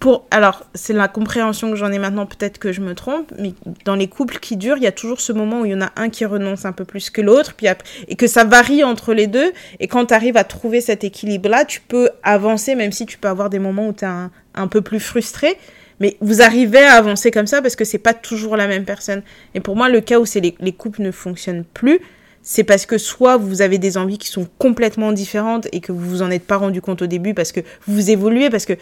pour, 0.00 0.26
alors 0.30 0.64
c'est 0.74 0.94
la 0.94 1.08
compréhension 1.08 1.70
que 1.70 1.76
j'en 1.76 1.92
ai 1.92 1.98
maintenant, 1.98 2.24
peut-être 2.24 2.58
que 2.58 2.72
je 2.72 2.80
me 2.80 2.94
trompe, 2.94 3.30
mais 3.38 3.52
dans 3.84 3.94
les 3.94 4.08
couples 4.08 4.38
qui 4.38 4.56
durent, 4.56 4.78
il 4.78 4.82
y 4.82 4.86
a 4.86 4.92
toujours 4.92 5.20
ce 5.20 5.30
moment 5.30 5.60
où 5.60 5.66
il 5.66 5.72
y 5.72 5.74
en 5.74 5.82
a 5.82 5.92
un 5.96 6.08
qui 6.08 6.24
renonce 6.24 6.64
un 6.64 6.72
peu 6.72 6.86
plus 6.86 7.10
que 7.10 7.20
l'autre, 7.20 7.52
puis 7.54 7.68
après, 7.68 7.86
et 8.08 8.16
que 8.16 8.26
ça 8.26 8.44
varie 8.44 8.82
entre 8.82 9.12
les 9.12 9.26
deux, 9.26 9.52
et 9.78 9.88
quand 9.88 10.06
tu 10.06 10.14
arrives 10.14 10.38
à 10.38 10.44
trouver 10.44 10.80
cet 10.80 11.04
équilibre-là, 11.04 11.66
tu 11.66 11.82
peux 11.82 12.08
avancer, 12.22 12.74
même 12.74 12.92
si 12.92 13.04
tu 13.04 13.18
peux 13.18 13.28
avoir 13.28 13.50
des 13.50 13.58
moments 13.58 13.88
où 13.88 13.92
tu 13.92 14.06
es 14.06 14.08
un, 14.08 14.66
peu 14.68 14.80
plus 14.80 15.00
frustré. 15.00 15.58
Mais 16.00 16.16
vous 16.22 16.40
arrivez 16.40 16.82
à 16.82 16.94
avancer 16.94 17.30
comme 17.30 17.46
ça 17.46 17.60
parce 17.60 17.76
que 17.76 17.84
c'est 17.84 17.98
pas 17.98 18.14
toujours 18.14 18.56
la 18.56 18.66
même 18.66 18.86
personne. 18.86 19.22
Et 19.54 19.60
pour 19.60 19.76
moi, 19.76 19.90
le 19.90 20.00
cas 20.00 20.18
où 20.18 20.24
c'est 20.24 20.40
les, 20.40 20.56
les 20.58 20.72
couples 20.72 21.02
ne 21.02 21.10
fonctionnent 21.10 21.64
plus, 21.74 22.00
c'est 22.42 22.64
parce 22.64 22.86
que 22.86 22.96
soit 22.96 23.36
vous 23.36 23.60
avez 23.60 23.76
des 23.76 23.98
envies 23.98 24.16
qui 24.16 24.28
sont 24.28 24.48
complètement 24.56 25.12
différentes 25.12 25.68
et 25.72 25.80
que 25.80 25.92
vous 25.92 26.08
vous 26.08 26.22
en 26.22 26.30
êtes 26.30 26.46
pas 26.46 26.56
rendu 26.56 26.80
compte 26.80 27.02
au 27.02 27.06
début 27.06 27.34
parce 27.34 27.52
que 27.52 27.60
vous 27.86 28.10
évoluez, 28.10 28.48
parce 28.48 28.64
que 28.64 28.72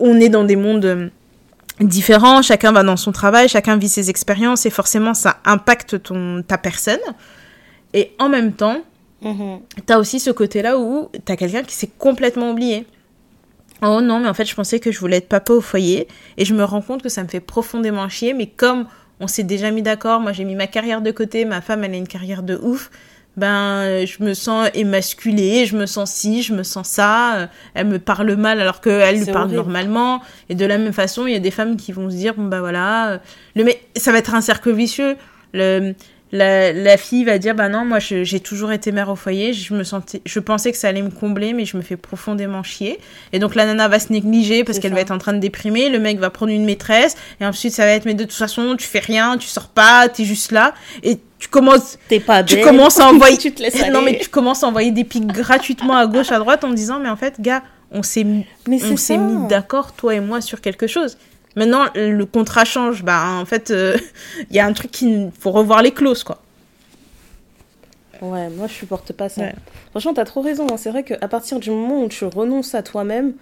on 0.00 0.18
est 0.20 0.28
dans 0.28 0.44
des 0.44 0.56
mondes 0.56 0.84
euh, 0.84 1.08
différents, 1.80 2.42
chacun 2.42 2.72
va 2.72 2.82
dans 2.82 2.96
son 2.96 3.12
travail, 3.12 3.48
chacun 3.48 3.76
vit 3.76 3.88
ses 3.88 4.10
expériences 4.10 4.66
et 4.66 4.70
forcément 4.70 5.14
ça 5.14 5.38
impacte 5.44 6.02
ton, 6.02 6.42
ta 6.42 6.58
personne. 6.58 7.00
Et 7.94 8.12
en 8.18 8.28
même 8.28 8.52
temps, 8.52 8.82
Mhm. 9.22 9.60
T'as 9.86 9.98
aussi 9.98 10.18
ce 10.20 10.30
côté-là 10.30 10.78
où 10.78 11.10
t'as 11.24 11.36
quelqu'un 11.36 11.62
qui 11.62 11.74
s'est 11.74 11.90
complètement 11.98 12.50
oublié. 12.50 12.86
Oh 13.82 14.00
non, 14.00 14.20
mais 14.20 14.28
en 14.28 14.34
fait, 14.34 14.44
je 14.44 14.54
pensais 14.54 14.80
que 14.80 14.90
je 14.92 14.98
voulais 14.98 15.18
être 15.18 15.28
papa 15.28 15.52
au 15.52 15.60
foyer 15.60 16.08
et 16.36 16.44
je 16.44 16.54
me 16.54 16.64
rends 16.64 16.82
compte 16.82 17.02
que 17.02 17.08
ça 17.08 17.22
me 17.22 17.28
fait 17.28 17.40
profondément 17.40 18.08
chier. 18.08 18.34
Mais 18.34 18.46
comme 18.46 18.86
on 19.20 19.26
s'est 19.26 19.42
déjà 19.42 19.70
mis 19.70 19.82
d'accord, 19.82 20.20
moi 20.20 20.32
j'ai 20.32 20.44
mis 20.44 20.54
ma 20.54 20.66
carrière 20.66 21.02
de 21.02 21.10
côté, 21.10 21.44
ma 21.44 21.60
femme 21.60 21.84
elle 21.84 21.94
a 21.94 21.96
une 21.96 22.08
carrière 22.08 22.42
de 22.42 22.58
ouf, 22.62 22.90
ben 23.36 24.04
je 24.06 24.22
me 24.22 24.34
sens 24.34 24.68
émasculée, 24.74 25.64
je 25.66 25.76
me 25.76 25.86
sens 25.86 26.10
ci, 26.12 26.42
je 26.42 26.52
me 26.52 26.62
sens 26.62 26.88
ça. 26.88 27.36
euh, 27.36 27.46
Elle 27.74 27.86
me 27.86 27.98
parle 27.98 28.34
mal 28.36 28.60
alors 28.60 28.80
qu'elle 28.80 29.18
lui 29.18 29.26
parle 29.26 29.44
horrible. 29.46 29.56
normalement. 29.56 30.20
Et 30.48 30.54
de 30.54 30.66
la 30.66 30.78
même 30.78 30.92
façon, 30.92 31.26
il 31.26 31.32
y 31.32 31.36
a 31.36 31.40
des 31.40 31.50
femmes 31.50 31.76
qui 31.76 31.92
vont 31.92 32.10
se 32.10 32.16
dire 32.16 32.34
bon 32.34 32.44
bah 32.46 32.60
voilà, 32.60 33.10
euh, 33.12 33.18
le 33.56 33.64
mais 33.64 33.80
ça 33.96 34.12
va 34.12 34.18
être 34.18 34.34
un 34.34 34.40
cercle 34.40 34.72
vicieux. 34.72 35.16
Le 35.52 35.94
La, 36.32 36.72
la 36.72 36.96
fille 36.96 37.24
va 37.24 37.38
dire 37.38 37.56
bah 37.56 37.68
non 37.68 37.84
moi 37.84 37.98
j'ai 37.98 38.38
toujours 38.38 38.70
été 38.70 38.92
mère 38.92 39.08
au 39.08 39.16
foyer 39.16 39.52
je 39.52 39.74
me 39.74 39.82
sentais 39.82 40.22
je 40.24 40.38
pensais 40.38 40.70
que 40.70 40.78
ça 40.78 40.86
allait 40.86 41.02
me 41.02 41.10
combler 41.10 41.52
mais 41.54 41.64
je 41.64 41.76
me 41.76 41.82
fais 41.82 41.96
profondément 41.96 42.62
chier 42.62 43.00
et 43.32 43.40
donc 43.40 43.56
la 43.56 43.66
nana 43.66 43.88
va 43.88 43.98
se 43.98 44.12
négliger 44.12 44.62
parce 44.62 44.78
qu'elle 44.78 44.94
va 44.94 45.00
être 45.00 45.10
en 45.10 45.18
train 45.18 45.32
de 45.32 45.40
déprimer 45.40 45.88
le 45.88 45.98
mec 45.98 46.20
va 46.20 46.30
prendre 46.30 46.52
une 46.52 46.64
maîtresse 46.64 47.16
et 47.40 47.44
ensuite 47.46 47.72
ça 47.72 47.84
va 47.84 47.90
être 47.90 48.04
mais 48.04 48.14
de 48.14 48.22
toute 48.22 48.32
façon 48.38 48.76
tu 48.78 48.86
fais 48.86 49.00
rien 49.00 49.38
tu 49.38 49.48
sors 49.48 49.70
pas 49.70 50.08
t'es 50.08 50.24
juste 50.24 50.52
là 50.52 50.72
et 51.02 51.18
tu 51.40 51.48
commences 51.48 51.98
T'es 52.08 52.20
pas 52.20 52.44
tu 52.44 52.60
commences 52.60 53.00
à 53.00 53.08
envoyer 53.12 53.36
tu 53.38 53.52
te 53.52 53.60
laisses 53.62 53.82
non 53.90 54.02
mais 54.02 54.18
tu 54.18 54.28
commences 54.28 54.62
à 54.62 54.68
envoyer 54.68 54.92
des 54.92 55.02
pics 55.04 55.26
gratuitement 55.26 55.96
à 55.96 56.06
gauche 56.06 56.30
à 56.30 56.38
droite 56.38 56.62
en 56.62 56.70
disant 56.70 57.00
mais 57.00 57.08
en 57.08 57.16
fait 57.16 57.40
gars 57.40 57.62
on 57.90 58.02
s'est 58.04 58.24
on 58.68 58.96
s'est 58.96 59.16
mis 59.18 59.48
d'accord 59.48 59.92
toi 59.92 60.14
et 60.14 60.20
moi 60.20 60.40
sur 60.40 60.60
quelque 60.60 60.86
chose 60.86 61.18
maintenant 61.56 61.86
le 61.96 62.24
contrat 62.24 62.64
change 62.64 63.02
bah 63.02 63.24
en 63.40 63.44
fait 63.46 63.70
euh, 63.72 63.96
il 64.50 64.54
y 64.54 64.60
a 64.60 64.66
un 64.66 64.72
truc 64.72 64.92
qui 64.92 65.26
faut 65.40 65.50
revoir 65.50 65.82
les 65.82 65.90
clauses 65.90 66.22
quoi 66.22 66.40
Ouais, 68.22 68.50
moi 68.50 68.66
je 68.66 68.74
supporte 68.74 69.14
pas 69.14 69.30
ça. 69.30 69.40
Ouais. 69.40 69.54
Franchement, 69.92 70.12
t'as 70.12 70.26
trop 70.26 70.42
raison. 70.42 70.66
hein. 70.70 70.76
C'est 70.76 70.90
vrai 70.90 71.04
qu'à 71.04 71.26
partir 71.26 71.58
du 71.58 71.70
moment 71.70 72.02
où 72.04 72.08
tu 72.08 72.26
renonces 72.26 72.74
à 72.74 72.82
toi-même, 72.82 73.32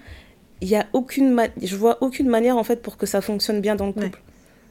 il 0.61 0.69
y 0.69 0.77
a 0.77 0.87
aucune 0.93 1.31
ma- 1.33 1.49
je 1.61 1.75
vois 1.75 1.99
aucune 2.01 2.29
manière 2.29 2.57
en 2.57 2.63
fait 2.63 2.81
pour 2.81 2.97
que 2.97 3.05
ça 3.05 3.21
fonctionne 3.21 3.61
bien 3.61 3.75
dans 3.75 3.87
le 3.87 3.93
couple. 3.93 4.07
Ouais. 4.07 4.13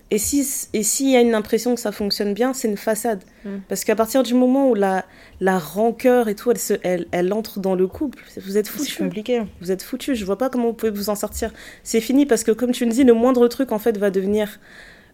Et 0.10 0.18
si 0.20 0.48
et 0.74 0.84
s'il 0.84 1.10
y 1.10 1.18
a 1.18 1.22
une 1.22 1.36
impression 1.36 1.76
que 1.76 1.82
ça 1.82 1.92
fonctionne 1.92 2.34
bien, 2.34 2.54
c'est 2.54 2.70
une 2.70 2.78
façade. 2.78 3.24
Mm. 3.44 3.58
Parce 3.68 3.84
qu'à 3.84 3.96
partir 3.96 4.24
du 4.24 4.34
moment 4.34 4.70
où 4.70 4.74
la 4.76 5.04
la 5.42 5.60
rancœur 5.60 6.30
et 6.30 6.36
tout, 6.36 6.50
elle 6.50 6.58
se 6.58 6.76
elle, 6.84 7.08
elle 7.12 7.34
entre 7.34 7.60
dans 7.60 7.76
le 7.76 7.88
couple, 7.88 8.24
vous 8.38 8.58
êtes 8.58 8.68
c'est 8.68 8.72
foutu. 8.78 8.98
compliqué 9.04 9.42
Vous 9.60 9.70
êtes 9.72 9.84
foutu. 9.84 10.16
Je 10.16 10.24
vois 10.24 10.38
pas 10.38 10.50
comment 10.50 10.68
vous 10.68 10.74
pouvez 10.74 10.92
vous 10.94 11.10
en 11.10 11.16
sortir. 11.16 11.54
C'est 11.84 12.00
fini 12.02 12.26
parce 12.26 12.44
que 12.46 12.52
comme 12.52 12.72
tu 12.72 12.86
me 12.86 12.92
dis, 12.92 13.04
le 13.04 13.14
moindre 13.14 13.48
truc 13.50 13.72
en 13.74 13.80
fait 13.80 13.98
va 13.98 14.10
devenir 14.10 14.60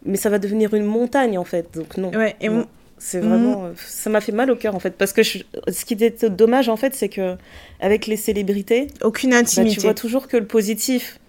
mais 0.05 0.17
ça 0.17 0.29
va 0.29 0.37
devenir 0.37 0.73
une 0.75 0.85
montagne 0.85 1.37
en 1.39 1.43
fait. 1.45 1.73
Donc 1.75 1.97
non. 1.97 2.11
ouais 2.11 2.35
et 2.41 2.49
Non. 2.49 2.67
C'est 2.99 3.19
Mm. 3.21 3.27
vraiment, 3.27 3.65
euh, 3.65 3.71
ça 3.85 4.09
m'a 4.09 4.21
fait 4.21 4.31
mal 4.31 4.49
au 4.51 4.55
cœur 4.55 4.75
en 4.75 4.79
fait, 4.79 4.91
parce 4.91 5.11
que 5.11 5.23
je- 5.23 5.39
ce 5.69 5.83
qui 5.83 5.93
était 5.95 6.29
dommage 6.29 6.69
en 6.69 6.77
fait, 6.77 6.93
c'est 6.95 7.09
que 7.09 7.35
avec 7.81 8.05
les 8.07 8.15
célébrités, 8.15 8.87
aucune 9.01 9.31
bah, 9.31 9.37
intimité 9.37 9.73
tu 9.75 9.81
vois 9.81 9.93
toujours 9.93 10.27
que 10.29 10.37
le 10.37 10.45
positif, 10.45 11.19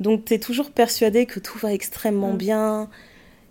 donc 0.00 0.26
tu 0.26 0.34
es 0.34 0.38
toujours 0.38 0.70
persuadé 0.72 1.24
que 1.24 1.40
tout 1.40 1.56
va 1.58 1.72
extrêmement 1.72 2.32
Mm. 2.34 2.36
bien, 2.36 2.90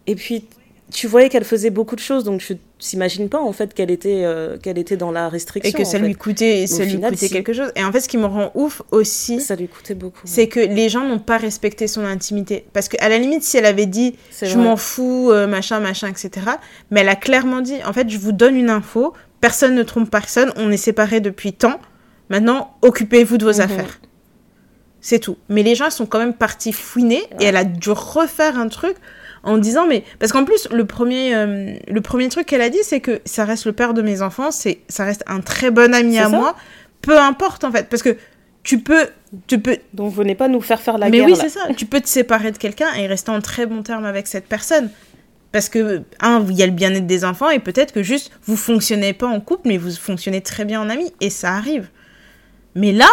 et 0.08 0.16
puis 0.16 0.46
tu 0.92 1.08
voyais 1.08 1.30
qu'elle 1.30 1.46
faisait 1.46 1.70
beaucoup 1.70 1.96
de 1.96 2.02
choses, 2.02 2.26
donc 2.26 2.42
tu 2.42 2.58
t'imagines 2.78 3.30
pas 3.30 3.40
en 3.40 3.54
fait 3.54 3.74
qu'elle 3.74 3.92
était, 3.92 4.24
euh, 4.26 4.58
qu'elle 4.58 4.78
était 4.78 4.98
dans 4.98 5.12
la 5.12 5.30
restriction. 5.30 5.70
et 5.70 5.72
que 5.84 5.88
ça 5.88 6.00
en 6.00 6.02
lui 6.02 6.16
coûtait 6.16 6.68
ça 6.68 6.84
lui 6.84 6.92
final, 6.92 7.12
coûtait 7.12 7.28
si. 7.28 7.32
quelque 7.32 7.54
chose 7.54 7.72
et 7.78 7.84
en 7.84 7.92
fait 7.94 8.02
ce 8.02 8.10
qui 8.10 8.18
me 8.18 8.26
rend 8.26 8.52
ouf 8.56 8.82
aussi 8.92 9.40
ça 9.40 9.56
lui 9.56 9.68
coûtait 9.70 9.94
beaucoup. 9.94 10.22
c'est 10.26 10.48
que 10.48 10.60
les 10.60 10.90
gens 10.90 11.06
n'ont 11.08 11.20
pas 11.20 11.38
respecté 11.38 11.88
son 11.88 12.04
intimité 12.04 12.66
parce 12.74 12.90
que 12.90 12.98
à 13.00 13.08
la 13.08 13.20
limite 13.20 13.44
si 13.44 13.56
elle 13.56 13.68
avait 13.68 13.86
dit 13.86 14.16
je 14.42 14.58
m'en 14.58 14.76
fous, 14.78 15.30
euh, 15.32 15.46
machin, 15.48 15.80
machin, 15.80 16.08
etc. 16.10 16.32
Mais 16.90 17.02
elle 17.02 17.10
a 17.10 17.16
clairement 17.16 17.62
dit, 17.62 17.76
en 17.86 17.94
fait, 17.94 18.10
je 18.10 18.18
vous 18.18 18.32
donne 18.34 18.56
une 18.58 18.70
info, 18.72 19.14
personne 19.40 19.76
ne 19.76 19.84
trompe 19.84 20.10
personne, 20.10 20.52
on 20.58 20.72
est 20.72 20.78
séparés 20.78 21.20
depuis 21.22 21.54
tant, 21.54 21.80
maintenant, 22.30 22.76
occupez-vous 22.82 23.38
de 23.38 23.46
vos 23.46 23.54
Mhm. 23.54 23.62
affaires. 23.62 24.00
C'est 25.02 25.20
tout. 25.20 25.38
Mais 25.50 25.64
les 25.64 25.76
gens 25.76 25.90
sont 25.90 26.06
quand 26.06 26.20
même 26.20 26.34
partis 26.34 26.74
fouiner 26.74 27.24
et 27.40 27.46
elle 27.46 27.58
a 27.58 27.64
dû 27.64 27.90
refaire 27.92 28.58
un 28.60 28.68
truc 28.68 28.96
en 29.44 29.58
disant, 29.58 29.88
mais... 29.88 30.04
Parce 30.20 30.32
qu'en 30.32 30.46
plus, 30.46 30.68
le 30.72 30.86
premier, 30.86 31.36
euh, 31.36 31.74
le 31.88 32.02
premier 32.02 32.30
truc 32.30 32.46
qu'elle 32.46 32.62
a 32.62 32.70
dit, 32.70 32.84
c'est 32.84 33.00
que 33.00 33.22
ça 33.26 33.46
reste 33.46 33.66
le 33.66 33.74
père 33.74 33.94
de 33.94 34.02
mes 34.02 34.22
enfants, 34.22 34.52
c'est, 34.52 34.80
ça 34.88 35.04
reste 35.04 35.24
un 35.28 35.40
très 35.40 35.72
bon 35.72 35.94
ami 35.94 36.20
à 36.20 36.24
ça. 36.24 36.30
moi, 36.30 36.56
peu 37.02 37.20
importe, 37.20 37.64
en 37.64 37.72
fait. 37.72 37.90
Parce 37.90 38.04
que 38.04 38.16
tu 38.64 38.80
peux... 38.80 39.08
Tu 39.48 39.60
peux, 39.60 39.78
Donc 39.94 40.14
venez 40.14 40.36
pas 40.36 40.50
nous 40.50 40.60
faire 40.62 40.82
faire 40.82 40.98
la 40.98 41.10
mais 41.10 41.18
guerre. 41.18 41.26
oui, 41.26 41.32
là. 41.32 41.38
c'est 41.40 41.50
ça. 41.50 41.62
Tu 41.76 41.86
peux 41.86 42.02
te 42.02 42.10
séparer 42.10 42.52
de 42.52 42.58
quelqu'un 42.58 42.94
et 42.96 43.08
rester 43.08 43.32
en 43.32 43.40
très 43.40 43.66
bon 43.66 43.82
terme 43.82 44.06
avec 44.06 44.28
cette 44.28 44.46
personne. 44.46 44.90
Parce 45.52 45.70
que, 45.70 46.04
un, 46.20 46.46
il 46.50 46.56
y 46.56 46.64
a 46.64 46.66
le 46.66 46.72
bien-être 46.72 47.08
des 47.08 47.26
enfants 47.26 47.50
et 47.50 47.60
peut-être 47.60 47.94
que 47.94 48.04
juste, 48.04 48.32
vous 48.46 48.56
fonctionnez 48.56 49.14
pas 49.14 49.28
en 49.28 49.40
couple, 49.40 49.68
mais 49.68 49.78
vous 49.78 49.92
fonctionnez 49.92 50.42
très 50.42 50.66
bien 50.66 50.82
en 50.82 50.90
ami. 50.90 51.12
Et 51.22 51.30
ça 51.30 51.54
arrive. 51.54 51.90
Mais 52.76 52.92
là, 52.92 53.10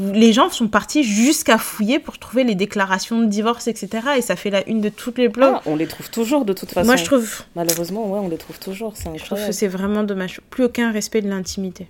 les 0.00 0.32
gens 0.32 0.48
sont 0.48 0.66
partis 0.66 1.04
jusqu'à 1.04 1.58
fouiller 1.58 1.98
pour 1.98 2.18
trouver 2.18 2.42
les 2.42 2.54
déclarations 2.54 3.20
de 3.20 3.26
divorce, 3.26 3.68
etc. 3.68 4.08
Et 4.16 4.22
ça 4.22 4.34
fait 4.34 4.48
la 4.48 4.66
une 4.66 4.80
de 4.80 4.88
toutes 4.88 5.18
les 5.18 5.28
blogs. 5.28 5.56
Ah, 5.56 5.62
on 5.66 5.76
les 5.76 5.86
trouve 5.86 6.10
toujours 6.10 6.46
de 6.46 6.54
toute 6.54 6.70
façon. 6.70 6.86
Moi, 6.86 6.96
je 6.96 7.04
trouve, 7.04 7.42
Malheureusement, 7.54 8.10
ouais, 8.10 8.18
on 8.18 8.28
les 8.28 8.38
trouve 8.38 8.58
toujours. 8.58 8.96
C'est 8.96 9.16
je 9.18 9.24
trouve 9.24 9.46
que 9.46 9.52
c'est 9.52 9.68
vraiment 9.68 10.02
dommage. 10.02 10.40
Plus 10.48 10.64
aucun 10.64 10.90
respect 10.90 11.20
de 11.20 11.28
l'intimité. 11.28 11.88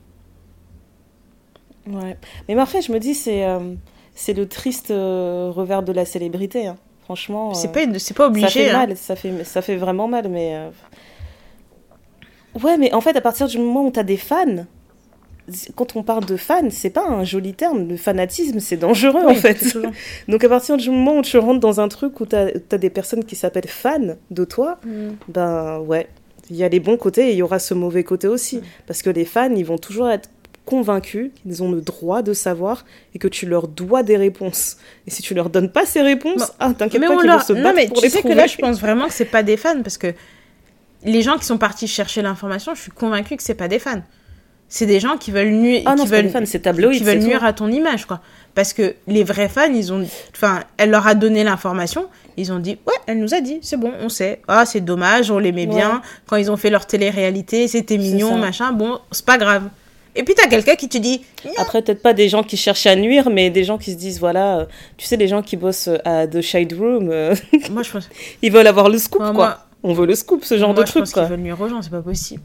Ouais. 1.86 2.16
Mais 2.48 2.56
parfait, 2.56 2.82
je 2.82 2.92
me 2.92 2.98
dis, 2.98 3.14
c'est 3.14 3.44
euh, 3.44 3.74
c'est 4.14 4.32
le 4.32 4.46
triste 4.48 4.90
euh, 4.90 5.50
revers 5.54 5.84
de 5.84 5.92
la 5.92 6.04
célébrité. 6.04 6.66
hein. 6.66 6.76
Franchement. 7.04 7.54
C'est 7.54 7.68
euh, 7.68 7.86
pas, 7.92 7.98
c'est 8.00 8.14
pas 8.14 8.24
ça 8.24 8.28
obligé. 8.28 8.48
fait 8.48 8.70
hein. 8.70 8.86
mal, 8.86 8.96
ça 8.96 9.14
fait, 9.14 9.44
ça 9.44 9.62
fait 9.62 9.76
vraiment 9.76 10.08
mal, 10.08 10.28
mais. 10.28 10.68
Ouais, 12.60 12.76
mais 12.76 12.92
en 12.92 13.00
fait, 13.00 13.14
à 13.16 13.20
partir 13.20 13.46
du 13.46 13.58
moment 13.58 13.86
où 13.86 13.92
tu 13.92 14.00
as 14.00 14.04
des 14.04 14.16
fans, 14.16 14.64
quand 15.74 15.96
on 15.96 16.02
parle 16.02 16.24
de 16.26 16.36
fans, 16.36 16.68
c'est 16.70 16.90
pas 16.90 17.06
un 17.06 17.24
joli 17.24 17.54
terme. 17.54 17.88
Le 17.88 17.96
fanatisme, 17.96 18.60
c'est 18.60 18.76
dangereux 18.76 19.24
en 19.26 19.34
fait. 19.34 19.54
toujours. 19.54 19.90
Donc 20.28 20.44
à 20.44 20.48
partir 20.48 20.76
du 20.76 20.90
moment 20.90 21.18
où 21.18 21.22
tu 21.22 21.36
rentres 21.38 21.60
dans 21.60 21.80
un 21.80 21.88
truc 21.88 22.20
où 22.20 22.26
tu 22.26 22.36
as, 22.36 22.78
des 22.78 22.90
personnes 22.90 23.24
qui 23.24 23.36
s'appellent 23.36 23.66
fans 23.68 24.16
de 24.30 24.44
toi, 24.44 24.78
Mm. 24.84 25.10
ben 25.28 25.78
ouais, 25.80 26.08
il 26.50 26.56
y 26.56 26.64
a 26.64 26.68
les 26.68 26.80
bons 26.80 26.96
côtés 26.96 27.28
et 27.28 27.32
il 27.32 27.36
y 27.38 27.42
aura 27.42 27.58
ce 27.58 27.74
mauvais 27.74 28.04
côté 28.04 28.28
aussi. 28.28 28.60
Parce 28.86 29.02
que 29.02 29.10
les 29.10 29.24
fans, 29.24 29.54
ils 29.54 29.64
vont 29.64 29.78
toujours 29.78 30.08
être 30.10 30.28
convaincus 30.66 31.30
qu'ils 31.42 31.62
ont 31.64 31.72
le 31.72 31.80
droit 31.80 32.22
de 32.22 32.32
savoir 32.32 32.84
et 33.14 33.18
que 33.18 33.26
tu 33.26 33.44
leur 33.46 33.66
dois 33.66 34.02
des 34.04 34.16
réponses. 34.16 34.76
Et 35.06 35.10
si 35.10 35.20
tu 35.22 35.34
leur 35.34 35.50
donnes 35.50 35.70
pas 35.70 35.84
ces 35.84 36.00
réponses, 36.02 36.36
Bon, 36.38 36.44
ah, 36.60 36.72
t'inquiète 36.76 37.00
pas 37.02 37.16
qu'ils 37.16 37.26
leur- 37.26 37.38
vont 37.38 37.44
se 37.44 37.52
non, 37.54 37.62
battre 37.62 37.76
mais 37.76 37.86
pour 37.88 37.96
tu 37.98 38.04
les 38.04 38.10
sais 38.10 38.18
trouver. 38.20 38.34
que 38.34 38.38
là, 38.38 38.46
je 38.46 38.56
pense 38.56 38.80
vraiment 38.80 39.06
que 39.08 39.12
c'est 39.12 39.24
pas 39.24 39.42
des 39.42 39.56
fans 39.56 39.82
parce 39.82 39.98
que 39.98 40.14
les 41.04 41.22
gens 41.22 41.38
qui 41.38 41.44
sont 41.44 41.58
partis 41.58 41.88
chercher 41.88 42.22
l'information, 42.22 42.74
je 42.74 42.82
suis 42.82 42.90
convaincue 42.92 43.36
que 43.36 43.42
c'est 43.42 43.54
pas 43.54 43.68
des 43.68 43.78
fans. 43.80 44.02
C'est 44.72 44.86
des 44.86 45.00
gens 45.00 45.16
qui 45.16 45.32
veulent 45.32 45.50
nuire, 45.50 45.82
Ah 45.84 45.96
non, 45.96 46.04
qui 46.04 46.10
veulent, 46.10 46.30
c'est 46.46 46.60
tabloïd, 46.60 46.96
qui 46.98 47.04
veulent 47.04 47.18
nuire 47.18 47.40
tout. 47.40 47.44
à 47.46 47.52
ton 47.52 47.68
image, 47.68 48.04
quoi. 48.06 48.20
Parce 48.54 48.72
que 48.72 48.94
les 49.08 49.24
vrais 49.24 49.48
fans, 49.48 49.72
ils 49.72 49.92
ont, 49.92 50.06
enfin, 50.34 50.60
elle 50.76 50.90
leur 50.90 51.06
a 51.08 51.14
donné 51.14 51.42
l'information, 51.44 52.06
ils 52.36 52.52
ont 52.52 52.60
dit, 52.60 52.78
ouais, 52.86 52.94
elle 53.08 53.18
nous 53.18 53.34
a 53.34 53.40
dit, 53.40 53.58
c'est 53.62 53.76
bon, 53.76 53.92
on 54.00 54.08
sait. 54.08 54.40
Ah, 54.48 54.64
c'est 54.64 54.80
dommage, 54.80 55.30
on 55.30 55.38
l'aimait 55.40 55.66
Ouais. 55.66 55.74
bien. 55.74 56.02
Quand 56.28 56.36
ils 56.36 56.50
ont 56.52 56.56
fait 56.56 56.70
leur 56.70 56.86
télé-réalité, 56.86 57.66
c'était 57.68 57.98
mignon, 57.98 58.36
machin. 58.38 58.72
Bon, 58.72 58.98
c'est 59.10 59.24
pas 59.26 59.38
grave. 59.38 59.64
Et 60.16 60.22
puis 60.24 60.34
t'as 60.34 60.48
quelqu'un 60.48 60.74
qui 60.76 60.88
te 60.88 60.98
dit, 60.98 61.22
Après, 61.56 61.82
peut-être 61.82 62.02
pas 62.02 62.12
des 62.12 62.28
gens 62.28 62.42
qui 62.44 62.56
cherchent 62.56 62.86
à 62.86 62.96
nuire, 62.96 63.28
mais 63.30 63.50
des 63.50 63.64
gens 63.64 63.76
qui 63.78 63.92
se 63.92 63.96
disent, 63.96 64.18
voilà, 64.20 64.58
euh, 64.58 64.64
tu 64.96 65.06
sais, 65.06 65.16
les 65.16 65.28
gens 65.28 65.42
qui 65.42 65.56
bossent 65.56 65.88
euh, 65.88 65.98
à 66.04 66.26
The 66.26 66.40
Shade 66.40 66.72
Room, 66.72 67.10
euh, 67.10 67.34
moi 67.70 67.82
je 67.82 67.90
pense, 67.90 68.08
ils 68.42 68.50
veulent 68.52 68.66
avoir 68.66 68.88
le 68.88 68.98
scoop, 68.98 69.20
Ouais, 69.20 69.26
quoi. 69.28 69.34
moi- 69.34 69.58
On 69.82 69.94
veut 69.94 70.06
le 70.06 70.14
scoop, 70.16 70.44
ce 70.44 70.58
genre 70.58 70.74
moi, 70.74 70.82
de 70.84 70.88
truc, 70.88 71.10
quoi. 71.12 71.24
veulent 71.26 71.40
nuire 71.40 71.60
aux 71.60 71.68
gens, 71.68 71.80
c'est 71.82 71.90
pas 71.90 72.02
possible. 72.02 72.42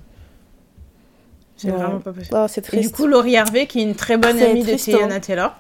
C'est 1.58 1.68
Ouais. 1.72 1.78
vraiment 1.78 2.00
pas 2.00 2.12
possible. 2.12 2.36
Ah, 2.36 2.48
c'est 2.50 2.74
Et 2.74 2.80
du 2.82 2.90
coup, 2.90 3.08
Laurie 3.08 3.38
Harvey, 3.38 3.66
qui 3.66 3.80
est 3.80 3.84
une 3.84 3.96
très 3.96 4.18
bonne 4.18 4.42
amie 4.42 4.64
de 4.64 4.74
Tiana 4.76 5.16
hein. 5.16 5.20
Taylor, 5.20 5.56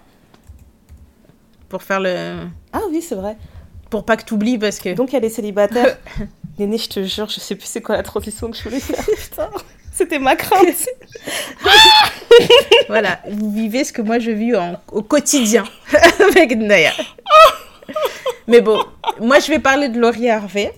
pour 1.70 1.84
faire 1.84 2.00
le, 2.00 2.36
Ah 2.74 2.82
oui, 2.91 3.02
c'est 3.02 3.16
vrai. 3.16 3.38
pour 3.89 4.04
pas 4.06 4.18
que 4.18 4.24
t'oublies 4.26 4.58
parce 4.58 4.80
que 4.80 4.93
Donc, 4.93 5.14
elle 5.14 5.24
est 5.26 5.30
célibataire. 5.30 5.98
Néné, 6.60 6.78
je 6.78 6.89
te 6.89 7.04
jure, 7.04 7.28
je 7.30 7.39
sais 7.39 7.56
plus 7.56 7.68
c'est 7.68 7.82
quoi 7.82 7.98
la 7.98 8.04
transition 8.04 8.50
que 8.52 8.58
je 8.58 8.64
voulais 8.64 8.80
faire. 8.80 9.04
Putain, 9.06 9.50
c'était 9.93 10.20
ma 10.20 10.36
crainte. 10.36 10.88
voilà, 12.88 13.20
vous 13.30 13.52
vivez 13.52 13.84
ce 13.84 13.91
que 13.93 14.02
moi 14.02 14.20
je 14.20 14.32
vis 14.32 14.56
en- 14.56 14.80
au 14.91 15.02
quotidien 15.02 15.64
avec 16.20 16.56
Naya. 16.58 16.91
Mais 18.48 18.62
bon, 18.62 18.80
moi 19.20 19.39
je 19.39 19.48
vais 19.48 19.60
parler 19.60 19.89
de 19.89 20.00
Laurie 20.00 20.30
Harvey 20.30 20.74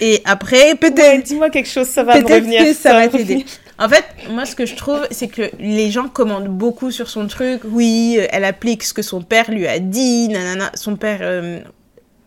et 0.00 0.20
après 0.24 0.70
Ouais, 0.70 0.74
peut-être 0.74 1.22
Dis-moi 1.24 1.50
quelque 1.50 1.68
chose, 1.68 1.86
ça 1.86 2.02
va 2.02 2.18
me 2.20 2.24
revenir. 2.26 2.62
que 2.64 2.72
ça 2.72 2.94
va 2.94 3.08
t'aider. 3.08 3.44
En 3.80 3.88
fait, 3.88 4.04
moi 4.28 4.44
ce 4.44 4.54
que 4.54 4.66
je 4.66 4.76
trouve, 4.76 5.06
c'est 5.10 5.28
que 5.28 5.50
les 5.58 5.90
gens 5.90 6.08
commandent 6.08 6.48
beaucoup 6.48 6.90
sur 6.90 7.08
son 7.08 7.26
truc. 7.26 7.62
Oui, 7.64 8.16
euh, 8.20 8.26
elle 8.30 8.44
applique 8.44 8.82
ce 8.84 8.92
que 8.92 9.02
son 9.02 9.22
père 9.22 9.50
lui 9.50 9.66
a 9.66 9.78
dit, 9.78 10.28
nanana. 10.28 10.70
Son 10.74 10.96
père, 10.96 11.20
euh, 11.22 11.60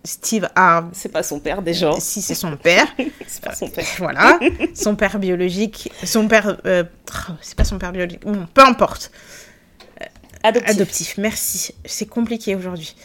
Steve 0.03 0.49
Harvey, 0.55 0.89
C'est 0.93 1.11
pas 1.11 1.23
son 1.23 1.39
père, 1.39 1.61
déjà. 1.61 1.91
si 1.99 2.21
c'est 2.21 2.33
son 2.35 2.57
père, 2.57 2.87
C'est 3.27 3.43
pas 3.43 3.53
son 3.53 3.69
père. 3.69 3.85
voilà, 3.99 4.39
son 4.73 4.95
père 4.95 5.19
biologique, 5.19 5.91
son 6.03 6.27
père, 6.27 6.57
euh, 6.65 6.83
c'est 7.41 7.55
pas 7.55 7.63
son 7.63 7.77
père 7.77 7.91
biologique, 7.91 8.21
bon, 8.25 8.45
peu 8.53 8.63
importe. 8.63 9.11
Adoptif. 10.45 10.69
Adoptif, 10.75 11.17
merci. 11.19 11.73
C'est 11.85 12.05
compliqué 12.07 12.55
aujourd'hui. 12.55 12.95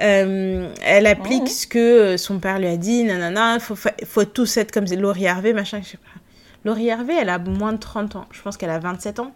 Euh, 0.00 0.72
elle 0.82 1.06
applique 1.06 1.48
ce 1.48 1.66
que 1.66 1.78
euh, 1.78 2.16
son 2.16 2.40
père 2.40 2.58
lui 2.58 2.66
a 2.66 2.76
dit, 2.76 3.04
nanana, 3.04 3.60
faut, 3.60 3.76
fa- 3.76 3.94
faut 4.04 4.24
tous 4.24 4.56
être 4.56 4.72
comme 4.72 4.86
Laurie 4.86 5.28
Harvey, 5.28 5.52
machin, 5.52 5.80
je 5.84 5.90
sais 5.90 5.96
pas. 5.98 6.20
Laurie 6.64 6.90
Harvey, 6.90 7.14
elle 7.20 7.28
a 7.28 7.38
moins 7.38 7.72
de 7.72 7.78
30 7.78 8.16
ans. 8.16 8.26
Je 8.32 8.42
pense 8.42 8.56
qu'elle 8.56 8.70
a 8.70 8.78
27 8.78 9.20
ans. 9.20 9.32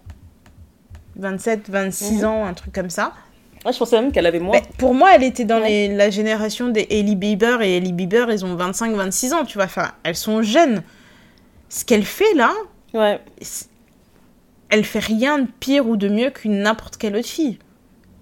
27, 1.16 1.68
26 1.70 2.18
Mhm. 2.18 2.24
ans, 2.24 2.46
un 2.46 2.54
truc 2.54 2.72
comme 2.74 2.90
ça. 2.90 3.12
Ah, 3.64 3.70
je 3.70 3.78
pensais 3.78 4.00
même 4.00 4.10
qu'elle 4.12 4.26
avait 4.26 4.40
moins. 4.40 4.52
Mais 4.58 4.62
pour 4.78 4.92
moi, 4.94 5.14
elle 5.14 5.22
était 5.22 5.44
dans 5.44 5.60
Ouais. 5.60 5.68
les- 5.68 5.94
la 5.94 6.10
génération 6.10 6.68
des 6.68 6.86
Hailey 6.90 7.14
Bieber 7.14 7.62
et 7.62 7.76
Hailey 7.76 7.92
Bieber, 7.92 8.30
ils 8.30 8.44
ont 8.44 8.56
25, 8.56 8.94
26 8.96 9.32
ans, 9.32 9.44
tu 9.44 9.54
vois. 9.58 9.66
Enfin, 9.66 9.92
elles 10.02 10.16
sont 10.16 10.42
jeunes. 10.42 10.82
Ce 11.68 11.84
qu'elle 11.84 12.04
fait 12.04 12.34
là, 12.34 12.52
Ouais. 12.92 13.20
elle 14.68 14.84
fait 14.84 14.98
rien 14.98 15.38
de 15.38 15.46
pire 15.60 15.86
ou 15.86 15.96
de 15.96 16.08
mieux 16.08 16.30
qu'une 16.30 16.60
n'importe 16.62 16.96
quelle 16.96 17.14
autre 17.14 17.28
fille. 17.28 17.58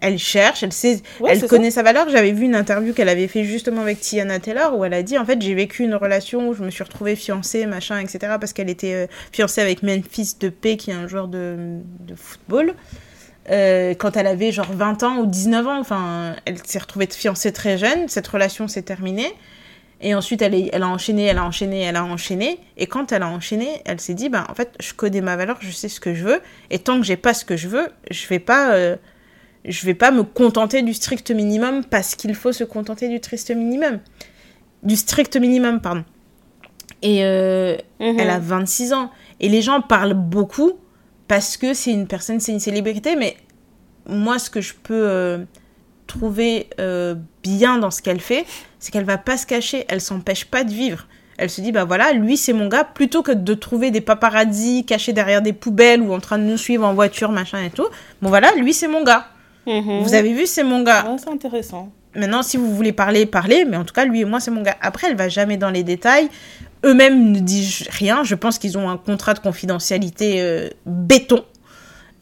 Elle 0.01 0.18
cherche, 0.18 0.62
elle 0.62 0.72
sait, 0.72 1.03
Ouais, 1.20 1.32
elle 1.32 1.46
connaît 1.48 1.70
sa 1.70 1.82
valeur. 1.82 2.09
J'avais 2.09 2.32
vu 2.32 2.44
une 2.44 2.55
interview 2.55 2.92
qu'elle 2.94 3.09
avait 3.09 3.28
fait 3.28 3.44
justement 3.44 3.82
avec 3.82 4.01
Tiana 4.01 4.38
Taylor 4.38 4.76
où 4.78 4.84
elle 4.84 4.94
a 4.94 5.03
dit 5.03 5.18
en 5.18 5.24
fait 5.24 5.40
j'ai 5.42 5.55
vécu 5.55 5.82
une 5.84 5.94
relation 5.94 6.48
où 6.48 6.55
je 6.55 6.62
me 6.62 6.70
suis 6.70 6.82
retrouvée 6.84 7.16
fiancée 7.16 7.66
machin 7.66 7.98
etc 7.98 8.34
parce 8.40 8.53
qu'elle 8.53 8.70
était 8.70 8.94
euh, 8.94 9.07
fiancée 9.32 9.61
avec 9.61 9.82
Memphis 9.82 10.34
Depay 10.40 10.76
qui 10.76 10.90
est 10.90 10.94
un 10.94 11.07
joueur 11.09 11.28
de, 11.28 11.57
de 12.01 12.14
football. 12.14 12.74
Euh, 13.51 13.94
quand 13.94 14.16
elle 14.16 14.26
avait 14.26 14.53
genre 14.53 14.70
20 14.72 15.03
ans 15.03 15.16
ou 15.18 15.26
19 15.26 15.66
ans, 15.66 15.80
enfin, 15.80 16.36
elle 16.44 16.59
s'est 16.64 16.78
retrouvée 16.78 17.09
fiancée 17.11 17.53
très 17.53 17.78
jeune, 17.78 18.09
cette 18.09 18.26
relation 18.28 18.68
s'est 18.68 18.82
terminée. 18.82 19.32
Et 20.03 20.14
ensuite, 20.14 20.40
elle, 20.40 20.55
est- 20.55 20.70
elle 20.72 20.82
a 20.82 20.88
enchaîné, 20.88 21.24
elle 21.24 21.38
a 21.38 21.44
enchaîné, 21.44 21.80
elle 21.80 21.96
a 21.96 22.05
enchaîné. 22.05 22.59
Et 22.78 22.86
quand 22.86 23.12
elle 23.12 23.22
a 23.22 23.28
enchaîné, 23.28 23.68
elle 23.84 24.01
s'est 24.01 24.14
dit, 24.14 24.28
bah, 24.30 24.46
en 24.48 24.55
fait, 24.55 24.70
je 24.80 24.94
connais 24.94 25.20
ma 25.20 25.36
valeur, 25.36 25.59
je 25.61 25.70
sais 25.70 25.88
ce 25.88 26.01
que 26.01 26.14
je 26.14 26.24
veux. 26.24 26.40
Et 26.70 26.78
tant 26.78 26.98
que 27.01 27.05
j'ai 27.07 27.16
pas 27.16 27.34
ce 27.34 27.44
que 27.44 27.57
je 27.57 27.68
veux, 27.68 27.88
je 28.11 28.26
vais 28.28 28.38
pas, 28.38 28.72
euh, 28.72 28.96
je 29.64 29.86
vais 29.86 29.94
pas 29.94 30.11
me 30.11 30.22
contenter 30.22 30.82
du 30.82 30.94
strict 30.94 31.30
minimum 31.30 31.84
parce 31.84 32.14
qu'il 32.14 32.34
faut 32.34 32.52
se 32.52 32.64
contenter 32.64 33.08
du 33.08 33.18
strict 33.18 33.50
minimum. 33.50 33.98
Du 34.82 34.96
strict 34.96 35.36
minimum, 35.36 35.80
pardon. 35.80 36.04
Et 37.02 37.24
euh, 37.24 37.76
Mhm. 37.98 38.18
elle 38.18 38.30
a 38.30 38.38
26 38.38 38.92
ans. 38.92 39.11
Et 39.40 39.48
les 39.48 39.62
gens 39.62 39.80
parlent 39.80 40.14
beaucoup 40.14 40.72
parce 41.28 41.56
que 41.56 41.74
c'est 41.74 41.92
une 41.92 42.06
personne, 42.06 42.40
c'est 42.40 42.52
une 42.52 42.61
célébrité. 42.61 43.16
Mais 43.16 43.36
moi, 44.06 44.38
ce 44.38 44.50
que 44.50 44.61
je 44.61 44.74
peux 44.74 44.94
euh, 45.08 45.38
trouver 46.06 46.68
euh, 46.78 47.14
bien 47.42 47.78
dans 47.78 47.90
ce 47.90 48.02
qu'elle 48.02 48.20
fait, 48.20 48.44
c'est 48.78 48.90
qu'elle 48.90 49.04
va 49.04 49.18
pas 49.18 49.36
se 49.36 49.46
cacher. 49.46 49.84
Elle 49.88 50.00
s'empêche 50.00 50.44
pas 50.46 50.64
de 50.64 50.72
vivre. 50.72 51.06
Elle 51.38 51.48
se 51.48 51.62
dit, 51.62 51.72
bah 51.72 51.84
voilà, 51.84 52.12
lui 52.12 52.36
c'est 52.36 52.52
mon 52.52 52.68
gars, 52.68 52.84
plutôt 52.84 53.22
que 53.22 53.32
de 53.32 53.54
trouver 53.54 53.90
des 53.90 54.02
paparazzis 54.02 54.84
cachés 54.84 55.14
derrière 55.14 55.40
des 55.40 55.54
poubelles 55.54 56.02
ou 56.02 56.12
en 56.12 56.20
train 56.20 56.36
de 56.38 56.42
nous 56.44 56.58
suivre 56.58 56.84
en 56.86 56.92
voiture, 56.92 57.30
machin 57.30 57.62
et 57.64 57.70
tout. 57.70 57.86
Bon 58.20 58.28
voilà, 58.28 58.52
lui 58.56 58.74
c'est 58.74 58.88
mon 58.88 59.02
gars. 59.04 59.26
Mhm. 59.66 60.00
Vous 60.02 60.14
avez 60.14 60.32
vu, 60.32 60.46
c'est 60.46 60.62
mon 60.64 60.82
gars. 60.82 61.04
Ouais, 61.04 61.16
c'est 61.22 61.30
intéressant. 61.30 61.90
Maintenant, 62.14 62.42
si 62.42 62.56
vous 62.56 62.74
voulez 62.74 62.92
parler, 62.92 63.26
parlez. 63.26 63.64
Mais 63.64 63.76
en 63.76 63.84
tout 63.84 63.94
cas, 63.94 64.04
lui 64.04 64.20
et 64.20 64.24
moi, 64.24 64.40
c'est 64.40 64.50
mon 64.50 64.62
gars. 64.62 64.76
Après, 64.80 65.08
elle 65.08 65.16
va 65.16 65.28
jamais 65.28 65.56
dans 65.56 65.70
les 65.70 65.82
détails. 65.84 66.28
Eux-mêmes 66.84 67.30
ne 67.30 67.38
disent 67.40 67.86
rien. 67.90 68.24
Je 68.24 68.34
pense 68.34 68.58
qu'ils 68.58 68.78
ont 68.78 68.88
un 68.88 68.96
contrat 68.96 69.34
de 69.34 69.38
confidentialité 69.38 70.40
euh, 70.40 70.68
béton. 70.86 71.44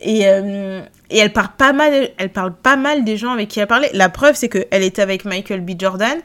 Et, 0.01 0.27
euh, 0.29 0.81
et 1.11 1.19
elle 1.19 1.33
parle 1.33 1.51
pas 1.57 1.73
mal. 1.73 2.11
Elle 2.19 2.31
parle 2.31 2.55
pas 2.55 2.77
mal 2.77 3.05
des 3.05 3.17
gens 3.17 3.33
avec 3.33 3.49
qui 3.49 3.61
elle 3.61 3.67
parlait. 3.67 3.91
La 3.95 4.09
preuve, 4.09 4.35
c'est 4.35 4.49
qu'elle 4.49 4.83
était 4.83 5.03
avec 5.03 5.25
Michael 5.25 5.61
B. 5.63 5.71
Jordan. 5.79 6.19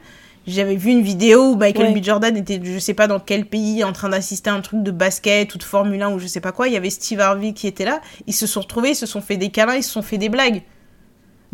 J'avais 0.46 0.76
vu 0.76 0.90
une 0.90 1.00
vidéo 1.00 1.52
où 1.52 1.56
Michael 1.56 1.86
Ouais. 1.94 2.00
B. 2.00 2.04
Jordan 2.04 2.36
était, 2.36 2.60
je 2.62 2.78
sais 2.78 2.92
pas 2.92 3.06
dans 3.06 3.18
quel 3.18 3.46
pays, 3.46 3.82
en 3.82 3.92
train 3.94 4.10
d'assister 4.10 4.50
à 4.50 4.54
un 4.54 4.60
truc 4.60 4.82
de 4.82 4.90
basket 4.90 5.54
ou 5.54 5.58
de 5.58 5.62
Formule 5.62 6.02
1 6.02 6.10
ou 6.12 6.18
je 6.18 6.26
sais 6.26 6.40
pas 6.40 6.52
quoi. 6.52 6.68
Il 6.68 6.74
y 6.74 6.76
avait 6.76 6.90
Steve 6.90 7.20
Harvey 7.20 7.52
qui 7.54 7.66
était 7.66 7.86
là. 7.86 8.00
Ils 8.26 8.34
se 8.34 8.46
sont 8.46 8.60
retrouvés, 8.60 8.90
ils 8.90 8.94
se 8.94 9.06
sont 9.06 9.22
fait 9.22 9.38
des 9.38 9.48
câlins, 9.48 9.76
ils 9.76 9.82
se 9.82 9.90
sont 9.90 10.02
fait 10.02 10.18
des 10.18 10.28
blagues. 10.28 10.60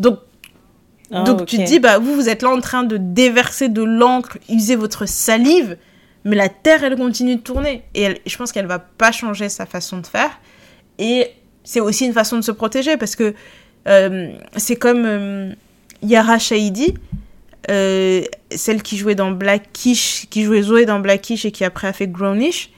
Donc, 0.01 0.19
Ah, 1.13 1.23
donc 1.23 1.45
tu 1.45 1.57
te 1.57 1.61
dis, 1.63 1.79
bah 1.79 1.97
vous, 1.99 2.15
vous 2.15 2.29
êtes 2.29 2.41
là 2.41 2.49
en 2.49 2.59
train 2.61 2.83
de 2.83 2.97
déverser 2.97 3.67
de 3.69 3.83
l'encre, 3.83 4.37
user 4.49 4.75
votre 4.75 5.05
salive, 5.05 5.77
mais 6.23 6.35
la 6.35 6.47
Terre, 6.49 6.83
elle 6.83 6.95
continue 6.95 7.35
de 7.35 7.41
tourner. 7.41 7.83
Et 7.93 8.01
elle- 8.03 8.19
je 8.25 8.37
pense 8.37 8.51
qu'elle 8.51 8.67
va 8.67 8.79
pas 8.79 9.11
changer 9.11 9.49
sa 9.49 9.65
façon 9.65 9.97
de 9.97 10.07
faire. 10.07 10.31
Et 10.99 11.31
c'est 11.63 11.79
aussi 11.79 12.05
une 12.05 12.13
façon 12.13 12.37
de 12.37 12.41
se 12.41 12.51
protéger, 12.51 12.95
parce 12.97 13.15
que 13.15 13.33
euh, 13.87 14.31
c'est 14.55 14.75
comme 14.77 15.03
euh, 15.05 15.51
Yara 16.01 16.39
Shahidi, 16.39 16.93
euh, 17.69 18.21
celle 18.55 18.81
qui 18.81 18.97
jouait 18.97 19.15
dans 19.15 19.31
Blackish, 19.31 20.27
qui 20.29 20.43
jouait 20.43 20.61
Zoé 20.61 20.85
dans 20.85 20.99
Blackish 20.99 21.45
et 21.45 21.51
qui 21.51 21.63
après 21.65 21.87
a 21.87 21.93
fait 21.93 22.07
Grownish. 22.07 22.69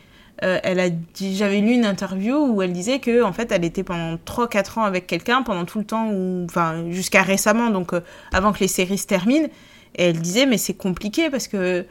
Euh, 0.43 0.59
elle 0.63 0.79
a 0.79 0.89
dit, 0.89 1.37
j'avais 1.37 1.61
lu 1.61 1.71
une 1.71 1.85
interview 1.85 2.35
où 2.35 2.61
elle 2.61 2.73
disait 2.73 2.99
que 2.99 3.23
en 3.23 3.31
fait 3.31 3.51
elle 3.53 3.63
était 3.63 3.83
pendant 3.83 4.17
3-4 4.17 4.79
ans 4.79 4.83
avec 4.83 5.07
quelqu'un 5.07 5.41
pendant 5.41 5.63
tout 5.63 5.79
le 5.79 5.85
temps 5.85 6.09
où, 6.09 6.45
enfin 6.45 6.83
jusqu'à 6.89 7.21
récemment 7.21 7.69
donc 7.69 7.93
euh, 7.93 8.01
avant 8.33 8.51
que 8.51 8.59
les 8.59 8.67
séries 8.67 8.97
se 8.97 9.07
terminent. 9.07 9.47
Et 9.95 10.05
elle 10.05 10.19
disait 10.19 10.45
mais 10.45 10.57
c'est 10.57 10.73
compliqué 10.73 11.29
parce 11.29 11.47
que 11.47 11.85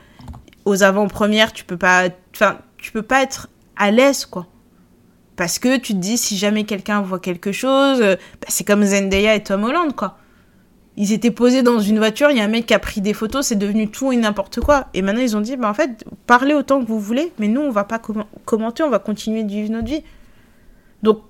aux 0.67 0.83
avant-premières 0.83 1.53
tu 1.55 1.65
peux 1.65 1.79
pas 1.79 2.09
enfin 2.35 2.59
tu 2.77 2.93
peux 2.93 3.03
pas 3.03 3.23
être 3.23 3.49
à 3.77 3.91
l'aise 3.91 4.27
quoi. 4.27 4.47
Parce 5.37 5.59
que 5.59 5.79
tu 5.79 5.95
te 5.95 5.99
dis 5.99 6.19
si 6.19 6.37
jamais 6.37 6.65
quelqu'un 6.65 7.01
voit 7.01 7.21
quelque 7.21 7.53
chose 7.53 8.03
euh, 8.03 8.17
bah, 8.41 8.49
c'est 8.49 8.65
comme 8.65 8.85
Zendaya 8.85 9.35
et 9.35 9.43
Tom 9.43 9.65
Holland 9.65 9.95
quoi 9.95 10.19
ils 10.97 11.13
étaient 11.13 11.31
posés 11.31 11.63
dans 11.63 11.81
une 11.81 11.99
voiture, 11.99 12.31
il 12.31 12.37
y 12.37 12.41
a 12.41 12.45
un 12.45 12.49
mec 12.49 12.67
qui 12.67 12.75
a 12.75 12.79
pris 12.79 13.01
des 13.01 13.15
photos, 13.15 13.47
c'est 13.47 13.57
devenu 13.57 13.89
tout 13.89 14.13
et 14.13 14.17
n'importe 14.17 14.61
quoi. 14.61 14.89
Et 14.93 15.01
maintenant, 15.01 15.23
ils 15.23 15.37
ont 15.37 15.41
dit, 15.41 15.57
bah, 15.57 15.71
en 15.71 15.75
fait, 15.75 16.05
parlez 16.27 16.55
autant 16.55 16.81
que 16.83 16.87
vous 16.87 17.01
voulez, 17.01 17.33
mais 17.39 17.49
nous, 17.49 17.63
on 17.63 17.71
va 17.71 17.85
pas 17.85 17.99
com- 17.99 18.25
commenter, 18.45 18.83
on 18.83 18.91
va 18.91 18.99
continuer 18.99 19.43
de 19.45 19.51
vivre 19.51 19.71
notre 19.71 19.89
vie. 19.89 20.03
Donc, 21.03 21.23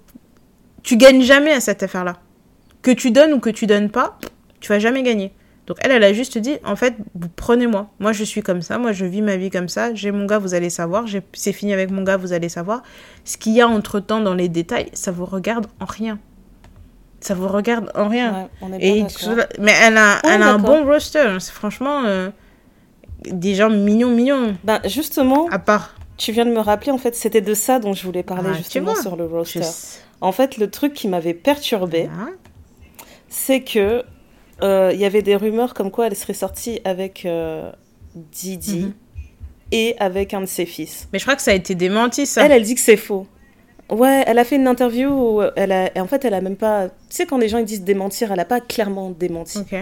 tu 0.82 0.96
gagnes 0.96 1.22
jamais 1.22 1.52
à 1.52 1.60
cette 1.60 1.82
affaire-là. 1.82 2.18
Que 2.82 2.90
tu 2.90 3.12
donnes 3.12 3.32
ou 3.32 3.38
que 3.38 3.50
tu 3.50 3.66
donnes 3.66 3.88
pas, 3.88 4.18
tu 4.58 4.68
vas 4.68 4.80
jamais 4.80 5.04
gagner. 5.04 5.32
Donc, 5.68 5.76
elle, 5.80 5.92
elle 5.92 6.02
a 6.02 6.12
juste 6.12 6.38
dit, 6.38 6.56
en 6.64 6.74
fait, 6.74 6.96
prenez-moi. 7.36 7.88
Moi, 8.00 8.10
je 8.10 8.24
suis 8.24 8.42
comme 8.42 8.62
ça, 8.62 8.78
moi, 8.78 8.90
je 8.90 9.04
vis 9.04 9.22
ma 9.22 9.36
vie 9.36 9.48
comme 9.48 9.68
ça. 9.68 9.94
J'ai 9.94 10.10
mon 10.10 10.26
gars, 10.26 10.40
vous 10.40 10.54
allez 10.54 10.70
savoir. 10.70 11.04
C'est 11.34 11.52
fini 11.52 11.72
avec 11.72 11.92
mon 11.92 12.02
gars, 12.02 12.16
vous 12.16 12.32
allez 12.32 12.48
savoir. 12.48 12.82
Ce 13.24 13.36
qu'il 13.36 13.52
y 13.52 13.60
a 13.60 13.68
entre-temps 13.68 14.20
dans 14.20 14.34
les 14.34 14.48
détails, 14.48 14.90
ça 14.92 15.12
vous 15.12 15.24
regarde 15.24 15.68
en 15.78 15.84
rien. 15.84 16.18
Ça 17.22 17.34
vous 17.34 17.48
regarde 17.48 17.90
en 17.94 18.08
rien. 18.08 18.32
Ouais, 18.32 18.46
on 18.62 18.72
est 18.72 18.78
bien 18.78 18.94
Et 18.96 19.02
d'accord. 19.02 19.46
mais 19.60 19.72
elle 19.82 19.96
a, 19.96 20.14
Ouais, 20.16 20.30
elle 20.34 20.42
a 20.42 20.48
un 20.52 20.58
bon 20.58 20.84
roster. 20.84 21.36
C'est 21.40 21.52
franchement 21.52 22.02
euh, 22.04 22.30
des 23.26 23.54
gens 23.54 23.70
mignons, 23.70 24.10
mignons. 24.10 24.56
Ben, 24.64 24.80
justement, 24.84 25.48
À 25.50 25.58
part. 25.58 25.94
tu 26.18 26.32
viens 26.32 26.44
de 26.44 26.50
me 26.50 26.58
rappeler, 26.60 26.90
en 26.92 26.98
fait, 26.98 27.14
c'était 27.14 27.40
de 27.40 27.54
ça 27.54 27.78
dont 27.78 27.92
je 27.92 28.04
voulais 28.04 28.22
parler 28.24 28.50
Ah, 28.52 28.56
justement 28.56 28.94
sur 28.96 29.16
le 29.16 29.24
roster. 29.26 29.60
En 30.20 30.32
fait, 30.32 30.56
le 30.58 30.68
truc 30.70 30.94
qui 30.94 31.08
m'avait 31.08 31.34
perturbée, 31.34 32.08
Hein 32.18 32.30
c'est 33.28 33.62
que 33.62 34.02
euh, 34.62 34.90
il 34.92 35.00
y 35.00 35.04
avait 35.04 35.22
des 35.22 35.36
rumeurs 35.36 35.74
comme 35.74 35.90
quoi 35.90 36.06
elle 36.06 36.14
serait 36.16 36.34
sortie 36.34 36.80
avec 36.84 37.24
euh, 37.24 37.72
Didi 38.14 38.80
Mhm. 38.80 38.92
et 39.72 39.96
avec 39.98 40.34
un 40.34 40.40
de 40.42 40.46
ses 40.46 40.66
fils. 40.66 41.08
Mais 41.12 41.18
je 41.18 41.24
crois 41.24 41.34
que 41.36 41.42
ça 41.42 41.50
a 41.52 41.54
été 41.54 41.74
démenti, 41.74 42.26
ça. 42.26 42.44
Elle, 42.44 42.52
elle 42.52 42.62
dit 42.62 42.74
que 42.74 42.80
c'est 42.80 42.96
faux. 42.96 43.26
Ouais, 43.92 44.24
elle 44.26 44.38
a 44.38 44.44
fait 44.44 44.56
une 44.56 44.66
interview 44.66 45.10
où 45.10 45.42
elle 45.54 45.70
a, 45.70 45.96
et 45.96 46.00
en 46.00 46.06
fait, 46.06 46.24
elle 46.24 46.34
a 46.34 46.40
même 46.40 46.56
pas. 46.56 46.88
Tu 46.88 46.94
sais, 47.10 47.26
quand 47.26 47.38
les 47.38 47.48
gens 47.48 47.58
ils 47.58 47.64
disent 47.64 47.84
démentir, 47.84 48.32
elle 48.32 48.40
a 48.40 48.44
pas 48.44 48.60
clairement 48.60 49.10
démenti. 49.10 49.58
Ok. 49.58 49.74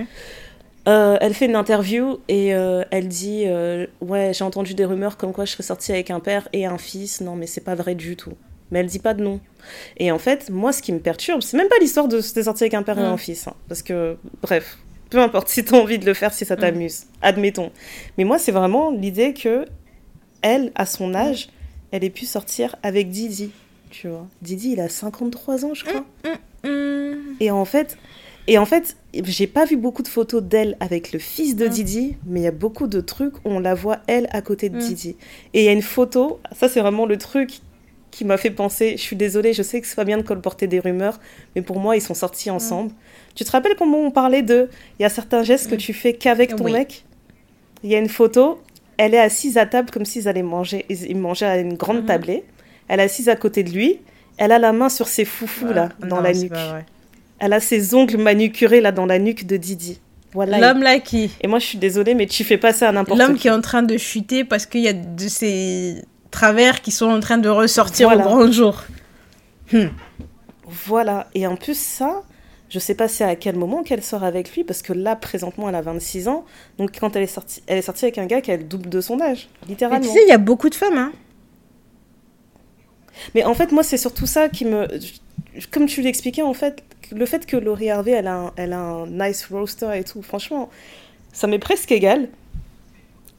Euh, 0.88 1.18
elle 1.20 1.34
fait 1.34 1.44
une 1.44 1.56
interview 1.56 2.18
et 2.28 2.54
euh, 2.54 2.82
elle 2.90 3.06
dit 3.06 3.44
euh, 3.46 3.86
Ouais, 4.00 4.32
j'ai 4.34 4.44
entendu 4.44 4.74
des 4.74 4.84
rumeurs 4.86 5.16
comme 5.18 5.32
quoi 5.32 5.44
je 5.44 5.52
serais 5.52 5.62
sortie 5.62 5.92
avec 5.92 6.10
un 6.10 6.20
père 6.20 6.48
et 6.52 6.66
un 6.66 6.78
fils. 6.78 7.20
Non, 7.20 7.36
mais 7.36 7.46
c'est 7.46 7.60
pas 7.60 7.74
vrai 7.74 7.94
du 7.94 8.16
tout. 8.16 8.32
Mais 8.70 8.80
elle 8.80 8.86
dit 8.86 8.98
pas 8.98 9.14
de 9.14 9.22
nom. 9.22 9.40
Et 9.98 10.10
en 10.10 10.18
fait, 10.18 10.48
moi, 10.50 10.72
ce 10.72 10.80
qui 10.80 10.92
me 10.92 11.00
perturbe, 11.00 11.42
c'est 11.42 11.56
même 11.56 11.68
pas 11.68 11.78
l'histoire 11.80 12.08
de 12.08 12.20
se 12.20 12.42
sortir 12.42 12.64
avec 12.64 12.74
un 12.74 12.82
père 12.82 12.98
et 12.98 13.02
un 13.02 13.16
fils. 13.16 13.46
hein, 13.46 13.54
parce 13.68 13.82
que, 13.82 14.16
bref, 14.42 14.78
peu 15.10 15.18
importe 15.18 15.48
si 15.48 15.64
t'as 15.64 15.76
envie 15.76 15.98
de 15.98 16.06
le 16.06 16.14
faire, 16.14 16.32
si 16.32 16.44
ça 16.44 16.56
t'amuse, 16.56 17.04
admettons. 17.20 17.70
Mais 18.16 18.24
moi, 18.24 18.38
c'est 18.38 18.52
vraiment 18.52 18.90
l'idée 18.90 19.34
que 19.34 19.66
elle, 20.42 20.72
à 20.76 20.86
son 20.86 21.14
âge, 21.14 21.50
elle 21.90 22.04
ait 22.04 22.10
pu 22.10 22.26
sortir 22.26 22.76
avec 22.82 23.10
Didi. 23.10 23.50
Tu 23.90 24.08
vois, 24.08 24.26
Didi, 24.42 24.72
il 24.72 24.80
a 24.80 24.88
53 24.88 25.64
ans, 25.64 25.74
je 25.74 25.84
crois. 25.84 26.04
Hum, 26.64 27.36
Et 27.40 27.50
en 27.50 27.64
fait, 27.64 27.98
et 28.46 28.58
en 28.58 28.66
fait, 28.66 28.96
j'ai 29.24 29.46
pas 29.46 29.64
vu 29.64 29.76
beaucoup 29.76 30.02
de 30.02 30.08
photos 30.08 30.42
d'elle 30.42 30.76
avec 30.80 31.12
le 31.12 31.18
fils 31.18 31.56
de 31.56 31.66
Mm. 31.66 31.70
Didi, 31.70 32.16
mais 32.26 32.40
il 32.40 32.42
y 32.44 32.46
a 32.46 32.50
beaucoup 32.52 32.86
de 32.86 33.00
trucs 33.00 33.36
où 33.38 33.40
on 33.50 33.58
la 33.58 33.74
voit 33.74 33.98
elle 34.06 34.28
à 34.32 34.42
côté 34.42 34.68
de 34.68 34.76
Mm. 34.76 34.80
Didi. 34.80 35.16
Et 35.54 35.62
il 35.62 35.64
y 35.64 35.68
a 35.68 35.72
une 35.72 35.82
photo, 35.82 36.38
ça 36.52 36.68
c'est 36.68 36.80
vraiment 36.80 37.06
le 37.06 37.16
truc 37.18 37.60
qui 38.10 38.24
m'a 38.24 38.36
fait 38.36 38.50
penser. 38.50 38.92
Je 38.96 39.02
suis 39.02 39.16
désolée, 39.16 39.52
je 39.52 39.62
sais 39.62 39.80
que 39.80 39.86
c'est 39.86 39.96
pas 39.96 40.04
bien 40.04 40.18
de 40.18 40.22
colporter 40.22 40.66
des 40.66 40.80
rumeurs, 40.80 41.18
mais 41.56 41.62
pour 41.62 41.78
moi 41.80 41.96
ils 41.96 42.00
sont 42.02 42.14
sortis 42.14 42.50
ensemble. 42.50 42.92
Tu 43.34 43.44
te 43.44 43.50
rappelles 43.50 43.76
comment 43.76 43.98
on 43.98 44.10
parlait 44.10 44.42
de 44.42 44.68
Il 44.98 45.02
y 45.02 45.06
a 45.06 45.08
certains 45.08 45.42
gestes 45.42 45.68
que 45.70 45.74
Mm. 45.76 45.78
tu 45.78 45.92
fais 45.94 46.12
qu'avec 46.14 46.54
ton 46.56 46.64
Oui. 46.64 46.72
mec? 46.72 47.04
Il 47.82 47.90
y 47.90 47.94
a 47.94 47.98
une 47.98 48.08
photo, 48.08 48.60
elle 48.98 49.14
est 49.14 49.18
assise 49.18 49.56
à 49.56 49.64
table 49.66 49.90
comme 49.90 50.04
s'ils 50.04 50.28
allaient 50.28 50.42
manger, 50.42 50.84
ils 50.90 51.16
mangeaient 51.16 51.46
à 51.46 51.56
une 51.58 51.74
grande 51.74 52.00
Mhm. 52.02 52.06
tablée. 52.06 52.44
Elle 52.92 52.98
est 53.00 53.04
assise 53.04 53.28
à 53.28 53.36
côté 53.36 53.62
de 53.62 53.70
lui. 53.70 54.00
Elle 54.36 54.50
a 54.52 54.58
la 54.58 54.72
main 54.72 54.88
sur 54.88 55.06
ses 55.06 55.24
foufous 55.24 55.72
là, 55.72 55.90
dans 56.00 56.16
non, 56.16 56.22
la 56.22 56.32
nuque. 56.32 56.52
Elle 57.38 57.52
a 57.52 57.60
ses 57.60 57.94
ongles 57.94 58.16
manucurés 58.18 58.80
là 58.80 58.90
dans 58.90 59.06
la 59.06 59.18
nuque 59.20 59.46
de 59.46 59.56
Didi. 59.56 60.00
Voilà. 60.32 60.58
L'homme 60.58 60.82
là 60.82 60.98
qui. 60.98 61.30
Et 61.40 61.46
moi 61.46 61.58
je 61.60 61.66
suis 61.66 61.78
désolée, 61.78 62.14
mais 62.14 62.26
tu 62.26 62.42
fais 62.44 62.58
pas 62.58 62.72
ça 62.72 62.88
à 62.88 62.92
n'importe 62.92 63.18
L'homme 63.20 63.34
qui. 63.34 63.42
qui 63.42 63.48
est 63.48 63.52
en 63.52 63.60
train 63.60 63.82
de 63.84 63.96
chuter 63.96 64.44
parce 64.44 64.66
qu'il 64.66 64.80
y 64.80 64.88
a 64.88 64.92
de 64.92 65.28
ces 65.28 66.02
travers 66.30 66.80
qui 66.82 66.90
sont 66.90 67.06
en 67.06 67.20
train 67.20 67.38
de 67.38 67.48
ressortir 67.48 68.08
Voilà. 68.08 68.24
au 68.24 68.28
grand 68.28 68.50
jour. 68.52 68.82
Voilà. 70.86 71.28
Et 71.34 71.46
en 71.46 71.56
plus 71.56 71.78
ça, 71.78 72.22
je 72.68 72.78
sais 72.78 72.94
pas 72.94 73.08
c'est 73.08 73.24
à 73.24 73.34
quel 73.36 73.56
moment 73.56 73.82
qu'elle 73.82 74.02
sort 74.02 74.22
avec 74.24 74.54
lui 74.54 74.62
parce 74.64 74.82
que 74.82 74.92
là 74.92 75.16
présentement 75.16 75.68
elle 75.68 75.74
a 75.74 75.82
26 75.82 76.28
ans. 76.28 76.44
Donc 76.78 76.90
quand 76.98 77.16
elle 77.16 77.22
est 77.24 77.26
sortie, 77.26 77.62
elle 77.66 77.78
est 77.78 77.82
sortie 77.82 78.04
avec 78.04 78.18
un 78.18 78.26
gars 78.26 78.40
qui 78.40 78.52
a 78.52 78.56
le 78.56 78.64
double 78.64 78.88
de 78.88 79.00
son 79.00 79.20
âge, 79.20 79.48
Mais 79.62 79.68
littéralement. 79.70 80.06
tu 80.06 80.12
sais, 80.12 80.22
il 80.24 80.28
y 80.28 80.32
a 80.32 80.38
beaucoup 80.38 80.68
de 80.68 80.74
femmes, 80.74 80.96
hein. 80.98 81.12
Mais 83.34 83.44
en 83.44 83.54
fait 83.54 83.72
moi 83.72 83.82
c'est 83.82 83.96
surtout 83.96 84.26
ça 84.26 84.48
qui 84.48 84.64
me, 84.64 84.86
comme 85.70 85.86
tu 85.86 86.02
l'expliquais 86.02 86.42
en 86.42 86.54
fait, 86.54 86.82
le 87.12 87.26
fait 87.26 87.46
que 87.46 87.56
Laurie 87.56 87.90
Harvey 87.90 88.12
elle 88.12 88.26
a 88.26 88.36
un, 88.36 88.52
elle 88.56 88.72
a 88.72 88.80
un 88.80 89.06
nice 89.06 89.46
roster 89.50 89.98
et 89.98 90.04
tout, 90.04 90.22
franchement, 90.22 90.70
ça 91.32 91.46
m'est 91.46 91.58
presque 91.58 91.92
égal. 91.92 92.28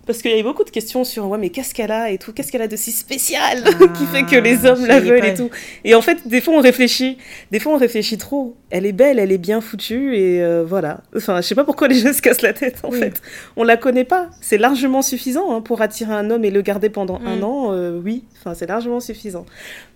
Parce 0.06 0.22
qu'il 0.22 0.32
y 0.32 0.34
avait 0.34 0.44
beaucoup 0.44 0.64
de 0.64 0.70
questions 0.70 1.04
sur 1.04 1.28
ouais, 1.28 1.38
mais 1.38 1.50
qu'est-ce 1.50 1.74
qu'elle 1.74 1.92
a 1.92 2.10
et 2.10 2.18
tout, 2.18 2.34
qu'est-ce 2.34 2.52
qu'elle 2.52 2.62
a 2.62 2.68
de 2.68 2.76
si 2.76 2.92
spécial 2.92 3.64
qui 3.98 4.06
fait 4.06 4.24
que 4.24 4.36
les 4.36 4.66
hommes 4.66 4.86
la 4.86 5.00
veulent 5.00 5.26
et 5.26 5.34
tout. 5.36 5.50
Et 5.84 5.94
en 5.94 6.02
fait, 6.02 6.28
des 6.28 6.42
fois 6.42 6.56
on 6.56 6.62
réfléchit, 6.62 7.18
des 7.52 7.60
fois 7.60 7.74
on 7.74 7.78
réfléchit 7.78 8.18
trop. 8.18 8.56
Elle 8.72 8.86
est 8.86 8.94
belle, 8.94 9.20
elle 9.20 9.32
est 9.32 9.38
bien 9.38 9.62
foutue 9.62 10.16
et 10.16 10.42
euh, 10.42 10.64
voilà. 10.68 11.02
Enfin, 11.16 11.42
je 11.42 11.48
sais 11.48 11.56
pas 11.56 11.64
pourquoi 11.64 11.88
les 11.88 11.96
gens 11.96 12.14
se 12.14 12.22
cassent 12.22 12.42
la 12.42 12.54
tête 12.54 12.80
en 12.84 12.92
fait. 12.92 13.22
On 13.56 13.64
la 13.64 13.78
connaît 13.78 14.06
pas. 14.06 14.30
C'est 14.42 14.58
largement 14.58 15.02
suffisant 15.02 15.56
hein, 15.56 15.62
pour 15.62 15.82
attirer 15.82 16.14
un 16.14 16.32
homme 16.32 16.46
et 16.46 16.52
le 16.52 16.62
garder 16.62 16.90
pendant 16.90 17.20
un 17.26 17.38
mm. 17.38 17.44
an. 17.44 17.74
Euh, 17.74 18.00
oui, 18.04 18.24
enfin 18.40 18.56
c'est 18.56 18.68
largement 18.68 19.00
suffisant. 19.00 19.46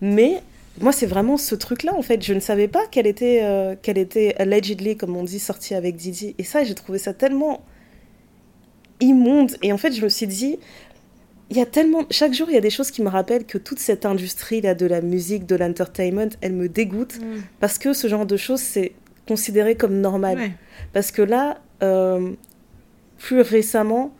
Mais 0.01 0.41
moi, 0.81 0.91
c'est 0.91 1.05
vraiment 1.05 1.37
ce 1.37 1.55
truc-là, 1.55 1.93
en 1.95 2.01
fait. 2.01 2.21
Je 2.21 2.33
ne 2.33 2.39
savais 2.39 2.67
pas 2.67 2.85
qu'elle 2.87 3.07
était, 3.07 3.41
euh, 3.43 3.75
qu'elle 3.81 3.97
était 3.97 4.35
allegedly, 4.37 4.97
comme 4.97 5.15
on 5.15 5.23
dit, 5.23 5.39
sortie 5.39 5.73
avec 5.73 5.95
Didi. 5.95 6.35
Et 6.37 6.43
ça, 6.43 6.63
j'ai 6.63 6.75
trouvé 6.75 6.99
ça 6.99 7.13
tellement 7.13 7.61
immonde. 8.99 9.55
Et 9.61 9.71
en 9.71 9.77
fait, 9.77 9.93
je 9.93 10.01
me 10.01 10.09
suis 10.09 10.27
dit, 10.27 10.57
il 11.49 11.57
y 11.57 11.61
a 11.61 11.65
tellement. 11.65 12.03
Chaque 12.11 12.33
jour, 12.33 12.49
il 12.49 12.53
y 12.53 12.57
a 12.57 12.61
des 12.61 12.69
choses 12.69 12.91
qui 12.91 13.01
me 13.01 13.09
rappellent 13.09 13.45
que 13.45 13.57
toute 13.57 13.79
cette 13.79 14.05
industrie-là 14.05 14.75
de 14.75 14.85
la 14.85 15.01
musique, 15.01 15.45
de 15.45 15.55
l'entertainment, 15.55 16.29
elle 16.41 16.53
me 16.53 16.67
dégoûte. 16.67 17.19
Mm. 17.19 17.41
Parce 17.59 17.77
que 17.77 17.93
ce 17.93 18.07
genre 18.07 18.25
de 18.25 18.37
choses, 18.37 18.61
c'est 18.61 18.93
considéré 19.27 19.75
comme 19.75 19.99
normal. 20.01 20.51
Parce 20.93 21.11
que 21.11 21.21
là, 21.21 21.59
euh, 21.83 22.31
plus 23.17 23.41
récemment, 23.41 24.13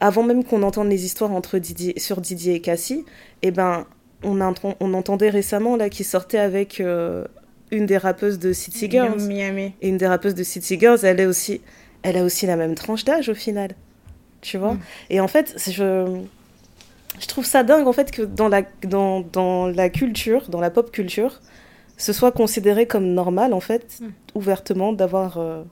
avant 0.00 0.22
même 0.22 0.44
qu'on 0.44 0.62
entende 0.62 0.88
les 0.88 1.04
histoires 1.04 1.32
entre 1.32 1.58
Didier, 1.58 1.98
sur 1.98 2.20
Didier 2.20 2.54
et 2.54 2.60
Cassie, 2.60 3.04
eh 3.42 3.50
ben, 3.50 3.86
on, 4.22 4.40
on 4.80 4.94
entendait 4.94 5.30
récemment 5.30 5.76
là 5.76 5.88
qui 5.88 6.04
sortait 6.04 6.38
avec 6.38 6.80
euh, 6.80 7.24
une 7.70 7.86
des 7.86 7.98
rappeuses 7.98 8.38
de 8.38 8.52
City 8.52 8.90
Girls. 8.90 9.20
Miami. 9.22 9.74
Et 9.80 9.88
une 9.88 9.98
des 9.98 10.06
rappeuses 10.06 10.34
de 10.34 10.42
City 10.42 10.78
Girls, 10.78 11.00
elle 11.02 11.20
est 11.20 11.26
aussi 11.26 11.60
elle 12.02 12.16
a 12.16 12.24
aussi 12.24 12.46
la 12.46 12.56
même 12.56 12.74
tranche 12.74 13.04
d'âge 13.04 13.28
au 13.28 13.34
final. 13.34 13.70
Tu 14.40 14.58
vois 14.58 14.74
mm. 14.74 14.80
Et 15.10 15.20
en 15.20 15.28
fait, 15.28 15.54
je, 15.70 16.20
je 17.20 17.26
trouve 17.26 17.44
ça 17.44 17.62
dingue 17.62 17.86
en 17.86 17.92
fait 17.92 18.10
que 18.10 18.22
dans 18.22 18.48
la, 18.48 18.62
dans, 18.82 19.20
dans 19.20 19.66
la 19.66 19.88
culture, 19.90 20.48
dans 20.48 20.60
la 20.60 20.70
pop 20.70 20.90
culture, 20.90 21.40
ce 21.96 22.12
soit 22.12 22.32
considéré 22.32 22.86
comme 22.86 23.12
normal 23.12 23.52
en 23.52 23.60
fait, 23.60 23.98
mm. 24.00 24.08
ouvertement, 24.34 24.92
d'avoir 24.92 25.38
euh, 25.38 25.62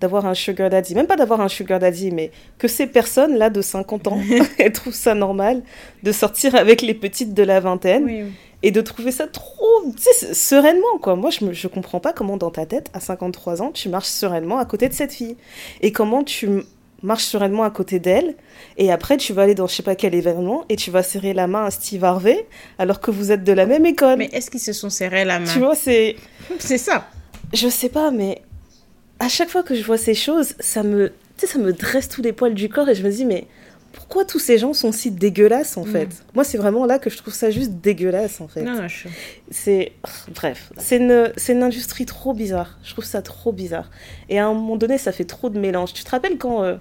d'avoir 0.00 0.26
un 0.26 0.34
sugar 0.34 0.70
daddy. 0.70 0.94
Même 0.94 1.06
pas 1.06 1.16
d'avoir 1.16 1.40
un 1.40 1.48
sugar 1.48 1.78
daddy, 1.78 2.10
mais 2.10 2.30
que 2.58 2.68
ces 2.68 2.86
personnes-là 2.86 3.50
de 3.50 3.62
50 3.62 4.08
ans, 4.08 4.18
elles 4.58 4.72
trouvent 4.72 4.94
ça 4.94 5.14
normal 5.14 5.62
de 6.02 6.12
sortir 6.12 6.54
avec 6.54 6.82
les 6.82 6.94
petites 6.94 7.34
de 7.34 7.42
la 7.42 7.60
vingtaine. 7.60 8.30
Et 8.62 8.70
de 8.70 8.80
trouver 8.80 9.12
ça 9.12 9.26
trop, 9.26 9.94
sereinement, 10.32 10.98
quoi. 11.00 11.14
Moi, 11.14 11.28
je, 11.28 11.44
me, 11.44 11.52
je 11.52 11.68
comprends 11.68 12.00
pas 12.00 12.14
comment, 12.14 12.38
dans 12.38 12.50
ta 12.50 12.64
tête, 12.64 12.88
à 12.94 13.00
53 13.00 13.60
ans, 13.60 13.70
tu 13.70 13.90
marches 13.90 14.08
sereinement 14.08 14.58
à 14.58 14.64
côté 14.64 14.88
de 14.88 14.94
cette 14.94 15.12
fille. 15.12 15.36
Et 15.82 15.92
comment 15.92 16.24
tu 16.24 16.62
marches 17.02 17.24
sereinement 17.24 17.64
à 17.64 17.70
côté 17.70 17.98
d'elle, 17.98 18.34
et 18.78 18.90
après 18.90 19.16
tu 19.18 19.32
vas 19.32 19.42
aller 19.42 19.54
dans 19.54 19.66
je 19.66 19.74
sais 19.74 19.82
pas 19.82 19.94
quel 19.94 20.14
événement, 20.14 20.64
et 20.68 20.76
tu 20.76 20.90
vas 20.90 21.02
serrer 21.02 21.34
la 21.34 21.46
main 21.46 21.66
à 21.66 21.70
Steve 21.70 22.02
Harvey, 22.04 22.46
alors 22.78 23.00
que 23.00 23.10
vous 23.10 23.30
êtes 23.30 23.44
de 23.44 23.52
la 23.52 23.66
même 23.66 23.86
école. 23.86 24.18
Mais 24.18 24.30
est-ce 24.32 24.50
qu'ils 24.50 24.60
se 24.60 24.72
sont 24.72 24.90
serrés 24.90 25.24
la 25.24 25.38
main? 25.38 25.52
Tu 25.52 25.58
vois, 25.58 25.74
c'est... 25.74 26.16
C'est 26.58 26.78
ça. 26.78 27.08
Je 27.52 27.68
sais 27.68 27.90
pas, 27.90 28.10
mais 28.10 28.42
à 29.18 29.28
chaque 29.28 29.48
fois 29.48 29.62
que 29.62 29.74
je 29.74 29.82
vois 29.82 29.98
ces 29.98 30.14
choses, 30.14 30.54
ça 30.60 30.82
me, 30.82 31.12
ça 31.36 31.58
me 31.58 31.72
dresse 31.72 32.08
tous 32.08 32.22
les 32.22 32.32
poils 32.32 32.54
du 32.54 32.68
corps 32.68 32.88
et 32.88 32.94
je 32.94 33.02
me 33.02 33.10
dis, 33.10 33.24
mais 33.24 33.46
pourquoi 33.92 34.26
tous 34.26 34.38
ces 34.38 34.58
gens 34.58 34.74
sont 34.74 34.92
si 34.92 35.10
dégueulasses 35.10 35.76
en 35.78 35.84
mm. 35.84 35.90
fait? 35.90 36.08
Moi, 36.34 36.44
c'est 36.44 36.58
vraiment 36.58 36.84
là 36.84 36.98
que 36.98 37.08
je 37.08 37.16
trouve 37.16 37.32
ça 37.32 37.50
juste 37.50 37.72
dégueulasse 37.72 38.40
en 38.40 38.48
fait. 38.48 38.62
Non, 38.62 38.74
non, 38.82 38.88
je... 38.88 39.08
C'est. 39.50 39.92
Bref, 40.34 40.70
c'est 40.76 40.98
une, 40.98 41.32
une 41.48 41.62
industrie 41.62 42.04
trop 42.04 42.34
bizarre. 42.34 42.78
Je 42.84 42.92
trouve 42.92 43.06
ça 43.06 43.22
trop 43.22 43.52
bizarre. 43.52 43.90
Et 44.28 44.38
à 44.38 44.46
un 44.46 44.52
moment 44.52 44.76
donné, 44.76 44.98
ça 44.98 45.12
fait 45.12 45.24
trop 45.24 45.48
de 45.48 45.58
mélange. 45.58 45.94
Tu 45.94 46.04
te 46.04 46.10
rappelles 46.10 46.36
quand, 46.36 46.62
euh, 46.62 46.76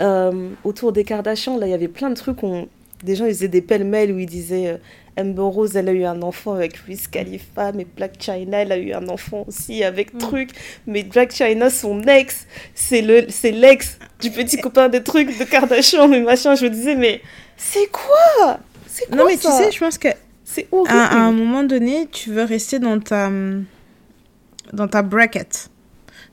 euh, 0.00 0.50
autour 0.64 0.92
des 0.92 1.04
Kardashians, 1.04 1.56
là, 1.58 1.66
il 1.66 1.70
y 1.70 1.74
avait 1.74 1.88
plein 1.88 2.10
de 2.10 2.16
trucs, 2.16 2.42
on... 2.42 2.68
des 3.04 3.14
gens 3.14 3.26
ils 3.26 3.34
faisaient 3.34 3.48
des 3.48 3.62
pêle-mêles 3.62 4.10
où 4.12 4.18
ils 4.18 4.26
disaient. 4.26 4.66
Euh, 4.66 4.76
Amber 5.18 5.42
Rose, 5.42 5.76
elle 5.76 5.88
a 5.88 5.92
eu 5.92 6.04
un 6.04 6.22
enfant 6.22 6.54
avec 6.54 6.78
Wiz 6.88 7.06
Khalifa, 7.06 7.72
mais 7.72 7.84
Black 7.84 8.14
China, 8.18 8.58
elle 8.58 8.72
a 8.72 8.78
eu 8.78 8.92
un 8.92 9.08
enfant 9.08 9.44
aussi 9.46 9.82
avec 9.84 10.14
mm. 10.14 10.18
Truc. 10.18 10.50
Mais 10.86 11.02
Black 11.02 11.32
China, 11.32 11.70
son 11.70 12.02
ex, 12.02 12.46
c'est 12.74 13.02
le, 13.02 13.26
c'est 13.28 13.52
l'ex 13.52 13.98
du 14.20 14.30
petit 14.30 14.58
copain 14.58 14.88
de 14.88 14.98
Truc, 14.98 15.38
de 15.38 15.44
Kardashian, 15.44 16.08
mais 16.08 16.20
machin. 16.20 16.54
Je 16.54 16.64
me 16.64 16.70
disais, 16.70 16.94
mais 16.94 17.20
c'est 17.56 17.90
quoi? 17.90 18.58
C'est 18.86 19.06
quoi 19.06 19.16
Non, 19.16 19.24
mais 19.26 19.36
tu 19.36 19.48
sais, 19.48 19.70
je 19.70 19.78
pense 19.78 19.98
que 19.98 20.08
c'est 20.44 20.68
à, 20.88 21.04
à, 21.06 21.16
un 21.18 21.32
moment 21.32 21.62
donné, 21.62 22.08
tu 22.10 22.32
veux 22.32 22.44
rester 22.44 22.78
dans 22.78 22.98
ta 22.98 23.30
dans 24.72 24.88
ta 24.88 25.02
bracket. 25.02 25.70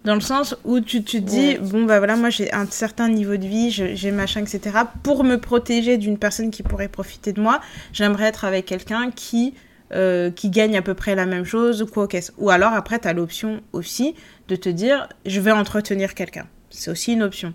Dans 0.08 0.16
le 0.16 0.22
sens 0.22 0.56
où 0.64 0.80
tu 0.80 1.04
te 1.04 1.18
dis, 1.18 1.58
bon, 1.58 1.84
bah 1.84 1.98
voilà, 1.98 2.16
moi 2.16 2.30
j'ai 2.30 2.54
un 2.54 2.66
certain 2.66 3.10
niveau 3.10 3.36
de 3.36 3.46
vie, 3.46 3.72
j'ai 3.72 4.12
machin, 4.12 4.40
etc. 4.40 4.78
Pour 5.04 5.26
me 5.26 5.36
protéger 5.36 5.98
d'une 5.98 6.18
personne 6.18 6.50
qui 6.50 6.64
pourrait 6.64 6.88
profiter 6.88 7.34
de 7.34 7.42
moi, 7.42 7.60
j'aimerais 7.92 8.28
être 8.28 8.46
avec 8.46 8.66
quelqu'un 8.66 9.12
qui, 9.12 9.54
euh, 9.92 10.32
qui 10.32 10.50
gagne 10.50 10.78
à 10.78 10.82
peu 10.82 10.94
près 10.94 11.14
la 11.14 11.26
même 11.26 11.44
chose, 11.44 11.86
quoi 11.92 12.08
qu'est-ce. 12.08 12.32
Ou 12.38 12.50
alors 12.50 12.72
après, 12.72 13.00
tu 13.00 13.08
as 13.10 13.12
l'option 13.12 13.60
aussi 13.74 14.16
de 14.48 14.56
te 14.56 14.70
dire, 14.70 15.10
je 15.26 15.42
vais 15.42 15.52
entretenir 15.52 16.16
quelqu'un. 16.16 16.48
C'est 16.70 16.90
aussi 16.90 17.12
une 17.12 17.22
option. 17.22 17.54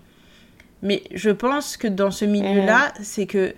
Mais 0.83 1.01
je 1.11 1.31
pense 1.31 1.75
que 1.75 1.87
dans 1.87 2.11
ce 2.11 2.25
milieu-là, 2.25 2.93
c'est 3.01 3.25
que 3.25 3.55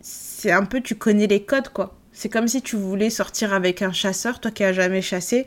c'est 0.00 0.50
un 0.50 0.64
peu, 0.64 0.80
tu 0.80 0.94
connais 0.94 1.26
les 1.26 1.42
codes, 1.42 1.68
quoi. 1.68 1.94
C'est 2.10 2.30
comme 2.30 2.48
si 2.48 2.62
tu 2.62 2.76
voulais 2.76 3.10
sortir 3.10 3.52
avec 3.52 3.82
un 3.82 3.92
chasseur, 3.92 4.40
toi 4.40 4.50
qui 4.50 4.64
as 4.64 4.72
jamais 4.72 5.02
chassé 5.02 5.44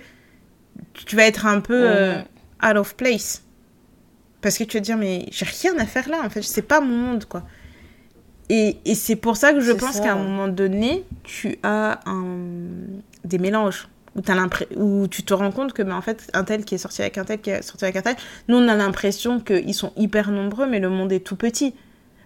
tu 0.94 1.16
vas 1.16 1.26
être 1.26 1.46
un 1.46 1.62
peu 1.62 1.90
euh, 1.90 2.18
out 2.64 2.76
of 2.76 2.96
place. 2.96 3.44
Parce 4.42 4.58
que 4.58 4.64
tu 4.64 4.78
vas 4.78 4.82
te 4.82 4.86
dire, 4.86 4.98
mais 4.98 5.26
j'ai 5.32 5.46
rien 5.46 5.78
à 5.80 5.86
faire 5.86 6.08
là, 6.10 6.22
en 6.24 6.30
fait, 6.30 6.42
c'est 6.42 6.62
pas 6.62 6.80
mon 6.82 6.96
monde, 6.96 7.26
quoi. 7.26 7.44
Et, 8.50 8.78
et 8.86 8.96
c'est 8.96 9.16
pour 9.16 9.38
ça 9.38 9.54
que 9.54 9.60
je 9.60 9.72
pense 9.72 10.00
qu'à 10.00 10.14
un 10.14 10.24
moment 10.24 10.48
donné, 10.48 11.04
tu 11.24 11.58
as 11.62 12.00
un... 12.06 12.28
des 13.24 13.38
mélanges. 13.38 13.88
Où, 14.16 14.22
où 15.04 15.08
tu 15.08 15.24
te 15.24 15.34
rends 15.34 15.52
compte 15.52 15.72
que, 15.72 15.84
mais 15.84 15.94
en 15.94 16.02
fait, 16.02 16.30
un 16.34 16.44
tel 16.44 16.66
qui 16.66 16.76
est 16.76 16.80
sorti 16.80 17.02
avec 17.02 17.18
un 17.18 17.26
tel 17.26 17.40
qui 17.40 17.52
est 17.52 17.62
sorti 17.62 17.86
avec 17.86 17.96
un 17.96 18.02
tel, 18.02 18.16
nous, 18.48 18.58
on 18.58 18.68
a 18.68 18.76
l'impression 18.76 19.40
qu'ils 19.40 19.76
sont 19.76 19.94
hyper 19.96 20.32
nombreux, 20.32 20.68
mais 20.68 20.80
le 20.80 20.90
monde 20.90 21.12
est 21.12 21.20
tout 21.20 21.36
petit. 21.36 21.76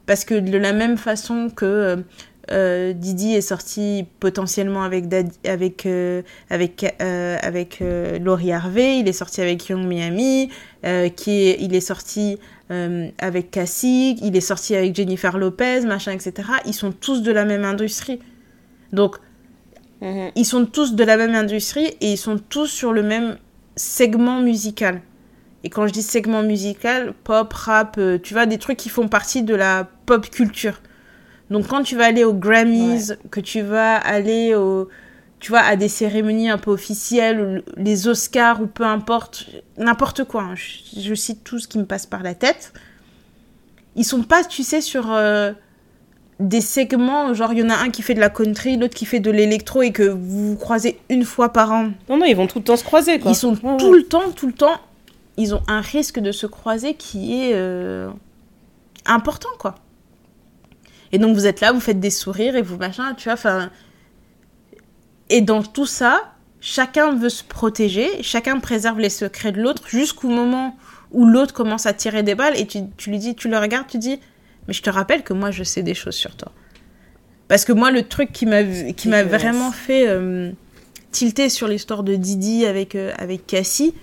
Parce 0.06 0.24
que 0.26 0.36
de 0.36 0.58
la 0.58 0.74
même 0.74 0.98
façon 0.98 1.50
que 1.50 2.04
euh, 2.52 2.92
Didi 2.92 3.34
est 3.34 3.42
sorti 3.42 4.06
potentiellement 4.20 4.84
avec 4.84 5.06
avec 5.46 5.86
euh, 5.86 6.22
avec 6.50 6.96
euh, 7.02 7.38
avec 7.42 7.82
Laurie 8.22 8.52
Harvey, 8.52 9.00
il 9.00 9.08
est 9.08 9.14
sorti 9.14 9.42
avec 9.42 9.70
Young 9.70 9.86
Miami, 9.86 10.50
qui 11.16 11.32
est, 11.32 11.58
il 11.62 11.74
est 11.74 11.82
sorti 11.82 12.38
avec 13.20 13.52
Cassie, 13.52 14.18
il 14.22 14.36
est 14.36 14.42
sorti 14.42 14.76
avec 14.76 14.96
Jennifer 14.96 15.38
Lopez, 15.38 15.82
machin, 15.82 16.12
etc. 16.12 16.50
Ils 16.66 16.74
sont 16.74 16.92
tous 16.92 17.22
de 17.22 17.32
la 17.32 17.46
même 17.46 17.64
industrie, 17.64 18.20
donc 18.92 19.18
mhm. 20.02 20.32
ils 20.36 20.46
sont 20.46 20.66
tous 20.66 20.96
de 20.96 21.04
la 21.04 21.16
même 21.18 21.36
industrie 21.36 21.86
et 22.02 22.12
ils 22.14 22.18
sont 22.18 22.38
tous 22.38 22.68
sur 22.68 22.92
le 22.92 23.04
même 23.04 23.38
segment 23.76 24.42
musical. 24.42 25.02
Et 25.64 25.70
quand 25.70 25.88
je 25.88 25.94
dis 25.94 26.02
segment 26.02 26.44
musical, 26.44 27.14
pop, 27.24 27.54
rap, 27.54 27.98
tu 28.22 28.34
vois, 28.34 28.46
des 28.46 28.58
trucs 28.58 28.76
qui 28.76 28.90
font 28.90 29.08
partie 29.08 29.44
de 29.44 29.56
la 29.56 29.88
pop 30.06 30.30
culture. 30.30 30.82
Donc 31.54 31.68
quand 31.68 31.84
tu 31.84 31.96
vas 31.96 32.06
aller 32.06 32.24
aux 32.24 32.34
Grammys, 32.34 33.14
que 33.30 33.40
tu 33.40 33.62
vas 33.62 33.96
aller 33.96 34.56
au, 34.56 34.90
tu 35.40 35.52
vois, 35.52 35.60
à 35.60 35.76
des 35.76 35.88
cérémonies 35.88 36.50
un 36.50 36.58
peu 36.58 36.72
officielles, 36.72 37.62
les 37.78 38.08
Oscars 38.08 38.60
ou 38.60 38.66
peu 38.66 38.84
importe, 38.84 39.50
n'importe 39.78 40.24
quoi, 40.24 40.42
hein, 40.42 40.56
je, 40.56 41.14
cite 41.14 41.44
tout 41.44 41.60
ce 41.60 41.68
qui 41.68 41.78
me 41.78 41.86
passe 41.86 42.08
par 42.08 42.24
la 42.24 42.34
tête, 42.34 42.74
ils 43.96 44.04
sont 44.04 44.24
pas, 44.24 44.44
tu 44.44 44.64
sais, 44.64 44.82
sur 44.82 45.14
euh, 45.14 45.52
des 46.40 46.60
segments, 46.60 47.36
genre 47.36 47.54
il 47.54 47.60
y 47.60 47.64
en 47.64 47.70
a 47.70 47.76
un 47.76 47.92
qui 47.92 48.02
fait 48.02 48.16
de 48.16 48.20
la 48.20 48.32
country, 48.32 48.76
l'autre 48.76 48.96
qui 48.96 49.06
fait 49.06 49.20
de 49.20 49.30
l'électro 49.30 49.84
et 49.84 49.92
que 49.92 50.02
vous 50.02 50.50
vous 50.50 50.56
croisez 50.56 50.98
une 51.10 51.24
fois 51.24 51.54
par 51.54 51.72
an. 51.72 51.92
Non, 52.10 52.18
non, 52.18 52.26
ils 52.26 52.36
vont 52.36 52.48
tout 52.48 52.58
le 52.58 52.66
temps 52.66 52.78
se 52.78 52.84
croiser, 52.84 53.20
quoi. 53.20 53.30
Ils 53.30 53.36
sont 53.36 53.56
tout 53.56 53.94
le 53.94 54.04
temps, 54.04 54.32
tout 54.36 54.48
le 54.48 54.54
temps, 54.54 54.80
ils 55.38 55.54
ont 55.54 55.62
un 55.68 55.82
risque 55.82 56.20
de 56.20 56.32
se 56.32 56.48
croiser 56.48 56.96
qui 56.96 57.44
est 57.44 57.52
euh, 57.54 58.10
important, 59.06 59.50
quoi. 59.60 59.76
Et 61.14 61.20
donc 61.20 61.36
vous 61.36 61.48
êtes 61.48 61.62
là, 61.62 61.72
vous 61.72 61.80
faites 61.80 62.02
des 62.02 62.10
sourires 62.10 62.58
et 62.58 62.62
vous 62.62 62.78
machin, 62.78 63.14
tu 63.14 63.26
vois, 63.26 63.34
enfin. 63.34 63.70
Et 65.30 65.40
dans 65.40 65.64
tout 65.64 65.86
ça, 65.86 66.34
chacun 66.60 67.16
veut 67.16 67.30
se 67.30 67.44
protéger, 67.44 68.22
chacun 68.22 68.60
préserve 68.60 69.00
les 69.00 69.10
secrets 69.10 69.54
de 69.54 69.62
l'autre 69.62 69.88
jusqu'au 69.88 70.28
moment 70.28 70.76
où 71.12 71.26
l'autre 71.26 71.54
commence 71.54 71.86
à 71.86 71.94
tirer 71.94 72.24
des 72.24 72.36
balles 72.36 72.60
et 72.60 72.68
tu, 72.68 72.80
tu, 72.98 73.10
lui 73.12 73.20
dis, 73.20 73.36
tu 73.36 73.48
le 73.48 73.58
regardes, 73.58 73.88
tu 73.88 74.00
dis, 74.00 74.20
mais 74.68 74.74
je 74.74 74.82
te 74.82 74.90
rappelle 74.90 75.24
que 75.24 75.34
moi 75.34 75.52
je 75.52 75.64
sais 75.64 75.84
des 75.84 75.94
choses 75.94 76.16
sur 76.16 76.36
toi. 76.36 76.52
Parce 77.48 77.66
que 77.66 77.74
moi, 77.74 77.92
le 77.92 78.04
truc 78.04 78.32
qui 78.32 78.46
m'a 78.46 78.64
qui 78.64 79.10
m'a 79.10 79.24
vraiment 79.24 79.72
fait 79.72 80.08
euh, 80.08 80.52
tilter 81.12 81.50
sur 81.50 81.68
l'histoire 81.68 82.04
de 82.04 82.16
Didi 82.16 82.66
avec, 82.66 82.96
euh, 82.96 83.12
avec 83.18 83.46
Cassie, 83.46 83.94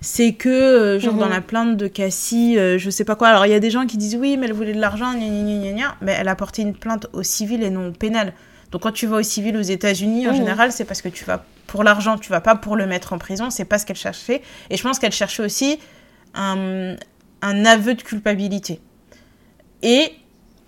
c'est 0.00 0.32
que, 0.32 0.48
euh, 0.48 1.00
genre, 1.00 1.14
dans 1.14 1.26
mhm. 1.26 1.32
la 1.32 1.40
plainte 1.40 1.76
de 1.76 1.88
Cassie, 1.88 2.56
euh, 2.56 2.78
je 2.78 2.88
sais 2.88 3.04
pas 3.04 3.16
quoi. 3.16 3.28
Alors, 3.28 3.46
il 3.46 3.50
y 3.50 3.54
a 3.54 3.60
des 3.60 3.70
gens 3.70 3.86
qui 3.86 3.96
disent 3.96 4.16
oui, 4.16 4.36
mais 4.36 4.46
elle 4.46 4.52
voulait 4.52 4.74
de 4.74 4.80
l'argent, 4.80 5.12
gna 5.12 5.26
gna 5.26 5.72
gna 5.72 5.96
mais 6.00 6.16
elle 6.18 6.28
a 6.28 6.36
porté 6.36 6.62
une 6.62 6.74
plainte 6.74 7.08
au 7.12 7.22
civil 7.22 7.62
et 7.62 7.70
non 7.70 7.88
au 7.88 7.92
pénal. 7.92 8.32
Donc, 8.70 8.82
quand 8.82 8.92
tu 8.92 9.06
vas 9.06 9.16
au 9.16 9.22
civil 9.22 9.56
aux 9.56 9.62
États-Unis, 9.62 10.28
en 10.28 10.30
mhm. 10.30 10.36
général, 10.36 10.72
c'est 10.72 10.84
parce 10.84 11.02
que 11.02 11.08
tu 11.08 11.24
vas 11.24 11.44
pour 11.66 11.82
l'argent, 11.82 12.16
tu 12.16 12.30
vas 12.30 12.40
pas 12.40 12.54
pour 12.54 12.76
le 12.76 12.86
mettre 12.86 13.12
en 13.12 13.18
prison, 13.18 13.50
c'est 13.50 13.64
pas 13.64 13.78
ce 13.78 13.86
qu'elle 13.86 13.96
cherchait. 13.96 14.40
Et 14.70 14.76
je 14.76 14.82
pense 14.82 14.98
qu'elle 14.98 15.12
cherchait 15.12 15.42
aussi 15.42 15.78
un, 16.34 16.94
un, 17.42 17.64
aveu 17.64 17.94
de 17.94 18.02
culpabilité. 18.02 18.80
Et, 19.82 20.12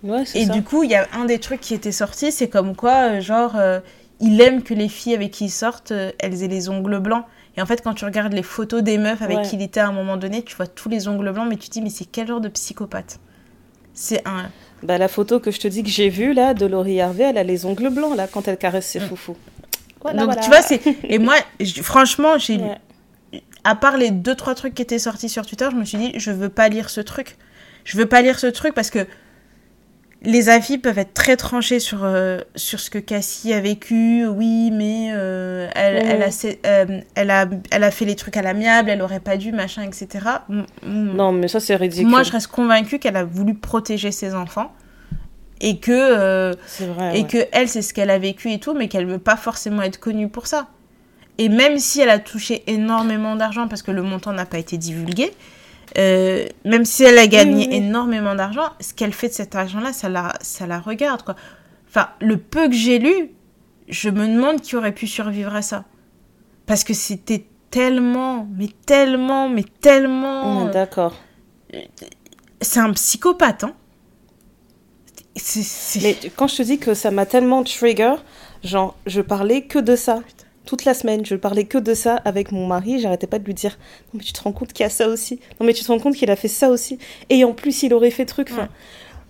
Ouais, 0.03 0.23
et 0.33 0.45
ça. 0.45 0.53
du 0.53 0.63
coup, 0.63 0.83
il 0.83 0.89
y 0.89 0.95
a 0.95 1.07
un 1.13 1.25
des 1.25 1.37
trucs 1.37 1.61
qui 1.61 1.75
était 1.75 1.91
sorti, 1.91 2.31
c'est 2.31 2.49
comme 2.49 2.75
quoi, 2.75 3.17
euh, 3.17 3.21
genre, 3.21 3.55
euh, 3.55 3.79
il 4.19 4.41
aime 4.41 4.63
que 4.63 4.73
les 4.73 4.89
filles 4.89 5.13
avec 5.13 5.29
qui 5.29 5.45
il 5.45 5.49
sortent, 5.51 5.91
elles 5.91 6.43
aient 6.43 6.47
les 6.47 6.69
ongles 6.69 6.99
blancs. 6.99 7.23
Et 7.57 7.61
en 7.61 7.65
fait, 7.65 7.81
quand 7.83 7.93
tu 7.93 8.05
regardes 8.05 8.33
les 8.33 8.43
photos 8.43 8.81
des 8.81 8.97
meufs 8.97 9.21
avec 9.21 9.37
Ouais. 9.39 9.43
qui 9.43 9.55
il 9.57 9.61
était 9.61 9.79
à 9.81 9.87
un 9.87 9.91
moment 9.91 10.15
donné, 10.17 10.41
tu 10.43 10.55
vois 10.55 10.67
tous 10.67 10.87
les 10.89 11.07
ongles 11.07 11.31
blancs, 11.33 11.47
mais 11.49 11.57
tu 11.57 11.67
te 11.67 11.73
dis, 11.73 11.81
mais 11.81 11.89
c'est 11.89 12.05
quel 12.05 12.27
genre 12.27 12.39
de 12.41 12.47
psychopathe? 12.49 13.19
C'est 13.93 14.25
un. 14.27 14.49
Bah, 14.83 14.97
la 14.97 15.07
photo 15.09 15.39
que 15.39 15.51
je 15.51 15.59
te 15.59 15.67
dis 15.67 15.83
que 15.83 15.89
j'ai 15.89 16.09
vue 16.09 16.33
là 16.33 16.53
de 16.53 16.65
Laurie 16.65 17.01
Harvey, 17.01 17.23
elle 17.25 17.37
a 17.37 17.43
les 17.43 17.65
ongles 17.65 17.89
blancs 17.89 18.15
là 18.15 18.27
quand 18.27 18.47
elle 18.47 18.57
caresse 18.57 18.85
ses 18.87 18.99
foufous. 19.01 19.35
Voilà, 20.01 20.19
Donc, 20.19 20.27
voilà. 20.27 20.41
tu 20.41 20.49
vois, 20.49 20.61
c'est. 20.61 20.81
Et 21.03 21.19
moi, 21.19 21.35
franchement, 21.83 22.37
j'ai. 22.37 22.57
Ouais. 22.57 23.41
À 23.63 23.75
part 23.75 23.97
les 23.97 24.09
deux, 24.11 24.33
trois 24.33 24.55
trucs 24.55 24.73
qui 24.73 24.81
étaient 24.81 24.97
sortis 24.97 25.29
sur 25.29 25.45
Twitter, 25.45 25.67
je 25.71 25.75
me 25.75 25.85
suis 25.85 25.97
dit, 25.97 26.13
je 26.17 26.31
veux 26.31 26.49
pas 26.49 26.67
lire 26.69 26.89
ce 26.89 26.99
truc. 27.01 27.37
Je 27.83 27.97
veux 27.97 28.07
pas 28.07 28.21
lire 28.21 28.39
ce 28.39 28.47
truc 28.47 28.73
parce 28.73 28.89
que 28.89 29.05
les 30.23 30.49
avis 30.49 30.77
peuvent 30.77 30.99
être 30.99 31.13
très 31.15 31.35
tranchés 31.35 31.79
sur, 31.79 32.03
euh, 32.03 32.39
sur 32.55 32.79
ce 32.79 32.89
que 32.89 32.99
Cassie 32.99 33.53
a 33.53 33.59
vécu. 33.59 34.27
Oui, 34.27 34.69
mais 34.71 35.09
euh, 35.13 35.67
elle, 35.75 36.03
Mhm. 36.03 36.11
elle, 36.11 36.23
a, 36.23 36.31
sé- 36.31 36.59
euh, 36.65 37.01
elle, 37.15 37.31
a, 37.31 37.47
elle 37.71 37.83
a 37.83 37.89
fait 37.91 38.05
les 38.05 38.15
trucs 38.15 38.37
à 38.37 38.41
l'amiable, 38.43 38.89
elle 38.91 39.01
aurait 39.01 39.19
pas 39.19 39.37
dû, 39.37 39.51
machin, 39.51 39.81
etc. 39.83 40.07
M- 40.49 40.65
m- 40.83 41.13
Non, 41.15 41.31
mais 41.31 41.47
ça 41.47 41.59
c'est 41.59 41.75
ridicule. 41.75 42.07
Moi, 42.07 42.23
je 42.23 42.31
reste 42.31 42.47
convaincue 42.47 42.99
qu'elle 42.99 43.17
a 43.17 43.23
voulu 43.23 43.55
protéger 43.55 44.11
ses 44.11 44.35
enfants 44.35 44.71
et 45.59 45.79
que, 45.79 46.55
C'est 46.67 46.85
vrai. 46.87 47.17
et 47.17 47.21
ouais. 47.23 47.27
que 47.27 47.37
elle, 47.51 47.67
c'est 47.67 47.81
ce 47.81 47.93
qu'elle 47.93 48.09
a 48.11 48.19
vécu 48.19 48.51
et 48.51 48.59
tout, 48.59 48.73
mais 48.73 48.87
qu'elle 48.87 49.05
veut 49.07 49.17
pas 49.19 49.37
forcément 49.37 49.81
être 49.81 49.99
connue 49.99 50.29
pour 50.29 50.45
ça. 50.47 50.67
Et 51.37 51.49
même 51.49 51.79
si 51.79 51.99
elle 52.01 52.09
a 52.09 52.19
touché 52.19 52.61
énormément 52.67 53.35
d'argent, 53.35 53.67
parce 53.67 53.81
que 53.81 53.89
le 53.91 54.03
montant 54.03 54.33
n'a 54.33 54.45
pas 54.45 54.59
été 54.59 54.77
divulgué, 54.77 55.31
euh, 55.97 56.45
même 56.65 56.85
si 56.85 57.03
elle 57.03 57.17
a 57.17 57.27
gagné 57.27 57.65
Oui, 57.65 57.67
oui. 57.69 57.77
énormément 57.77 58.35
d'argent, 58.35 58.69
ce 58.79 58.93
qu'elle 58.93 59.13
fait 59.13 59.29
de 59.29 59.33
cet 59.33 59.55
argent-là, 59.55 59.93
ça 59.93 60.09
la, 60.09 60.33
ça 60.41 60.67
la 60.67 60.79
regarde, 60.79 61.23
quoi. 61.23 61.35
Enfin, 61.87 62.09
le 62.21 62.37
peu 62.37 62.67
que 62.67 62.75
j'ai 62.75 62.99
lu, 62.99 63.31
je 63.89 64.09
me 64.09 64.27
demande 64.27 64.61
qui 64.61 64.75
aurait 64.75 64.93
pu 64.93 65.07
survivre 65.07 65.53
à 65.55 65.61
ça. 65.61 65.83
Parce 66.65 66.83
que 66.83 66.93
c'était 66.93 67.45
tellement, 67.69 68.47
mais 68.57 68.69
tellement, 68.85 69.49
mais 69.49 69.65
tellement... 69.81 70.65
D'accord. 70.65 71.15
C'est 72.61 72.79
un 72.79 72.93
psychopathe, 72.93 73.63
hein. 73.63 73.73
Mais 76.01 76.17
quand 76.35 76.47
je 76.47 76.57
te 76.57 76.61
dis 76.63 76.77
que 76.77 76.93
ça 76.93 77.09
m'a 77.09 77.25
tellement 77.25 77.63
trigger, 77.63 78.15
genre, 78.63 78.97
je 79.05 79.21
parlais 79.21 79.63
que 79.63 79.79
de 79.79 79.95
ça. 79.95 80.21
Toute 80.65 80.85
la 80.85 80.93
semaine, 80.93 81.25
je 81.25 81.35
parlais 81.35 81.65
que 81.65 81.77
de 81.77 81.93
ça 81.93 82.15
avec 82.17 82.51
mon 82.51 82.67
mari. 82.67 82.99
J'arrêtais 82.99 83.27
pas 83.27 83.39
de 83.39 83.45
lui 83.45 83.53
dire 83.53 83.77
Non, 84.13 84.19
mais 84.19 84.23
tu 84.23 84.33
te 84.33 84.41
rends 84.41 84.51
compte 84.51 84.73
qu'il 84.73 84.83
y 84.83 84.87
a 84.87 84.89
ça 84.89 85.07
aussi. 85.07 85.39
Non, 85.59 85.65
mais 85.65 85.73
tu 85.73 85.83
te 85.83 85.91
rends 85.91 85.99
compte 85.99 86.15
qu'il 86.15 86.29
a 86.29 86.35
fait 86.35 86.47
ça 86.47 86.69
aussi. 86.69 86.99
Et 87.29 87.43
en 87.43 87.53
plus, 87.53 87.83
il 87.83 87.93
aurait 87.93 88.11
fait 88.11 88.25
truc. 88.25 88.49
Enfin, 88.51 88.63
Ouais. 88.63 88.67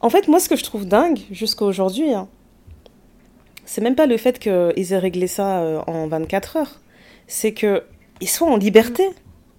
En 0.02 0.10
fait, 0.10 0.28
moi, 0.28 0.40
ce 0.40 0.50
que 0.50 0.56
je 0.56 0.64
trouve 0.64 0.88
dingue 0.88 1.20
jusqu'à 1.32 1.64
aujourd'hui, 1.64 2.12
hein, 2.14 2.28
c'est 3.66 3.82
même 3.82 3.96
pas 3.96 4.08
le 4.08 4.18
fait 4.18 4.40
qu'ils 4.40 4.94
aient 4.94 4.98
réglé 4.98 5.28
ça 5.28 5.60
euh, 5.60 5.80
en 5.88 6.08
24 6.08 6.58
heures. 6.58 6.82
C'est 7.28 7.54
que 7.54 7.84
il 8.20 8.28
soit 8.28 8.48
en 8.50 8.58
liberté. 8.58 9.08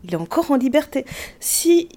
Il 0.05 0.13
est 0.13 0.17
encore 0.17 0.51
en 0.51 0.57
liberté. 0.57 1.05
Si 1.41 1.89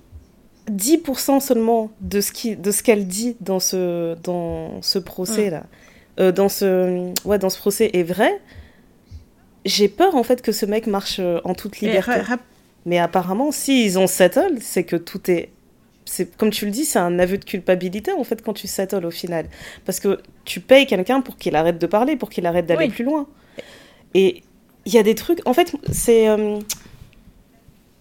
10% 0.71 1.39
seulement 1.39 1.91
de 2.01 2.21
ce 2.21 2.31
qui 2.31 2.55
de 2.55 2.71
ce 2.71 2.83
qu'elle 2.83 3.07
dit 3.07 3.35
dans 3.41 3.59
ce 3.59 4.15
dans 4.23 4.81
ce 4.81 4.97
procès 4.97 5.51
là 5.51 5.63
euh, 6.19 6.31
dans 6.31 6.49
ce 6.49 7.13
ouais 7.23 7.37
dans 7.37 7.49
ce 7.49 7.59
procès 7.59 7.91
est 7.93 8.03
vrai 8.03 8.41
j'ai 9.65 9.87
peur 9.87 10.15
en 10.15 10.23
fait 10.23 10.41
que 10.41 10.51
ce 10.51 10.65
mec 10.65 10.87
marche 10.87 11.17
euh, 11.19 11.39
en 11.43 11.53
toute 11.53 11.79
liberté. 11.79 12.21
mais 12.85 12.99
apparemment 12.99 13.51
si 13.51 13.85
ils 13.85 13.97
ont 13.99 14.07
settle 14.07 14.57
c'est 14.61 14.83
que 14.83 14.95
tout 14.95 15.29
est 15.29 15.49
c'est 16.05 16.37
comme 16.37 16.51
tu 16.51 16.65
le 16.65 16.71
dis 16.71 16.85
c'est 16.85 16.99
un 16.99 17.17
aveu 17.17 17.37
de 17.37 17.45
culpabilité 17.45 18.11
en 18.11 18.23
fait 18.23 18.43
quand 18.43 18.53
tu 18.53 18.67
settle 18.67 19.05
au 19.05 19.11
final. 19.11 19.47
Parce 19.85 19.99
que 19.99 20.19
tu 20.45 20.59
payes 20.59 20.85
quelqu'un 20.85 21.21
pour 21.21 21.35
qu'il 21.35 21.55
arrête 21.55 21.79
de 21.79 21.87
parler 21.87 22.15
pour 22.15 22.29
qu'il 22.29 22.45
arrête 22.45 22.67
d'aller 22.67 22.85
Oui. 22.85 22.91
plus 22.91 23.03
loin. 23.03 23.27
Et 24.13 24.43
il 24.85 24.93
y 24.93 24.99
a 24.99 25.03
des 25.03 25.15
trucs 25.15 25.41
en 25.47 25.53
fait 25.53 25.73
c'est 25.91 26.29
euh, 26.29 26.59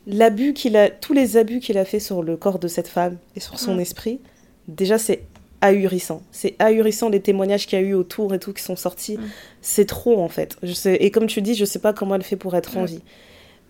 l'abus 0.07 0.53
qu'il 0.53 0.77
a, 0.77 0.91
tous 0.91 1.12
les 1.12 1.36
abus 1.36 1.61
qu'il 1.61 1.78
a 1.78 1.85
fait 1.85 2.01
sur 2.01 2.23
le 2.23 2.36
corps 2.36 2.59
de 2.59 2.69
cette 2.69 2.89
femme 2.89 3.16
et 3.36 3.41
sur 3.41 3.59
son 3.59 3.78
esprit, 3.78 4.20
déjà 4.69 4.99
c'est 4.99 5.23
ahurissant. 5.65 6.23
C'est 6.31 6.55
ahurissant 6.59 7.09
les 7.09 7.20
témoignages 7.20 7.66
qu'il 7.66 7.78
y 7.78 7.82
a 7.82 7.85
eu 7.85 7.95
autour 7.95 8.35
et 8.35 8.39
tout 8.39 8.53
qui 8.53 8.62
sont 8.62 8.77
sortis. 8.77 9.16
Mm. 9.16 9.23
C'est 9.62 9.86
trop 9.86 10.20
en 10.23 10.28
fait. 10.28 10.57
Je 10.62 10.73
sais, 10.73 10.95
et 10.97 11.11
comme 11.11 11.27
tu 11.27 11.41
dis, 11.43 11.55
je 11.55 11.65
sais 11.65 11.78
pas 11.78 11.93
comment 11.93 12.15
elle 12.15 12.23
fait 12.23 12.36
pour 12.36 12.55
être 12.55 12.77
en 12.77 12.82
Mm. 12.82 12.86
vie. 12.86 13.03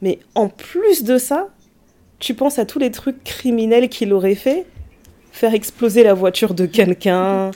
Mais 0.03 0.19
en 0.35 0.49
plus 0.49 1.05
de 1.05 1.19
ça, 1.19 1.49
tu 2.19 2.35
penses 2.35 2.59
à 2.59 2.65
tous 2.67 2.79
les 2.79 2.91
trucs 2.91 3.23
criminels 3.25 3.89
qu'il 3.89 4.13
aurait 4.13 4.35
fait, 4.35 4.67
faire 5.33 5.55
exploser 5.55 6.03
la 6.03 6.15
voiture 6.15 6.55
de 6.55 6.67
quelqu'un. 6.67 7.51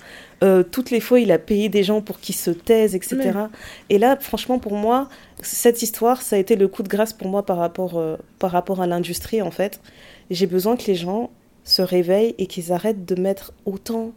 euh, 0.44 0.62
toutes 0.62 0.90
les 0.93 1.01
fois, 1.01 1.19
il 1.19 1.32
a 1.32 1.39
payé 1.39 1.69
des 1.69 1.82
gens 1.82 2.01
pour 2.01 2.20
qu'ils 2.20 2.36
se 2.36 2.52
taisent, 2.52 2.94
etc. 2.94 3.32
Et 3.90 3.98
là, 3.98 4.16
franchement, 4.20 4.60
pour 4.60 4.74
moi, 4.74 5.09
cette 5.43 5.82
histoire, 5.82 6.23
ça 6.23 6.36
a 6.36 6.39
été 6.39 6.55
le 6.55 6.69
coup 6.69 6.85
de 6.85 6.89
grâce 6.89 7.12
pour 7.12 7.27
moi 7.28 7.44
par 7.44 7.56
rapport, 7.56 7.98
euh, 7.98 8.16
par 8.39 8.52
rapport 8.52 8.81
à 8.81 8.86
l'industrie, 8.86 9.43
en 9.43 9.51
fait. 9.51 9.81
J'ai 10.31 10.47
besoin 10.47 10.77
que 10.77 10.86
les 10.86 10.94
gens 10.94 11.31
se 11.65 11.82
réveillent 11.82 12.36
et 12.39 12.47
qu'ils 12.47 12.70
arrêtent 12.73 13.05
de 13.05 13.20
mettre 13.20 13.52
autant 13.66 14.12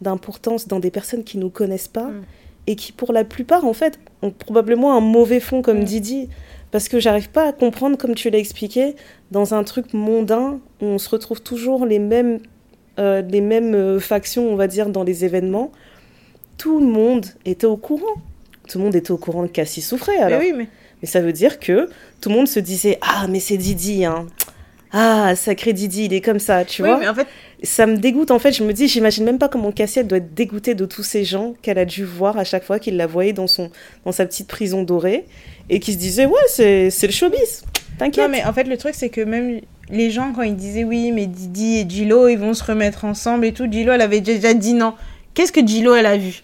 d'importance 0.00 0.68
dans 0.68 0.80
des 0.80 0.90
personnes 0.90 1.24
qui 1.24 1.38
nous 1.38 1.50
connaissent 1.50 1.88
pas 1.88 2.08
Mm. 2.08 2.22
et 2.68 2.76
qui, 2.76 2.92
pour 2.92 3.12
la 3.12 3.24
plupart, 3.24 3.64
en 3.64 3.72
fait, 3.72 3.98
ont 4.22 4.30
probablement 4.30 4.96
un 4.96 5.00
mauvais 5.00 5.40
fond 5.40 5.62
comme 5.62 5.80
Mm. 5.80 5.84
Didi. 5.84 6.28
Parce 6.72 6.88
que 6.88 6.98
j'arrive 7.00 7.30
pas 7.30 7.48
à 7.48 7.52
comprendre, 7.52 7.96
comme 7.96 8.14
tu 8.14 8.28
l'as 8.28 8.38
expliqué, 8.38 8.96
dans 9.30 9.54
un 9.54 9.62
truc 9.64 9.94
mondain 9.94 10.58
où 10.82 10.84
on 10.84 10.98
se 10.98 11.08
retrouve 11.08 11.40
toujours 11.40 11.86
les 11.86 11.98
mêmes, 12.00 12.40
euh, 12.98 13.22
les 13.22 13.40
mêmes 13.40 13.74
euh, 13.74 14.00
factions, 14.00 14.48
on 14.50 14.56
va 14.56 14.66
dire, 14.66 14.88
dans 14.90 15.04
les 15.04 15.24
événements. 15.24 15.70
Tout 16.58 16.80
le 16.80 16.86
monde 16.86 17.26
était 17.44 17.66
au 17.66 17.76
courant. 17.76 18.14
Tout 18.68 18.78
le 18.78 18.84
monde 18.84 18.94
était 18.96 19.12
au 19.12 19.16
courant 19.18 19.42
que 19.46 19.52
Cassie 19.52 19.80
souffrait, 19.80 20.16
alors. 20.18 20.40
Mais 20.40 20.50
oui, 20.50 20.52
mais... 20.56 20.68
Mais 21.02 21.06
ça 21.08 21.20
veut 21.20 21.32
dire 21.32 21.60
que 21.60 21.88
tout 22.22 22.30
le 22.30 22.34
monde 22.34 22.48
se 22.48 22.58
disait 22.58 22.98
Ah, 23.02 23.26
mais 23.28 23.38
c'est 23.38 23.58
Didi, 23.58 24.04
hein. 24.06 24.26
Ah, 24.92 25.34
sacré 25.36 25.72
Didi, 25.72 26.04
il 26.04 26.14
est 26.14 26.20
comme 26.20 26.38
ça, 26.38 26.64
tu 26.64 26.82
oui, 26.82 26.88
vois. 26.88 26.98
mais 26.98 27.08
en 27.08 27.14
fait, 27.14 27.26
Ça 27.62 27.86
me 27.86 27.96
dégoûte, 27.96 28.30
en 28.30 28.38
fait. 28.38 28.52
Je 28.52 28.62
me 28.62 28.72
dis, 28.72 28.88
j'imagine 28.88 29.24
même 29.24 29.38
pas 29.38 29.48
comment 29.48 29.72
Cassie, 29.72 29.98
elle 29.98 30.06
doit 30.06 30.18
être 30.18 30.32
dégoûtée 30.34 30.74
de 30.74 30.86
tous 30.86 31.02
ces 31.02 31.24
gens 31.24 31.54
qu'elle 31.62 31.78
a 31.78 31.84
dû 31.84 32.04
voir 32.04 32.38
à 32.38 32.44
chaque 32.44 32.64
fois 32.64 32.78
qu'il 32.78 32.96
la 32.96 33.06
voyait 33.06 33.32
dans, 33.32 33.46
son, 33.48 33.70
dans 34.04 34.12
sa 34.12 34.26
petite 34.26 34.46
prison 34.48 34.82
dorée 34.84 35.26
et 35.68 35.80
qui 35.80 35.92
se 35.92 35.98
disait 35.98 36.26
Ouais, 36.26 36.34
c'est 36.48 36.90
c'est 36.90 37.06
le 37.06 37.12
showbiz. 37.12 37.64
T'inquiète. 37.98 38.24
Non, 38.26 38.30
mais 38.30 38.44
en 38.44 38.52
fait, 38.52 38.64
le 38.64 38.76
truc, 38.76 38.94
c'est 38.94 39.08
que 39.08 39.20
même 39.20 39.60
les 39.90 40.10
gens, 40.10 40.32
quand 40.32 40.42
ils 40.42 40.56
disaient 40.56 40.84
oui, 40.84 41.12
mais 41.12 41.26
Didi 41.26 41.78
et 41.78 41.88
Gilo, 41.88 42.28
ils 42.28 42.38
vont 42.38 42.54
se 42.54 42.62
remettre 42.62 43.04
ensemble 43.04 43.46
et 43.46 43.52
tout, 43.52 43.70
Gilo, 43.70 43.92
elle 43.92 44.02
avait 44.02 44.20
déjà 44.20 44.54
dit 44.54 44.74
non. 44.74 44.94
Qu'est-ce 45.34 45.52
que 45.52 45.66
Gilo, 45.66 45.94
elle 45.94 46.06
a 46.06 46.16
vu? 46.16 46.42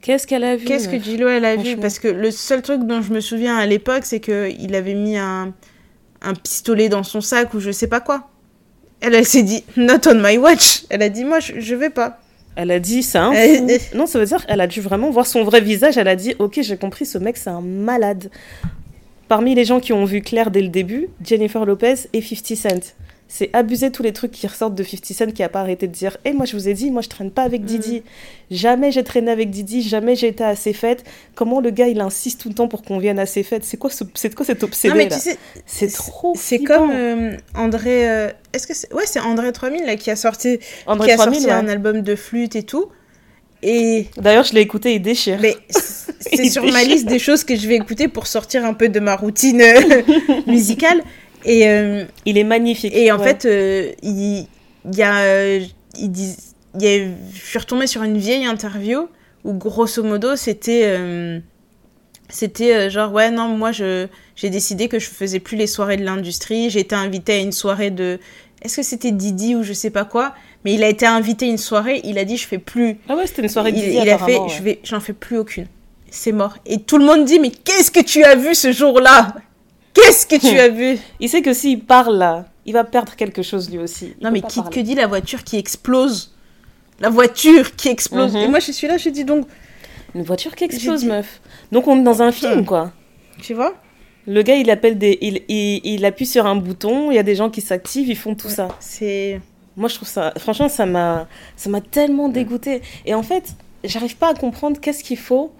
Qu'est-ce 0.00 0.26
qu'elle 0.26 0.44
a 0.44 0.56
vu 0.56 0.64
Qu'est-ce 0.64 0.88
que 0.88 0.98
Gilo, 0.98 1.28
elle 1.28 1.44
a 1.44 1.56
vu? 1.56 1.76
Parce 1.76 1.98
que 1.98 2.08
le 2.08 2.30
seul 2.30 2.62
truc 2.62 2.84
dont 2.84 3.02
je 3.02 3.12
me 3.12 3.20
souviens 3.20 3.56
à 3.56 3.66
l'époque, 3.66 4.04
c'est 4.04 4.20
qu'il 4.20 4.74
avait 4.74 4.94
mis 4.94 5.16
un, 5.16 5.52
un 6.26 6.34
pistolet 6.34 6.88
dans 6.88 7.02
son 7.02 7.20
sac 7.20 7.54
ou 7.54 7.60
je 7.60 7.70
sais 7.70 7.86
pas 7.86 8.00
quoi. 8.00 8.28
Elle, 9.00 9.14
elle 9.14 9.26
s'est 9.26 9.42
dit, 9.42 9.64
not 9.76 10.06
on 10.06 10.14
my 10.16 10.38
watch. 10.38 10.84
Elle 10.90 11.02
a 11.02 11.08
dit, 11.08 11.24
moi, 11.24 11.40
je, 11.40 11.60
je 11.60 11.74
vais 11.74 11.90
pas. 11.90 12.18
Elle 12.56 12.70
a 12.70 12.80
dit 12.80 13.02
c'est 13.02 13.18
un 13.18 13.32
fou. 13.32 13.68
Non, 13.94 14.06
ça 14.06 14.18
veut 14.18 14.24
dire 14.24 14.44
qu'elle 14.44 14.60
a 14.62 14.66
dû 14.66 14.80
vraiment 14.80 15.10
voir 15.10 15.26
son 15.26 15.44
vrai 15.44 15.60
visage. 15.60 15.98
Elle 15.98 16.08
a 16.08 16.16
dit 16.16 16.34
Ok, 16.38 16.58
j'ai 16.62 16.78
compris, 16.78 17.04
ce 17.04 17.18
mec, 17.18 17.36
c'est 17.36 17.50
un 17.50 17.60
malade. 17.60 18.30
Parmi 19.28 19.54
les 19.54 19.64
gens 19.64 19.78
qui 19.78 19.92
ont 19.92 20.06
vu 20.06 20.22
Claire 20.22 20.50
dès 20.50 20.62
le 20.62 20.68
début, 20.68 21.08
Jennifer 21.22 21.66
Lopez 21.66 22.08
et 22.14 22.22
50 22.22 22.56
Cent. 22.56 22.94
C'est 23.28 23.50
abuser 23.52 23.90
tous 23.90 24.04
les 24.04 24.12
trucs 24.12 24.30
qui 24.30 24.46
ressortent 24.46 24.76
de 24.76 24.84
50 24.84 25.04
Cent 25.06 25.32
qui 25.32 25.42
a 25.42 25.48
pas 25.48 25.60
arrêté 25.60 25.88
de 25.88 25.92
dire 25.92 26.16
Eh, 26.24 26.32
moi, 26.32 26.46
je 26.46 26.56
vous 26.56 26.68
ai 26.68 26.74
dit, 26.74 26.92
moi, 26.92 27.02
je 27.02 27.08
traîne 27.08 27.32
pas 27.32 27.42
avec 27.42 27.64
Didi. 27.64 28.02
Jamais 28.52 28.92
j'ai 28.92 29.02
traîné 29.02 29.32
avec 29.32 29.50
Didi, 29.50 29.82
jamais 29.82 30.14
j'ai 30.14 30.28
été 30.28 30.44
à 30.44 30.54
ses 30.54 30.72
fêtes. 30.72 31.02
Comment 31.34 31.60
le 31.60 31.70
gars, 31.70 31.88
il 31.88 32.00
insiste 32.00 32.40
tout 32.40 32.48
le 32.48 32.54
temps 32.54 32.68
pour 32.68 32.82
qu'on 32.82 32.98
vienne 32.98 33.18
à 33.18 33.26
ses 33.26 33.42
fêtes? 33.42 33.64
C'est 33.64 33.78
quoi, 33.78 33.90
ce... 33.90 34.04
c'est 34.14 34.32
quoi 34.32 34.46
cet 34.46 34.62
obsédé 34.62 34.90
non, 34.92 34.98
mais 34.98 35.08
là? 35.08 35.16
tu 35.16 35.22
sais, 35.22 35.38
C'est 35.66 35.92
trop 35.92 36.34
c'est 36.36 36.60
comme 36.62 36.90
euh, 36.92 37.36
André. 37.56 38.08
euh, 38.08 38.30
Est-ce 38.52 38.68
que 38.68 38.74
c'est. 38.74 38.92
Ouais, 38.94 39.06
c'est 39.06 39.18
André 39.20 39.50
3000 39.50 39.84
là, 39.84 39.96
qui 39.96 40.10
a 40.12 40.16
sorti, 40.16 40.60
André 40.86 41.08
qui 41.08 41.12
a 41.14 41.16
3000, 41.16 41.40
sorti 41.40 41.46
ouais. 41.52 41.52
un 41.52 41.66
album 41.68 42.02
de 42.02 42.14
flûte 42.14 42.54
et 42.54 42.62
tout. 42.62 42.86
Et. 43.62 44.06
D'ailleurs, 44.18 44.44
je 44.44 44.54
l'ai 44.54 44.60
écouté, 44.60 44.94
il 44.94 45.02
déchire. 45.02 45.38
Mais 45.40 45.56
c'est 46.20 46.48
sur 46.48 46.64
ma 46.64 46.84
liste 46.84 47.06
des 47.06 47.18
choses 47.18 47.42
que 47.42 47.56
je 47.56 47.66
vais 47.66 47.74
écouter 47.74 48.06
pour 48.06 48.28
sortir 48.28 48.64
un 48.64 48.74
peu 48.74 48.88
de 48.88 49.00
ma 49.00 49.16
routine 49.16 49.60
euh, 49.60 50.02
musicale. 50.46 51.02
Et, 51.46 51.68
euh, 51.68 52.04
Il 52.26 52.36
est 52.36 52.44
magnifique. 52.44 52.92
et 52.94 53.10
en 53.12 53.18
ouais. 53.18 53.24
fait, 53.24 53.44
euh, 53.46 53.92
il, 54.02 54.46
il 54.84 54.96
y 54.98 55.02
a. 55.02 55.20
euh, 55.20 55.60
il 55.98 56.10
dit, 56.10 56.36
il 56.74 56.82
y 56.82 56.88
a, 56.88 57.06
je 57.32 57.40
suis 57.40 57.58
retombée 57.58 57.86
sur 57.86 58.02
une 58.02 58.18
vieille 58.18 58.44
interview 58.44 59.08
où, 59.44 59.54
grosso 59.54 60.02
modo, 60.02 60.36
c'était. 60.36 61.40
c'était 62.28 62.90
genre, 62.90 63.12
ouais, 63.12 63.30
non, 63.30 63.48
moi, 63.48 63.72
je, 63.72 64.06
j'ai 64.34 64.50
décidé 64.50 64.88
que 64.88 64.98
je 64.98 65.06
faisais 65.08 65.40
plus 65.40 65.56
les 65.56 65.66
soirées 65.66 65.96
de 65.96 66.04
l'industrie. 66.04 66.68
J'ai 66.68 66.80
été 66.80 66.94
invitée 66.94 67.34
à 67.34 67.38
une 67.38 67.52
soirée 67.52 67.90
de. 67.90 68.18
Est-ce 68.62 68.76
que 68.78 68.82
c'était 68.82 69.12
Didi 69.12 69.54
ou 69.54 69.62
je 69.62 69.72
sais 69.72 69.90
pas 69.90 70.04
quoi? 70.04 70.34
Mais 70.64 70.74
il 70.74 70.82
a 70.82 70.88
été 70.88 71.06
invité 71.06 71.46
à 71.46 71.48
une 71.48 71.58
soirée, 71.58 72.00
il 72.02 72.18
a 72.18 72.24
dit, 72.24 72.36
je 72.36 72.46
fais 72.46 72.58
plus 72.58 72.96
Ah 73.08 73.14
ouais, 73.14 73.26
c'était 73.26 73.42
une 73.42 73.48
soirée 73.48 73.70
de 73.70 73.76
il, 73.76 73.84
Didi, 73.84 73.98
il 74.02 74.10
a 74.10 74.18
fait, 74.18 74.40
je 74.48 74.62
vais, 74.62 74.80
j'en 74.82 74.98
fais 74.98 75.12
plus 75.12 75.38
aucune. 75.38 75.66
C'est 76.10 76.32
mort. 76.32 76.56
Et 76.66 76.80
tout 76.80 76.98
le 76.98 77.04
monde 77.04 77.24
dit, 77.24 77.38
mais 77.38 77.50
qu'est-ce 77.50 77.90
que 77.92 78.00
tu 78.00 78.24
as 78.24 78.34
vu 78.34 78.54
ce 78.54 78.72
jour-là? 78.72 79.34
Qu'est-ce 79.96 80.26
que 80.26 80.36
tu 80.36 80.58
as 80.58 80.68
vu? 80.68 80.98
Il 81.20 81.28
sait 81.28 81.42
que 81.42 81.52
s'il 81.52 81.80
parle 81.84 82.16
là, 82.16 82.46
il 82.64 82.72
va 82.72 82.84
perdre 82.84 83.14
quelque 83.16 83.42
chose 83.42 83.70
lui 83.70 83.78
aussi. 83.78 84.14
Il 84.20 84.24
Non, 84.24 84.30
mais 84.30 84.40
qui 84.42 84.62
que 84.62 84.80
dit 84.80 84.94
la 84.94 85.06
voiture 85.06 85.42
qui 85.44 85.56
explose? 85.56 86.32
La 87.00 87.08
voiture 87.10 87.74
qui 87.76 87.88
explose. 87.88 88.32
Mhm. 88.34 88.40
Et 88.42 88.48
moi, 88.48 88.58
je 88.60 88.72
suis 88.72 88.86
là, 88.86 88.96
je 88.96 89.08
dis 89.08 89.24
donc, 89.24 89.46
Une 90.14 90.22
voiture 90.22 90.54
qui 90.56 90.64
explose, 90.64 91.00
dit- 91.00 91.06
meuf. 91.08 91.40
Donc 91.72 91.86
on 91.88 91.98
est 91.98 92.02
dans 92.02 92.22
un 92.22 92.32
film, 92.32 92.64
quoi. 92.64 92.92
tu 93.40 93.54
vois? 93.54 93.74
Le 94.26 94.42
gars, 94.42 94.56
il 94.56 94.70
appelle 94.70 94.98
des, 94.98 95.18
il, 95.20 95.42
il, 95.48 95.80
il 95.84 96.04
appuie 96.04 96.26
sur 96.26 96.46
un 96.46 96.56
bouton, 96.56 97.10
il 97.12 97.14
y 97.14 97.18
a 97.18 97.22
des 97.22 97.36
gens 97.36 97.48
qui 97.50 97.60
s'activent, 97.60 98.08
ils 98.08 98.16
font 98.16 98.34
tout 98.34 98.48
ça. 98.48 98.68
C'est. 98.80 99.40
Moi, 99.76 99.88
je 99.88 99.94
trouve 99.96 100.08
ça, 100.08 100.32
franchement, 100.38 100.68
ça 100.68 100.86
m'a, 100.86 101.28
ça 101.56 101.68
m'a 101.70 101.80
tellement 101.82 102.28
dégoûté. 102.28 102.80
Et 103.04 103.14
en 103.14 103.22
fait, 103.22 103.54
j'arrive 103.84 104.16
pas 104.16 104.30
à 104.30 104.34
comprendre 104.34 104.80
qu'est-ce 104.80 105.04
qu'il 105.04 105.18
faut, 105.18 105.52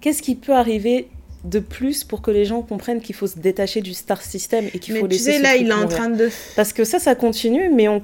qu'est-ce 0.00 0.22
qui 0.22 0.34
peut 0.36 0.52
arriver 0.52 1.08
de 1.44 1.58
plus 1.60 2.04
pour 2.04 2.20
que 2.22 2.30
les 2.30 2.44
gens 2.44 2.62
comprennent 2.62 3.00
qu'il 3.00 3.14
faut 3.14 3.26
se 3.26 3.38
détacher 3.38 3.80
du 3.80 3.94
star 3.94 4.20
system 4.22 4.66
et 4.74 4.78
qu'il 4.78 4.94
Mais 4.94 5.00
faut 5.00 5.06
tu 5.06 5.12
laisser 5.14 5.32
sais, 5.34 5.38
là, 5.42 5.56
il 5.56 5.68
est 5.68 5.72
en 5.72 5.82
mourir. 5.82 5.96
train 5.96 6.10
de. 6.10 6.30
Parce 6.56 6.72
que 6.72 6.84
ça, 6.84 6.98
ça 6.98 7.14
continue, 7.14 7.70
mais 7.72 7.86
on, 7.88 8.02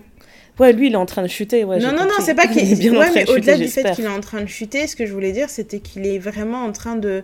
ouais, 0.61 0.73
lui, 0.73 0.86
il 0.86 0.93
est 0.93 0.97
en 0.97 1.06
train 1.06 1.23
de 1.23 1.28
chuter. 1.28 1.65
Ouais, 1.65 1.78
non, 1.78 1.93
non, 1.93 2.05
non, 2.05 2.11
c'est 2.24 2.35
pas 2.35 2.44
Il 2.52 2.59
est 2.59 2.62
qu'il. 2.65 2.78
bien 2.78 2.93
en 2.94 2.98
Ouais, 2.98 3.06
train 3.06 3.15
mais 3.15 3.23
de 3.24 3.27
chuter, 3.28 3.39
au-delà 3.40 3.56
du 3.59 3.69
fait 3.69 3.90
qu'il 3.93 4.05
est 4.05 4.09
en 4.09 4.20
train 4.20 4.40
de 4.40 4.47
chuter, 4.47 4.86
ce 4.86 4.94
que 4.97 5.05
je 5.05 5.12
voulais 5.12 5.32
dire, 5.32 5.51
c'était 5.51 5.81
qu'il 5.81 6.06
est 6.06 6.19
vraiment 6.19 6.62
en 6.65 6.73
train 6.73 6.97
de. 6.97 7.23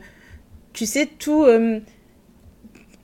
Tu 0.72 0.84
sais, 0.86 1.06
tout. 1.18 1.44
euh, 1.44 1.78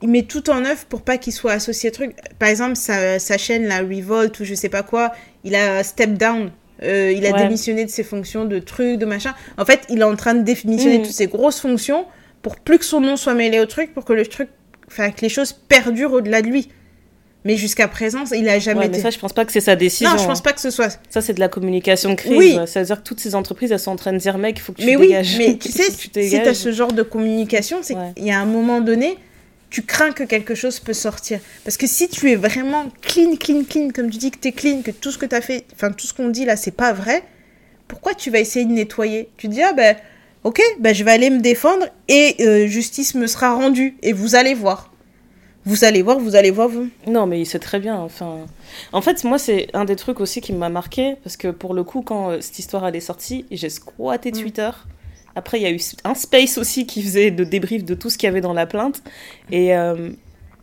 Il 0.03 0.09
met 0.09 0.23
tout 0.23 0.49
en 0.51 0.63
œuvre 0.63 0.85
pour 0.89 1.01
pas 1.01 1.17
qu'il 1.17 1.33
soit 1.33 1.53
associé 1.53 1.89
à 1.89 1.91
truc. 1.91 2.11
Par 2.37 2.49
exemple, 2.49 2.75
sa, 2.75 3.17
sa 3.19 3.37
chaîne, 3.39 3.65
la 3.67 3.79
Revolt 3.79 4.39
ou 4.39 4.43
je 4.45 4.53
sais 4.53 4.69
pas 4.69 4.83
quoi, 4.83 5.11
il 5.43 5.55
a 5.55 5.81
step 5.83 6.13
down. 6.13 6.51
Euh, 6.83 7.11
il 7.11 7.25
a 7.25 7.31
Ouais. 7.31 7.39
démissionné 7.43 7.83
de 7.85 7.89
ses 7.89 8.03
fonctions 8.03 8.45
de 8.45 8.59
trucs, 8.59 8.99
de 8.99 9.05
machin. 9.07 9.33
En 9.57 9.65
fait, 9.65 9.81
il 9.89 9.99
est 9.99 10.03
en 10.03 10.15
train 10.15 10.35
de 10.35 10.43
démissionner 10.43 10.99
Mhm. 10.99 11.05
toutes 11.05 11.13
ses 11.15 11.25
grosses 11.25 11.59
fonctions 11.59 12.05
pour 12.47 12.55
plus 12.61 12.77
que 12.79 12.85
son 12.85 13.01
nom 13.01 13.17
soit 13.17 13.33
mêlé 13.33 13.59
au 13.59 13.65
truc, 13.65 13.93
pour 13.93 14.05
que 14.05 14.13
le 14.13 14.25
truc. 14.25 14.47
Enfin, 14.87 15.11
que 15.11 15.19
les 15.21 15.27
choses 15.27 15.51
perdurent 15.51 16.13
au-delà 16.13 16.41
de 16.41 16.47
lui. 16.47 16.69
Mais 17.43 17.57
jusqu'à 17.57 17.89
présent, 17.89 18.23
il 18.33 18.47
a 18.47 18.57
jamais 18.57 18.79
Ouais, 18.79 18.85
été. 18.87 18.95
mais 18.97 19.03
ça, 19.03 19.09
je 19.09 19.19
pense 19.19 19.33
pas 19.33 19.43
que 19.43 19.51
c'est 19.51 19.59
sa 19.59 19.75
décision. 19.75 20.09
non, 20.09 20.17
je 20.17 20.25
pense 20.25 20.39
hein. 20.39 20.43
pas 20.43 20.53
que 20.53 20.61
ce 20.61 20.69
soit 20.69 20.97
Ça, 21.09 21.19
c'est 21.21 21.33
de 21.33 21.41
la 21.41 21.49
communication 21.49 22.15
crise. 22.15 22.37
Oui. 22.37 22.57
Ça 22.67 22.79
veut 22.79 22.85
dire 22.85 22.97
que 23.03 23.07
toutes 23.07 23.19
ces 23.19 23.35
entreprises, 23.35 23.73
elles 23.73 23.79
sont 23.79 23.91
en 23.91 23.95
train 23.97 24.13
de 24.13 24.17
dire, 24.17 24.37
mec, 24.37 24.57
il 24.57 24.61
faut 24.61 24.71
que 24.71 24.79
tu 24.79 24.85
mais 24.85 24.95
oui, 24.95 25.07
dégages. 25.07 25.37
mais 25.37 25.57
tu 25.61 25.69
sais, 25.69 25.87
tu 25.87 25.91
si 25.91 26.09
tu 26.09 26.19
as 26.19 26.21
dégages. 26.29 26.55
ce 26.55 26.71
genre 26.71 26.93
de 26.93 27.03
communication, 27.03 27.79
c'est 27.81 27.95
Ouais. 27.95 28.13
qu'il 28.15 28.25
y 28.27 28.31
a 28.31 28.39
un 28.39 28.45
moment 28.45 28.79
donné, 28.79 29.17
tu 29.69 29.81
crains 29.81 30.13
que 30.13 30.23
quelque 30.23 30.55
chose 30.55 30.79
peut 30.79 30.93
sortir. 30.93 31.39
Parce 31.65 31.75
que 31.75 31.85
si 31.85 32.07
tu 32.07 32.31
es 32.31 32.35
vraiment 32.35 32.85
clean, 33.01 33.35
clean, 33.35 33.63
clean, 33.69 33.89
comme 33.93 34.09
tu 34.09 34.17
dis 34.19 34.31
que 34.31 34.39
tu 34.39 34.47
es 34.47 34.51
clean, 34.53 34.81
que 34.83 34.91
tout 34.91 35.11
ce 35.11 35.17
que 35.17 35.25
tu 35.25 35.35
as 35.35 35.41
fait, 35.41 35.65
enfin 35.73 35.91
tout 35.91 36.07
ce 36.07 36.13
qu'on 36.13 36.29
dit 36.29 36.45
là, 36.45 36.55
c'est 36.55 36.71
pas 36.71 36.93
vrai, 36.93 37.23
pourquoi 37.89 38.13
tu 38.13 38.29
vas 38.31 38.39
essayer 38.39 38.65
de 38.65 38.71
nettoyer? 38.71 39.27
Tu 39.37 39.47
te 39.49 39.53
dis, 39.53 39.61
ah 39.61 39.73
ben, 39.73 39.95
ok, 40.47 40.61
ben, 40.79 40.95
je 40.95 41.03
vais 41.03 41.11
aller 41.11 41.29
me 41.29 41.41
défendre 41.41 41.85
et 42.07 42.37
euh, 42.39 42.67
justice 42.67 43.15
me 43.15 43.27
sera 43.27 43.53
rendue. 43.53 43.97
Et 44.01 44.13
vous 44.13 44.35
allez 44.35 44.53
voir. 44.53 44.93
Vous 45.65 45.83
allez 45.83 46.01
voir, 46.01 46.19
vous 46.19 46.35
allez 46.35 46.51
voir. 46.51 46.69
Vous... 46.69 46.87
Non, 47.05 47.27
mais 47.27 47.41
il 47.41 47.45
sait 47.45 47.59
très 47.59 47.79
bien. 47.79 47.97
Enfin, 47.97 48.45
en 48.93 49.01
fait, 49.01 49.25
moi, 49.25 49.39
c'est 49.39 49.67
un 49.73 49.83
des 49.83 49.97
trucs 49.97 50.21
aussi 50.21 50.39
qui 50.39 50.53
m'a 50.53 50.69
marqué 50.69 51.15
parce 51.21 51.35
que 51.35 51.49
pour 51.49 51.73
le 51.73 51.83
coup, 51.83 52.01
quand 52.01 52.29
euh, 52.29 52.37
cette 52.39 52.59
histoire 52.59 52.87
elle 52.87 52.95
est 52.95 53.01
sortie, 53.01 53.45
j'ai 53.51 53.69
squatté 53.69 54.31
Mm. 54.31 54.39
Twitter. 54.41 54.69
Après, 55.35 55.59
il 55.59 55.63
y 55.63 55.65
a 55.65 55.71
eu 55.71 55.81
un 56.05 56.15
space 56.15 56.57
aussi 56.57 56.87
qui 56.87 57.03
faisait 57.03 57.29
le 57.29 57.45
débrief 57.45 57.83
de 57.83 57.93
tout 57.93 58.09
ce 58.09 58.17
qu'il 58.17 58.27
y 58.27 58.29
avait 58.29 58.41
dans 58.41 58.53
la 58.53 58.65
plainte. 58.65 59.03
Et 59.51 59.75
euh, 59.75 60.11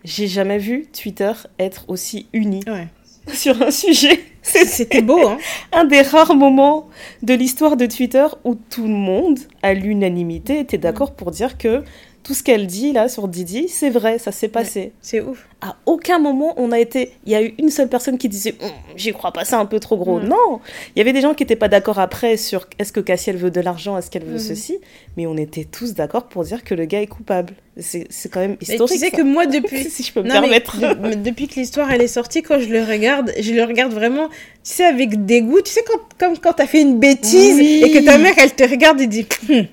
j'ai 0.03 0.29
jamais 0.29 0.59
vu 0.59 0.87
Twitter 0.99 1.33
être 1.59 1.85
aussi 1.89 2.27
uni 2.33 2.61
Ouais. 2.67 2.89
sur 3.35 3.61
un 3.61 3.71
sujet. 3.71 4.19
C'était 4.45 5.03
beau, 5.03 5.27
hein. 5.27 5.39
Un 5.73 5.85
des 5.85 6.03
rares 6.03 6.35
moments 6.35 6.89
de 7.23 7.35
l'histoire 7.35 7.77
de 7.77 7.87
Twitter 7.87 8.27
où 8.45 8.55
tout 8.55 8.87
le 8.87 8.95
monde, 8.95 9.39
à 9.63 9.75
l'unanimité, 9.75 10.61
était 10.61 10.79
d'accord 10.79 11.15
pour 11.15 11.31
dire 11.31 11.57
que 11.57 11.83
tout 12.25 12.35
ce 12.35 12.43
qu'elle 12.43 12.67
dit 12.67 12.93
là 12.93 13.09
sur 13.09 13.29
Didi, 13.29 13.69
c'est 13.69 13.91
vrai, 13.91 14.19
ça 14.19 14.33
s'est 14.33 14.49
passé. 14.49 14.93
C'est 15.03 15.21
ouf. 15.21 15.47
À 15.61 15.77
aucun 15.87 16.19
moment 16.19 16.55
on 16.57 16.73
a 16.73 16.79
été. 16.81 17.13
Il 17.27 17.33
y 17.33 17.35
a 17.35 17.43
eu 17.43 17.55
une 17.59 17.71
seule 17.71 17.89
personne 17.89 18.19
qui 18.19 18.29
disait 18.29 18.55
Hum, 18.63 18.71
J'y 18.97 19.13
crois 19.13 19.31
pas, 19.33 19.45
c'est 19.45 19.55
un 19.57 19.67
peu 19.67 19.79
trop 19.79 19.97
gros. 19.97 20.21
Non 20.21 20.61
Il 20.97 20.99
y 20.99 21.03
avait 21.03 21.13
des 21.13 21.21
gens 21.21 21.35
qui 21.35 21.43
n'étaient 21.43 21.55
pas 21.57 21.69
d'accord 21.69 21.99
après 21.99 22.37
sur 22.37 22.67
est-ce 22.79 22.93
que 22.93 23.01
Cassie 23.01 23.31
elle 23.31 23.37
veut 23.37 23.51
de 23.51 23.61
l'argent, 23.61 23.97
est-ce 23.99 24.11
qu'elle 24.11 24.25
veut 24.25 24.33
Mhm. 24.35 24.39
ceci. 24.39 24.79
Mais 25.17 25.27
on 25.27 25.37
était 25.37 25.65
tous 25.65 25.95
d'accord 25.95 26.25
pour 26.25 26.45
dire 26.45 26.65
que 26.65 26.75
le 26.75 26.87
gars 26.87 27.01
est 27.03 27.07
coupable. 27.07 27.55
C'est 27.79 28.07
quand 28.31 28.41
même 28.41 28.57
Mais 28.61 28.75
historique. 28.75 28.93
tu 28.93 28.99
sais 28.99 29.11
ça. 29.11 29.17
que 29.17 29.23
moi, 29.23 29.47
depuis, 29.59 29.85
si 29.91 30.03
je 30.03 30.13
peux 30.13 30.23
me 30.23 30.29
Non, 30.29 30.35
mais 30.37 30.61
permettre. 30.61 30.79
de- 30.81 31.09
mais 31.09 31.17
depuis 31.17 31.47
que 31.49 31.55
l'histoire 31.57 31.91
elle 31.93 32.03
est 32.03 32.07
sortie, 32.09 32.43
quand 32.43 32.59
je 32.59 32.69
le 32.69 32.83
regarde, 32.85 33.33
je 33.39 33.53
le 33.53 33.65
regarde 33.65 33.93
vraiment, 33.93 34.29
tu 34.29 34.35
sais, 34.65 34.85
avec 34.85 35.25
dégoût. 35.27 35.61
Tu 35.63 35.73
sais, 35.73 35.83
quand, 35.87 35.99
comme 36.19 36.39
quand 36.39 36.53
t'as 36.55 36.67
fait 36.67 36.81
une 36.83 36.99
bêtise 36.99 37.57
Oui. 37.57 37.83
et 37.85 37.91
que 37.91 38.05
ta 38.05 38.17
mère 38.19 38.35
elle 38.39 38.53
te 38.55 38.65
regarde 38.65 39.01
et 39.01 39.07
dit 39.07 39.27
Hum, 39.51 39.67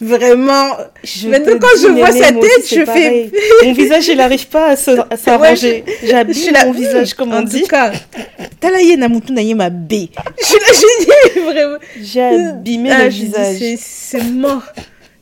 vraiment. 0.00 0.76
Je 1.04 1.28
Maintenant, 1.28 1.52
te 1.54 1.58
quand 1.58 1.76
je 1.80 1.88
vois 1.88 2.12
sa 2.12 2.32
tête, 2.32 2.68
je 2.70 2.84
fais-. 2.84 3.30
Mon 3.64 3.72
visage, 3.72 4.08
il 4.08 4.16
n'arrive 4.16 4.46
pas 4.48 4.70
à 4.70 4.76
s'arranger. 4.76 5.84
suis 6.32 6.52
là, 6.52 6.66
mon 6.66 6.72
visage, 6.72 7.14
comme 7.14 7.32
en 7.32 7.38
on 7.38 7.42
dit. 7.42 7.62
tout 7.62 7.68
cas, 7.68 7.92
talaye 8.60 8.96
namutu 8.96 9.32
naye 9.32 9.54
ma 9.54 9.70
B. 9.70 9.92
Je 10.38 10.44
je 10.44 11.04
dis 11.34 11.40
vraiment. 11.40 11.78
J'ai 12.00 12.22
abîmé 12.22 12.90
Ah, 12.92 13.04
le 13.04 13.08
visage. 13.10 13.56
c'est- 13.58 13.76
C'est 13.78 14.22
mort. 14.24 14.62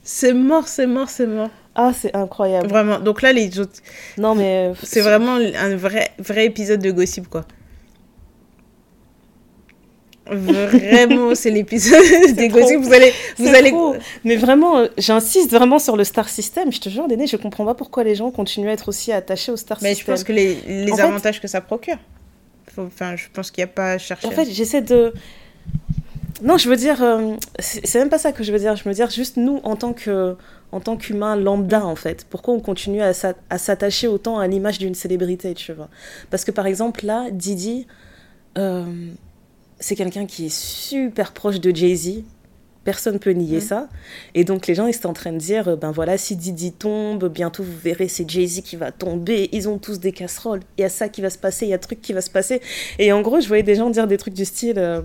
C'est 0.03 0.33
mort, 0.33 0.69
c'est 0.69 0.87
mort, 0.87 1.09
c'est 1.09 1.27
mort. 1.27 1.51
Ah, 1.75 1.93
c'est 2.01 2.15
incroyable. 2.15 2.69
Vraiment. 2.69 2.99
Donc 3.01 3.21
là, 3.23 3.33
les 3.33 3.59
autres, 3.59 3.81
Non, 4.17 4.35
mais. 4.35 4.69
euh, 4.71 4.75
c'est 4.83 5.01
vraiment 5.03 5.35
un 5.37 5.77
vrai, 5.77 6.11
vrai 6.19 6.47
épisode 6.47 6.81
de 6.81 6.91
gossip, 6.91 7.29
quoi. 7.29 7.45
Vraiment, 10.31 11.35
c'est 11.35 11.51
l'épisode 11.51 12.03
des 12.35 12.49
trop. 12.49 12.61
gossip. 12.61 12.81
Vous 12.81 12.93
allez, 12.93 13.13
vous 13.39 13.49
allez. 13.49 13.71
trop. 13.71 13.95
Mais 14.25 14.37
vraiment, 14.37 14.79
euh, 14.79 14.89
j'insiste 14.99 15.51
vraiment 15.51 15.79
sur 15.79 15.97
le 15.97 16.05
star 16.05 16.29
system. 16.29 16.73
Je 16.73 16.81
te 16.81 16.89
jure, 16.89 17.07
Déné, 17.09 17.27
je 17.27 17.37
comprends 17.37 17.65
pas 17.65 17.75
pourquoi 17.75 18.05
les 18.05 18.15
gens 18.15 18.31
continuent 18.31 18.69
à 18.69 18.73
être 18.73 18.89
aussi 18.89 19.13
attachés 19.13 19.53
au 19.53 19.57
star 19.57 19.79
Mais 19.83 19.91
je 19.91 19.97
system. 19.97 20.15
pense 20.15 20.25
que 20.25 20.33
les, 20.33 20.57
les 20.67 20.93
En 20.93 20.97
fait- 20.97 21.03
avantages 21.03 21.41
que 21.41 21.49
ça 21.49 21.61
procure. 21.61 21.99
Enfin, 22.79 23.17
je 23.17 23.25
pense 23.33 23.51
qu'il 23.51 23.63
n'y 23.65 23.71
a 23.71 23.73
pas 23.73 23.93
à 23.93 23.99
chercher. 23.99 24.27
En 24.27 24.31
fait, 24.33 24.45
j'essaie 24.51 24.83
de. 24.83 25.13
Non, 26.43 26.59
je 26.59 26.69
veux 26.69 26.77
dire, 26.77 27.03
euh, 27.03 27.35
c'est 27.59 27.95
même 27.99 28.11
pas 28.11 28.19
ça 28.19 28.33
que 28.33 28.45
je 28.45 28.53
veux 28.53 28.59
dire. 28.59 28.77
Je 28.77 28.85
veux 28.85 28.93
dire 28.95 29.09
juste 29.11 29.39
nous 29.39 29.61
en 29.65 29.75
tant 29.77 29.95
que, 29.95 30.37
en 30.71 30.81
tant 30.81 30.97
qu'humains 30.99 31.35
lambda 31.37 31.87
en 31.87 31.97
fait. 31.97 32.27
Pourquoi 32.29 32.53
on 32.53 32.61
continue 32.61 33.01
à 33.01 33.15
s'attacher 33.15 34.07
autant 34.09 34.39
à 34.39 34.47
l'image 34.47 34.79
d'une 34.79 34.95
célébrité, 34.95 35.55
tu 35.55 35.73
vois? 35.73 35.89
Parce 36.31 36.45
que 36.45 36.51
par 36.51 36.67
exemple 36.67 37.07
là, 37.07 37.29
Didi, 37.31 37.87
euh, 38.59 38.85
c'est 39.79 39.97
quelqu'un 39.97 40.27
qui 40.27 40.47
est 40.47 40.55
super 40.55 41.33
proche 41.33 41.61
de 41.61 41.75
Jay 41.75 41.95
Z. 41.95 42.23
Personne 42.85 43.19
peut 43.19 43.33
nier 43.33 43.61
ça. 43.61 43.89
Et 44.35 44.45
donc 44.45 44.69
les 44.69 44.77
gens 44.77 44.87
ils 44.87 44.95
étaient 44.95 45.07
en 45.07 45.13
train 45.13 45.33
de 45.33 45.39
dire, 45.39 45.77
ben 45.77 45.91
voilà, 45.91 46.17
si 46.17 46.37
Didi 46.37 46.71
tombe, 46.71 47.29
bientôt 47.29 47.65
vous 47.65 47.77
verrez 47.77 48.07
c'est 48.07 48.31
Jay 48.31 48.47
Z 48.47 48.63
qui 48.63 48.77
va 48.77 48.93
tomber. 48.93 49.49
Ils 49.51 49.69
ont 49.69 49.79
tous 49.79 49.99
des 49.99 50.13
casseroles. 50.13 50.61
Il 50.79 50.83
y 50.83 50.85
a 50.85 50.89
ça 50.89 51.09
qui 51.09 51.21
va 51.21 51.29
se 51.29 51.37
passer, 51.37 51.67
il 51.67 51.71
y 51.71 51.75
a 51.75 51.79
truc 51.79 52.01
qui 52.01 52.13
va 52.13 52.21
se 52.21 52.31
passer. 52.31 52.61
Et 53.01 53.11
en 53.11 53.23
gros, 53.23 53.41
je 53.41 53.49
voyais 53.49 53.65
des 53.65 53.75
gens 53.75 53.91
dire 53.91 54.07
des 54.07 54.17
trucs 54.19 54.35
du 54.35 54.45
style 54.45 54.79
euh, 54.79 55.03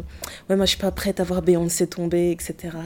Ouais, 0.48 0.56
moi 0.56 0.66
je 0.66 0.72
suis 0.72 0.80
pas 0.80 0.92
prête 0.92 1.20
à 1.20 1.24
voir 1.24 1.42
Beyoncé 1.42 1.88
tomber, 1.88 2.30
etc. 2.30 2.78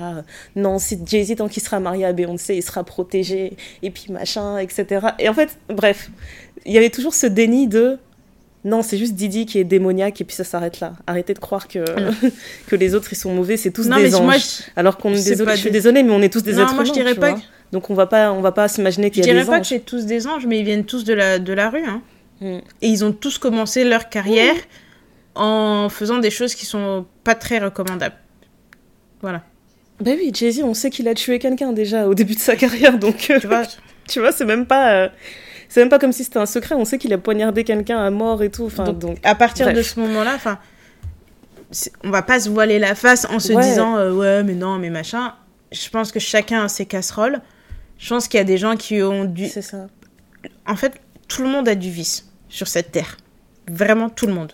Non, 0.56 0.80
si 0.80 0.98
Jay-Z, 1.06 1.36
tant 1.36 1.50
qu'il 1.50 1.62
sera 1.62 1.82
marié 1.82 2.06
à 2.06 2.14
Beyoncé, 2.14 2.56
il 2.56 2.64
sera 2.64 2.86
protégé, 2.86 3.58
et 3.84 3.92
puis 3.92 4.14
machin, 4.14 4.60
etc. 4.60 5.08
Et 5.20 5.28
en 5.28 5.34
fait, 5.34 5.58
bref, 5.68 6.10
il 6.66 6.72
y 6.72 6.78
avait 6.78 6.90
toujours 6.90 7.14
ce 7.14 7.28
déni 7.28 7.68
de 7.68 8.00
Non, 8.66 8.82
c'est 8.82 8.98
juste 8.98 9.14
Didi 9.14 9.46
qui 9.46 9.60
est 9.60 9.64
démoniaque, 9.64 10.20
et 10.20 10.24
puis 10.24 10.36
ça 10.36 10.44
s'arrête 10.44 10.80
là. 10.80 10.94
Arrêtez 11.08 11.34
de 11.36 11.40
croire 11.40 11.68
que, 11.68 11.86
que 12.68 12.76
les 12.76 12.96
autres 12.96 13.14
ils 13.14 13.16
sont 13.16 13.34
mauvais, 13.34 13.56
c'est 13.58 13.72
tous 13.72 13.88
non, 13.88 13.96
des 13.98 14.04
mais 14.04 14.16
anges. 14.16 14.24
moi, 14.26 14.38
je, 14.38 14.46
Alors 14.76 14.98
qu'on 14.98 15.12
désolé, 15.12 15.52
je 15.52 15.58
suis 15.62 15.72
désolée, 15.72 16.02
mais 16.04 16.12
on 16.12 16.22
est 16.22 16.34
tous 16.34 16.42
des 16.44 16.54
Non, 16.54 16.64
êtres 16.64 16.74
moi, 16.76 16.84
je 16.84 16.92
dirais 16.92 17.14
pas 17.16 17.32
vois. 17.32 17.40
Donc 17.72 17.90
on 17.90 17.94
va 17.94 18.08
pas, 18.08 18.32
on 18.32 18.42
va 18.42 18.52
pas 18.52 18.68
s'imaginer 18.68 19.08
je 19.08 19.14
qu'il 19.14 19.20
y 19.26 19.30
a 19.30 19.34
dirais 19.34 19.42
des 19.46 19.50
pas 19.50 19.56
que 19.58 19.62
anges. 19.62 19.68
c'est 19.70 19.86
tous 19.86 20.06
des 20.06 20.28
anges, 20.28 20.46
mais 20.48 20.60
ils 20.60 20.66
viennent 20.66 20.86
tous 20.86 21.04
de 21.04 21.14
la, 21.14 21.40
de 21.40 21.54
la 21.54 21.70
rue. 21.70 21.86
Hein. 21.86 22.02
Mm. 22.42 22.58
Et 22.82 22.88
ils 22.90 23.06
ont 23.06 23.12
tous 23.12 23.38
commencé 23.38 23.84
leur 23.84 24.10
carrière 24.10 24.56
en 25.36 25.88
faisant 25.90 26.18
des 26.18 26.32
choses 26.32 26.56
qui 26.56 26.66
sont 26.66 27.06
pas 27.24 27.36
très 27.36 27.60
recommandables. 27.60 28.16
Voilà. 29.22 29.44
Ben 30.02 30.18
oui, 30.20 30.32
Jay-Z, 30.34 30.62
on 30.64 30.74
sait 30.74 30.90
qu'il 30.90 31.08
a 31.08 31.14
tué 31.14 31.40
quelqu'un 31.40 31.72
déjà 31.72 32.08
au 32.08 32.14
début 32.14 32.36
de 32.36 32.40
sa 32.40 32.56
carrière, 32.56 32.98
donc 32.98 33.18
Tu 33.40 33.48
vois 33.48 33.64
Tu 34.08 34.20
vois, 34.20 34.32
c'est 34.32 34.46
même 34.46 34.66
pas. 34.66 34.92
euh, 34.94 35.10
C'est 35.70 35.80
même 35.82 35.90
pas 35.90 36.00
comme 36.00 36.12
si 36.12 36.24
c'était 36.24 36.40
un 36.40 36.46
secret. 36.46 36.76
On 36.76 36.86
sait 36.86 36.98
qu'il 36.98 37.12
a 37.14 37.18
poignardé 37.18 37.64
quelqu'un 37.64 37.98
à 38.04 38.10
mort 38.10 38.42
et 38.44 38.50
tout. 38.50 38.66
Enfin, 38.66 38.84
Donc, 38.86 39.00
donc, 39.00 39.18
à 39.24 39.36
partir 39.36 39.66
bref. 39.66 39.78
de 39.78 39.82
ce 39.82 40.00
moment-là, 40.00 40.34
enfin, 40.36 40.60
on 42.04 42.10
va 42.12 42.22
pas 42.22 42.40
se 42.40 42.50
voiler 42.50 42.80
la 42.80 42.96
face 42.96 43.26
en 43.30 43.40
se 43.40 43.52
Ouais. 43.54 43.64
disant 43.64 43.98
euh, 43.98 44.14
ouais, 44.14 44.44
mais 44.44 44.54
non, 44.56 44.78
mais 44.78 44.90
machin. 44.90 45.34
Je 45.72 45.90
pense 45.90 46.12
que 46.12 46.20
chacun 46.20 46.66
a 46.66 46.68
ses 46.70 46.86
casseroles. 46.86 47.42
Je 47.98 48.10
pense 48.10 48.28
qu'il 48.28 48.38
y 48.38 48.42
a 48.42 48.46
des 48.46 48.58
gens 48.58 48.76
qui 48.76 49.02
ont 49.02 49.26
du. 49.26 49.48
c'est 49.48 49.62
ça. 49.62 49.88
En 50.68 50.76
fait, 50.76 50.94
tout 51.28 51.42
le 51.42 51.50
monde 51.50 51.68
a 51.68 51.76
du 51.76 51.90
vice 51.90 52.30
sur 52.50 52.68
cette 52.68 52.92
terre. 52.92 53.18
Vraiment 53.70 54.10
tout 54.10 54.28
le 54.28 54.34
monde. 54.34 54.54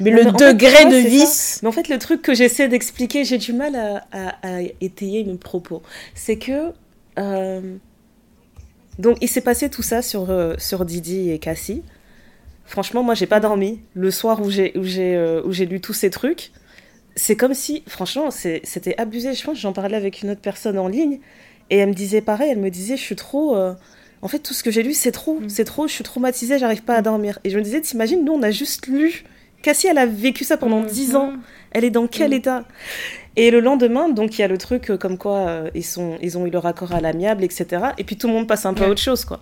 Mais 0.00 0.10
Non, 0.10 0.16
le 0.18 0.24
mais 0.24 0.30
en 0.30 0.38
fait, 0.38 0.54
degré 0.54 0.84
de 0.86 1.08
vice. 1.08 1.60
Mais 1.62 1.68
en 1.68 1.72
fait, 1.72 1.88
le 1.88 1.98
truc 1.98 2.22
que 2.22 2.34
j'essaie 2.34 2.68
d'expliquer, 2.68 3.24
j'ai 3.24 3.38
du 3.38 3.52
mal 3.52 3.74
à, 3.76 4.04
à- 4.12 4.34
à 4.42 4.60
étayer 4.80 5.24
mes 5.24 5.36
propos. 5.36 5.82
C'est 6.14 6.38
que. 6.38 6.72
euh, 7.18 7.76
Donc, 8.98 9.18
il 9.20 9.28
s'est 9.28 9.40
passé 9.42 9.68
tout 9.70 9.82
ça 9.82 10.02
sur, 10.02 10.30
euh, 10.30 10.54
sur 10.58 10.84
Didi 10.84 11.30
et 11.30 11.38
Cassie. 11.38 11.82
Franchement, 12.64 13.02
moi, 13.02 13.14
j'ai 13.14 13.26
pas 13.26 13.40
dormi. 13.40 13.80
Le 13.94 14.10
soir 14.10 14.40
où 14.42 14.50
j'ai 14.50 14.76
où 14.76 14.82
j'ai 14.82 15.14
euh, 15.16 15.42
où 15.44 15.52
j'ai 15.52 15.66
lu 15.66 15.80
tous 15.80 15.92
ces 15.92 16.10
trucs, 16.10 16.50
c'est 17.14 17.36
comme 17.36 17.54
si, 17.54 17.82
franchement, 17.86 18.30
c'est- 18.30 18.60
c'était 18.64 18.94
abusé. 18.98 19.34
Je 19.34 19.44
pense 19.44 19.54
que 19.54 19.60
j'en 19.60 19.72
parlais 19.72 19.96
avec 19.96 20.22
une 20.22 20.30
autre 20.30 20.40
personne 20.40 20.78
en 20.78 20.88
ligne 20.88 21.20
et 21.70 21.78
elle 21.78 21.90
me 21.90 21.94
disait 21.94 22.20
pareil. 22.22 22.50
Elle 22.50 22.58
me 22.58 22.70
disait, 22.70 22.96
je 22.96 23.02
suis 23.02 23.16
trop. 23.16 23.56
euh, 23.56 23.74
en 24.22 24.28
fait, 24.28 24.40
tout 24.40 24.54
ce 24.54 24.64
que 24.64 24.70
j'ai 24.70 24.82
lu, 24.82 24.94
c'est 24.94 25.12
trop, 25.12 25.38
mm. 25.40 25.48
c'est 25.48 25.64
trop, 25.64 25.86
je 25.86 25.92
suis 25.92 26.02
traumatisée, 26.04 26.58
j'arrive 26.58 26.82
pas 26.82 26.96
à 26.96 27.02
dormir. 27.02 27.38
Et 27.44 27.50
je 27.50 27.58
me 27.58 27.62
disais, 27.62 27.80
t'imagines, 27.80 28.24
nous, 28.24 28.32
on 28.32 28.42
a 28.42 28.50
juste 28.50 28.86
lu. 28.88 29.24
Cassie, 29.62 29.86
elle 29.88 29.98
a 29.98 30.06
vécu 30.06 30.42
ça 30.44 30.56
pendant 30.56 30.80
mm. 30.80 30.86
dix 30.86 31.14
ans. 31.16 31.34
Elle 31.76 31.84
est 31.84 31.90
dans 31.90 32.06
quel 32.06 32.30
mm. 32.30 32.34
état? 32.34 32.64
Et 33.36 33.50
le 33.50 33.60
lendemain, 33.60 34.08
donc, 34.08 34.38
il 34.38 34.40
y 34.40 34.44
a 34.44 34.48
le 34.48 34.56
truc 34.56 34.90
euh, 34.90 34.96
comme 34.96 35.18
quoi 35.18 35.36
euh, 35.36 35.70
ils, 35.74 35.84
sont, 35.84 36.16
ils 36.22 36.38
ont 36.38 36.46
eu 36.46 36.50
leur 36.50 36.64
accord 36.64 36.92
à 36.92 37.02
l'amiable, 37.02 37.44
etc. 37.44 37.66
Et 37.98 38.04
puis 38.04 38.16
tout 38.16 38.28
le 38.28 38.32
monde 38.32 38.48
passe 38.48 38.64
un 38.64 38.72
peu 38.72 38.84
à 38.84 38.88
autre 38.88 39.02
chose, 39.02 39.26
quoi. 39.26 39.40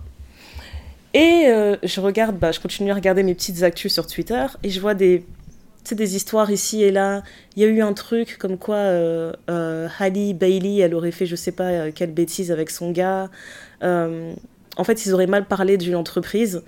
Et 1.13 1.45
euh, 1.47 1.77
je 1.81 2.01
regarde, 2.01 2.37
bah, 2.37 2.51
je 2.51 2.59
continue 2.59 2.91
à 2.91 2.93
regarder 2.93 3.23
mes 3.23 3.33
petites 3.33 3.63
actus 3.63 3.93
sur 3.93 4.05
Twitter 4.05 4.45
et 4.63 4.69
je 4.69 4.81
vois 4.81 4.95
des, 4.95 5.23
des 5.89 6.15
histoires 6.17 6.51
ici 6.51 6.83
et 6.83 6.91
là. 6.91 7.23
Il 7.55 7.63
y 7.63 7.65
a 7.65 7.69
eu 7.69 7.81
un 7.81 7.93
truc 7.93 8.37
comme 8.37 8.57
quoi 8.57 8.75
euh, 8.75 9.31
Bailey, 9.47 10.79
elle 10.79 10.93
aurait 10.93 11.13
fait 11.13 11.25
je 11.25 11.37
sais 11.37 11.53
pas 11.53 11.89
quelle 11.91 12.11
bêtise 12.11 12.51
avec 12.51 12.69
son 12.69 12.91
gars 12.91 13.29
en 14.77 14.83
fait, 14.83 15.05
ils 15.05 15.13
auraient 15.13 15.27
mal 15.27 15.45
parlé 15.45 15.77
d'une 15.77 15.95
entreprise. 15.95 16.63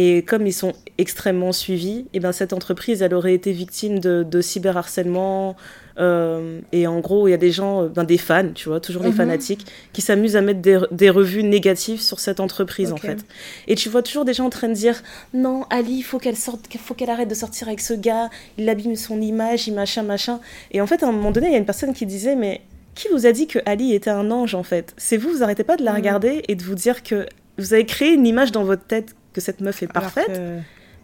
Et 0.00 0.22
comme 0.22 0.46
ils 0.46 0.52
sont 0.52 0.74
extrêmement 0.96 1.50
suivis, 1.50 1.98
et 1.98 2.06
eh 2.14 2.20
ben 2.20 2.30
cette 2.30 2.52
entreprise, 2.52 3.02
elle 3.02 3.14
aurait 3.14 3.34
été 3.34 3.50
victime 3.50 3.98
de, 3.98 4.22
de 4.22 4.40
cyberharcèlement. 4.40 5.56
Euh, 5.98 6.60
et 6.70 6.86
en 6.86 7.00
gros, 7.00 7.26
il 7.26 7.32
y 7.32 7.34
a 7.34 7.38
des 7.38 7.50
gens, 7.50 7.82
euh, 7.82 7.88
ben 7.88 8.04
des 8.04 8.16
fans, 8.16 8.52
tu 8.54 8.68
vois, 8.68 8.78
toujours 8.78 9.02
les 9.02 9.08
mhm. 9.08 9.16
fanatiques, 9.16 9.66
qui 9.92 10.00
s'amusent 10.00 10.36
à 10.36 10.40
mettre 10.40 10.60
des, 10.60 11.10
revues 11.10 11.42
négatives 11.42 12.00
sur 12.00 12.20
cette 12.20 12.38
entreprise, 12.38 12.92
en 12.92 12.96
fait. 12.96 13.24
Et 13.66 13.74
tu 13.74 13.88
vois 13.88 14.02
toujours 14.04 14.24
des 14.24 14.34
gens 14.34 14.46
en 14.46 14.50
train 14.50 14.68
de 14.68 14.74
dire 14.74 15.02
Non, 15.34 15.64
Ali, 15.68 15.94
il 15.94 16.02
faut 16.02 16.20
qu'elle 16.20 16.36
sorte, 16.36 16.68
faut 16.78 16.94
qu'elle 16.94 17.10
arrête 17.10 17.28
de 17.28 17.34
sortir 17.34 17.66
avec 17.66 17.80
ce 17.80 17.94
gars, 17.94 18.30
il 18.56 18.68
abîme 18.68 18.94
son 18.94 19.20
image, 19.20 19.66
il 19.66 19.74
machin, 19.74 20.04
machin. 20.04 20.38
Et 20.70 20.80
en 20.80 20.86
fait, 20.86 21.02
à 21.02 21.08
un 21.08 21.12
moment 21.12 21.32
donné, 21.32 21.48
il 21.48 21.52
y 21.54 21.56
a 21.56 21.58
une 21.58 21.66
personne 21.66 21.92
qui 21.92 22.06
disait 22.06 22.36
Mais 22.36 22.60
qui 22.94 23.08
vous 23.08 23.26
a 23.26 23.32
dit 23.32 23.48
que 23.48 23.58
Ali 23.66 23.94
était 23.94 24.10
un 24.10 24.30
ange 24.30 24.54
en 24.54 24.62
fait? 24.62 24.94
C'est 24.96 25.16
vous, 25.16 25.30
vous 25.30 25.42
arrêtez 25.42 25.64
pas 25.64 25.76
de 25.76 25.82
la 25.82 25.90
mm. 25.90 25.96
regarder 25.96 26.42
et 26.46 26.54
de 26.54 26.62
vous 26.62 26.76
dire 26.76 27.02
que 27.02 27.26
vous 27.58 27.74
avez 27.74 27.84
créé 27.84 28.12
une 28.12 28.26
image 28.26 28.52
dans 28.52 28.62
votre 28.62 28.84
tête 28.84 29.16
que 29.32 29.40
cette 29.40 29.60
meuf 29.60 29.82
est 29.82 29.92
parfaite. 29.92 30.40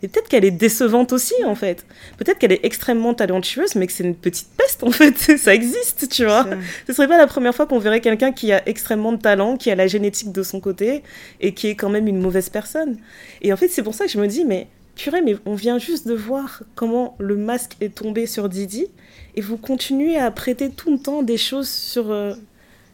Et 0.02 0.08
peut-être 0.08 0.28
qu'elle 0.28 0.44
est 0.44 0.50
décevante 0.50 1.14
aussi, 1.14 1.32
en 1.46 1.54
fait. 1.54 1.86
Peut-être 2.18 2.38
qu'elle 2.38 2.52
est 2.52 2.62
extrêmement 2.62 3.14
talentueuse, 3.14 3.74
mais 3.74 3.86
que 3.86 3.92
c'est 3.92 4.04
une 4.04 4.14
petite 4.14 4.48
peste, 4.54 4.82
en 4.82 4.90
fait. 4.90 5.16
Ça 5.38 5.54
existe, 5.54 6.10
tu 6.10 6.26
vois. 6.26 6.46
Ce 6.86 6.92
serait 6.92 7.08
pas 7.08 7.16
la 7.16 7.26
première 7.26 7.54
fois 7.54 7.66
qu'on 7.66 7.78
verrait 7.78 8.02
quelqu'un 8.02 8.30
qui 8.30 8.52
a 8.52 8.68
extrêmement 8.68 9.12
de 9.12 9.16
talent, 9.16 9.56
qui 9.56 9.70
a 9.70 9.74
la 9.74 9.86
génétique 9.86 10.30
de 10.30 10.42
son 10.42 10.60
côté, 10.60 11.02
et 11.40 11.54
qui 11.54 11.68
est 11.68 11.74
quand 11.74 11.88
même 11.88 12.06
une 12.06 12.20
mauvaise 12.20 12.50
personne. 12.50 12.98
Et 13.40 13.50
en 13.50 13.56
fait, 13.56 13.68
c'est 13.68 13.82
pour 13.82 13.94
ça 13.94 14.04
que 14.04 14.10
je 14.10 14.18
me 14.18 14.26
dis, 14.26 14.44
mais 14.44 14.66
purée, 14.94 15.22
mais 15.22 15.36
on 15.46 15.54
vient 15.54 15.78
juste 15.78 16.06
de 16.06 16.14
voir 16.14 16.62
comment 16.74 17.16
le 17.18 17.36
masque 17.36 17.76
est 17.80 17.94
tombé 17.94 18.26
sur 18.26 18.50
Didi 18.50 18.88
et 19.36 19.40
vous 19.40 19.56
continuez 19.56 20.18
à 20.18 20.30
prêter 20.30 20.70
tout 20.70 20.92
le 20.92 20.98
temps 20.98 21.22
des 21.22 21.36
choses 21.36 21.68
sur, 21.68 22.10
euh, 22.10 22.34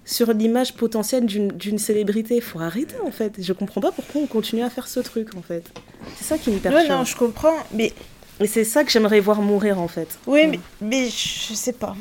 sur 0.04 0.32
l'image 0.32 0.74
potentielle 0.74 1.26
d'une 1.26 1.78
célébrité. 1.78 2.36
Il 2.36 2.42
faut 2.42 2.60
arrêter 2.60 2.96
en 3.04 3.10
fait. 3.10 3.34
Je 3.42 3.52
comprends 3.52 3.80
pas 3.80 3.92
pourquoi 3.92 4.22
on 4.22 4.26
continue 4.26 4.62
à 4.62 4.70
faire 4.70 4.88
ce 4.88 5.00
truc 5.00 5.34
en 5.36 5.42
fait. 5.42 5.64
C'est 6.16 6.24
ça 6.24 6.38
qui 6.38 6.50
me 6.50 6.58
perturbe. 6.58 6.88
non, 6.88 7.04
je 7.04 7.16
comprends, 7.16 7.56
mais. 7.72 7.92
Et 8.40 8.46
c'est 8.46 8.64
ça 8.64 8.84
que 8.84 8.90
j'aimerais 8.90 9.20
voir 9.20 9.42
mourir 9.42 9.78
en 9.78 9.88
fait. 9.88 10.18
Oui, 10.26 10.46
mais, 10.46 10.60
mais 10.80 11.04
je 11.06 11.54
sais 11.54 11.74
pas. 11.74 11.94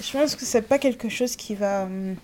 Je 0.00 0.12
pense 0.12 0.36
que 0.36 0.44
c'est 0.44 0.62
pas 0.62 0.78
quelque 0.78 1.08
chose 1.08 1.36
qui 1.36 1.54
va. 1.54 1.84
Hum, 1.84 2.14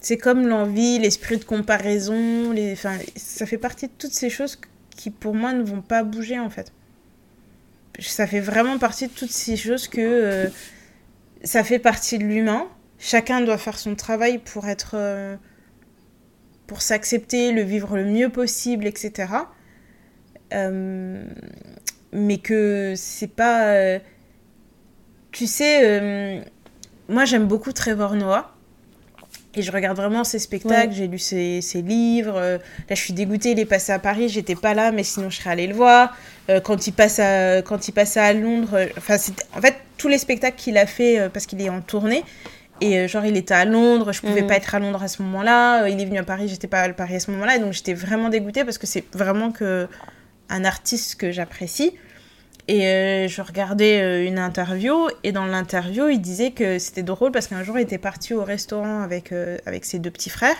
c'est 0.00 0.16
comme 0.16 0.46
l'envie, 0.46 1.00
l'esprit 1.00 1.38
de 1.38 1.44
comparaison, 1.44 2.52
les... 2.52 2.72
enfin, 2.72 2.96
ça 3.16 3.46
fait 3.46 3.58
partie 3.58 3.88
de 3.88 3.92
toutes 3.98 4.12
ces 4.12 4.30
choses 4.30 4.56
qui 4.96 5.10
pour 5.10 5.34
moi 5.34 5.52
ne 5.52 5.64
vont 5.64 5.82
pas 5.82 6.04
bouger 6.04 6.38
en 6.38 6.50
fait 6.50 6.72
ça 8.00 8.26
fait 8.26 8.40
vraiment 8.40 8.78
partie 8.78 9.08
de 9.08 9.12
toutes 9.12 9.30
ces 9.30 9.56
choses 9.56 9.88
que 9.88 10.00
euh, 10.00 10.46
ça 11.42 11.64
fait 11.64 11.78
partie 11.78 12.18
de 12.18 12.24
l'humain. 12.24 12.66
Chacun 12.98 13.40
doit 13.40 13.58
faire 13.58 13.78
son 13.78 13.94
travail 13.94 14.38
pour 14.38 14.68
être. 14.68 14.92
Euh, 14.94 15.36
pour 16.66 16.82
s'accepter, 16.82 17.52
le 17.52 17.62
vivre 17.62 17.96
le 17.96 18.04
mieux 18.04 18.28
possible, 18.28 18.86
etc. 18.86 19.32
Euh, 20.52 21.24
mais 22.12 22.38
que 22.38 22.94
c'est 22.96 23.28
pas. 23.28 23.98
tu 25.32 25.46
sais, 25.46 26.42
moi 27.08 27.24
j'aime 27.24 27.46
beaucoup 27.46 27.72
Trevor 27.72 28.14
Noah. 28.14 28.54
Et 29.54 29.62
je 29.62 29.72
regarde 29.72 29.96
vraiment 29.96 30.24
ses 30.24 30.38
spectacles, 30.38 30.92
j'ai 30.92 31.08
lu 31.08 31.18
ses, 31.18 31.60
ses 31.62 31.82
livres. 31.82 32.36
Euh, 32.36 32.58
là, 32.88 32.94
je 32.94 33.00
suis 33.00 33.12
dégoûtée, 33.12 33.52
il 33.52 33.58
est 33.58 33.64
passé 33.64 33.92
à 33.92 33.98
Paris, 33.98 34.28
j'étais 34.28 34.54
pas 34.54 34.74
là, 34.74 34.92
mais 34.92 35.02
sinon 35.02 35.30
je 35.30 35.38
serais 35.38 35.50
allée 35.50 35.66
le 35.66 35.74
voir. 35.74 36.16
Euh, 36.50 36.60
quand, 36.60 36.86
il 36.86 36.92
passe 36.92 37.18
à, 37.18 37.62
quand 37.62 37.88
il 37.88 37.92
passait 37.92 38.20
à 38.20 38.32
Londres, 38.34 38.74
euh, 38.74 38.86
enfin, 38.98 39.16
en 39.56 39.60
fait, 39.60 39.74
tous 39.96 40.08
les 40.08 40.18
spectacles 40.18 40.56
qu'il 40.56 40.76
a 40.76 40.86
fait, 40.86 41.28
parce 41.32 41.46
qu'il 41.46 41.60
est 41.60 41.70
en 41.70 41.80
tournée, 41.80 42.22
et 42.80 43.08
genre, 43.08 43.24
il 43.24 43.36
était 43.36 43.54
à 43.54 43.64
Londres, 43.64 44.12
je 44.12 44.20
pouvais 44.20 44.42
mhm. 44.42 44.46
pas 44.46 44.56
être 44.56 44.74
à 44.74 44.78
Londres 44.78 45.02
à 45.02 45.08
ce 45.08 45.22
moment-là. 45.22 45.88
Il 45.88 46.00
est 46.00 46.04
venu 46.04 46.18
à 46.18 46.24
Paris, 46.24 46.48
j'étais 46.48 46.68
pas 46.68 46.80
à 46.80 46.88
Paris 46.92 47.16
à 47.16 47.20
ce 47.20 47.30
moment-là. 47.30 47.56
Et 47.56 47.58
donc, 47.58 47.72
j'étais 47.72 47.94
vraiment 47.94 48.28
dégoûtée 48.28 48.64
parce 48.64 48.78
que 48.78 48.86
c'est 48.86 49.04
vraiment 49.12 49.50
que 49.50 49.88
un 50.48 50.64
artiste 50.64 51.16
que 51.16 51.30
j'apprécie. 51.30 51.92
Et 52.68 52.86
euh, 52.86 53.28
je 53.28 53.40
regardais 53.40 54.02
euh, 54.02 54.26
une 54.26 54.38
interview, 54.38 55.08
et 55.24 55.32
dans 55.32 55.46
l'interview, 55.46 56.08
il 56.08 56.20
disait 56.20 56.50
que 56.50 56.78
c'était 56.78 57.02
drôle 57.02 57.32
parce 57.32 57.46
qu'un 57.46 57.62
jour, 57.62 57.78
il 57.78 57.82
était 57.82 57.96
parti 57.96 58.34
au 58.34 58.44
restaurant 58.44 59.00
avec, 59.00 59.32
euh, 59.32 59.56
avec 59.64 59.86
ses 59.86 59.98
deux 59.98 60.10
petits 60.10 60.28
frères. 60.28 60.56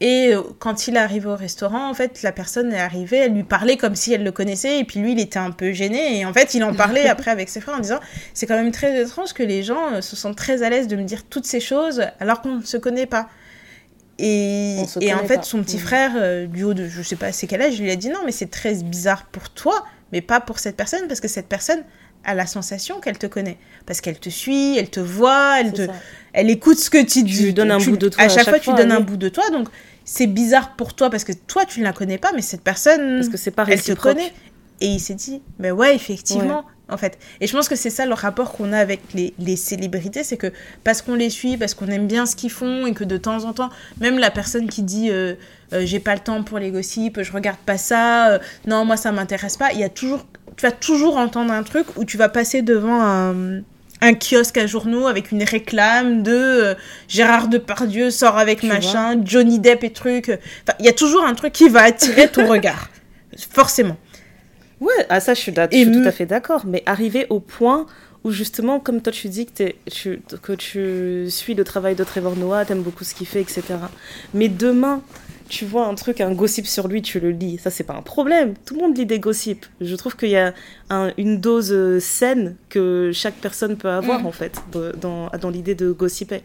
Et 0.00 0.32
quand 0.58 0.88
il 0.88 0.96
est 0.96 0.98
arrivé 0.98 1.26
au 1.26 1.36
restaurant, 1.36 1.88
en 1.88 1.94
fait, 1.94 2.22
la 2.22 2.32
personne 2.32 2.72
est 2.72 2.80
arrivée, 2.80 3.18
elle 3.18 3.32
lui 3.32 3.44
parlait 3.44 3.76
comme 3.76 3.94
si 3.94 4.12
elle 4.12 4.24
le 4.24 4.32
connaissait, 4.32 4.80
et 4.80 4.84
puis 4.84 5.00
lui, 5.00 5.12
il 5.12 5.20
était 5.20 5.38
un 5.38 5.52
peu 5.52 5.72
gêné. 5.72 6.18
Et 6.18 6.26
en 6.26 6.32
fait, 6.32 6.54
il 6.54 6.64
en 6.64 6.74
parlait 6.74 7.06
après 7.08 7.30
avec 7.30 7.48
ses 7.48 7.60
frères 7.60 7.76
en 7.76 7.80
disant 7.80 8.00
C'est 8.34 8.46
quand 8.46 8.56
même 8.56 8.72
très 8.72 9.00
étrange 9.00 9.32
que 9.32 9.42
les 9.42 9.62
gens 9.62 10.02
se 10.02 10.16
sentent 10.16 10.36
très 10.36 10.62
à 10.62 10.70
l'aise 10.70 10.88
de 10.88 10.96
me 10.96 11.04
dire 11.04 11.24
toutes 11.24 11.46
ces 11.46 11.60
choses 11.60 12.02
alors 12.20 12.42
qu'on 12.42 12.56
ne 12.56 12.62
se 12.62 12.76
connaît 12.76 13.06
pas. 13.06 13.28
Et, 14.18 14.82
et 15.00 15.12
en 15.12 15.24
fait, 15.24 15.44
son 15.44 15.62
petit 15.62 15.76
mmh. 15.76 15.80
frère, 15.80 16.48
du 16.48 16.64
haut 16.64 16.74
de 16.74 16.86
je 16.88 17.02
sais 17.02 17.16
pas 17.16 17.32
c'est 17.32 17.48
quel 17.48 17.62
âge, 17.62 17.80
lui 17.80 17.90
a 17.90 17.96
dit 17.96 18.10
Non, 18.10 18.20
mais 18.24 18.32
c'est 18.32 18.50
très 18.50 18.74
bizarre 18.74 19.26
pour 19.26 19.50
toi 19.50 19.84
mais 20.14 20.20
pas 20.20 20.40
pour 20.40 20.60
cette 20.60 20.76
personne, 20.76 21.08
parce 21.08 21.20
que 21.20 21.26
cette 21.26 21.48
personne 21.48 21.82
a 22.24 22.34
la 22.34 22.46
sensation 22.46 23.00
qu'elle 23.00 23.18
te 23.18 23.26
connaît. 23.26 23.58
Parce 23.86 24.00
qu'elle 24.00 24.18
te 24.18 24.28
suit, 24.28 24.76
elle 24.78 24.90
te 24.90 25.00
voit, 25.00 25.60
elle, 25.60 25.72
te, 25.72 25.86
elle 26.32 26.50
écoute 26.50 26.78
ce 26.78 26.90
que 26.90 27.02
tu 27.02 27.22
dis. 27.22 27.38
Tu 27.38 27.52
donnes 27.52 27.70
un 27.70 27.78
bout 27.78 27.96
de 27.96 28.08
toi. 28.08 28.22
À 28.22 28.28
chaque, 28.28 28.48
fois, 28.48 28.58
tu 28.58 28.72
donnes 28.72 28.92
un 28.92 29.00
bout 29.00 29.16
de 29.16 29.28
toi. 29.28 29.50
Donc, 29.50 29.68
c'est 30.04 30.26
bizarre 30.26 30.76
pour 30.76 30.94
toi 30.94 31.10
parce 31.10 31.24
que 31.24 31.32
toi, 31.32 31.64
tu 31.64 31.80
ne 31.80 31.84
la 31.84 31.92
connais 31.92 32.18
pas, 32.18 32.32
mais 32.34 32.42
cette 32.42 32.62
personne, 32.62 33.16
parce 33.16 33.28
que 33.28 33.36
c'est 33.36 33.50
pas 33.50 33.64
elle 33.68 33.82
te 33.82 33.92
connaît. 33.92 34.32
Et 34.80 34.86
il 34.86 35.00
s'est 35.00 35.14
dit, 35.14 35.40
mais 35.58 35.70
ouais, 35.70 35.94
effectivement, 35.94 36.64
en 36.88 36.96
fait. 36.96 37.18
Et 37.40 37.46
je 37.46 37.52
pense 37.56 37.68
que 37.68 37.76
c'est 37.76 37.90
ça 37.90 38.06
le 38.06 38.14
rapport 38.14 38.52
qu'on 38.52 38.72
a 38.72 38.78
avec 38.78 39.00
les, 39.14 39.32
les 39.38 39.56
célébrités, 39.56 40.24
c'est 40.24 40.36
que 40.36 40.52
parce 40.82 41.00
qu'on 41.00 41.14
les 41.14 41.30
suit, 41.30 41.56
parce 41.56 41.74
qu'on 41.74 41.86
aime 41.86 42.06
bien 42.06 42.26
ce 42.26 42.34
qu'ils 42.34 42.50
font, 42.50 42.86
et 42.86 42.92
que 42.92 43.04
de 43.04 43.16
temps 43.16 43.44
en 43.44 43.52
temps, 43.52 43.70
même 44.00 44.18
la 44.18 44.30
personne 44.30 44.68
qui 44.68 44.82
dit, 44.82 45.10
euh, 45.10 45.34
euh, 45.72 45.86
j'ai 45.86 46.00
pas 46.00 46.14
le 46.14 46.20
temps 46.20 46.42
pour 46.42 46.58
les 46.58 46.70
gossips, 46.70 47.22
je 47.22 47.32
regarde 47.32 47.58
pas 47.64 47.78
ça, 47.78 48.30
euh, 48.30 48.38
non, 48.66 48.84
moi 48.84 48.96
ça 48.96 49.12
m'intéresse 49.12 49.56
pas. 49.56 49.72
Il 49.72 49.78
y 49.78 49.84
a 49.84 49.88
toujours, 49.88 50.26
tu 50.56 50.62
vas 50.62 50.72
toujours 50.72 51.16
entendre 51.16 51.52
un 51.52 51.62
truc 51.62 51.86
où 51.96 52.04
tu 52.04 52.16
vas 52.16 52.28
passer 52.28 52.62
devant 52.62 53.00
un, 53.02 53.62
un 54.00 54.14
kiosque 54.14 54.58
à 54.58 54.66
journaux 54.66 55.06
avec 55.06 55.32
une 55.32 55.42
réclame 55.42 56.22
de 56.22 56.32
euh, 56.32 56.74
Gérard 57.08 57.48
Depardieu 57.48 58.10
sort 58.10 58.38
avec 58.38 58.62
machin, 58.62 59.20
Johnny 59.24 59.58
Depp 59.58 59.84
et 59.84 59.92
truc. 59.92 60.28
Enfin, 60.28 60.76
il 60.80 60.86
y 60.86 60.88
a 60.88 60.92
toujours 60.92 61.24
un 61.24 61.34
truc 61.34 61.52
qui 61.52 61.68
va 61.68 61.82
attirer 61.82 62.28
ton 62.28 62.46
regard, 62.50 62.88
forcément. 63.50 63.96
Ouais, 64.80 65.06
à 65.08 65.20
ça 65.20 65.34
je 65.34 65.40
suis, 65.40 65.54
je 65.54 65.76
suis 65.76 65.90
tout 65.90 66.06
à 66.06 66.12
fait 66.12 66.26
d'accord, 66.26 66.64
mais 66.66 66.82
arriver 66.84 67.26
au 67.30 67.40
point 67.40 67.86
où 68.24 68.30
justement, 68.30 68.80
comme 68.80 69.00
toi 69.02 69.12
tu 69.12 69.28
dis 69.28 69.46
que, 69.46 69.72
tu, 69.90 70.20
que 70.42 70.52
tu 70.52 71.30
suis 71.30 71.54
le 71.54 71.64
travail 71.64 71.94
de 71.94 72.04
Trevor 72.04 72.36
Noah, 72.36 72.64
t'aimes 72.64 72.82
beaucoup 72.82 73.04
ce 73.04 73.14
qu'il 73.14 73.26
fait, 73.26 73.40
etc. 73.40 73.62
Mais 74.32 74.48
demain, 74.48 75.02
tu 75.54 75.64
vois 75.64 75.86
un 75.86 75.94
truc, 75.94 76.20
un 76.20 76.32
gossip 76.32 76.66
sur 76.66 76.88
lui, 76.88 77.00
tu 77.00 77.20
le 77.20 77.30
lis. 77.30 77.58
Ça, 77.58 77.70
c'est 77.70 77.84
pas 77.84 77.94
un 77.94 78.02
problème. 78.02 78.54
Tout 78.66 78.74
le 78.74 78.80
monde 78.80 78.98
lit 78.98 79.06
des 79.06 79.20
gossips. 79.20 79.66
Je 79.80 79.94
trouve 79.94 80.16
qu'il 80.16 80.30
y 80.30 80.36
a 80.36 80.52
une 81.16 81.40
dose 81.40 81.72
euh, 81.72 82.00
saine 82.00 82.56
que 82.68 83.12
chaque 83.14 83.34
personne 83.34 83.76
peut 83.76 83.88
avoir, 83.88 84.22
mm. 84.22 84.26
en 84.26 84.32
fait, 84.32 84.60
dans, 85.00 85.28
dans 85.40 85.50
l'idée 85.50 85.76
de 85.76 85.92
gossiper. 85.92 86.42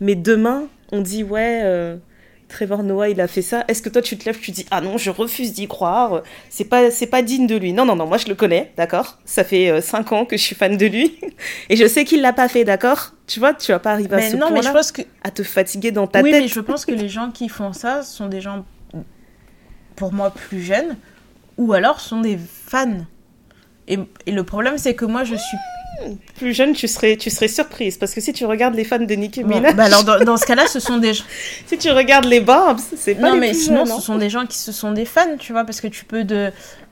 Mais 0.00 0.16
demain, 0.16 0.66
on 0.90 1.00
dit, 1.00 1.24
ouais, 1.24 1.62
euh, 1.64 1.96
Trevor 2.52 2.82
Noah, 2.82 3.08
il 3.08 3.20
a 3.20 3.26
fait 3.26 3.42
ça. 3.42 3.64
Est-ce 3.66 3.80
que 3.80 3.88
toi, 3.88 4.02
tu 4.02 4.18
te 4.18 4.26
lèves, 4.26 4.38
tu 4.38 4.50
dis 4.50 4.66
ah 4.70 4.80
non, 4.80 4.98
je 4.98 5.10
refuse 5.10 5.52
d'y 5.52 5.66
croire? 5.66 6.22
C'est 6.50 6.64
pas, 6.64 6.90
c'est 6.90 7.06
pas 7.06 7.22
digne 7.22 7.46
de 7.46 7.56
lui. 7.56 7.72
Non, 7.72 7.86
non, 7.86 7.96
non. 7.96 8.06
Moi, 8.06 8.18
je 8.18 8.28
le 8.28 8.34
connais, 8.34 8.72
d'accord? 8.76 9.18
Ça 9.24 9.42
fait 9.42 9.70
euh, 9.70 9.80
cinq 9.80 10.12
ans 10.12 10.26
que 10.26 10.36
je 10.36 10.42
suis 10.42 10.54
fan 10.54 10.76
de 10.76 10.86
lui 10.86 11.18
et 11.70 11.76
je 11.76 11.86
sais 11.88 12.04
qu'il 12.04 12.20
l'a 12.20 12.32
pas 12.32 12.48
fait, 12.48 12.64
d'accord? 12.64 13.12
Tu 13.26 13.40
vois, 13.40 13.54
tu 13.54 13.72
vas 13.72 13.78
pas 13.78 13.92
arriver 13.92 14.14
à 14.14 14.30
ce 14.30 14.36
non, 14.36 14.50
mais 14.52 14.62
je 14.62 14.70
pense 14.70 14.92
que... 14.92 15.02
à 15.24 15.30
te 15.30 15.42
fatiguer 15.42 15.90
dans 15.90 16.06
ta 16.06 16.22
tête. 16.22 16.32
Oui, 16.32 16.40
mais 16.40 16.48
je 16.48 16.60
pense 16.60 16.84
que 16.84 16.92
les 16.92 17.08
gens 17.08 17.30
qui 17.30 17.48
font 17.48 17.72
ça 17.72 18.02
sont 18.02 18.26
des 18.26 18.42
gens, 18.42 18.64
pour 19.96 20.12
moi, 20.12 20.30
plus 20.30 20.60
jeunes, 20.60 20.96
ou 21.56 21.72
alors 21.72 22.00
sont 22.00 22.20
des 22.20 22.38
fans. 22.38 23.06
Et, 23.92 23.98
et 24.26 24.32
le 24.32 24.44
problème, 24.44 24.78
c'est 24.78 24.94
que 24.94 25.04
moi, 25.04 25.24
je 25.24 25.34
suis 25.34 25.58
plus 26.36 26.52
jeune, 26.54 26.72
tu 26.72 26.88
serais, 26.88 27.16
tu 27.16 27.30
serais 27.30 27.48
surprise. 27.48 27.96
Parce 27.98 28.14
que 28.14 28.20
si 28.20 28.32
tu 28.32 28.44
regardes 28.46 28.74
les 28.74 28.84
fans 28.84 28.98
de 28.98 29.14
Nicki 29.14 29.44
Minaj. 29.44 29.74
Bah 29.74 29.84
alors, 29.84 30.02
dans, 30.04 30.36
ce 30.36 30.46
cas-là, 30.46 30.66
ce 30.66 30.80
sont 30.80 30.98
des 30.98 31.14
gens. 31.14 31.24
si 31.66 31.78
tu 31.78 31.90
regardes 31.90 32.24
les 32.24 32.40
Barbs, 32.40 32.80
c'est 32.96 33.14
pas 33.14 33.28
Non, 33.28 33.34
les 33.34 33.40
mais 33.40 33.50
plus 33.50 33.64
sinon, 33.64 33.84
jeunes, 33.84 33.96
ce 33.96 34.02
sont 34.02 34.16
des 34.18 34.30
gens 34.30 34.46
qui 34.46 34.58
se 34.58 34.72
sont 34.72 34.92
des 34.92 35.04
fans, 35.04 35.36
tu 35.38 35.52
vois, 35.52 35.64
parce 35.64 35.80
que 35.80 35.86
tu 35.88 36.04
peux 36.04 36.24
de. 36.24 36.50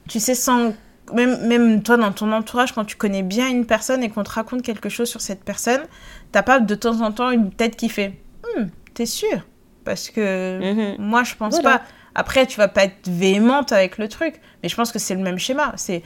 Tu 0.08 0.20
sais, 0.20 0.34
sans. 0.34 0.74
Même, 1.12 1.44
même 1.48 1.82
toi, 1.82 1.96
dans 1.96 2.12
ton 2.12 2.30
entourage, 2.30 2.70
quand 2.72 2.84
tu 2.84 2.94
connais 2.94 3.24
bien 3.24 3.48
une 3.48 3.66
personne 3.66 4.04
et 4.04 4.10
qu'on 4.10 4.22
te 4.22 4.30
raconte 4.30 4.62
quelque 4.62 4.88
chose 4.88 5.08
sur 5.08 5.20
cette 5.20 5.42
personne, 5.42 5.80
t'as 6.30 6.42
pas 6.42 6.60
de 6.60 6.74
temps 6.76 7.00
en 7.00 7.10
temps 7.10 7.30
une 7.32 7.50
tête 7.50 7.74
qui 7.76 7.88
fait 7.88 8.12
Hum, 8.56 8.68
t'es 8.94 9.06
sûr? 9.06 9.44
Parce 9.84 10.08
que 10.10 10.60
Mhm. 10.60 10.96
moi, 11.04 11.24
je 11.24 11.34
pense 11.34 11.54
Voilà. 11.60 11.78
pas. 11.78 11.84
Après, 12.14 12.46
tu 12.46 12.58
vas 12.58 12.68
pas 12.68 12.84
être 12.84 13.08
véhémente 13.08 13.72
avec 13.72 13.98
le 13.98 14.06
truc, 14.08 14.34
mais 14.62 14.68
je 14.68 14.76
pense 14.76 14.92
que 14.92 15.00
c'est 15.00 15.14
le 15.14 15.22
même 15.22 15.38
schéma. 15.38 15.72
C'est 15.76 16.02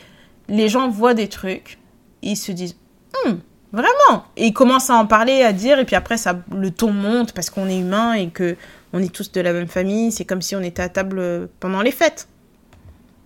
les 0.49 0.69
gens 0.69 0.89
voient 0.89 1.15
des 1.15 1.29
trucs, 1.29 1.79
ils 2.23 2.37
se 2.37 2.53
disent, 2.53 2.77
Hum, 3.25 3.41
vraiment, 3.73 4.25
et 4.37 4.47
ils 4.47 4.53
commencent 4.53 4.91
à 4.91 4.95
en 4.97 5.07
parler, 5.07 5.43
à 5.43 5.53
dire, 5.53 5.79
et 5.79 5.85
puis 5.85 5.97
après, 5.97 6.17
ça, 6.17 6.43
le 6.55 6.71
ton 6.71 6.93
monte 6.93 7.33
parce 7.33 7.51
qu'on 7.51 7.69
est 7.69 7.79
humain 7.79 8.15
et 8.15 8.29
que 8.29 8.57
on 8.93 9.03
est 9.03 9.13
tous 9.13 9.33
de 9.33 9.41
la 9.41 9.53
même 9.53 9.67
famille. 9.69 10.13
C'est 10.13 10.25
comme 10.25 10.43
si 10.43 10.55
on 10.57 10.61
était 10.61 10.83
à 10.83 10.89
table 10.89 11.19
euh, 11.19 11.47
pendant 11.61 11.83
les 11.83 11.91
fêtes. 11.91 12.29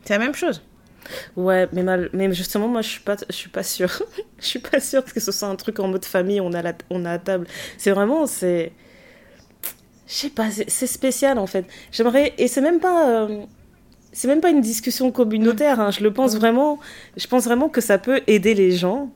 C'est 0.05 0.15
la 0.15 0.19
même 0.19 0.35
chose. 0.35 0.63
Ouais, 1.37 1.69
mais, 1.73 1.83
mal... 1.83 2.11
mais 2.13 2.33
justement, 2.33 2.69
moi, 2.69 2.83
je 2.83 2.89
suis 2.89 3.01
pas, 3.01 3.17
je 3.29 3.35
suis 3.35 3.51
pas 3.51 3.63
sûre. 3.63 4.03
je 4.39 4.47
suis 4.47 4.59
pas 4.59 4.81
sûre 4.81 5.05
que 5.05 5.21
ce 5.21 5.33
soit 5.33 5.49
un 5.49 5.57
truc 5.57 5.79
en 5.81 5.89
mode 5.89 6.05
famille, 6.05 6.41
on 6.41 6.53
a 6.53 6.63
la, 6.63 6.73
on 6.91 7.05
a 7.05 7.13
à 7.13 7.19
table. 7.19 7.47
C'est 7.77 7.91
vraiment, 7.91 8.27
c'est. 8.27 8.73
Je 10.07 10.15
sais 10.15 10.31
pas, 10.31 10.51
c'est 10.51 10.71
c'est 10.71 10.87
spécial 10.87 11.39
en 11.39 11.47
fait. 11.47 11.67
J'aimerais. 11.93 12.35
Et 12.39 12.49
c'est 12.49 12.63
même 12.63 12.81
pas. 12.81 13.11
euh, 13.11 13.45
C'est 14.19 14.27
même 14.27 14.41
pas 14.41 14.51
une 14.51 14.61
discussion 14.61 15.13
communautaire, 15.13 15.79
hein. 15.79 15.93
je 15.93 16.03
le 16.03 16.13
pense 16.13 16.35
vraiment. 16.35 16.81
Je 17.17 17.27
pense 17.29 17.45
vraiment 17.45 17.69
que 17.69 17.81
ça 17.81 17.99
peut 17.99 18.21
aider 18.27 18.53
les 18.53 18.73
gens, 18.73 19.11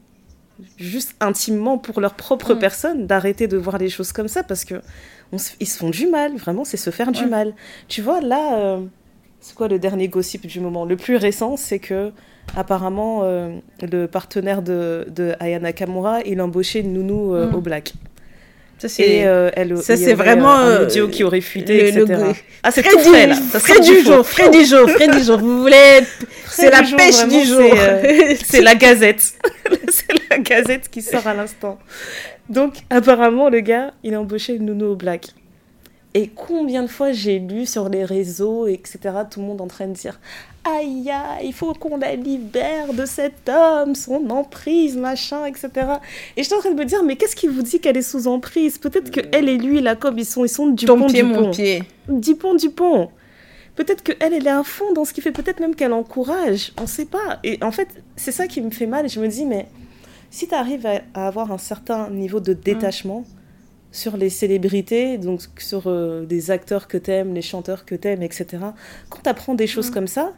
juste 0.76 1.16
intimement 1.18 1.76
pour 1.76 2.00
leur 2.00 2.14
propre 2.14 2.54
Mm. 2.54 2.58
personne, 2.60 3.06
d'arrêter 3.08 3.48
de 3.48 3.56
voir 3.56 3.78
les 3.78 3.88
choses 3.88 4.12
comme 4.12 4.28
ça 4.28 4.44
parce 4.44 4.64
que 4.64 4.76
on 5.32 5.38
se- 5.38 5.54
ils 5.58 5.66
se 5.66 5.76
font 5.78 5.90
du 5.90 6.06
mal, 6.06 6.36
vraiment, 6.36 6.64
c'est 6.64 6.76
se 6.76 6.90
faire 6.90 7.10
du 7.10 7.26
mal. 7.26 7.52
Tu 7.88 8.00
vois, 8.00 8.20
là, 8.20 8.58
euh, 8.58 8.80
c'est 9.40 9.56
quoi 9.56 9.66
le 9.66 9.80
dernier 9.80 10.06
gossip 10.06 10.46
du 10.46 10.60
moment? 10.60 10.84
Le 10.84 10.96
plus 10.96 11.16
récent, 11.16 11.56
c'est 11.56 11.80
que 11.80 12.12
apparemment 12.54 13.20
euh, 13.24 13.56
le 13.80 14.06
partenaire 14.06 14.62
de, 14.62 15.06
de 15.10 15.34
Aya 15.40 15.58
Nakamura, 15.58 16.20
il 16.20 16.38
a 16.38 16.44
embauché 16.44 16.78
une 16.78 16.92
nounou 16.92 17.34
euh, 17.34 17.50
Mm. 17.50 17.54
au 17.56 17.60
black. 17.60 17.94
Ça, 18.88 19.96
c'est 19.96 20.12
euh, 20.12 20.14
vraiment, 20.14 20.58
euh, 20.58 20.62
un 20.62 20.68
euh, 20.80 20.82
audio 20.86 21.08
qui 21.08 21.24
aurait 21.24 21.40
fuité, 21.40 21.90
le- 21.92 22.00
le 22.00 22.02
etc. 22.04 22.20
go- 22.26 22.32
ah, 22.62 22.70
c'est 22.70 22.82
tout 22.82 22.98
frais 22.98 23.26
là. 23.26 23.34
Ça 23.50 23.60
frais 23.60 23.80
du 23.80 24.00
jour, 24.02 24.26
frais 24.26 24.50
du 24.50 24.64
jour, 24.64 24.88
frais 24.90 25.08
du 25.08 25.22
jour. 25.22 25.38
Vous 25.38 25.60
voulez, 25.62 26.00
c'est 26.48 26.70
la 26.70 26.82
jour, 26.82 26.96
pêche 26.96 27.16
vraiment, 27.16 27.38
du 27.40 27.44
jour. 27.46 27.60
c'est, 27.62 27.78
euh, 27.78 28.34
C'est 28.44 28.60
la 28.60 28.74
Gazette. 28.74 29.22
c'est 29.88 30.30
la 30.30 30.38
Gazette 30.38 30.88
qui 30.90 31.02
sort 31.02 31.26
à 31.26 31.34
l'instant. 31.34 31.78
Donc, 32.48 32.74
apparemment, 32.90 33.48
le 33.48 33.60
gars, 33.60 33.92
il 34.02 34.14
a 34.14 34.20
embauché 34.20 34.54
une 34.54 34.66
nounou 34.66 34.92
au 34.92 34.96
black. 34.96 35.26
Et 36.14 36.28
combien 36.28 36.82
de 36.82 36.88
fois 36.88 37.12
j'ai 37.12 37.38
lu 37.38 37.64
sur 37.64 37.88
les 37.88 38.04
réseaux, 38.04 38.66
etc., 38.66 38.98
tout 39.30 39.40
le 39.40 39.46
monde 39.46 39.62
en 39.62 39.66
train 39.66 39.86
de 39.86 39.94
dire 39.94 40.20
Aïe, 40.64 41.10
aïe, 41.10 41.46
il 41.46 41.52
faut 41.54 41.72
qu'on 41.72 41.96
la 41.96 42.14
libère 42.14 42.92
de 42.92 43.06
cet 43.06 43.48
homme, 43.48 43.94
son 43.94 44.28
emprise, 44.30 44.96
machin, 44.96 45.46
etc. 45.46 45.70
Et 46.36 46.42
j'étais 46.42 46.54
en 46.54 46.58
train 46.58 46.70
de 46.70 46.78
me 46.78 46.84
dire 46.84 47.02
Mais 47.02 47.16
qu'est-ce 47.16 47.34
qui 47.34 47.48
vous 47.48 47.62
dit 47.62 47.80
qu'elle 47.80 47.96
est 47.96 48.02
sous 48.02 48.26
emprise? 48.28 48.76
Peut-être 48.78 49.10
que 49.10 49.20
elle 49.32 49.48
et 49.48 49.56
lui, 49.56 49.80
là, 49.80 49.96
comme 49.96 50.18
ils 50.18 50.26
sont, 50.26 50.44
ils 50.44 50.50
sont 50.50 50.66
du 50.68 50.84
Ton 50.84 50.98
pont 50.98 51.06
pied, 51.06 51.22
du 51.22 51.28
mon 51.28 51.44
pont. 51.44 51.50
pied. 51.50 51.82
Dupont, 52.08 52.54
Dupont. 52.54 53.08
Peut-être 53.74 54.02
qu'elle, 54.02 54.34
elle 54.34 54.46
est 54.46 54.50
à 54.50 54.62
fond 54.62 54.92
dans 54.92 55.06
ce 55.06 55.14
qu'il 55.14 55.22
fait. 55.22 55.32
Peut-être 55.32 55.60
même 55.60 55.74
qu'elle 55.74 55.94
encourage. 55.94 56.72
On 56.80 56.86
sait 56.86 57.06
pas. 57.06 57.38
Et 57.42 57.58
en 57.62 57.72
fait, 57.72 57.88
c'est 58.16 58.32
ça 58.32 58.46
qui 58.46 58.60
me 58.60 58.70
fait 58.70 58.86
mal. 58.86 59.08
Je 59.08 59.18
me 59.18 59.28
dis, 59.28 59.46
mais 59.46 59.66
si 60.30 60.46
tu 60.46 60.54
arrives 60.54 60.86
à, 60.86 61.00
à 61.14 61.26
avoir 61.26 61.50
un 61.50 61.58
certain 61.58 62.10
niveau 62.10 62.38
de 62.38 62.52
détachement 62.52 63.24
sur 63.92 64.16
les 64.16 64.30
célébrités, 64.30 65.18
donc 65.18 65.40
sur 65.58 65.82
euh, 65.86 66.24
des 66.24 66.50
acteurs 66.50 66.88
que 66.88 66.96
t'aimes, 66.98 67.34
les 67.34 67.42
chanteurs 67.42 67.84
que 67.84 67.94
t'aimes, 67.94 68.22
etc., 68.22 68.46
quand 69.10 69.20
tu 69.22 69.28
apprends 69.28 69.54
des 69.54 69.66
choses 69.68 69.90
Mm. 69.90 69.94
comme 69.94 70.06
ça, 70.08 70.32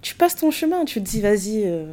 tu 0.00 0.14
passes 0.14 0.36
ton 0.36 0.50
chemin. 0.50 0.84
Tu 0.86 1.02
te 1.02 1.08
dis, 1.08 1.20
vas-y. 1.20 1.64
euh, 1.66 1.84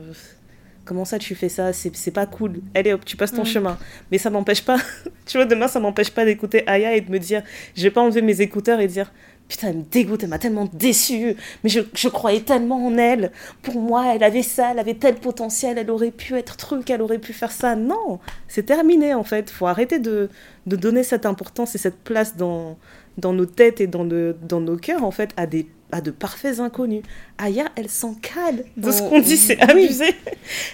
Comment 0.86 1.04
ça 1.04 1.20
tu 1.20 1.36
fais 1.36 1.50
ça 1.50 1.74
C'est 1.74 1.94
c'est 1.98 2.12
pas 2.12 2.26
cool. 2.26 2.62
Allez 2.74 2.94
hop, 2.94 3.04
tu 3.04 3.18
passes 3.18 3.34
ton 3.34 3.42
Mm. 3.42 3.46
chemin. 3.46 3.78
Mais 4.10 4.18
ça 4.18 4.30
m'empêche 4.30 4.64
pas. 4.64 4.78
tu 5.26 5.38
vois, 5.38 5.46
demain, 5.46 5.68
ça 5.68 5.82
m'empêche 5.82 6.12
pas 6.12 6.24
d'écouter 6.24 6.66
Aya 6.66 6.96
et 6.96 7.02
de 7.02 7.12
me 7.12 7.20
dire, 7.20 7.44
je 7.76 7.84
vais 7.84 7.92
pas 7.92 8.00
enlever 8.02 8.22
mes 8.22 8.40
écouteurs 8.40 8.80
et 8.80 8.88
dire, 8.88 9.12
putain, 9.48 9.70
elle 9.70 9.78
me 9.78 9.84
dégoûte, 9.84 10.24
elle 10.24 10.30
m'a 10.30 10.40
tellement 10.40 10.68
déçue. 10.74 11.36
Mais 11.64 11.70
je, 11.70 11.82
je 11.94 12.10
croyais 12.10 12.42
tellement 12.42 12.86
en 12.86 12.98
elle. 12.98 13.32
Pour 13.62 13.80
moi, 13.80 14.14
elle 14.16 14.24
avait 14.24 14.44
ça, 14.44 14.72
elle 14.72 14.80
avait 14.80 14.96
tel 14.96 15.16
potentiel, 15.16 15.78
elle 15.78 15.90
aurait 15.92 16.12
pu 16.12 16.36
être 16.36 16.58
truc, 16.58 16.90
elle 16.90 17.02
aurait 17.02 17.20
pu 17.20 17.34
faire 17.34 17.52
ça. 17.52 17.76
Non, 17.76 18.20
c'est 18.48 18.66
terminé 18.66 19.14
en 19.14 19.24
fait. 19.24 19.50
Faut 19.50 19.68
arrêter 19.68 20.00
de, 20.00 20.30
de 20.66 20.76
donner 20.76 21.04
cette 21.04 21.26
importance 21.26 21.76
et 21.76 21.78
cette 21.78 22.00
place 22.04 22.36
dans, 22.36 22.78
dans 23.18 23.34
nos 23.34 23.46
têtes 23.46 23.82
et 23.82 23.88
dans, 23.88 24.04
le, 24.04 24.36
dans 24.42 24.60
nos 24.60 24.78
cœurs 24.78 25.04
en 25.04 25.12
fait 25.12 25.32
à 25.38 25.46
des 25.48 25.68
à 25.92 26.02
de 26.02 26.12
parfaits 26.12 26.60
inconnus. 26.60 27.02
Aya, 27.38 27.66
elle 27.76 27.90
s'en 27.90 28.14
cale 28.14 28.66
de 28.76 28.92
ce 28.92 29.02
qu'on 29.02 29.20
dit, 29.22 29.38
c'est 29.38 29.58
abusé. 29.62 30.14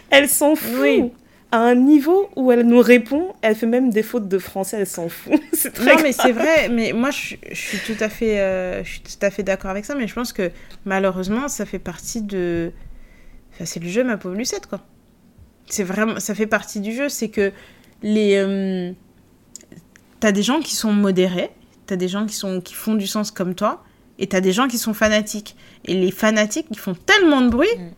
Elle 0.09 0.27
s'en 0.27 0.55
fout. 0.55 0.73
Oui. 0.81 1.11
À 1.53 1.59
un 1.59 1.75
niveau 1.75 2.29
où 2.35 2.51
elle 2.51 2.63
nous 2.65 2.79
répond, 2.81 3.35
elle 3.43 3.55
fait 3.55 3.67
même 3.67 3.91
des 3.91 4.01
fautes 4.01 4.27
de 4.27 4.39
français, 4.39 4.77
elle 4.79 4.87
s'en 4.87 5.07
fout. 5.07 5.33
c'est 5.53 5.71
très 5.71 5.95
Non, 5.95 6.01
mais 6.01 6.11
c'est 6.11 6.31
vrai. 6.31 6.67
Mais 6.69 6.93
moi, 6.93 7.11
je, 7.11 7.35
je 7.51 7.55
suis 7.55 7.77
tout 7.77 8.03
à 8.03 8.09
fait, 8.09 8.39
euh, 8.39 8.83
je 8.83 8.89
suis 8.89 9.01
tout 9.01 9.21
à 9.21 9.29
fait 9.29 9.43
d'accord 9.43 9.69
avec 9.69 9.85
ça. 9.85 9.93
Mais 9.93 10.07
je 10.07 10.15
pense 10.15 10.33
que 10.33 10.49
malheureusement, 10.85 11.47
ça 11.47 11.65
fait 11.65 11.77
partie 11.77 12.23
de. 12.23 12.71
Enfin, 13.53 13.65
c'est 13.65 13.79
le 13.79 13.87
jeu, 13.87 14.03
ma 14.03 14.17
pauvre 14.17 14.35
Lucette, 14.35 14.65
quoi. 14.65 14.79
C'est 15.67 15.83
vraiment, 15.83 16.19
ça 16.19 16.33
fait 16.33 16.47
partie 16.47 16.79
du 16.79 16.91
jeu. 16.91 17.07
C'est 17.07 17.29
que 17.29 17.51
les, 18.01 18.35
euh, 18.37 18.91
t'as 20.19 20.31
des 20.31 20.41
gens 20.41 20.59
qui 20.59 20.75
sont 20.75 20.91
modérés, 20.91 21.51
t'as 21.85 21.97
des 21.97 22.07
gens 22.07 22.25
qui 22.25 22.35
sont 22.35 22.61
qui 22.61 22.73
font 22.73 22.95
du 22.95 23.05
sens 23.05 23.29
comme 23.29 23.53
toi, 23.53 23.83
et 24.17 24.25
t'as 24.25 24.41
des 24.41 24.53
gens 24.53 24.67
qui 24.67 24.79
sont 24.79 24.95
fanatiques. 24.95 25.55
Et 25.85 25.93
les 25.93 26.11
fanatiques, 26.11 26.65
ils 26.71 26.79
font 26.79 26.95
tellement 26.95 27.41
de 27.41 27.49
bruit 27.49 27.67
Mm. 27.77 27.91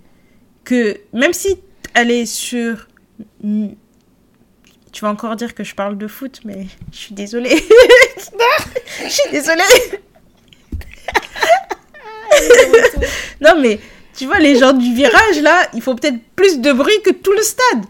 que 0.65 0.97
même 1.13 1.33
si 1.33 1.55
elle 1.93 2.11
est 2.11 2.25
sur 2.25 2.87
tu 3.41 5.01
vas 5.01 5.09
encore 5.09 5.35
dire 5.35 5.53
que 5.55 5.63
je 5.63 5.75
parle 5.75 5.97
de 5.97 6.07
foot, 6.07 6.41
mais 6.45 6.67
je 6.91 6.97
suis 6.97 7.13
désolée. 7.13 7.49
je 9.03 9.09
suis 9.09 9.31
désolée. 9.31 9.63
non, 13.41 13.59
mais 13.61 13.79
tu 14.17 14.25
vois, 14.25 14.39
les 14.39 14.55
gens 14.57 14.73
du 14.73 14.93
virage, 14.93 15.41
là, 15.41 15.67
il 15.73 15.81
faut 15.81 15.95
peut-être 15.95 16.19
plus 16.35 16.59
de 16.59 16.71
bruit 16.71 17.01
que 17.03 17.11
tout 17.11 17.31
le 17.33 17.41
stade. 17.41 17.85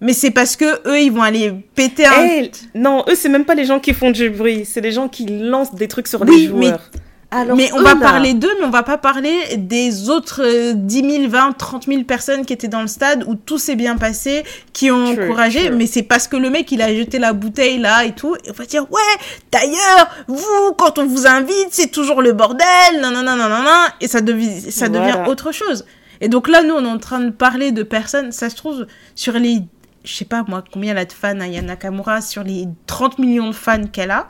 Mais 0.00 0.12
c'est 0.12 0.30
parce 0.30 0.56
que 0.56 0.86
eux, 0.88 1.00
ils 1.00 1.10
vont 1.12 1.22
aller 1.22 1.52
péter 1.74 2.04
un... 2.04 2.24
Eh, 2.26 2.50
non, 2.74 3.04
eux, 3.08 3.14
c'est 3.14 3.28
même 3.28 3.44
pas 3.44 3.54
les 3.54 3.64
gens 3.64 3.80
qui 3.80 3.94
font 3.94 4.10
du 4.10 4.28
bruit, 4.28 4.64
c'est 4.66 4.80
les 4.80 4.92
gens 4.92 5.08
qui 5.08 5.26
lancent 5.26 5.74
des 5.74 5.88
trucs 5.88 6.08
sur 6.08 6.20
Oui, 6.22 6.46
les 6.46 6.52
mais- 6.52 6.66
joueurs. 6.66 6.90
Alors, 7.36 7.56
mais 7.56 7.70
on 7.72 7.82
va 7.82 7.96
parler 7.96 8.32
d'eux, 8.34 8.52
mais 8.60 8.64
on 8.66 8.70
va 8.70 8.84
pas 8.84 8.96
parler 8.96 9.56
des 9.56 10.08
autres 10.08 10.40
euh, 10.44 10.72
10 10.74 11.10
000, 11.22 11.28
20, 11.28 11.52
30 11.58 11.86
000 11.86 12.04
personnes 12.04 12.44
qui 12.46 12.52
étaient 12.52 12.68
dans 12.68 12.82
le 12.82 12.86
stade 12.86 13.24
où 13.26 13.34
tout 13.34 13.58
s'est 13.58 13.74
bien 13.74 13.96
passé, 13.96 14.44
qui 14.72 14.90
ont 14.92 15.12
True, 15.14 15.24
encouragé, 15.24 15.66
true. 15.66 15.76
mais 15.76 15.86
c'est 15.86 16.04
parce 16.04 16.28
que 16.28 16.36
le 16.36 16.48
mec 16.48 16.70
il 16.70 16.80
a 16.80 16.94
jeté 16.94 17.18
la 17.18 17.32
bouteille 17.32 17.78
là 17.78 18.04
et 18.04 18.12
tout, 18.12 18.36
et 18.44 18.50
on 18.50 18.52
va 18.52 18.64
dire 18.66 18.84
ouais, 18.92 19.00
d'ailleurs, 19.50 20.08
vous, 20.28 20.72
quand 20.78 20.98
on 20.98 21.06
vous 21.06 21.26
invite, 21.26 21.68
c'est 21.72 21.90
toujours 21.90 22.22
le 22.22 22.32
bordel, 22.32 23.00
non, 23.02 23.10
non, 23.10 23.22
non, 23.22 23.36
non, 23.36 23.48
non, 23.48 23.62
non, 23.62 23.84
et 24.00 24.06
ça, 24.06 24.20
devi- 24.20 24.70
ça 24.70 24.88
devient 24.88 25.18
autre 25.26 25.50
chose. 25.52 25.84
Et 26.20 26.28
donc 26.28 26.48
là, 26.48 26.62
nous, 26.62 26.74
on 26.74 26.84
est 26.84 26.88
en 26.88 26.98
train 26.98 27.18
de 27.20 27.30
parler 27.30 27.72
de 27.72 27.82
personnes, 27.82 28.30
ça 28.30 28.48
se 28.48 28.54
trouve, 28.56 28.86
sur 29.16 29.32
les, 29.34 29.58
je 30.04 30.14
sais 30.14 30.24
pas 30.24 30.44
moi, 30.46 30.62
combien 30.72 30.92
elle 30.92 30.98
a 30.98 31.04
de 31.04 31.12
fans, 31.12 31.40
Aya 31.40 31.62
Nakamura, 31.62 32.20
sur 32.20 32.44
les 32.44 32.66
30 32.86 33.18
millions 33.18 33.48
de 33.48 33.54
fans 33.54 33.82
qu'elle 33.92 34.12
a, 34.12 34.28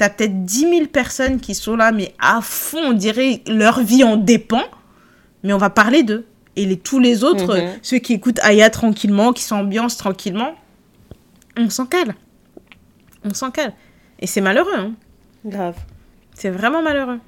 T'as 0.00 0.08
peut-être 0.08 0.46
10 0.46 0.60
000 0.60 0.86
personnes 0.86 1.40
qui 1.40 1.54
sont 1.54 1.76
là, 1.76 1.92
mais 1.92 2.14
à 2.18 2.40
fond, 2.40 2.78
on 2.78 2.92
dirait 2.94 3.42
leur 3.46 3.80
vie 3.80 4.02
en 4.02 4.16
dépend. 4.16 4.62
Mais 5.42 5.52
on 5.52 5.58
va 5.58 5.68
parler 5.68 6.02
d'eux. 6.02 6.24
Et 6.56 6.64
les, 6.64 6.78
tous 6.78 6.98
les 6.98 7.22
autres, 7.22 7.58
Mhm. 7.58 7.72
ceux 7.82 7.98
qui 7.98 8.14
écoutent 8.14 8.38
Aya 8.42 8.70
tranquillement, 8.70 9.34
qui 9.34 9.42
s'ambiancent 9.42 9.98
tranquillement, 9.98 10.54
on 11.58 11.68
s'en 11.68 11.84
cale. 11.84 12.14
On 13.24 13.34
s'en 13.34 13.50
cale. 13.50 13.74
Et 14.20 14.26
c'est 14.26 14.40
malheureux. 14.40 14.72
Hein. 14.74 14.94
Grave. 15.44 15.76
C'est 16.32 16.48
vraiment 16.48 16.80
malheureux. 16.80 17.20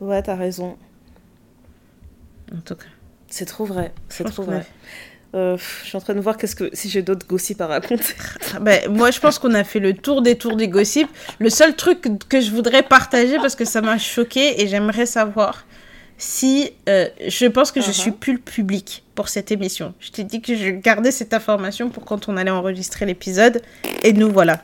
Ouais, 0.00 0.22
t'as 0.22 0.36
raison. 0.36 0.78
En 2.50 2.60
tout 2.62 2.76
cas. 2.76 2.86
C'est 3.28 3.44
trop 3.44 3.66
vrai. 3.66 3.92
C'est 4.08 4.24
trop 4.24 4.42
vrai. 4.42 4.64
Euh, 5.34 5.56
je 5.82 5.88
suis 5.88 5.96
en 5.96 6.00
train 6.00 6.14
de 6.14 6.20
voir 6.20 6.36
qu'est-ce 6.38 6.56
que 6.56 6.70
si 6.72 6.88
j'ai 6.88 7.02
d'autres 7.02 7.26
gossips 7.26 7.60
à 7.60 7.66
raconter. 7.66 8.14
Ben, 8.60 8.90
moi, 8.90 9.10
je 9.10 9.20
pense 9.20 9.38
qu'on 9.38 9.52
a 9.54 9.64
fait 9.64 9.80
le 9.80 9.92
tour 9.92 10.22
des 10.22 10.36
tours 10.36 10.56
des 10.56 10.68
gossips. 10.68 11.08
Le 11.40 11.50
seul 11.50 11.74
truc 11.76 12.06
que 12.28 12.40
je 12.40 12.50
voudrais 12.50 12.82
partager, 12.82 13.36
parce 13.36 13.54
que 13.56 13.64
ça 13.66 13.80
m'a 13.82 13.98
choqué 13.98 14.62
et 14.62 14.68
j'aimerais 14.68 15.04
savoir 15.04 15.66
si 16.16 16.70
euh, 16.88 17.08
je 17.26 17.46
pense 17.46 17.70
que 17.72 17.82
je 17.82 17.88
Uh-huh. 17.90 17.92
suis 17.92 18.10
plus 18.12 18.32
le 18.34 18.38
public 18.38 19.02
pour 19.14 19.28
cette 19.28 19.50
émission. 19.52 19.92
Je 20.00 20.10
t'ai 20.10 20.24
dit 20.24 20.40
que 20.40 20.56
je 20.56 20.70
gardais 20.70 21.10
cette 21.10 21.34
information 21.34 21.90
pour 21.90 22.06
quand 22.06 22.28
on 22.30 22.36
allait 22.38 22.50
enregistrer 22.50 23.04
l'épisode. 23.04 23.60
Et 24.02 24.14
nous 24.14 24.30
voilà. 24.30 24.62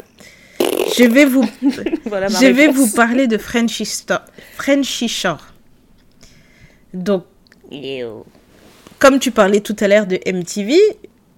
Je 0.97 1.05
vais 1.05 1.27
vous, 1.27 1.45
voilà 2.07 2.29
je 2.29 2.47
vais 2.47 2.69
vous 2.69 2.91
parler 2.93 3.27
de 3.27 3.37
Frenchy, 3.37 3.85
Sto- 3.85 4.15
Frenchy 4.57 5.09
Shore. 5.09 5.45
Donc, 6.95 7.25
comme 9.03 9.19
tu 9.19 9.33
parlais 9.33 9.59
tout 9.61 9.75
à 9.81 9.89
l'heure 9.89 10.07
de 10.07 10.21
MTV, 10.25 10.77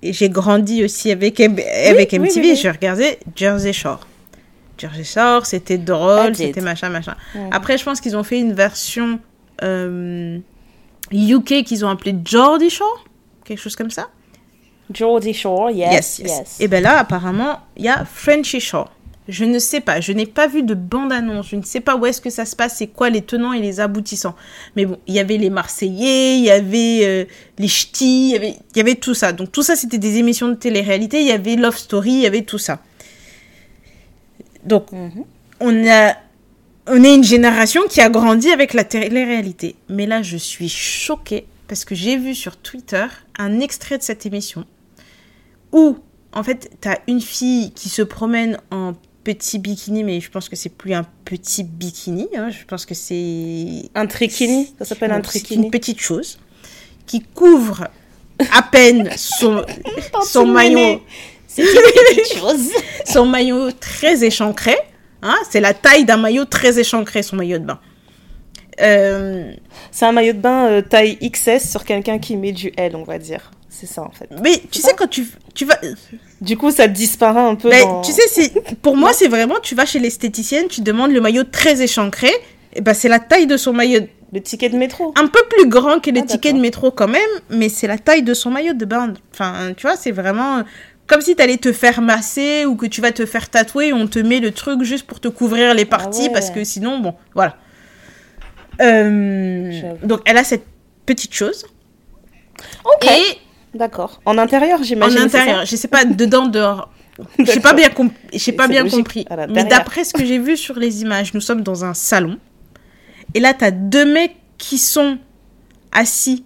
j'ai 0.03 0.29
grandi 0.29 0.85
aussi 0.85 1.11
avec, 1.11 1.41
M- 1.41 1.59
avec 1.89 2.11
oui, 2.13 2.19
MTV, 2.19 2.41
oui, 2.41 2.51
oui. 2.53 2.57
je 2.63 2.69
regardais 2.69 3.19
Jersey 3.35 3.73
Shore. 3.73 4.07
Jersey 4.77 5.03
Shore, 5.05 5.47
c'était 5.47 5.79
drôle, 5.79 6.31
it. 6.33 6.37
c'était 6.37 6.61
machin, 6.61 6.91
machin. 6.91 7.15
Ouais. 7.35 7.49
Après, 7.53 7.79
je 7.79 7.85
pense 7.85 8.03
qu'ils 8.03 8.17
ont 8.19 8.23
fait 8.23 8.39
une 8.39 8.53
version 8.53 9.19
euh, 9.63 10.39
UK 11.11 11.65
qu'ils 11.65 11.87
ont 11.87 11.89
appelée 11.89 12.15
Geordie 12.23 12.69
Shore, 12.69 13.05
quelque 13.45 13.61
chose 13.61 13.77
comme 13.77 13.91
ça. 13.91 14.09
Geordie 14.93 15.33
Shore, 15.33 15.71
yes, 15.71 16.19
yes. 16.19 16.61
Et 16.61 16.69
ben 16.69 16.83
là, 16.83 16.99
apparemment, 16.99 17.61
il 17.79 17.87
y 17.87 17.89
a 17.89 18.05
Frenchy 18.05 18.61
Shore. 18.61 18.91
Je 19.29 19.45
ne 19.45 19.59
sais 19.59 19.81
pas. 19.81 20.01
Je 20.01 20.13
n'ai 20.13 20.27
pas 20.27 20.47
vu 20.47 20.63
de 20.63 20.75
bande-annonce. 20.75 21.49
Je 21.49 21.57
ne 21.57 21.63
sais 21.63 21.81
pas 21.81 21.97
où 21.97 22.05
est-ce 22.05 22.21
que 22.21 22.31
ça 22.31 22.45
se 22.45 22.55
passe, 22.55 22.77
c'est 22.77 22.89
quoi 22.89 23.09
les 23.09 23.23
tenants 23.23 23.53
et 23.53 23.61
les 23.61 23.81
aboutissants. 23.81 24.35
Mais 24.77 24.85
bon, 24.85 24.99
il 25.07 25.15
y 25.15 25.19
avait 25.19 25.39
les 25.39 25.51
Marseillais, 25.51 26.37
il 26.37 26.45
y 26.45 26.51
avait 26.51 27.01
euh, 27.05 27.25
les 27.59 27.69
Ch'tis, 27.69 28.29
il 28.29 28.33
y 28.33 28.37
avait, 28.37 28.57
il 28.75 28.77
y 28.77 28.81
avait 28.81 28.97
tout 28.97 29.15
ça. 29.15 29.33
Donc 29.33 29.51
tout 29.51 29.63
ça, 29.63 29.77
c'était 29.77 29.99
des 29.99 30.19
émissions 30.19 30.49
de 30.49 30.55
télé-réalité. 30.55 31.21
Il 31.21 31.27
y 31.27 31.33
avait 31.33 31.57
Love 31.57 31.77
Story, 31.77 32.13
il 32.13 32.21
y 32.21 32.27
avait 32.27 32.43
tout 32.43 32.59
ça. 32.59 32.81
Donc, 34.65 34.89
on 35.61 35.89
a 35.89 36.15
on 36.87 37.03
est 37.03 37.15
une 37.15 37.25
génération 37.25 37.83
qui 37.89 38.01
a 38.01 38.11
grandi 38.11 38.51
avec 38.51 38.75
la 38.75 38.85
télé-réalité. 38.85 39.77
Mais 39.89 40.07
là, 40.07 40.23
je 40.23 40.37
suis 40.37 40.69
choquée 40.69 41.47
parce 41.67 41.85
que 41.85 41.95
j'ai 41.95 42.17
vu 42.17 42.35
sur 42.35 42.57
Twitter 42.57 43.07
un 43.39 43.61
extrait 43.61 43.97
de 43.99 44.03
cette 44.03 44.27
émission 44.27 44.67
où, 45.73 45.99
en 46.33 46.43
fait, 46.43 46.71
tu 46.81 46.89
as 46.89 47.01
une 47.09 47.21
fille 47.21 47.73
qui 47.73 47.89
se 47.89 48.03
promène 48.03 48.59
en 48.71 48.93
petit 49.25 49.59
bikini, 49.59 50.05
mais 50.05 50.21
je 50.21 50.31
pense 50.31 50.49
que 50.49 50.57
c'est 50.57 50.69
plus 50.69 50.95
un 50.95 51.05
petit 51.25 51.65
bikini. 51.65 52.29
hein, 52.37 52.51
je 52.51 52.65
pense 52.65 52.87
que 52.87 52.95
c'est. 52.95 53.89
Un 53.95 54.07
trikini 54.07 54.73
Ça 54.79 54.85
s'appelle 54.85 55.11
un 55.13 55.21
trikini. 55.21 55.65
une 55.65 55.71
petite 55.71 56.01
chose 56.01 56.39
qui 57.07 57.21
couvre 57.23 57.89
à 58.53 58.63
peine 58.63 59.11
son, 59.17 59.65
son 60.25 60.47
maillot. 60.47 61.03
C'est 61.49 61.63
une 61.63 61.69
petite 61.69 62.39
chose. 62.39 62.71
son 63.07 63.27
maillot 63.27 63.71
très 63.73 64.25
échancré. 64.25 64.77
Hein, 65.23 65.37
c'est 65.51 65.61
la 65.61 65.73
taille 65.73 66.05
d'un 66.05 66.19
maillot 66.19 66.45
très 66.45 66.79
échancré, 66.79 67.23
son 67.23 67.37
maillot 67.37 67.59
de 67.59 67.65
bain. 67.65 67.81
Euh, 68.81 69.53
C'est 69.91 70.05
un 70.07 70.13
maillot 70.13 70.33
de 70.33 70.39
bain 70.39 70.67
euh, 70.67 70.83
taille 70.83 71.19
XS 71.19 71.69
sur 71.71 71.85
quelqu'un 71.85 72.19
qui 72.19 72.37
met 72.37 72.53
du 72.53 72.73
L, 72.77 72.97
on 72.97 73.05
va 73.05 73.19
dire. 73.19 73.51
C'est 73.69 73.87
ça 73.87 74.03
en 74.03 74.11
fait. 74.11 74.29
mais 74.43 74.63
tu 74.71 74.81
sais, 74.81 74.93
quand 74.97 75.09
tu, 75.09 75.27
tu 75.53 75.65
vas. 75.65 75.79
Du 76.41 76.57
coup, 76.57 76.71
ça 76.71 76.87
disparaît 76.87 77.41
un 77.41 77.57
peu. 77.57 77.69
Mais 77.71 77.81
dans- 77.83 78.03
tu 78.03 78.13
sais, 78.13 78.53
pour 78.83 78.97
moi, 78.97 79.13
c'est 79.13 79.27
vraiment, 79.29 79.57
tu 79.63 79.75
vas 79.75 79.85
chez 79.85 79.99
l'esthéticienne, 79.99 80.69
tu 80.69 80.81
demandes 80.81 81.11
le 81.11 81.21
maillot 81.21 81.43
très 81.45 81.83
échancré. 81.83 82.31
Et 82.77 82.81
ben, 82.81 82.95
c'est 82.95 83.09
la 83.09 83.19
taille 83.19 83.47
de 83.47 83.57
son 83.57 83.73
maillot. 83.73 84.01
le 84.33 84.41
ticket 84.41 84.69
de 84.69 84.77
métro. 84.77 85.13
Un 85.17 85.27
peu 85.29 85.39
plus 85.51 85.69
grand 85.69 86.01
que 86.01 86.11
les 86.11 86.21
Ah, 86.21 86.25
d'accord. 86.25 86.53
de 86.55 86.59
métro 86.59 86.91
quand 86.91 87.07
même, 87.09 87.21
mais 87.51 87.69
c'est 87.69 87.87
la 87.87 87.99
taille 87.99 88.23
de 88.25 88.35
son 88.35 88.51
maillot 88.51 88.75
de 88.75 88.85
bain. 88.85 89.15
Enfin, 89.33 89.73
tu 89.77 89.87
vois, 89.87 89.97
c'est 89.97 90.11
vraiment 90.13 90.63
comme 91.07 91.21
si 91.21 91.37
tu 91.37 91.43
allais 91.43 91.57
te 91.59 91.73
faire 91.73 92.01
masser 92.01 92.65
ou 92.67 92.75
que 92.77 92.87
tu 92.87 93.01
vas 93.01 93.13
te 93.13 93.27
faire 93.27 93.49
tatouer, 93.51 93.93
on 93.93 94.07
te 94.09 94.19
met 94.19 94.41
le 94.41 94.51
truc 94.53 94.83
juste 94.83 95.07
pour 95.07 95.21
te 95.21 95.29
couvrir 95.29 95.75
les 95.75 95.85
parties 95.85 96.23
Ah 96.23 96.27
ouais. 96.27 96.33
parce 96.33 96.51
que 96.51 96.65
sinon, 96.65 96.99
bon, 96.99 97.15
voilà. 97.35 97.57
Euh, 98.81 99.95
donc, 100.03 100.21
elle 100.25 100.39
a 100.39 100.45
cette 100.45 100.65
petite 101.07 101.35
chose. 101.35 101.67
Ok. 102.85 103.07
Et 103.11 103.39
D'accord. 103.75 104.21
En 104.25 104.39
intérieur, 104.39 104.81
en 104.81 104.83
j'imagine. 104.83 105.19
ça 105.19 105.25
intérieur, 105.25 105.65
je 105.67 105.77
sais 105.77 105.89
pas, 105.89 106.05
dedans, 106.05 106.47
dehors. 106.47 106.91
J'ai 107.39 107.61
pas 107.61 107.73
D'accord. 107.73 108.05
bien, 108.07 108.15
j'ai 108.33 108.53
pas 108.53 108.69
bien 108.69 108.83
logique. 108.83 108.99
compris. 108.99 109.27
Mais 109.51 109.65
d'après 109.65 110.05
ce 110.05 110.13
que 110.13 110.25
j'ai 110.25 110.39
vu 110.39 110.57
sur 110.57 110.77
les 110.77 111.03
images, 111.03 111.35
nous 111.35 111.41
sommes 111.41 111.63
dans 111.63 111.85
un 111.85 111.95
salon. 111.95 112.39
Et 113.35 113.41
là, 113.41 113.55
tu 113.55 113.65
as 113.65 113.71
deux 113.71 114.05
mecs 114.05 114.37
qui 114.59 114.79
sont 114.79 115.19
assis 115.93 116.45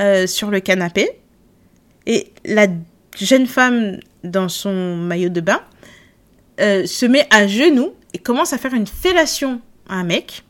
euh, 0.00 0.26
sur 0.26 0.50
le 0.50 0.60
canapé. 0.60 1.10
Et 2.06 2.32
la 2.44 2.66
jeune 3.18 3.46
femme, 3.46 3.98
dans 4.24 4.48
son 4.48 4.96
maillot 4.96 5.28
de 5.28 5.40
bain, 5.40 5.60
euh, 6.60 6.86
se 6.86 7.06
met 7.06 7.26
à 7.30 7.46
genoux 7.46 7.92
et 8.14 8.18
commence 8.18 8.52
à 8.52 8.58
faire 8.58 8.74
une 8.74 8.86
fellation 8.86 9.60
à 9.88 9.96
un 9.96 10.04
mec. 10.04 10.44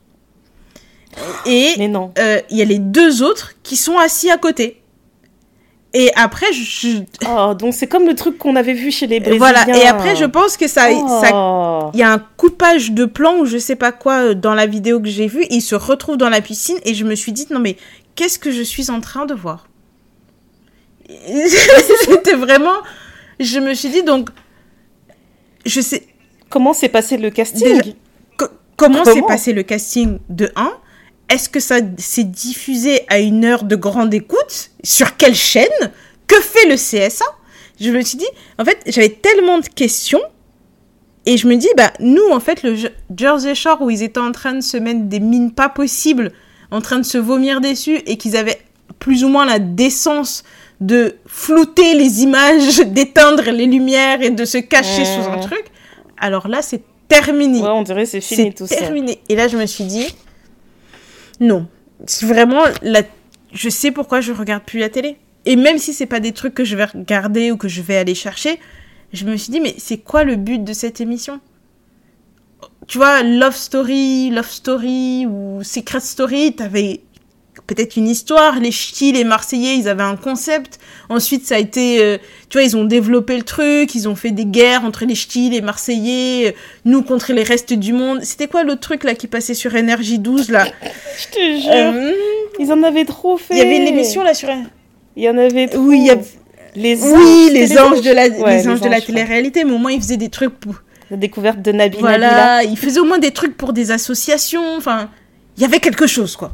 Et 1.47 1.75
euh, 2.19 2.41
il 2.51 2.57
y 2.59 2.63
a 2.63 2.65
les 2.65 2.79
deux 2.79 3.23
autres 3.23 3.53
qui 3.63 3.77
sont 3.77 3.99
assis 3.99 4.31
à 4.31 4.37
côté. 4.37 4.83
Et 5.95 6.11
après, 6.15 6.53
je, 6.53 6.99
Oh, 7.27 7.55
donc 7.55 7.73
c'est 7.73 7.87
comme 7.87 8.07
le 8.07 8.15
truc 8.15 8.37
qu'on 8.37 8.55
avait 8.57 8.75
vu 8.75 8.91
chez 8.91 9.07
les 9.07 9.19
Brésiliens. 9.21 9.39
voilà. 9.39 9.79
Et 9.79 9.87
après, 9.87 10.15
je 10.15 10.27
pense 10.27 10.57
que 10.59 10.69
ça, 10.69 10.89
Oh. 10.93 11.91
il 11.95 12.01
y 12.01 12.03
a 12.03 12.13
un 12.13 12.19
coupage 12.19 12.93
de 12.93 13.07
plan 13.07 13.39
ou 13.39 13.47
je 13.47 13.57
sais 13.57 13.77
pas 13.77 13.93
quoi 13.93 14.19
euh, 14.31 14.35
dans 14.35 14.53
la 14.55 14.67
vidéo 14.67 15.01
que 15.01 15.09
j'ai 15.09 15.27
vue. 15.27 15.47
Il 15.49 15.63
se 15.63 15.75
retrouve 15.75 16.19
dans 16.19 16.29
la 16.29 16.43
piscine 16.43 16.77
et 16.85 16.93
je 16.95 17.05
me 17.05 17.15
suis 17.15 17.33
dit 17.33 17.47
non 17.51 17.61
mais 17.61 17.77
qu'est-ce 18.15 18.39
que 18.39 18.51
je 18.51 18.61
suis 18.63 18.91
en 18.91 19.01
train 19.01 19.25
de 19.25 19.33
voir? 19.35 19.69
C'était 22.05 22.35
vraiment. 22.37 22.75
Je 23.41 23.59
me 23.59 23.73
suis 23.75 23.89
dit 23.91 24.03
donc 24.03 24.29
je 25.65 25.81
sais 25.81 26.07
Comment 26.49 26.73
s'est 26.75 26.89
passé 26.89 27.17
le 27.17 27.31
casting? 27.31 27.67
Déjà- 27.81 27.83
co- 28.37 28.47
comment 28.77 29.05
s'est 29.05 29.15
Comment? 29.15 29.27
passé 29.27 29.53
le 29.53 29.63
casting 29.63 30.19
de 30.29 30.51
1 30.57 30.73
Est-ce 31.29 31.49
que 31.49 31.61
ça 31.61 31.81
s'est 31.99 32.25
diffusé 32.25 33.01
à 33.09 33.19
une 33.19 33.45
heure 33.45 33.65
de 33.65 33.75
grande 33.77 34.15
écoute 34.15 34.71
Sur 34.85 35.17
quelle 35.17 35.35
chaîne? 35.35 35.67
Que 36.27 36.41
fait 36.41 36.69
le 36.69 36.77
CSA 36.77 37.25
Je 37.81 37.91
me 37.91 38.01
suis 38.03 38.19
dit, 38.19 38.27
en 38.59 38.65
fait, 38.65 38.79
j'avais 38.87 39.09
tellement 39.11 39.59
de 39.59 39.67
questions. 39.67 40.23
Et 41.25 41.37
je 41.37 41.49
me 41.49 41.57
dis, 41.57 41.69
bah, 41.77 41.93
nous, 41.99 42.29
en 42.31 42.39
fait, 42.39 42.63
le 42.63 42.77
Je- 42.77 42.87
Jersey 43.17 43.55
Shore, 43.57 43.83
où 43.83 43.91
ils 43.91 44.03
étaient 44.05 44.21
en 44.21 44.31
train 44.33 44.55
de 44.55 44.61
se 44.61 44.77
mettre 44.77 45.01
des 45.05 45.19
mines 45.19 45.51
pas 45.53 45.69
possibles, 45.69 46.31
en 46.71 46.81
train 46.81 46.99
de 46.99 47.05
se 47.05 47.19
vomir 47.19 47.61
dessus, 47.61 47.97
et 48.07 48.17
qu'ils 48.17 48.37
avaient 48.37 48.61
plus 49.01 49.25
ou 49.25 49.29
moins 49.29 49.45
la 49.45 49.59
décence 49.59 50.45
de 50.81 51.17
flouter 51.27 51.95
les 51.95 52.23
images, 52.23 52.79
d'éteindre 52.87 53.51
les 53.51 53.67
lumières 53.67 54.23
et 54.23 54.31
de 54.31 54.45
se 54.45 54.59
cacher 54.59 55.03
Mmh. 55.03 55.23
sous 55.25 55.29
un 55.31 55.39
truc. 55.41 55.65
Alors 56.19 56.47
là, 56.47 56.63
c'est 56.63 56.83
terminé. 57.09 57.61
Ouais, 57.61 57.69
on 57.69 57.83
dirait 57.83 58.07
c'est 58.07 58.21
fini 58.21 58.55
tout 58.55 58.67
ça. 58.69 58.77
terminé. 58.77 59.19
Et 59.29 59.35
là, 59.35 59.49
je 59.49 59.57
me 59.57 59.67
suis 59.67 59.85
dit, 59.85 60.07
non. 61.41 61.69
Vraiment, 62.23 62.63
la... 62.83 63.03
je 63.53 63.69
sais 63.69 63.91
pourquoi 63.91 64.21
je 64.21 64.33
regarde 64.33 64.65
plus 64.65 64.79
la 64.79 64.89
télé. 64.89 65.17
Et 65.45 65.57
même 65.57 65.79
si 65.79 65.93
c'est 65.93 66.07
pas 66.07 66.21
des 66.21 66.33
trucs 66.33 66.55
que 66.55 66.65
je 66.65 66.77
vais 66.77 66.87
regarder 66.87 67.53
ou 67.53 67.57
que 67.57 67.69
je 67.69 67.81
vais 67.81 67.97
aller 67.97 68.15
chercher, 68.15 68.59
je 69.13 69.25
me 69.25 69.37
suis 69.37 69.53
dit, 69.53 69.61
mais 69.61 69.75
c'est 69.79 69.99
quoi 69.99 70.25
le 70.25 70.37
but 70.37 70.63
de 70.63 70.73
cette 70.73 71.01
émission? 71.01 71.41
Tu 72.89 72.99
vois, 72.99 73.23
Love 73.23 73.57
Story, 73.57 74.31
Love 74.31 74.51
Story 74.51 75.27
ou 75.27 75.63
Secret 75.63 76.01
Story, 76.01 76.55
t'avais 76.55 77.01
peut-être 77.67 77.97
une 77.97 78.09
histoire. 78.09 78.59
Les 78.61 78.71
ch'tis, 78.71 79.13
les 79.13 79.25
Marseillais, 79.25 79.77
ils 79.77 79.89
avaient 79.89 80.03
un 80.03 80.17
concept. 80.17 80.79
Ensuite, 81.09 81.47
ça 81.47 81.57
a 81.57 81.59
été, 81.59 82.01
euh, 82.03 82.19
tu 82.49 82.59
vois, 82.59 82.63
ils 82.65 82.77
ont 82.77 82.85
développé 82.85 83.37
le 83.37 83.43
truc, 83.43 83.95
ils 83.95 84.09
ont 84.09 84.15
fait 84.17 84.31
des 84.31 84.45
guerres 84.47 84.85
entre 84.85 85.05
les 85.05 85.15
ch'tis, 85.15 85.51
les 85.51 85.61
Marseillais, 85.61 86.49
euh, 86.49 86.53
nous 86.85 87.03
contre 87.03 87.33
les 87.33 87.43
restes 87.43 87.73
du 87.73 87.93
monde. 87.93 88.21
C'était 88.23 88.47
quoi 88.49 88.63
l'autre 88.65 88.81
truc 88.81 89.05
là 89.05 89.15
qui 89.15 89.27
passait 89.27 89.55
sur 89.55 89.75
Énergie 89.75 90.19
12 90.19 90.51
là? 90.51 90.67
Je 91.19 91.27
te 91.35 91.61
jure. 91.61 91.71
Euh, 91.73 92.13
Ils 92.59 92.73
en 92.73 92.83
avaient 92.83 93.05
trop 93.05 93.37
fait. 93.37 93.55
Il 93.55 93.59
y 93.59 93.61
avait 93.61 93.79
l'émission 93.79 94.23
là 94.23 94.33
sur. 94.35 94.49
Il 95.17 95.23
y 95.25 95.29
en 95.29 95.37
avait 95.39 95.69
trop. 95.69 95.81
Oui, 95.83 95.99
il 96.01 96.07
y 96.07 96.11
a- 96.11 96.17
Les 96.75 97.03
anges, 97.03 97.11
Oui, 97.15 97.45
c'était 97.47 97.59
les 97.59 97.79
anges 97.79 98.03
de 98.03 98.11
la, 98.11 98.29
Ouais, 98.29 98.57
les 98.59 98.69
anges 98.69 98.81
de 98.83 98.89
la 98.89 98.99
je 98.99 99.03
crois. 99.05 99.15
télé-réalité, 99.15 99.65
mais 99.65 99.73
au 99.73 99.79
moins 99.79 99.93
ils 99.93 100.01
faisaient 100.01 100.19
des 100.19 100.29
trucs 100.29 100.55
pour. 100.61 100.75
La 101.11 101.17
découverte 101.17 101.63
de 101.63 101.73
Nabi 101.73 101.97
Nabila. 102.03 102.19
Voilà, 102.29 102.65
ils 102.65 102.77
faisaient 102.77 103.01
au 103.01 103.05
moins 103.05 103.19
des 103.19 103.31
trucs 103.31 103.57
pour 103.57 103.73
des 103.73 103.93
associations. 103.93 104.77
Enfin, 104.77 105.09
il 105.57 105.63
y 105.63 105.65
avait 105.65 105.79
quelque 105.81 106.07
chose 106.07 106.37
quoi. 106.37 106.53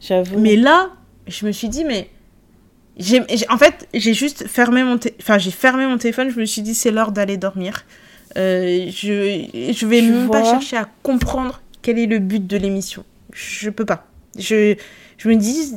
J'avoue. 0.00 0.38
Mais 0.38 0.56
là, 0.56 0.90
je 1.26 1.46
me 1.46 1.52
suis 1.52 1.68
dit, 1.68 1.84
mais. 1.84 2.08
j'ai- 2.98 3.22
j'ai- 3.34 3.48
en 3.50 3.58
fait, 3.58 3.88
j'ai 3.94 4.14
juste 4.14 4.46
fermé 4.46 4.82
mon, 4.82 4.98
enfin, 5.20 5.38
j'ai 5.38 5.50
fermé 5.50 5.86
mon 5.86 5.98
téléphone. 5.98 6.30
Je 6.30 6.38
me 6.40 6.44
suis 6.44 6.62
dit, 6.62 6.74
c'est 6.74 6.90
l'heure 6.90 7.12
d'aller 7.12 7.36
dormir. 7.36 7.84
Euh, 8.36 8.86
je, 8.90 9.72
je 9.72 9.86
vais 9.86 10.02
même 10.02 10.30
pas 10.30 10.42
chercher 10.44 10.76
à 10.76 10.88
comprendre 11.02 11.62
quel 11.82 11.98
est 11.98 12.06
le 12.06 12.18
but 12.18 12.46
de 12.46 12.56
l'émission. 12.56 13.04
Je 13.32 13.70
peux 13.70 13.84
pas. 13.84 14.06
Je, 14.38 14.76
je 15.18 15.28
me 15.28 15.34
dis, 15.36 15.72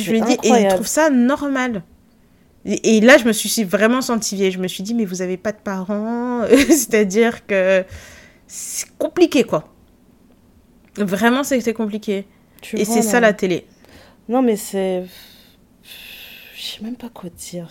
je 0.00 0.12
me 0.12 0.26
dis, 0.26 0.36
et 0.42 0.48
je 0.62 0.68
trouve 0.74 0.86
ça 0.86 1.10
normal. 1.10 1.82
Et, 2.64 2.96
et 2.96 3.00
là, 3.00 3.16
je 3.18 3.24
me 3.24 3.32
suis 3.32 3.64
vraiment 3.64 4.00
sentie 4.02 4.36
vieille. 4.36 4.52
Je 4.52 4.58
me 4.58 4.68
suis 4.68 4.82
dit, 4.82 4.94
mais 4.94 5.04
vous 5.04 5.22
avez 5.22 5.36
pas 5.36 5.52
de 5.52 5.58
parents. 5.62 6.42
C'est-à-dire 6.68 7.46
que 7.46 7.84
c'est 8.46 8.86
compliqué, 8.98 9.44
quoi. 9.44 9.68
Vraiment, 10.96 11.44
c'était 11.44 11.72
compliqué. 11.74 12.26
Tu 12.60 12.78
Et 12.78 12.84
c'est 12.84 13.02
ça 13.02 13.20
la 13.20 13.32
télé. 13.32 13.66
Non, 14.28 14.42
mais 14.42 14.56
c'est. 14.56 15.02
Je 16.56 16.62
sais 16.62 16.82
même 16.82 16.96
pas 16.96 17.08
quoi 17.12 17.30
te 17.30 17.36
dire. 17.50 17.68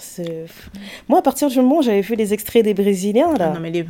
Moi, 1.07 1.19
à 1.19 1.21
partir 1.21 1.47
du 1.49 1.57
moment 1.57 1.77
où 1.77 1.81
j'avais 1.83 2.01
vu 2.01 2.15
les 2.15 2.33
extraits 2.33 2.63
des 2.63 2.73
Brésiliens, 2.73 3.33
là, 3.37 3.51
Ah 3.51 3.53
non, 3.55 3.59
mais 3.59 3.69
les... 3.69 3.85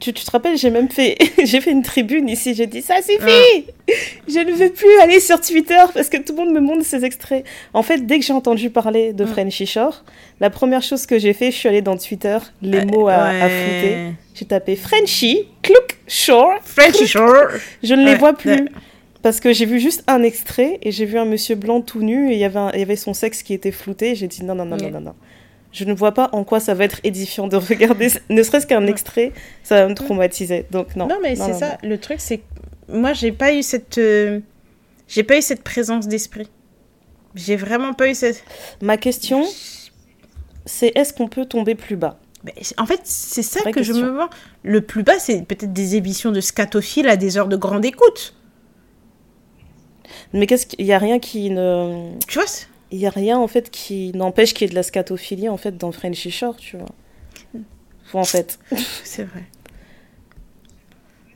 tu, 0.00 0.12
tu 0.12 0.24
te 0.24 0.30
rappelles, 0.30 0.56
j'ai 0.56 0.70
même 0.70 0.88
fait... 0.88 1.16
j'ai 1.44 1.60
fait 1.60 1.72
une 1.72 1.82
tribune 1.82 2.28
ici, 2.28 2.54
j'ai 2.54 2.66
dit 2.68 2.80
ça 2.80 3.02
suffit 3.02 3.66
Je 4.28 4.38
ne 4.38 4.52
veux 4.52 4.70
plus 4.70 4.98
aller 5.02 5.18
sur 5.18 5.40
Twitter 5.40 5.82
parce 5.92 6.08
que 6.08 6.16
tout 6.18 6.32
le 6.36 6.44
monde 6.44 6.54
me 6.54 6.60
montre 6.60 6.84
ces 6.86 7.04
extraits. 7.04 7.44
En 7.74 7.82
fait, 7.82 8.06
dès 8.06 8.20
que 8.20 8.24
j'ai 8.24 8.32
entendu 8.32 8.70
parler 8.70 9.12
de 9.12 9.24
Mm. 9.24 9.28
Frenchy 9.28 9.66
Shore, 9.66 10.04
la 10.38 10.48
première 10.50 10.82
chose 10.82 11.06
que 11.06 11.18
j'ai 11.18 11.32
fait, 11.32 11.50
je 11.50 11.56
suis 11.56 11.68
allée 11.68 11.82
dans 11.82 11.96
Twitter, 11.96 12.38
les 12.62 12.84
mots 12.84 13.08
à, 13.08 13.14
à 13.24 13.48
flouter. 13.48 14.12
J'ai 14.34 14.44
tapé 14.44 14.76
Frenchy, 14.76 15.48
Clook, 15.62 15.98
Shore, 16.06 16.54
Frenchy 16.62 17.08
Shore. 17.08 17.48
je 17.82 17.94
ne 17.94 18.04
les 18.04 18.12
Ouais, 18.12 18.18
vois 18.18 18.32
plus. 18.32 18.52
ouais. 18.52 18.64
Parce 19.22 19.40
que 19.40 19.52
j'ai 19.52 19.66
vu 19.66 19.80
juste 19.80 20.04
un 20.06 20.22
extrait 20.22 20.78
et 20.82 20.92
j'ai 20.92 21.04
vu 21.04 21.18
un 21.18 21.24
monsieur 21.24 21.54
blanc 21.56 21.80
tout 21.80 22.00
nu 22.02 22.30
et 22.30 22.34
il 22.34 22.38
y 22.38 22.44
avait, 22.44 22.58
un- 22.58 22.70
il 22.72 22.78
y 22.80 22.82
avait 22.82 22.96
son 22.96 23.14
sexe 23.14 23.42
qui 23.42 23.54
était 23.54 23.72
flouté. 23.72 24.14
J'ai 24.14 24.28
dit 24.28 24.44
non, 24.44 24.54
non, 24.54 24.64
non, 24.64 24.76
non, 24.76 24.90
non, 24.90 25.00
non. 25.00 25.14
Je 25.72 25.84
ne 25.84 25.92
vois 25.92 26.12
pas 26.12 26.30
en 26.32 26.44
quoi 26.44 26.60
ça 26.60 26.74
va 26.74 26.84
être 26.84 27.00
édifiant 27.04 27.48
de 27.48 27.56
regarder, 27.56 28.08
ne 28.30 28.42
serait-ce 28.42 28.66
qu'un 28.66 28.86
extrait, 28.86 29.32
ça 29.62 29.82
va 29.82 29.88
me 29.88 29.94
traumatiser. 29.94 30.66
Donc 30.70 30.96
non. 30.96 31.06
Non, 31.06 31.18
mais 31.22 31.34
c'est 31.36 31.48
non, 31.52 31.58
ça. 31.58 31.78
Le 31.82 31.98
truc, 31.98 32.20
c'est 32.20 32.38
que 32.38 32.42
moi, 32.88 33.12
j'ai 33.12 33.32
pas 33.32 33.52
eu 33.54 33.62
cette. 33.62 33.98
euh, 33.98 34.40
J'ai 35.08 35.22
pas 35.24 35.36
eu 35.38 35.42
cette 35.42 35.62
présence 35.62 36.06
d'esprit. 36.08 36.48
J'ai 37.34 37.56
vraiment 37.56 37.92
pas 37.94 38.08
eu 38.08 38.14
cette. 38.14 38.42
Ma 38.80 38.96
question, 38.96 39.44
c'est 40.64 40.92
est-ce 40.96 41.12
qu'on 41.12 41.28
peut 41.28 41.44
tomber 41.46 41.74
plus 41.74 41.96
bas? 41.96 42.18
Mais 42.44 42.54
en 42.78 42.86
fait, 42.86 43.00
c'est 43.04 43.42
ça 43.42 43.60
Vraie 43.60 43.72
que 43.72 43.82
je 43.82 43.92
me 43.92 44.08
vois. 44.10 44.30
Le 44.62 44.80
plus 44.80 45.02
bas, 45.02 45.18
c'est 45.18 45.42
peut-être 45.42 45.72
des 45.72 45.96
émissions 45.96 46.30
de 46.32 46.40
scatophiles 46.40 47.08
à 47.08 47.16
des 47.16 47.36
heures 47.38 47.48
de 47.48 47.56
grande 47.56 47.84
écoute. 47.84 48.34
Mais 50.32 50.46
qu'est-ce 50.46 50.66
qu'il 50.66 50.84
y 50.86 50.92
a 50.92 50.98
rien 50.98 51.18
qui 51.18 51.50
ne. 51.50 52.10
Tu 52.28 52.38
vois 52.38 52.46
c'est- 52.46 52.66
Il 52.92 52.98
y 52.98 53.06
a 53.06 53.10
rien 53.10 53.38
en 53.38 53.48
fait 53.48 53.70
qui 53.70 54.12
n'empêche 54.14 54.54
qu'il 54.54 54.62
y 54.62 54.66
ait 54.66 54.70
de 54.70 54.74
la 54.76 54.82
scatophilie 54.82 55.48
en 55.48 55.56
fait 55.56 55.76
dans 55.76 55.92
Frenchy 55.92 56.30
Shore, 56.30 56.56
tu 56.56 56.76
vois. 56.76 56.88
Enfin, 58.06 58.20
en 58.20 58.24
fait, 58.24 58.58
C'est 59.04 59.24
vrai. 59.24 59.42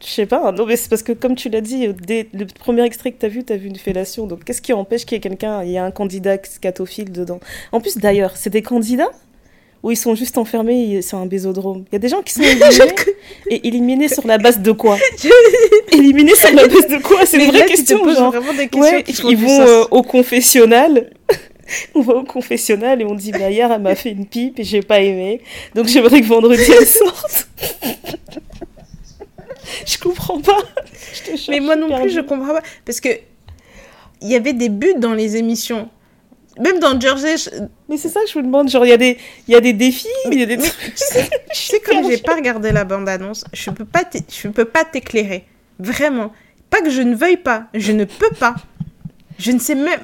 je 0.03 0.07
sais 0.07 0.27
pas, 0.27 0.49
hein, 0.49 0.53
non 0.53 0.65
mais 0.65 0.77
c'est 0.77 0.89
parce 0.89 1.03
que 1.03 1.13
comme 1.13 1.35
tu 1.37 1.51
l'as 1.51 1.61
dit, 1.61 1.89
dès 1.93 2.29
le 2.33 2.47
premier 2.47 2.83
extrait 2.85 3.13
que 3.13 3.19
t'as 3.19 3.29
vu, 3.29 3.45
t'as 3.45 3.57
vu 3.57 3.67
une 3.69 3.77
fellation. 3.77 4.27
Donc 4.27 4.45
qu'est-ce 4.45 4.63
qui 4.63 4.73
empêche 4.73 5.05
qu'il 5.05 5.17
y 5.17 5.19
ait 5.19 5.21
quelqu'un, 5.21 5.63
il 5.63 5.71
y 5.73 5.79
a 5.79 5.85
un 5.85 5.91
candidat 5.91 6.39
scatophile 6.43 7.13
dedans? 7.13 7.41
En 7.73 7.81
plus 7.81 7.99
d'ailleurs, 7.99 8.37
c'est 8.37 8.51
des 8.51 8.63
candidats? 8.63 9.11
Où 9.83 9.91
ils 9.91 9.97
sont 9.97 10.15
juste 10.15 10.37
enfermés, 10.39 11.01
c'est 11.03 11.17
un 11.17 11.27
bésodrome. 11.27 11.85
Il 11.91 11.95
y 11.95 11.97
a 11.97 11.99
des 11.99 12.09
gens 12.09 12.23
qui 12.23 12.35
sont 12.35 12.43
éliminés 12.43 12.93
et 13.49 13.67
éliminés 13.69 14.09
sur 14.09 14.27
la 14.27 14.39
base 14.39 14.61
de 14.61 14.73
quoi 14.73 14.99
Éliminés 15.93 16.35
sur 16.35 16.53
la 16.55 16.67
base 16.67 16.87
de 16.89 16.99
quoi 17.03 17.25
C'est 17.27 17.39
une 17.43 17.51
vraie 17.51 17.61
là, 17.61 17.65
question, 17.67 17.99
genre. 18.15 18.31
vraiment 18.33 18.53
des 18.53 18.69
questions 18.69 18.81
Ouais, 18.97 19.03
qui 19.03 19.13
font 19.15 19.29
ils 19.31 19.37
vont 19.39 19.61
euh, 19.61 19.85
au 19.91 20.03
confessionnal. 20.03 21.11
On 21.95 22.01
va 22.01 22.15
au 22.15 22.25
confessionnal 22.25 23.01
et 23.01 23.05
on 23.05 23.15
dit 23.15 23.31
bah 23.31 23.49
hier 23.49 23.71
elle 23.71 23.81
m'a 23.81 23.95
fait 23.95 24.11
une 24.11 24.27
pipe 24.27 24.59
et 24.59 24.65
j'ai 24.65 24.83
pas 24.83 25.01
aimé. 25.03 25.41
Donc 25.77 25.87
j'aimerais 25.87 26.21
que 26.21 26.27
vendredi 26.27 26.65
elle 26.77 26.85
sorte. 26.85 27.49
je 29.87 29.99
comprends 29.99 30.41
pas. 30.41 30.59
Je 31.15 31.31
te 31.31 31.37
jure, 31.37 31.47
Mais 31.51 31.61
moi 31.61 31.77
non 31.77 31.87
plus, 31.87 31.95
perdue. 31.95 32.11
je 32.11 32.21
comprends 32.23 32.55
pas. 32.55 32.63
Parce 32.85 33.01
que 33.01 33.11
il 34.21 34.29
y 34.29 34.35
avait 34.35 34.53
des 34.53 34.69
buts 34.69 34.95
dans 34.99 35.15
les 35.15 35.37
émissions. 35.37 35.89
Même 36.59 36.79
dans 36.81 36.99
Jersey, 37.01 37.37
je- 37.37 37.51
Mais 37.89 37.97
c'est 37.97 38.09
ça 38.09 38.21
que 38.23 38.29
je 38.29 38.35
vous 38.35 38.43
demande, 38.43 38.69
genre 38.69 38.85
il 38.85 38.89
y 38.91 38.93
a 38.93 38.97
des 38.97 39.17
il 39.49 39.53
y 39.53 39.57
a 39.57 39.61
des 39.61 39.73
défis, 39.73 40.07
il 40.31 40.39
y 40.39 40.43
a 40.43 40.47
des 40.47 40.57
mais 40.57 40.65
tu 40.69 40.91
sais, 40.97 41.29
tu 41.53 41.61
sais 41.63 41.81
comme 41.85 42.09
j'ai 42.11 42.19
pas 42.19 42.35
regardé 42.35 42.73
la 42.73 42.85
bande-annonce, 42.85 43.45
je 43.53 43.71
peux 43.71 43.85
pas 43.85 44.03
je 44.29 44.49
peux 44.49 44.65
pas 44.65 44.85
t'éclairer. 44.85 45.45
Vraiment. 45.79 46.33
Pas 46.69 46.81
que 46.83 46.91
je 46.91 47.03
ne 47.03 47.15
veuille 47.15 47.37
pas, 47.39 47.67
je 47.75 47.93
ne 47.93 48.05
peux 48.05 48.31
pas. 48.39 48.55
Je 49.39 49.53
ne 49.53 49.59
sais 49.59 49.75
même 49.75 50.01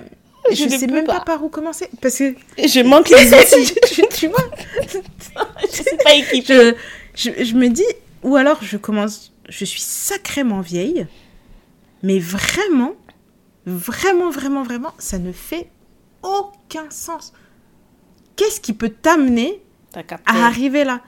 je, 0.51 0.55
Je 0.57 0.65
ne 0.65 0.71
sais 0.71 0.87
même 0.87 1.05
pas. 1.07 1.15
pas. 1.19 1.25
par 1.25 1.45
où 1.45 1.49
commencer 1.49 1.89
parce 2.01 2.17
que 2.19 2.35
je 2.59 2.81
manque 2.81 3.09
les 3.11 3.35
outils. 3.35 3.75
tu, 3.93 4.03
tu 4.11 4.27
vois, 4.29 4.45
je 5.63 5.73
suis 5.83 5.97
pas 6.05 6.15
équipée. 6.15 6.75
je, 7.15 7.31
je, 7.39 7.45
je 7.45 7.55
me 7.55 7.69
dis 7.69 7.85
ou 8.23 8.37
alors 8.37 8.59
je 8.63 8.77
commence 8.77 9.33
je 9.49 9.65
suis 9.65 9.81
sacrément 9.81 10.61
vieille 10.61 11.07
mais 12.03 12.19
vraiment 12.19 12.93
vraiment 13.67 14.31
vraiment 14.31 14.63
vraiment 14.63 14.93
ça 14.99 15.19
ne 15.19 15.33
fait 15.33 15.69
aucun 16.27 16.91
sens. 16.91 17.33
Qu'est-ce 18.37 18.61
qui 18.61 18.73
peut 18.73 18.91
t'amener 18.91 19.63
à 20.27 20.47
arriver 20.47 20.85
là? 20.85 21.01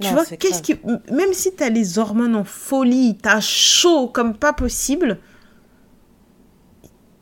Tu 0.00 0.08
Non, 0.08 0.14
vois, 0.14 0.24
qu'est-ce 0.26 0.62
qui. 0.62 0.76
Même 1.10 1.32
si 1.32 1.54
t'as 1.54 1.68
les 1.68 1.98
hormones 1.98 2.34
en 2.36 2.44
folie, 2.44 3.16
t'as 3.20 3.40
chaud 3.40 4.08
comme 4.08 4.36
pas 4.36 4.52
possible, 4.52 5.18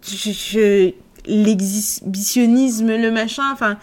je. 0.03 0.31
je- 0.33 0.95
L'exhibitionnisme, 1.27 2.97
le 2.97 3.11
machin, 3.11 3.53
enfin. 3.53 3.77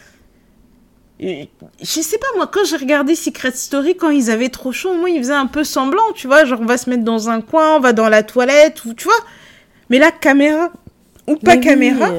euh, 1.21 1.45
Je 1.79 1.85
sais 2.01 2.17
pas, 2.17 2.25
moi, 2.35 2.47
quand 2.47 2.65
j'ai 2.65 2.77
regardé 2.77 3.13
Secret 3.15 3.51
Story, 3.51 3.95
quand 3.95 4.09
ils 4.09 4.31
avaient 4.31 4.49
trop 4.49 4.71
chaud, 4.71 4.95
moi, 4.95 5.09
ils 5.11 5.19
faisaient 5.19 5.33
un 5.33 5.45
peu 5.45 5.63
semblant, 5.63 6.01
tu 6.15 6.25
vois, 6.25 6.45
genre 6.45 6.61
on 6.61 6.65
va 6.65 6.77
se 6.79 6.89
mettre 6.89 7.03
dans 7.03 7.29
un 7.29 7.41
coin, 7.41 7.77
on 7.77 7.79
va 7.79 7.93
dans 7.93 8.09
la 8.09 8.23
toilette, 8.23 8.83
ou 8.85 8.95
tu 8.95 9.03
vois. 9.05 9.19
Mais 9.91 9.99
là, 9.99 10.11
caméra 10.11 10.71
ou 11.27 11.35
pas 11.35 11.55
Mais 11.55 11.61
caméra. 11.61 12.11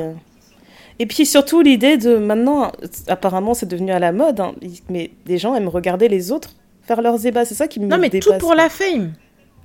Et 1.01 1.07
puis 1.07 1.25
surtout 1.27 1.61
l'idée 1.63 1.97
de 1.97 2.17
maintenant, 2.17 2.73
apparemment 3.07 3.55
c'est 3.55 3.67
devenu 3.67 3.93
à 3.93 3.99
la 3.99 4.13
mode, 4.13 4.41
hein, 4.41 4.55
mais 4.89 5.13
des 5.27 5.39
gens 5.39 5.55
aiment 5.55 5.69
regarder 5.69 6.09
les 6.09 6.33
autres 6.33 6.51
faire 6.83 7.03
leurs 7.03 7.25
ébats, 7.27 7.45
c'est 7.45 7.55
ça 7.55 7.69
qui 7.69 7.81
me 7.81 7.87
non 7.87 7.99
mais 7.99 8.09
dépasse. 8.09 8.33
tout 8.33 8.39
pour 8.39 8.55
la 8.55 8.69
fame. 8.69 9.13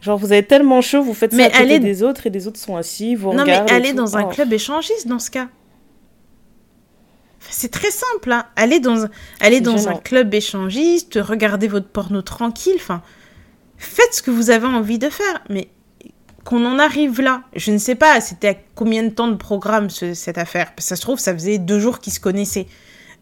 Genre 0.02 0.18
vous 0.18 0.32
avez 0.34 0.44
tellement 0.46 0.82
chaud, 0.82 1.02
vous 1.02 1.14
faites 1.14 1.32
Mais 1.34 1.44
ça 1.44 1.48
à 1.48 1.52
côté 1.62 1.64
allez- 1.76 1.80
des 1.80 2.04
autres 2.04 2.28
et 2.28 2.30
les 2.30 2.48
autres 2.48 2.60
sont 2.60 2.76
assis, 2.76 3.16
vous 3.16 3.30
Non, 3.34 3.46
mais 3.46 3.54
regardent. 3.54 3.70
et 3.70 3.74
aller 3.74 3.90
tout. 3.92 3.96
dans 3.96 4.18
un 4.18 4.24
Oh. 4.26 4.30
club 4.30 4.52
échangiste 4.54 5.08
dans 5.08 5.20
ce 5.20 5.32
cas. 5.32 5.48
Enfin, 7.40 7.50
C'est 7.52 7.72
très 7.72 7.92
simple, 7.92 8.32
hein. 8.32 8.46
Aller 8.56 8.80
dans, 8.80 9.08
C'est 9.42 9.62
dans 9.62 9.88
un 9.90 9.96
club 9.96 10.34
échangiste, 10.34 11.18
regarder 11.22 11.68
votre 11.68 11.88
porno 11.88 12.22
tranquille, 12.22 12.74
enfin, 12.76 13.02
faites 13.78 14.14
ce 14.14 14.22
que 14.22 14.32
vous 14.32 14.50
avez 14.50 14.68
envie 14.68 15.00
de 15.00 15.10
faire. 15.10 15.42
Mais 15.50 15.68
qu'on 16.44 16.66
en 16.66 16.78
arrive 16.80 17.22
là, 17.22 17.44
je 17.56 17.72
ne 17.72 17.78
sais 17.78 17.96
pas, 17.96 18.20
c'était 18.22 18.48
à 18.50 18.56
combien 18.76 19.04
de 19.04 19.10
temps 19.10 19.28
de 19.30 19.36
programme 19.36 19.90
ce- 19.90 20.14
cette 20.14 20.38
affaire? 20.38 20.68
Parce 20.76 20.86
que 20.86 20.90
ça 20.90 20.96
se 20.96 21.02
trouve, 21.02 21.20
ça 21.20 21.34
faisait 21.34 21.58
deux 21.58 21.80
jours 21.80 22.00
qu'ils 22.00 22.14
se 22.14 22.20
connaissaient. 22.20 22.68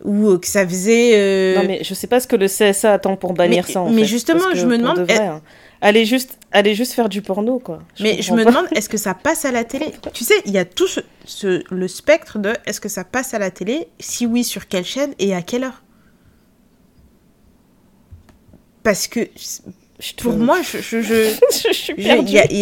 Ou 0.04 0.30
euh, 0.30 0.40
que 0.40 0.48
ça 0.48 0.68
faisait... 0.68 1.12
euh, 1.14 1.56
Non 1.62 1.68
mais 1.68 1.84
je 1.84 1.94
sais 1.94 2.08
pas 2.08 2.20
ce 2.20 2.28
que 2.28 2.36
le 2.36 2.48
CSA 2.48 2.94
attend 2.94 3.16
pour 3.16 3.34
bannir 3.34 3.66
Mais- 3.68 3.74
ça 3.74 3.82
en 3.82 3.90
mais 3.92 4.02
fait, 4.02 4.08
justement, 4.08 4.46
je 4.56 4.66
me 4.66 4.78
demande, 4.80 4.98
de 4.98 5.04
vrai, 5.04 5.14
est- 5.14 5.20
hein, 5.28 5.42
allez 5.80 6.06
juste 6.06 6.40
allez 6.52 6.74
juste 6.74 6.94
faire 6.94 7.08
du 7.08 7.22
porno 7.22 7.60
quoi. 7.60 7.84
Mais 8.00 8.20
je 8.24 8.34
me 8.34 8.44
pas. 8.44 8.50
demande, 8.50 8.66
est-ce 8.76 8.90
que 8.90 8.98
ça 8.98 9.14
passe 9.14 9.46
à 9.46 9.52
la 9.52 9.64
télé? 9.64 9.92
Tu 10.14 10.24
sais, 10.24 10.34
il 10.46 10.52
y 10.54 10.58
a 10.58 10.66
tout 10.66 10.88
ce, 10.88 11.02
ce- 11.26 11.64
le 11.72 11.88
spectre 11.88 12.40
de 12.40 12.52
est-ce 12.66 12.82
que 12.82 12.90
ça 12.90 13.04
passe 13.04 13.36
à 13.36 13.40
la 13.40 13.52
télé? 13.52 13.90
Si 14.00 14.26
oui, 14.26 14.44
sur 14.44 14.68
quelle 14.68 14.86
chaîne 14.86 15.14
et 15.20 15.36
à 15.36 15.44
quelle 15.44 15.66
heure? 15.66 15.84
Parce 18.82 19.08
que 19.08 19.20
Je 20.02 20.14
te- 20.14 20.24
pour 20.24 20.34
moi, 20.34 20.58
je, 20.64 21.00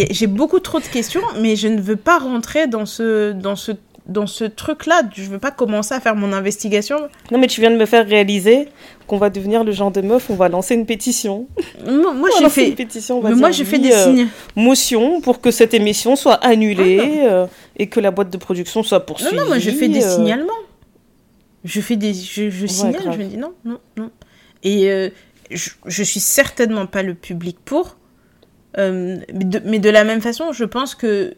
j'ai 0.11 0.27
beaucoup 0.27 0.59
trop 0.59 0.79
de 0.79 0.85
questions, 0.85 1.21
mais 1.39 1.55
je 1.55 1.67
ne 1.67 1.79
veux 1.81 1.95
pas 1.95 2.19
rentrer 2.19 2.67
dans 2.67 2.85
ce, 2.85 3.31
dans 3.31 3.55
ce, 3.55 3.71
dans 4.07 4.27
ce 4.27 4.43
truc-là. 4.43 5.03
Je 5.15 5.23
veux 5.23 5.39
pas 5.39 5.51
commencer 5.51 5.93
à 5.93 5.99
faire 6.01 6.15
mon 6.15 6.33
investigation. 6.33 6.97
Non 7.31 7.37
mais 7.37 7.47
tu 7.47 7.61
viens 7.61 7.71
de 7.71 7.77
me 7.77 7.85
faire 7.85 8.05
réaliser 8.05 8.67
qu'on 9.07 9.17
va 9.17 9.29
devenir 9.29 9.63
le 9.63 9.71
genre 9.71 9.89
de 9.91 10.01
meuf, 10.01 10.29
on 10.29 10.35
va 10.35 10.49
lancer 10.49 10.75
une 10.75 10.85
pétition. 10.85 11.47
Moi, 11.87 12.29
j'ai 12.39 12.49
fait, 12.49 12.67
une 12.69 12.75
pétition, 12.75 13.17
on 13.17 13.21
va 13.21 13.29
mais 13.29 13.35
moi, 13.35 13.51
j'ai 13.51 13.65
fait 13.65 13.79
des 13.79 13.91
euh, 13.93 14.03
signes. 14.05 14.27
motion 14.55 15.21
pour 15.21 15.41
que 15.41 15.49
cette 15.49 15.73
émission 15.73 16.15
soit 16.15 16.35
annulée 16.45 17.21
Ah 17.23 17.27
euh, 17.33 17.47
et 17.77 17.87
que 17.87 17.99
la 17.99 18.11
boîte 18.11 18.29
de 18.29 18.37
production 18.37 18.83
soit 18.83 18.99
Non, 18.99 19.05
poursuivie. 19.05 19.35
non, 19.35 19.47
moi, 19.47 19.57
je 19.59 19.71
fais 19.71 19.87
des 19.87 20.03
euh, 20.03 20.15
signalements. 20.15 20.51
Je 21.63 21.81
fais 21.81 21.95
des, 21.95 22.13
je, 22.13 22.49
je 22.49 22.65
signale, 22.67 23.01
grave. 23.01 23.13
je 23.17 23.23
me 23.23 23.29
dis 23.29 23.37
non, 23.37 23.53
non, 23.65 23.79
non. 23.97 24.11
Et 24.63 24.89
euh, 24.91 25.09
je, 25.51 25.69
je 25.85 26.03
suis 26.03 26.19
certainement 26.19 26.85
pas 26.85 27.03
le 27.03 27.13
public 27.15 27.57
pour. 27.63 27.97
Euh, 28.77 29.17
mais, 29.33 29.45
de, 29.45 29.59
mais 29.65 29.79
de 29.79 29.89
la 29.89 30.03
même 30.03 30.21
façon, 30.21 30.51
je 30.51 30.63
pense 30.65 30.95
que 30.95 31.33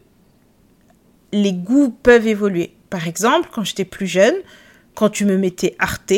les 1.32 1.52
goûts 1.52 1.90
peuvent 2.02 2.26
évoluer. 2.26 2.74
Par 2.90 3.08
exemple, 3.08 3.48
quand 3.52 3.64
j'étais 3.64 3.84
plus 3.86 4.06
jeune, 4.06 4.34
quand 4.94 5.08
tu 5.08 5.24
me 5.24 5.38
mettais 5.38 5.74
Arte, 5.78 6.12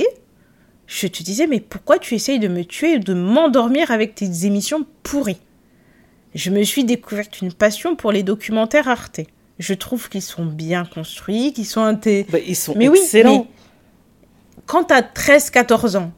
je 0.87 1.07
te 1.07 1.23
disais, 1.23 1.47
mais 1.47 1.61
pourquoi 1.61 1.99
tu 1.99 2.15
essayes 2.15 2.41
de 2.41 2.49
me 2.49 2.65
tuer 2.65 2.99
de 2.99 3.15
m'endormir 3.15 3.91
avec 3.91 4.15
tes 4.17 4.45
émissions 4.47 4.85
pourries? 5.03 5.41
Je 6.35 6.51
me 6.51 6.65
suis 6.65 6.85
découverte 6.85 7.41
une 7.41 7.53
passion 7.53 7.95
pour 7.95 8.11
les 8.11 8.25
documentaires 8.25 8.89
Arte. 8.89 9.21
Je 9.61 9.73
trouve 9.73 10.09
qu'ils 10.09 10.21
sont 10.21 10.45
bien 10.47 10.85
construits, 10.85 11.53
qu'ils 11.53 11.65
sont 11.65 11.85
inté- 11.85 12.27
bah, 12.29 12.39
ils 12.45 12.57
sont 12.57 12.75
mais 12.77 12.89
oui, 12.89 12.99
excellents. 12.99 13.47
mais 13.49 14.63
quand 14.67 14.85
t'as 14.85 15.03
13-14 15.03 15.97
ans, 15.97 16.13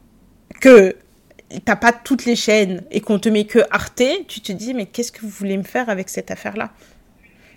que 0.63 0.97
t'as 1.65 1.77
pas 1.77 1.93
toutes 1.93 2.25
les 2.25 2.37
chaînes 2.37 2.83
et 2.91 3.01
qu'on 3.01 3.19
te 3.19 3.29
met 3.29 3.45
que 3.45 3.61
Arte, 3.71 4.03
tu 4.29 4.41
te 4.41 4.53
dis, 4.53 4.75
mais 4.75 4.87
qu'est-ce 4.87 5.13
que 5.13 5.21
vous 5.21 5.29
voulez 5.29 5.57
me 5.57 5.63
faire 5.63 5.89
avec 5.89 6.09
cette 6.09 6.31
affaire-là 6.31 6.71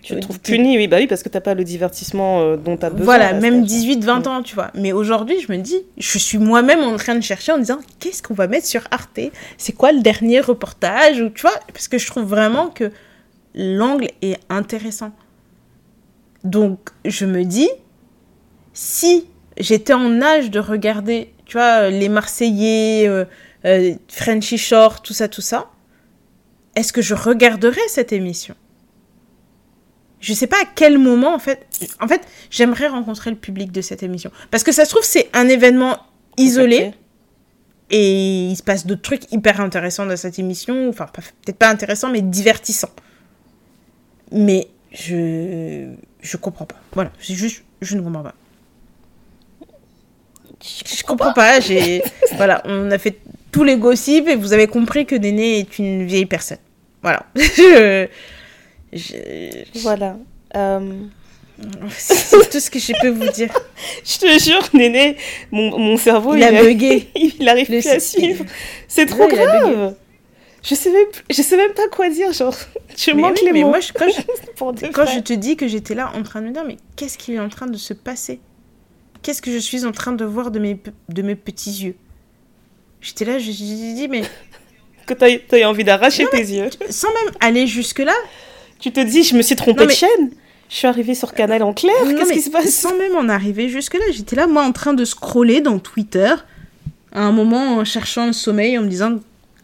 Tu 0.02 0.14
te 0.14 0.20
trouves 0.20 0.40
puni, 0.40 0.76
oui, 0.76 0.86
bah 0.86 0.98
oui, 0.98 1.06
parce 1.06 1.22
que 1.22 1.28
t'as 1.28 1.40
pas 1.40 1.54
le 1.54 1.64
divertissement 1.64 2.40
euh, 2.40 2.56
dont 2.56 2.76
t'as 2.76 2.90
besoin. 2.90 3.04
Voilà, 3.04 3.32
même 3.32 3.66
cet 3.66 3.78
âge. 3.88 4.24
18-20 4.24 4.28
ans, 4.28 4.42
tu 4.42 4.54
vois. 4.54 4.70
Mais 4.74 4.92
aujourd'hui, 4.92 5.40
je 5.40 5.52
me 5.52 5.58
dis, 5.58 5.82
je 5.98 6.18
suis 6.18 6.38
moi-même 6.38 6.80
en 6.80 6.96
train 6.96 7.16
de 7.16 7.22
chercher 7.22 7.52
en 7.52 7.58
disant, 7.58 7.80
qu'est-ce 7.98 8.22
qu'on 8.22 8.34
va 8.34 8.46
mettre 8.46 8.66
sur 8.66 8.82
Arte? 8.90 9.20
C'est 9.58 9.72
quoi 9.72 9.92
le 9.92 10.00
dernier 10.00 10.40
reportage 10.40 11.20
Ou 11.20 11.30
tu 11.30 11.42
vois, 11.42 11.58
parce 11.72 11.88
que 11.88 11.98
je 11.98 12.06
trouve 12.06 12.24
vraiment 12.24 12.68
que 12.68 12.92
l'angle 13.54 14.08
est 14.22 14.38
intéressant. 14.48 15.12
Donc, 16.44 16.78
je 17.04 17.26
me 17.26 17.44
dis, 17.44 17.68
si 18.72 19.26
j'étais 19.58 19.92
en 19.92 20.22
âge 20.22 20.50
de 20.50 20.60
regarder, 20.60 21.32
tu 21.44 21.58
vois, 21.58 21.90
les 21.90 22.08
Marseillais, 22.08 23.08
euh, 23.08 23.24
euh, 23.64 23.94
Frenchy 24.08 24.58
Shore, 24.58 25.02
tout 25.02 25.12
ça, 25.12 25.28
tout 25.28 25.40
ça, 25.40 25.70
est-ce 26.76 26.92
que 26.92 27.02
je 27.02 27.14
regarderais 27.14 27.88
cette 27.88 28.12
émission? 28.12 28.54
Je 30.20 30.34
sais 30.34 30.46
pas 30.46 30.58
à 30.58 30.66
quel 30.74 30.98
moment, 30.98 31.34
en 31.34 31.38
fait. 31.38 31.66
En 32.00 32.06
fait, 32.06 32.22
j'aimerais 32.50 32.88
rencontrer 32.88 33.30
le 33.30 33.36
public 33.36 33.72
de 33.72 33.80
cette 33.80 34.02
émission. 34.02 34.30
Parce 34.50 34.62
que 34.62 34.72
ça 34.72 34.84
se 34.84 34.90
trouve, 34.90 35.02
c'est 35.02 35.30
un 35.32 35.48
événement 35.48 35.98
isolé 36.36 36.92
et 37.90 38.46
il 38.48 38.56
se 38.56 38.62
passe 38.62 38.86
d'autres 38.86 39.02
trucs 39.02 39.32
hyper 39.32 39.60
intéressants 39.60 40.06
dans 40.06 40.16
cette 40.16 40.38
émission. 40.38 40.88
Enfin, 40.88 41.06
peut-être 41.12 41.56
pas 41.58 41.68
intéressants, 41.70 42.10
mais 42.10 42.22
divertissants. 42.22 42.90
Mais 44.30 44.68
je. 44.92 45.92
Je 46.20 46.36
comprends 46.36 46.66
pas. 46.66 46.76
Voilà, 46.92 47.10
c'est 47.18 47.34
juste. 47.34 47.64
Je 47.80 47.96
ne 47.96 48.02
comprends 48.02 48.22
pas. 48.22 48.34
Je 50.62 51.02
comprends 51.02 51.32
pas. 51.32 51.60
J'ai. 51.60 52.02
voilà, 52.36 52.62
on 52.66 52.90
a 52.90 52.98
fait 52.98 53.18
tous 53.52 53.64
les 53.64 53.76
gossips 53.76 54.28
et 54.28 54.36
vous 54.36 54.52
avez 54.52 54.66
compris 54.66 55.06
que 55.06 55.14
Néné 55.14 55.58
est 55.60 55.78
une 55.78 56.06
vieille 56.06 56.26
personne. 56.26 56.58
Voilà. 57.02 57.26
je. 57.34 58.06
je- 58.92 59.78
Voilà. 59.80 60.16
Euh, 60.56 60.92
C'est 61.90 62.50
tout 62.50 62.58
ce 62.60 62.70
que 62.70 62.78
je 62.78 62.92
peux 63.00 63.10
vous 63.10 63.28
dire. 63.32 63.52
Je 64.04 64.18
te 64.18 64.42
jure, 64.42 64.66
Néné, 64.72 65.16
mon, 65.50 65.78
mon 65.78 65.96
cerveau, 65.98 66.34
Il 66.34 66.42
a 66.42 66.62
bugué. 66.62 67.08
il 67.14 67.46
arrive 67.48 67.70
Le 67.70 67.80
plus 67.80 67.86
à 67.90 68.00
suivre. 68.00 68.44
C'est 68.88 69.04
trop 69.06 69.26
grave. 69.28 69.94
Je 70.62 70.74
sais, 70.74 70.90
même, 70.90 71.06
je 71.30 71.40
sais 71.42 71.56
même 71.56 71.72
pas 71.72 71.88
quoi 71.88 72.08
dire, 72.10 72.32
genre, 72.32 72.54
je 72.96 73.10
Mais 73.12 73.22
manque 73.22 73.36
oui, 73.40 73.46
les 73.46 73.52
mais 73.52 73.60
mots. 73.62 73.68
moi, 73.70 73.80
je- 73.80 73.92
quand, 73.92 74.08
je, 74.08 74.86
quand 74.90 75.06
je 75.06 75.20
te 75.20 75.32
dis 75.34 75.56
que 75.56 75.66
j'étais 75.68 75.94
là 75.94 76.12
en 76.14 76.22
train 76.22 76.40
de 76.42 76.46
me 76.48 76.52
dire, 76.52 76.64
mais 76.66 76.76
qu'est-ce 76.96 77.16
qui 77.18 77.34
est 77.34 77.40
en 77.40 77.48
train 77.48 77.66
de 77.66 77.76
se 77.78 77.92
passer? 77.94 78.40
Qu'est-ce 79.22 79.40
que 79.42 79.50
je 79.50 79.58
suis 79.58 79.84
en 79.86 79.92
train 79.92 80.12
de 80.12 80.24
voir 80.24 80.50
de 80.50 80.58
mes, 80.58 80.78
de 81.10 81.22
mes 81.22 81.34
petits 81.34 81.70
yeux? 81.84 81.94
J'étais 83.00 83.24
là, 83.24 83.38
je 83.38 83.48
me 83.50 83.94
dit, 83.96 84.08
mais 84.08 84.22
Que 85.06 85.14
t'as 85.14 85.58
eu 85.58 85.64
envie 85.64 85.82
d'arracher 85.84 86.26
tes 86.30 86.38
yeux. 86.38 86.68
sans 86.90 87.08
même 87.08 87.34
aller 87.40 87.66
jusque-là, 87.66 88.14
Tu 88.78 88.92
te 88.92 89.00
dis, 89.00 89.22
je 89.24 89.34
me 89.36 89.42
suis 89.42 89.56
trompée 89.56 89.80
Non, 89.80 89.84
de 89.84 89.88
mais- 89.88 89.94
chaîne. 89.94 90.30
Je 90.68 90.76
suis 90.76 90.86
arrivée 90.86 91.16
sur 91.16 91.34
Canal 91.34 91.64
en 91.64 91.72
clair. 91.72 91.92
Qu'est-ce 92.04 92.28
mais 92.28 92.34
qui 92.36 92.42
se 92.42 92.50
passe? 92.50 92.68
Sans 92.72 92.96
même 92.96 93.16
en 93.16 93.28
arriver 93.28 93.68
jusque-là, 93.68 94.04
j'étais 94.12 94.36
là, 94.36 94.46
moi, 94.46 94.62
en 94.62 94.70
train 94.70 94.92
de 94.94 95.04
scroller 95.04 95.60
dans 95.60 95.80
Twitter, 95.80 96.32
à 97.12 97.22
un 97.22 97.32
moment, 97.32 97.78
en 97.78 97.84
cherchant 97.84 98.26
le 98.26 98.32
sommeil, 98.32 98.78
en 98.78 98.82
me 98.82 98.86
disant 98.86 99.18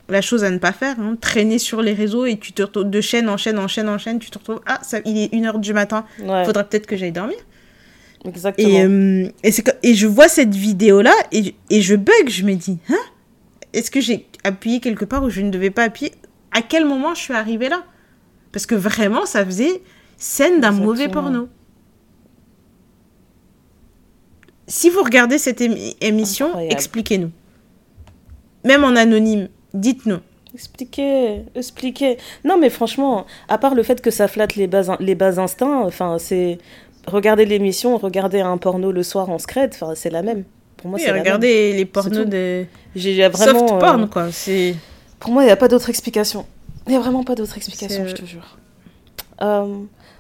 la 0.09 0.21
chose 0.21 0.43
à 0.43 0.51
ne 0.51 0.59
pas 0.59 0.73
faire, 0.73 0.97
hein, 0.99 1.17
traîner 1.21 1.59
sur 1.61 1.81
les 1.81 1.93
réseaux 1.93 2.27
et 2.27 2.37
tu 2.39 2.53
te 2.53 2.63
retrouves 2.63 2.91
de 2.91 3.01
chaîne 3.01 3.29
en 3.29 3.37
chaîne 3.37 3.59
en 3.61 3.69
chaîne 3.69 3.89
en 3.89 3.99
chaîne, 3.99 4.19
tu 4.19 4.31
te 4.31 4.39
retrouves, 4.39 4.61
ah, 4.67 4.81
ça, 4.83 4.99
il 5.05 5.17
est 5.19 5.33
1h 5.33 5.61
du 5.61 5.73
matin, 5.73 6.05
Ouais, 6.25 6.45
faudrait 6.45 6.65
peut-être 6.67 6.87
que 6.87 6.97
j'aille 6.97 7.13
dormir. 7.13 7.37
exactement. 8.25 8.69
Et, 8.69 8.83
euh, 8.83 9.29
et 9.85 9.95
je 9.95 10.07
vois 10.09 10.29
cette 10.29 10.55
vidéo-là 10.55 11.15
et, 11.33 11.55
et 11.71 11.83
je 11.83 11.95
bug, 11.95 12.29
je 12.29 12.43
me 12.45 12.55
dis, 12.55 12.79
hein? 12.89 12.95
Est-ce 13.77 13.91
que 13.91 14.01
j'ai 14.01 14.27
appuyé 14.43 14.81
quelque 14.81 15.05
part 15.05 15.23
où 15.23 15.29
je 15.31 15.43
ne 15.43 15.51
devais 15.51 15.71
pas 15.71 15.85
appuyer? 15.85 16.13
À 16.51 16.63
quel 16.63 16.87
moment 16.87 17.15
je 17.15 17.21
suis 17.21 17.35
arrivée 17.35 17.69
là? 17.69 17.85
Parce 18.51 18.65
que 18.65 18.75
vraiment, 18.75 19.27
ça 19.27 19.45
faisait 19.45 19.83
scène 20.17 20.61
d'un 20.61 20.73
mauvais 20.73 21.09
porno. 21.09 21.49
Si 24.67 24.89
vous 24.89 25.03
regardez 25.03 25.39
cette 25.39 25.61
émi- 25.61 25.95
émission, 26.01 26.59
expliquez-nous. 26.59 27.31
Même 28.65 28.83
en 28.83 28.97
anonyme, 28.97 29.49
dites-nous. 29.75 30.21
Expliquez, 30.55 31.43
expliquez. 31.55 32.17
Non, 32.45 32.57
mais 32.59 32.71
franchement, 32.71 33.27
à 33.49 33.59
part 33.59 33.75
le 33.75 33.83
fait 33.83 34.01
que 34.01 34.11
ça 34.11 34.27
flatte 34.27 34.57
les 34.57 34.67
bas, 34.67 34.97
les 35.01 35.15
bas 35.15 35.39
instincts, 35.39 35.83
enfin, 35.83 36.19
c'est. 36.19 36.59
Regarder 37.07 37.45
l'émission, 37.45 37.99
regarder 37.99 38.41
un 38.41 38.57
porno 38.57 38.91
le 38.91 39.03
soir 39.05 39.31
en 39.31 39.39
secret, 39.39 39.71
enfin, 39.73 39.95
c'est 39.95 40.11
la 40.11 40.23
même. 40.23 40.45
Pour 40.77 40.91
moi, 40.91 40.99
Oui, 40.99 41.05
c'est 41.05 41.13
regardez 41.13 41.73
les 41.73 41.85
pornos 41.85 42.27
de 42.27 42.67
J'ai 42.95 43.29
vraiment. 43.29 43.61
soft 43.61 43.73
euh, 43.75 43.79
porn, 43.79 44.09
quoi. 44.09 44.31
C'est... 44.33 44.75
Pour 45.19 45.31
moi, 45.33 45.43
il 45.43 45.47
n'y 45.47 45.53
a 45.53 45.57
pas 45.57 45.69
d'autre 45.69 45.89
explication. 45.89 46.47
Il 46.87 46.91
n'y 46.91 46.97
a 46.97 47.01
vraiment 47.01 47.25
pas 47.25 47.35
d'autre 47.35 47.57
explication, 47.57 48.07
je 48.07 48.15
te 48.15 48.25
jure. 48.25 48.59
Euh, 49.43 49.79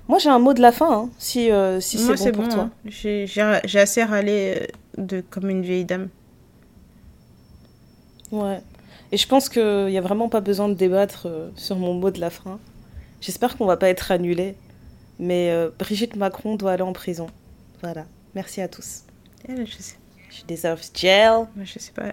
moi, 0.08 0.18
j'ai 0.18 0.28
un 0.30 0.38
mot 0.38 0.52
de 0.54 0.60
la 0.60 0.72
fin, 0.72 0.92
hein, 0.92 1.10
si, 1.18 1.50
euh, 1.50 1.80
si 1.80 1.98
c'est 1.98 2.32
bon 2.32 2.42
pour 2.42 2.48
toi. 2.52 2.62
hein. 2.64 2.70
J'ai, 2.86 3.78
assez 3.78 4.02
râlé 4.02 4.54
euh, 4.98 5.02
de, 5.02 5.20
comme 5.30 5.48
une 5.50 5.62
vieille 5.62 5.84
dame. 5.84 6.08
Ouais. 8.32 8.60
Et 9.12 9.16
je 9.16 9.26
pense 9.28 9.48
qu'il 9.48 9.86
n'y 9.86 9.98
a 9.98 10.00
vraiment 10.00 10.28
pas 10.28 10.40
besoin 10.40 10.68
de 10.68 10.74
débattre 10.74 11.26
euh, 11.26 11.48
sur 11.56 11.76
mon 11.76 11.94
mot 11.94 12.10
de 12.10 12.20
la 12.20 12.30
fin. 12.30 12.58
J'espère 13.20 13.56
qu'on 13.56 13.66
va 13.66 13.76
pas 13.76 13.88
être 13.88 14.10
annulé. 14.10 14.56
Mais 15.18 15.50
euh, 15.50 15.70
Brigitte 15.78 16.16
Macron 16.16 16.56
doit 16.56 16.72
aller 16.72 16.82
en 16.82 16.92
prison. 16.92 17.28
Voilà. 17.82 18.04
Merci 18.34 18.60
à 18.60 18.68
tous. 18.68 19.02
Elle, 19.48 19.66
je 19.66 19.76
sais, 19.78 19.96
She 20.36 20.44
deserves 20.46 20.90
jail. 20.94 21.48
je 21.62 21.78
sais 21.78 21.92
pas. 21.92 22.12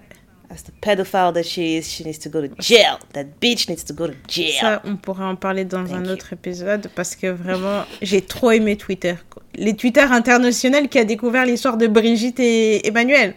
As 0.49 0.61
the 0.63 0.71
pedophile 0.81 1.33
that 1.33 1.43
she 1.43 1.77
is, 1.77 1.83
she 1.83 2.03
needs 2.05 2.19
to 2.19 2.29
go 2.29 2.41
to 2.41 2.53
jail. 2.59 2.99
That 3.13 3.25
bitch 3.41 3.67
needs 3.69 3.83
to 3.85 3.93
go 3.93 4.07
to 4.07 4.13
jail. 4.27 4.53
Ça, 4.61 4.81
on 4.85 4.97
pourra 4.97 5.27
en 5.27 5.35
parler 5.35 5.65
dans 5.65 5.83
Thank 5.83 5.95
un 5.95 6.05
you. 6.05 6.11
autre 6.11 6.31
épisode 6.33 6.89
parce 6.95 7.15
que 7.15 7.27
vraiment, 7.27 7.85
j'ai 8.01 8.21
trop 8.21 8.51
aimé 8.51 8.75
Twitter. 8.77 9.15
Les 9.55 9.75
Twitter 9.75 10.01
internationaux 10.01 10.87
qui 10.87 10.99
a 10.99 11.05
découvert 11.05 11.45
l'histoire 11.45 11.77
de 11.77 11.87
Brigitte 11.87 12.39
et 12.39 12.85
Emmanuel. 12.87 13.33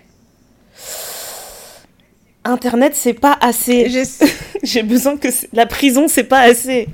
Internet, 2.46 2.92
c'est 2.94 3.12
pas 3.14 3.36
assez. 3.40 3.88
J'ai 4.62 4.82
besoin 4.82 5.16
que 5.16 5.28
la 5.52 5.66
prison, 5.66 6.06
c'est 6.08 6.24
pas 6.24 6.40
assez. 6.40 6.88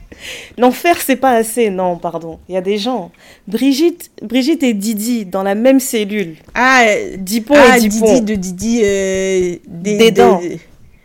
L'enfer, 0.59 0.97
c'est 1.05 1.17
pas 1.17 1.31
assez. 1.33 1.71
Non, 1.71 1.97
pardon. 1.97 2.39
Il 2.49 2.55
y 2.55 2.59
a 2.59 2.61
des 2.61 2.79
gens. 2.79 3.11
Brigitte, 3.47 4.11
Brigitte 4.23 4.63
et 4.63 4.75
Didi 4.75 5.25
dans 5.27 5.43
la 5.43 5.55
même 5.55 5.81
cellule. 5.81 6.37
Ah, 6.55 6.83
euh, 6.87 7.17
Dipon 7.19 7.55
ah 7.57 7.79
et 7.79 7.81
Dipon 7.89 8.07
Didi 8.15 8.21
de 8.23 8.35
Didi. 8.35 8.81
Euh, 8.85 9.57
des, 9.67 9.97
Des 9.97 10.11
de- 10.11 10.17
dents. 10.17 10.41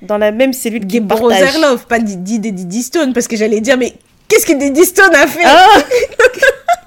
dans 0.02 0.18
la 0.18 0.32
même 0.32 0.54
cellule 0.54 0.86
Des. 0.86 1.00
Brotherlove, 1.00 1.86
pas 1.88 2.00
Didi 2.00 2.40
de 2.40 2.50
Didi 2.50 2.84
Stone 2.84 3.14
parce 3.14 3.28
que 3.28 3.36
j'allais 3.36 3.62
dire, 3.62 3.78
mais 3.78 3.94
qu'est-ce 4.28 4.46
que 4.46 4.54
Didi 4.54 4.84
Stone 4.86 5.14
a 5.16 5.28
fait? 5.28 5.44
Ah 5.46 5.68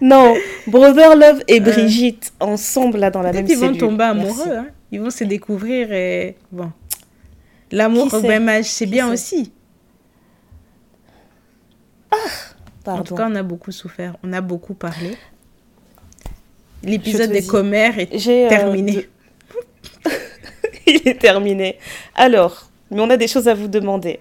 non, 0.00 0.34
Brother 0.66 1.16
Love 1.16 1.42
et 1.48 1.60
Brigitte 1.60 2.32
ensemble 2.40 2.98
là 2.98 3.10
dans 3.10 3.22
la 3.22 3.32
même 3.32 3.44
Peut-être 3.44 3.56
ils 3.58 3.60
vont 3.60 3.66
cellule. 3.68 3.80
tomber 3.80 4.04
amoureux. 4.04 4.52
Hein. 4.56 4.66
Ils 4.92 5.00
vont 5.00 5.10
se 5.10 5.24
découvrir 5.24 5.92
et. 5.92 6.36
Bon. 6.52 6.70
L'amour 7.72 8.12
au 8.14 8.20
même 8.20 8.48
âge, 8.48 8.66
c'est 8.66 8.86
bien 8.86 9.12
aussi. 9.12 9.52
En 12.12 12.16
tout 13.02 13.14
Pardon. 13.14 13.16
cas, 13.16 13.28
on 13.30 13.34
a 13.34 13.42
beaucoup 13.42 13.72
souffert. 13.72 14.16
On 14.22 14.32
a 14.32 14.40
beaucoup 14.40 14.74
parlé. 14.74 15.16
L'épisode 16.84 17.30
des 17.32 17.40
dis. 17.40 17.46
commères 17.46 17.98
est 17.98 18.14
euh, 18.28 18.48
terminé. 18.48 18.92
de- 20.04 20.10
Il 20.86 21.08
est 21.08 21.18
terminé. 21.20 21.78
Alors, 22.14 22.70
mais 22.92 23.00
on 23.00 23.10
a 23.10 23.16
des 23.16 23.26
choses 23.26 23.48
à 23.48 23.54
vous 23.54 23.66
demander. 23.66 24.20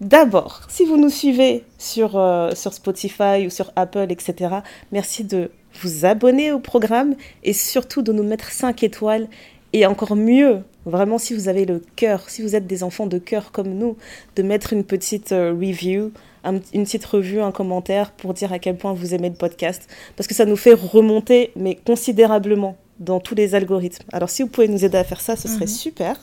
D'abord, 0.00 0.62
si 0.70 0.86
vous 0.86 0.96
nous 0.96 1.10
suivez 1.10 1.64
sur, 1.76 2.16
euh, 2.18 2.54
sur 2.54 2.72
Spotify 2.72 3.46
ou 3.46 3.50
sur 3.50 3.70
Apple, 3.76 4.06
etc., 4.08 4.54
merci 4.92 5.24
de 5.24 5.50
vous 5.82 6.06
abonner 6.06 6.52
au 6.52 6.58
programme 6.58 7.14
et 7.44 7.52
surtout 7.52 8.00
de 8.00 8.12
nous 8.12 8.22
mettre 8.24 8.50
5 8.50 8.82
étoiles. 8.82 9.28
Et 9.72 9.86
encore 9.86 10.16
mieux, 10.16 10.62
vraiment, 10.84 11.18
si 11.18 11.32
vous 11.34 11.48
avez 11.48 11.64
le 11.64 11.80
cœur, 11.96 12.28
si 12.28 12.42
vous 12.42 12.56
êtes 12.56 12.66
des 12.66 12.82
enfants 12.82 13.06
de 13.06 13.18
cœur 13.18 13.52
comme 13.52 13.68
nous, 13.74 13.96
de 14.36 14.42
mettre 14.42 14.72
une 14.72 14.82
petite 14.84 15.30
euh, 15.32 15.52
review, 15.52 16.10
un- 16.42 16.58
une 16.74 16.84
petite 16.84 17.04
revue, 17.04 17.40
un 17.40 17.52
commentaire 17.52 18.10
pour 18.12 18.34
dire 18.34 18.52
à 18.52 18.58
quel 18.58 18.76
point 18.76 18.92
vous 18.94 19.14
aimez 19.14 19.28
le 19.28 19.36
podcast. 19.36 19.88
Parce 20.16 20.26
que 20.26 20.34
ça 20.34 20.44
nous 20.44 20.56
fait 20.56 20.74
remonter, 20.74 21.52
mais 21.54 21.76
considérablement, 21.76 22.76
dans 22.98 23.20
tous 23.20 23.34
les 23.34 23.54
algorithmes. 23.54 24.04
Alors, 24.12 24.28
si 24.28 24.42
vous 24.42 24.48
pouvez 24.48 24.68
nous 24.68 24.84
aider 24.84 24.98
à 24.98 25.04
faire 25.04 25.20
ça, 25.20 25.36
ce 25.36 25.46
serait 25.48 25.60
Mhm. 25.66 25.68
super. 25.68 26.16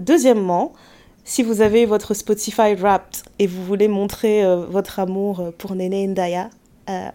Deuxièmement, 0.00 0.72
si 1.24 1.42
vous 1.42 1.60
avez 1.60 1.84
votre 1.86 2.14
Spotify 2.14 2.74
Wrapped 2.74 3.22
et 3.38 3.46
vous 3.46 3.64
voulez 3.64 3.88
montrer 3.88 4.42
euh, 4.44 4.64
votre 4.66 4.98
amour 5.00 5.40
euh, 5.40 5.50
pour 5.56 5.74
Néné 5.74 6.06
Ndaya, 6.06 6.48
euh, 6.88 7.08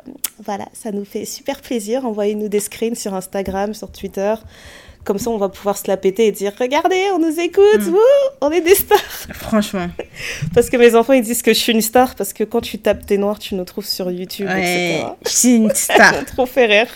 voilà, 0.44 0.66
ça 0.74 0.92
nous 0.92 1.06
fait 1.06 1.26
super 1.26 1.62
plaisir. 1.62 2.06
Envoyez-nous 2.06 2.48
des 2.50 2.60
screens 2.60 2.96
sur 2.96 3.14
Instagram, 3.14 3.74
sur 3.74 3.92
Twitter. 3.92 4.36
Comme 5.06 5.20
ça, 5.20 5.30
on 5.30 5.38
va 5.38 5.50
pouvoir 5.50 5.78
se 5.78 5.88
la 5.88 5.96
péter 5.98 6.26
et 6.28 6.32
dire 6.32 6.52
Regardez, 6.60 7.00
on 7.14 7.20
nous 7.20 7.40
écoute, 7.40 7.80
Mm. 7.80 7.90
wouh, 7.94 8.00
on 8.42 8.50
est 8.52 8.62
des 8.62 8.76
stars. 8.76 9.00
Franchement. 9.34 9.88
Parce 10.54 10.70
que 10.70 10.78
mes 10.78 10.96
enfants, 10.96 11.14
ils 11.14 11.22
disent 11.24 11.42
que 11.44 11.54
je 11.54 11.60
suis 11.60 11.72
une 11.72 11.82
star 11.82 12.16
parce 12.16 12.34
que 12.34 12.44
quand 12.44 12.62
tu 12.62 12.80
tapes 12.80 13.06
T'es 13.06 13.18
noir, 13.18 13.38
tu 13.40 13.54
nous 13.56 13.64
trouves 13.66 13.86
sur 13.86 14.10
YouTube, 14.12 14.48
Ouais. 14.48 14.96
etc. 14.96 15.08
Je 15.26 15.30
suis 15.30 15.56
une 15.58 15.70
Ça 15.76 15.94
star. 15.94 16.12
m'a 16.14 16.24
trop 16.24 16.46
fait 16.48 16.66
rire. 16.66 16.88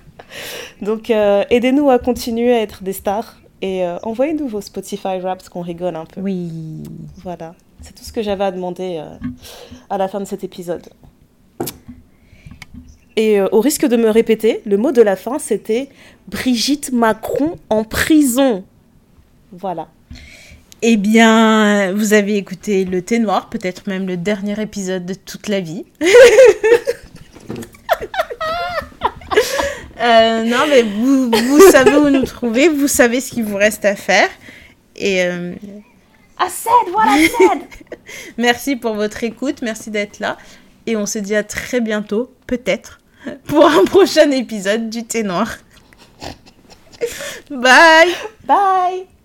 Donc, 0.82 1.10
euh, 1.10 1.44
aidez-nous 1.50 1.88
à 1.90 1.98
continuer 1.98 2.52
à 2.54 2.60
être 2.60 2.82
des 2.82 2.92
stars 2.92 3.36
et 3.62 3.84
euh, 3.84 3.98
envoyez-nous 4.02 4.48
vos 4.48 4.60
Spotify 4.60 5.18
Raps 5.20 5.48
qu'on 5.48 5.62
rigole 5.62 5.96
un 5.96 6.04
peu. 6.06 6.20
oui. 6.20 6.82
Voilà, 7.22 7.54
c'est 7.82 7.94
tout 7.94 8.04
ce 8.04 8.12
que 8.12 8.22
j'avais 8.22 8.44
à 8.44 8.50
demander 8.50 8.98
euh, 9.00 9.14
à 9.90 9.96
la 9.98 10.08
fin 10.08 10.18
de 10.20 10.24
cet 10.24 10.42
épisode. 10.44 10.88
Et 13.18 13.40
euh, 13.40 13.48
au 13.50 13.60
risque 13.60 13.84
de 13.84 13.96
me 13.96 14.10
répéter, 14.10 14.60
le 14.64 14.76
mot 14.76 14.92
de 14.92 15.02
la 15.02 15.16
fin, 15.16 15.40
c'était 15.40 15.88
Brigitte 16.28 16.92
Macron 16.92 17.56
en 17.68 17.82
prison. 17.82 18.62
Voilà. 19.50 19.88
Eh 20.82 20.96
bien, 20.96 21.92
vous 21.94 22.12
avez 22.12 22.36
écouté 22.36 22.84
le 22.84 23.02
thé 23.02 23.18
noir, 23.18 23.50
peut-être 23.50 23.88
même 23.88 24.06
le 24.06 24.16
dernier 24.16 24.62
épisode 24.62 25.04
de 25.04 25.14
toute 25.14 25.48
la 25.48 25.60
vie. 25.60 25.84
Euh, 30.00 30.44
non, 30.44 30.58
mais 30.68 30.82
vous, 30.82 31.28
vous 31.28 31.60
savez 31.72 31.96
où 31.96 32.08
nous 32.08 32.22
trouver, 32.22 32.68
vous 32.68 32.86
savez 32.86 33.20
ce 33.20 33.32
qu'il 33.32 33.42
vous 33.42 33.56
reste 33.56 33.84
à 33.84 33.96
faire. 33.96 34.28
Et 34.94 35.24
euh, 35.24 35.54
I 36.38 36.48
said 36.48 36.94
what 36.94 37.02
I 37.08 37.26
said 37.26 37.62
merci 38.38 38.76
pour 38.76 38.94
votre 38.94 39.24
écoute, 39.24 39.60
merci 39.60 39.90
d'être 39.90 40.20
là. 40.20 40.38
Et 40.86 40.94
on 40.94 41.04
se 41.04 41.18
dit 41.18 41.34
à 41.34 41.42
très 41.42 41.80
bientôt, 41.80 42.32
peut-être, 42.46 43.00
pour 43.46 43.66
un 43.66 43.84
prochain 43.84 44.30
épisode 44.30 44.90
du 44.90 45.04
thé 45.04 45.22
noir. 45.22 45.58
Bye 47.50 48.14
Bye 48.44 49.17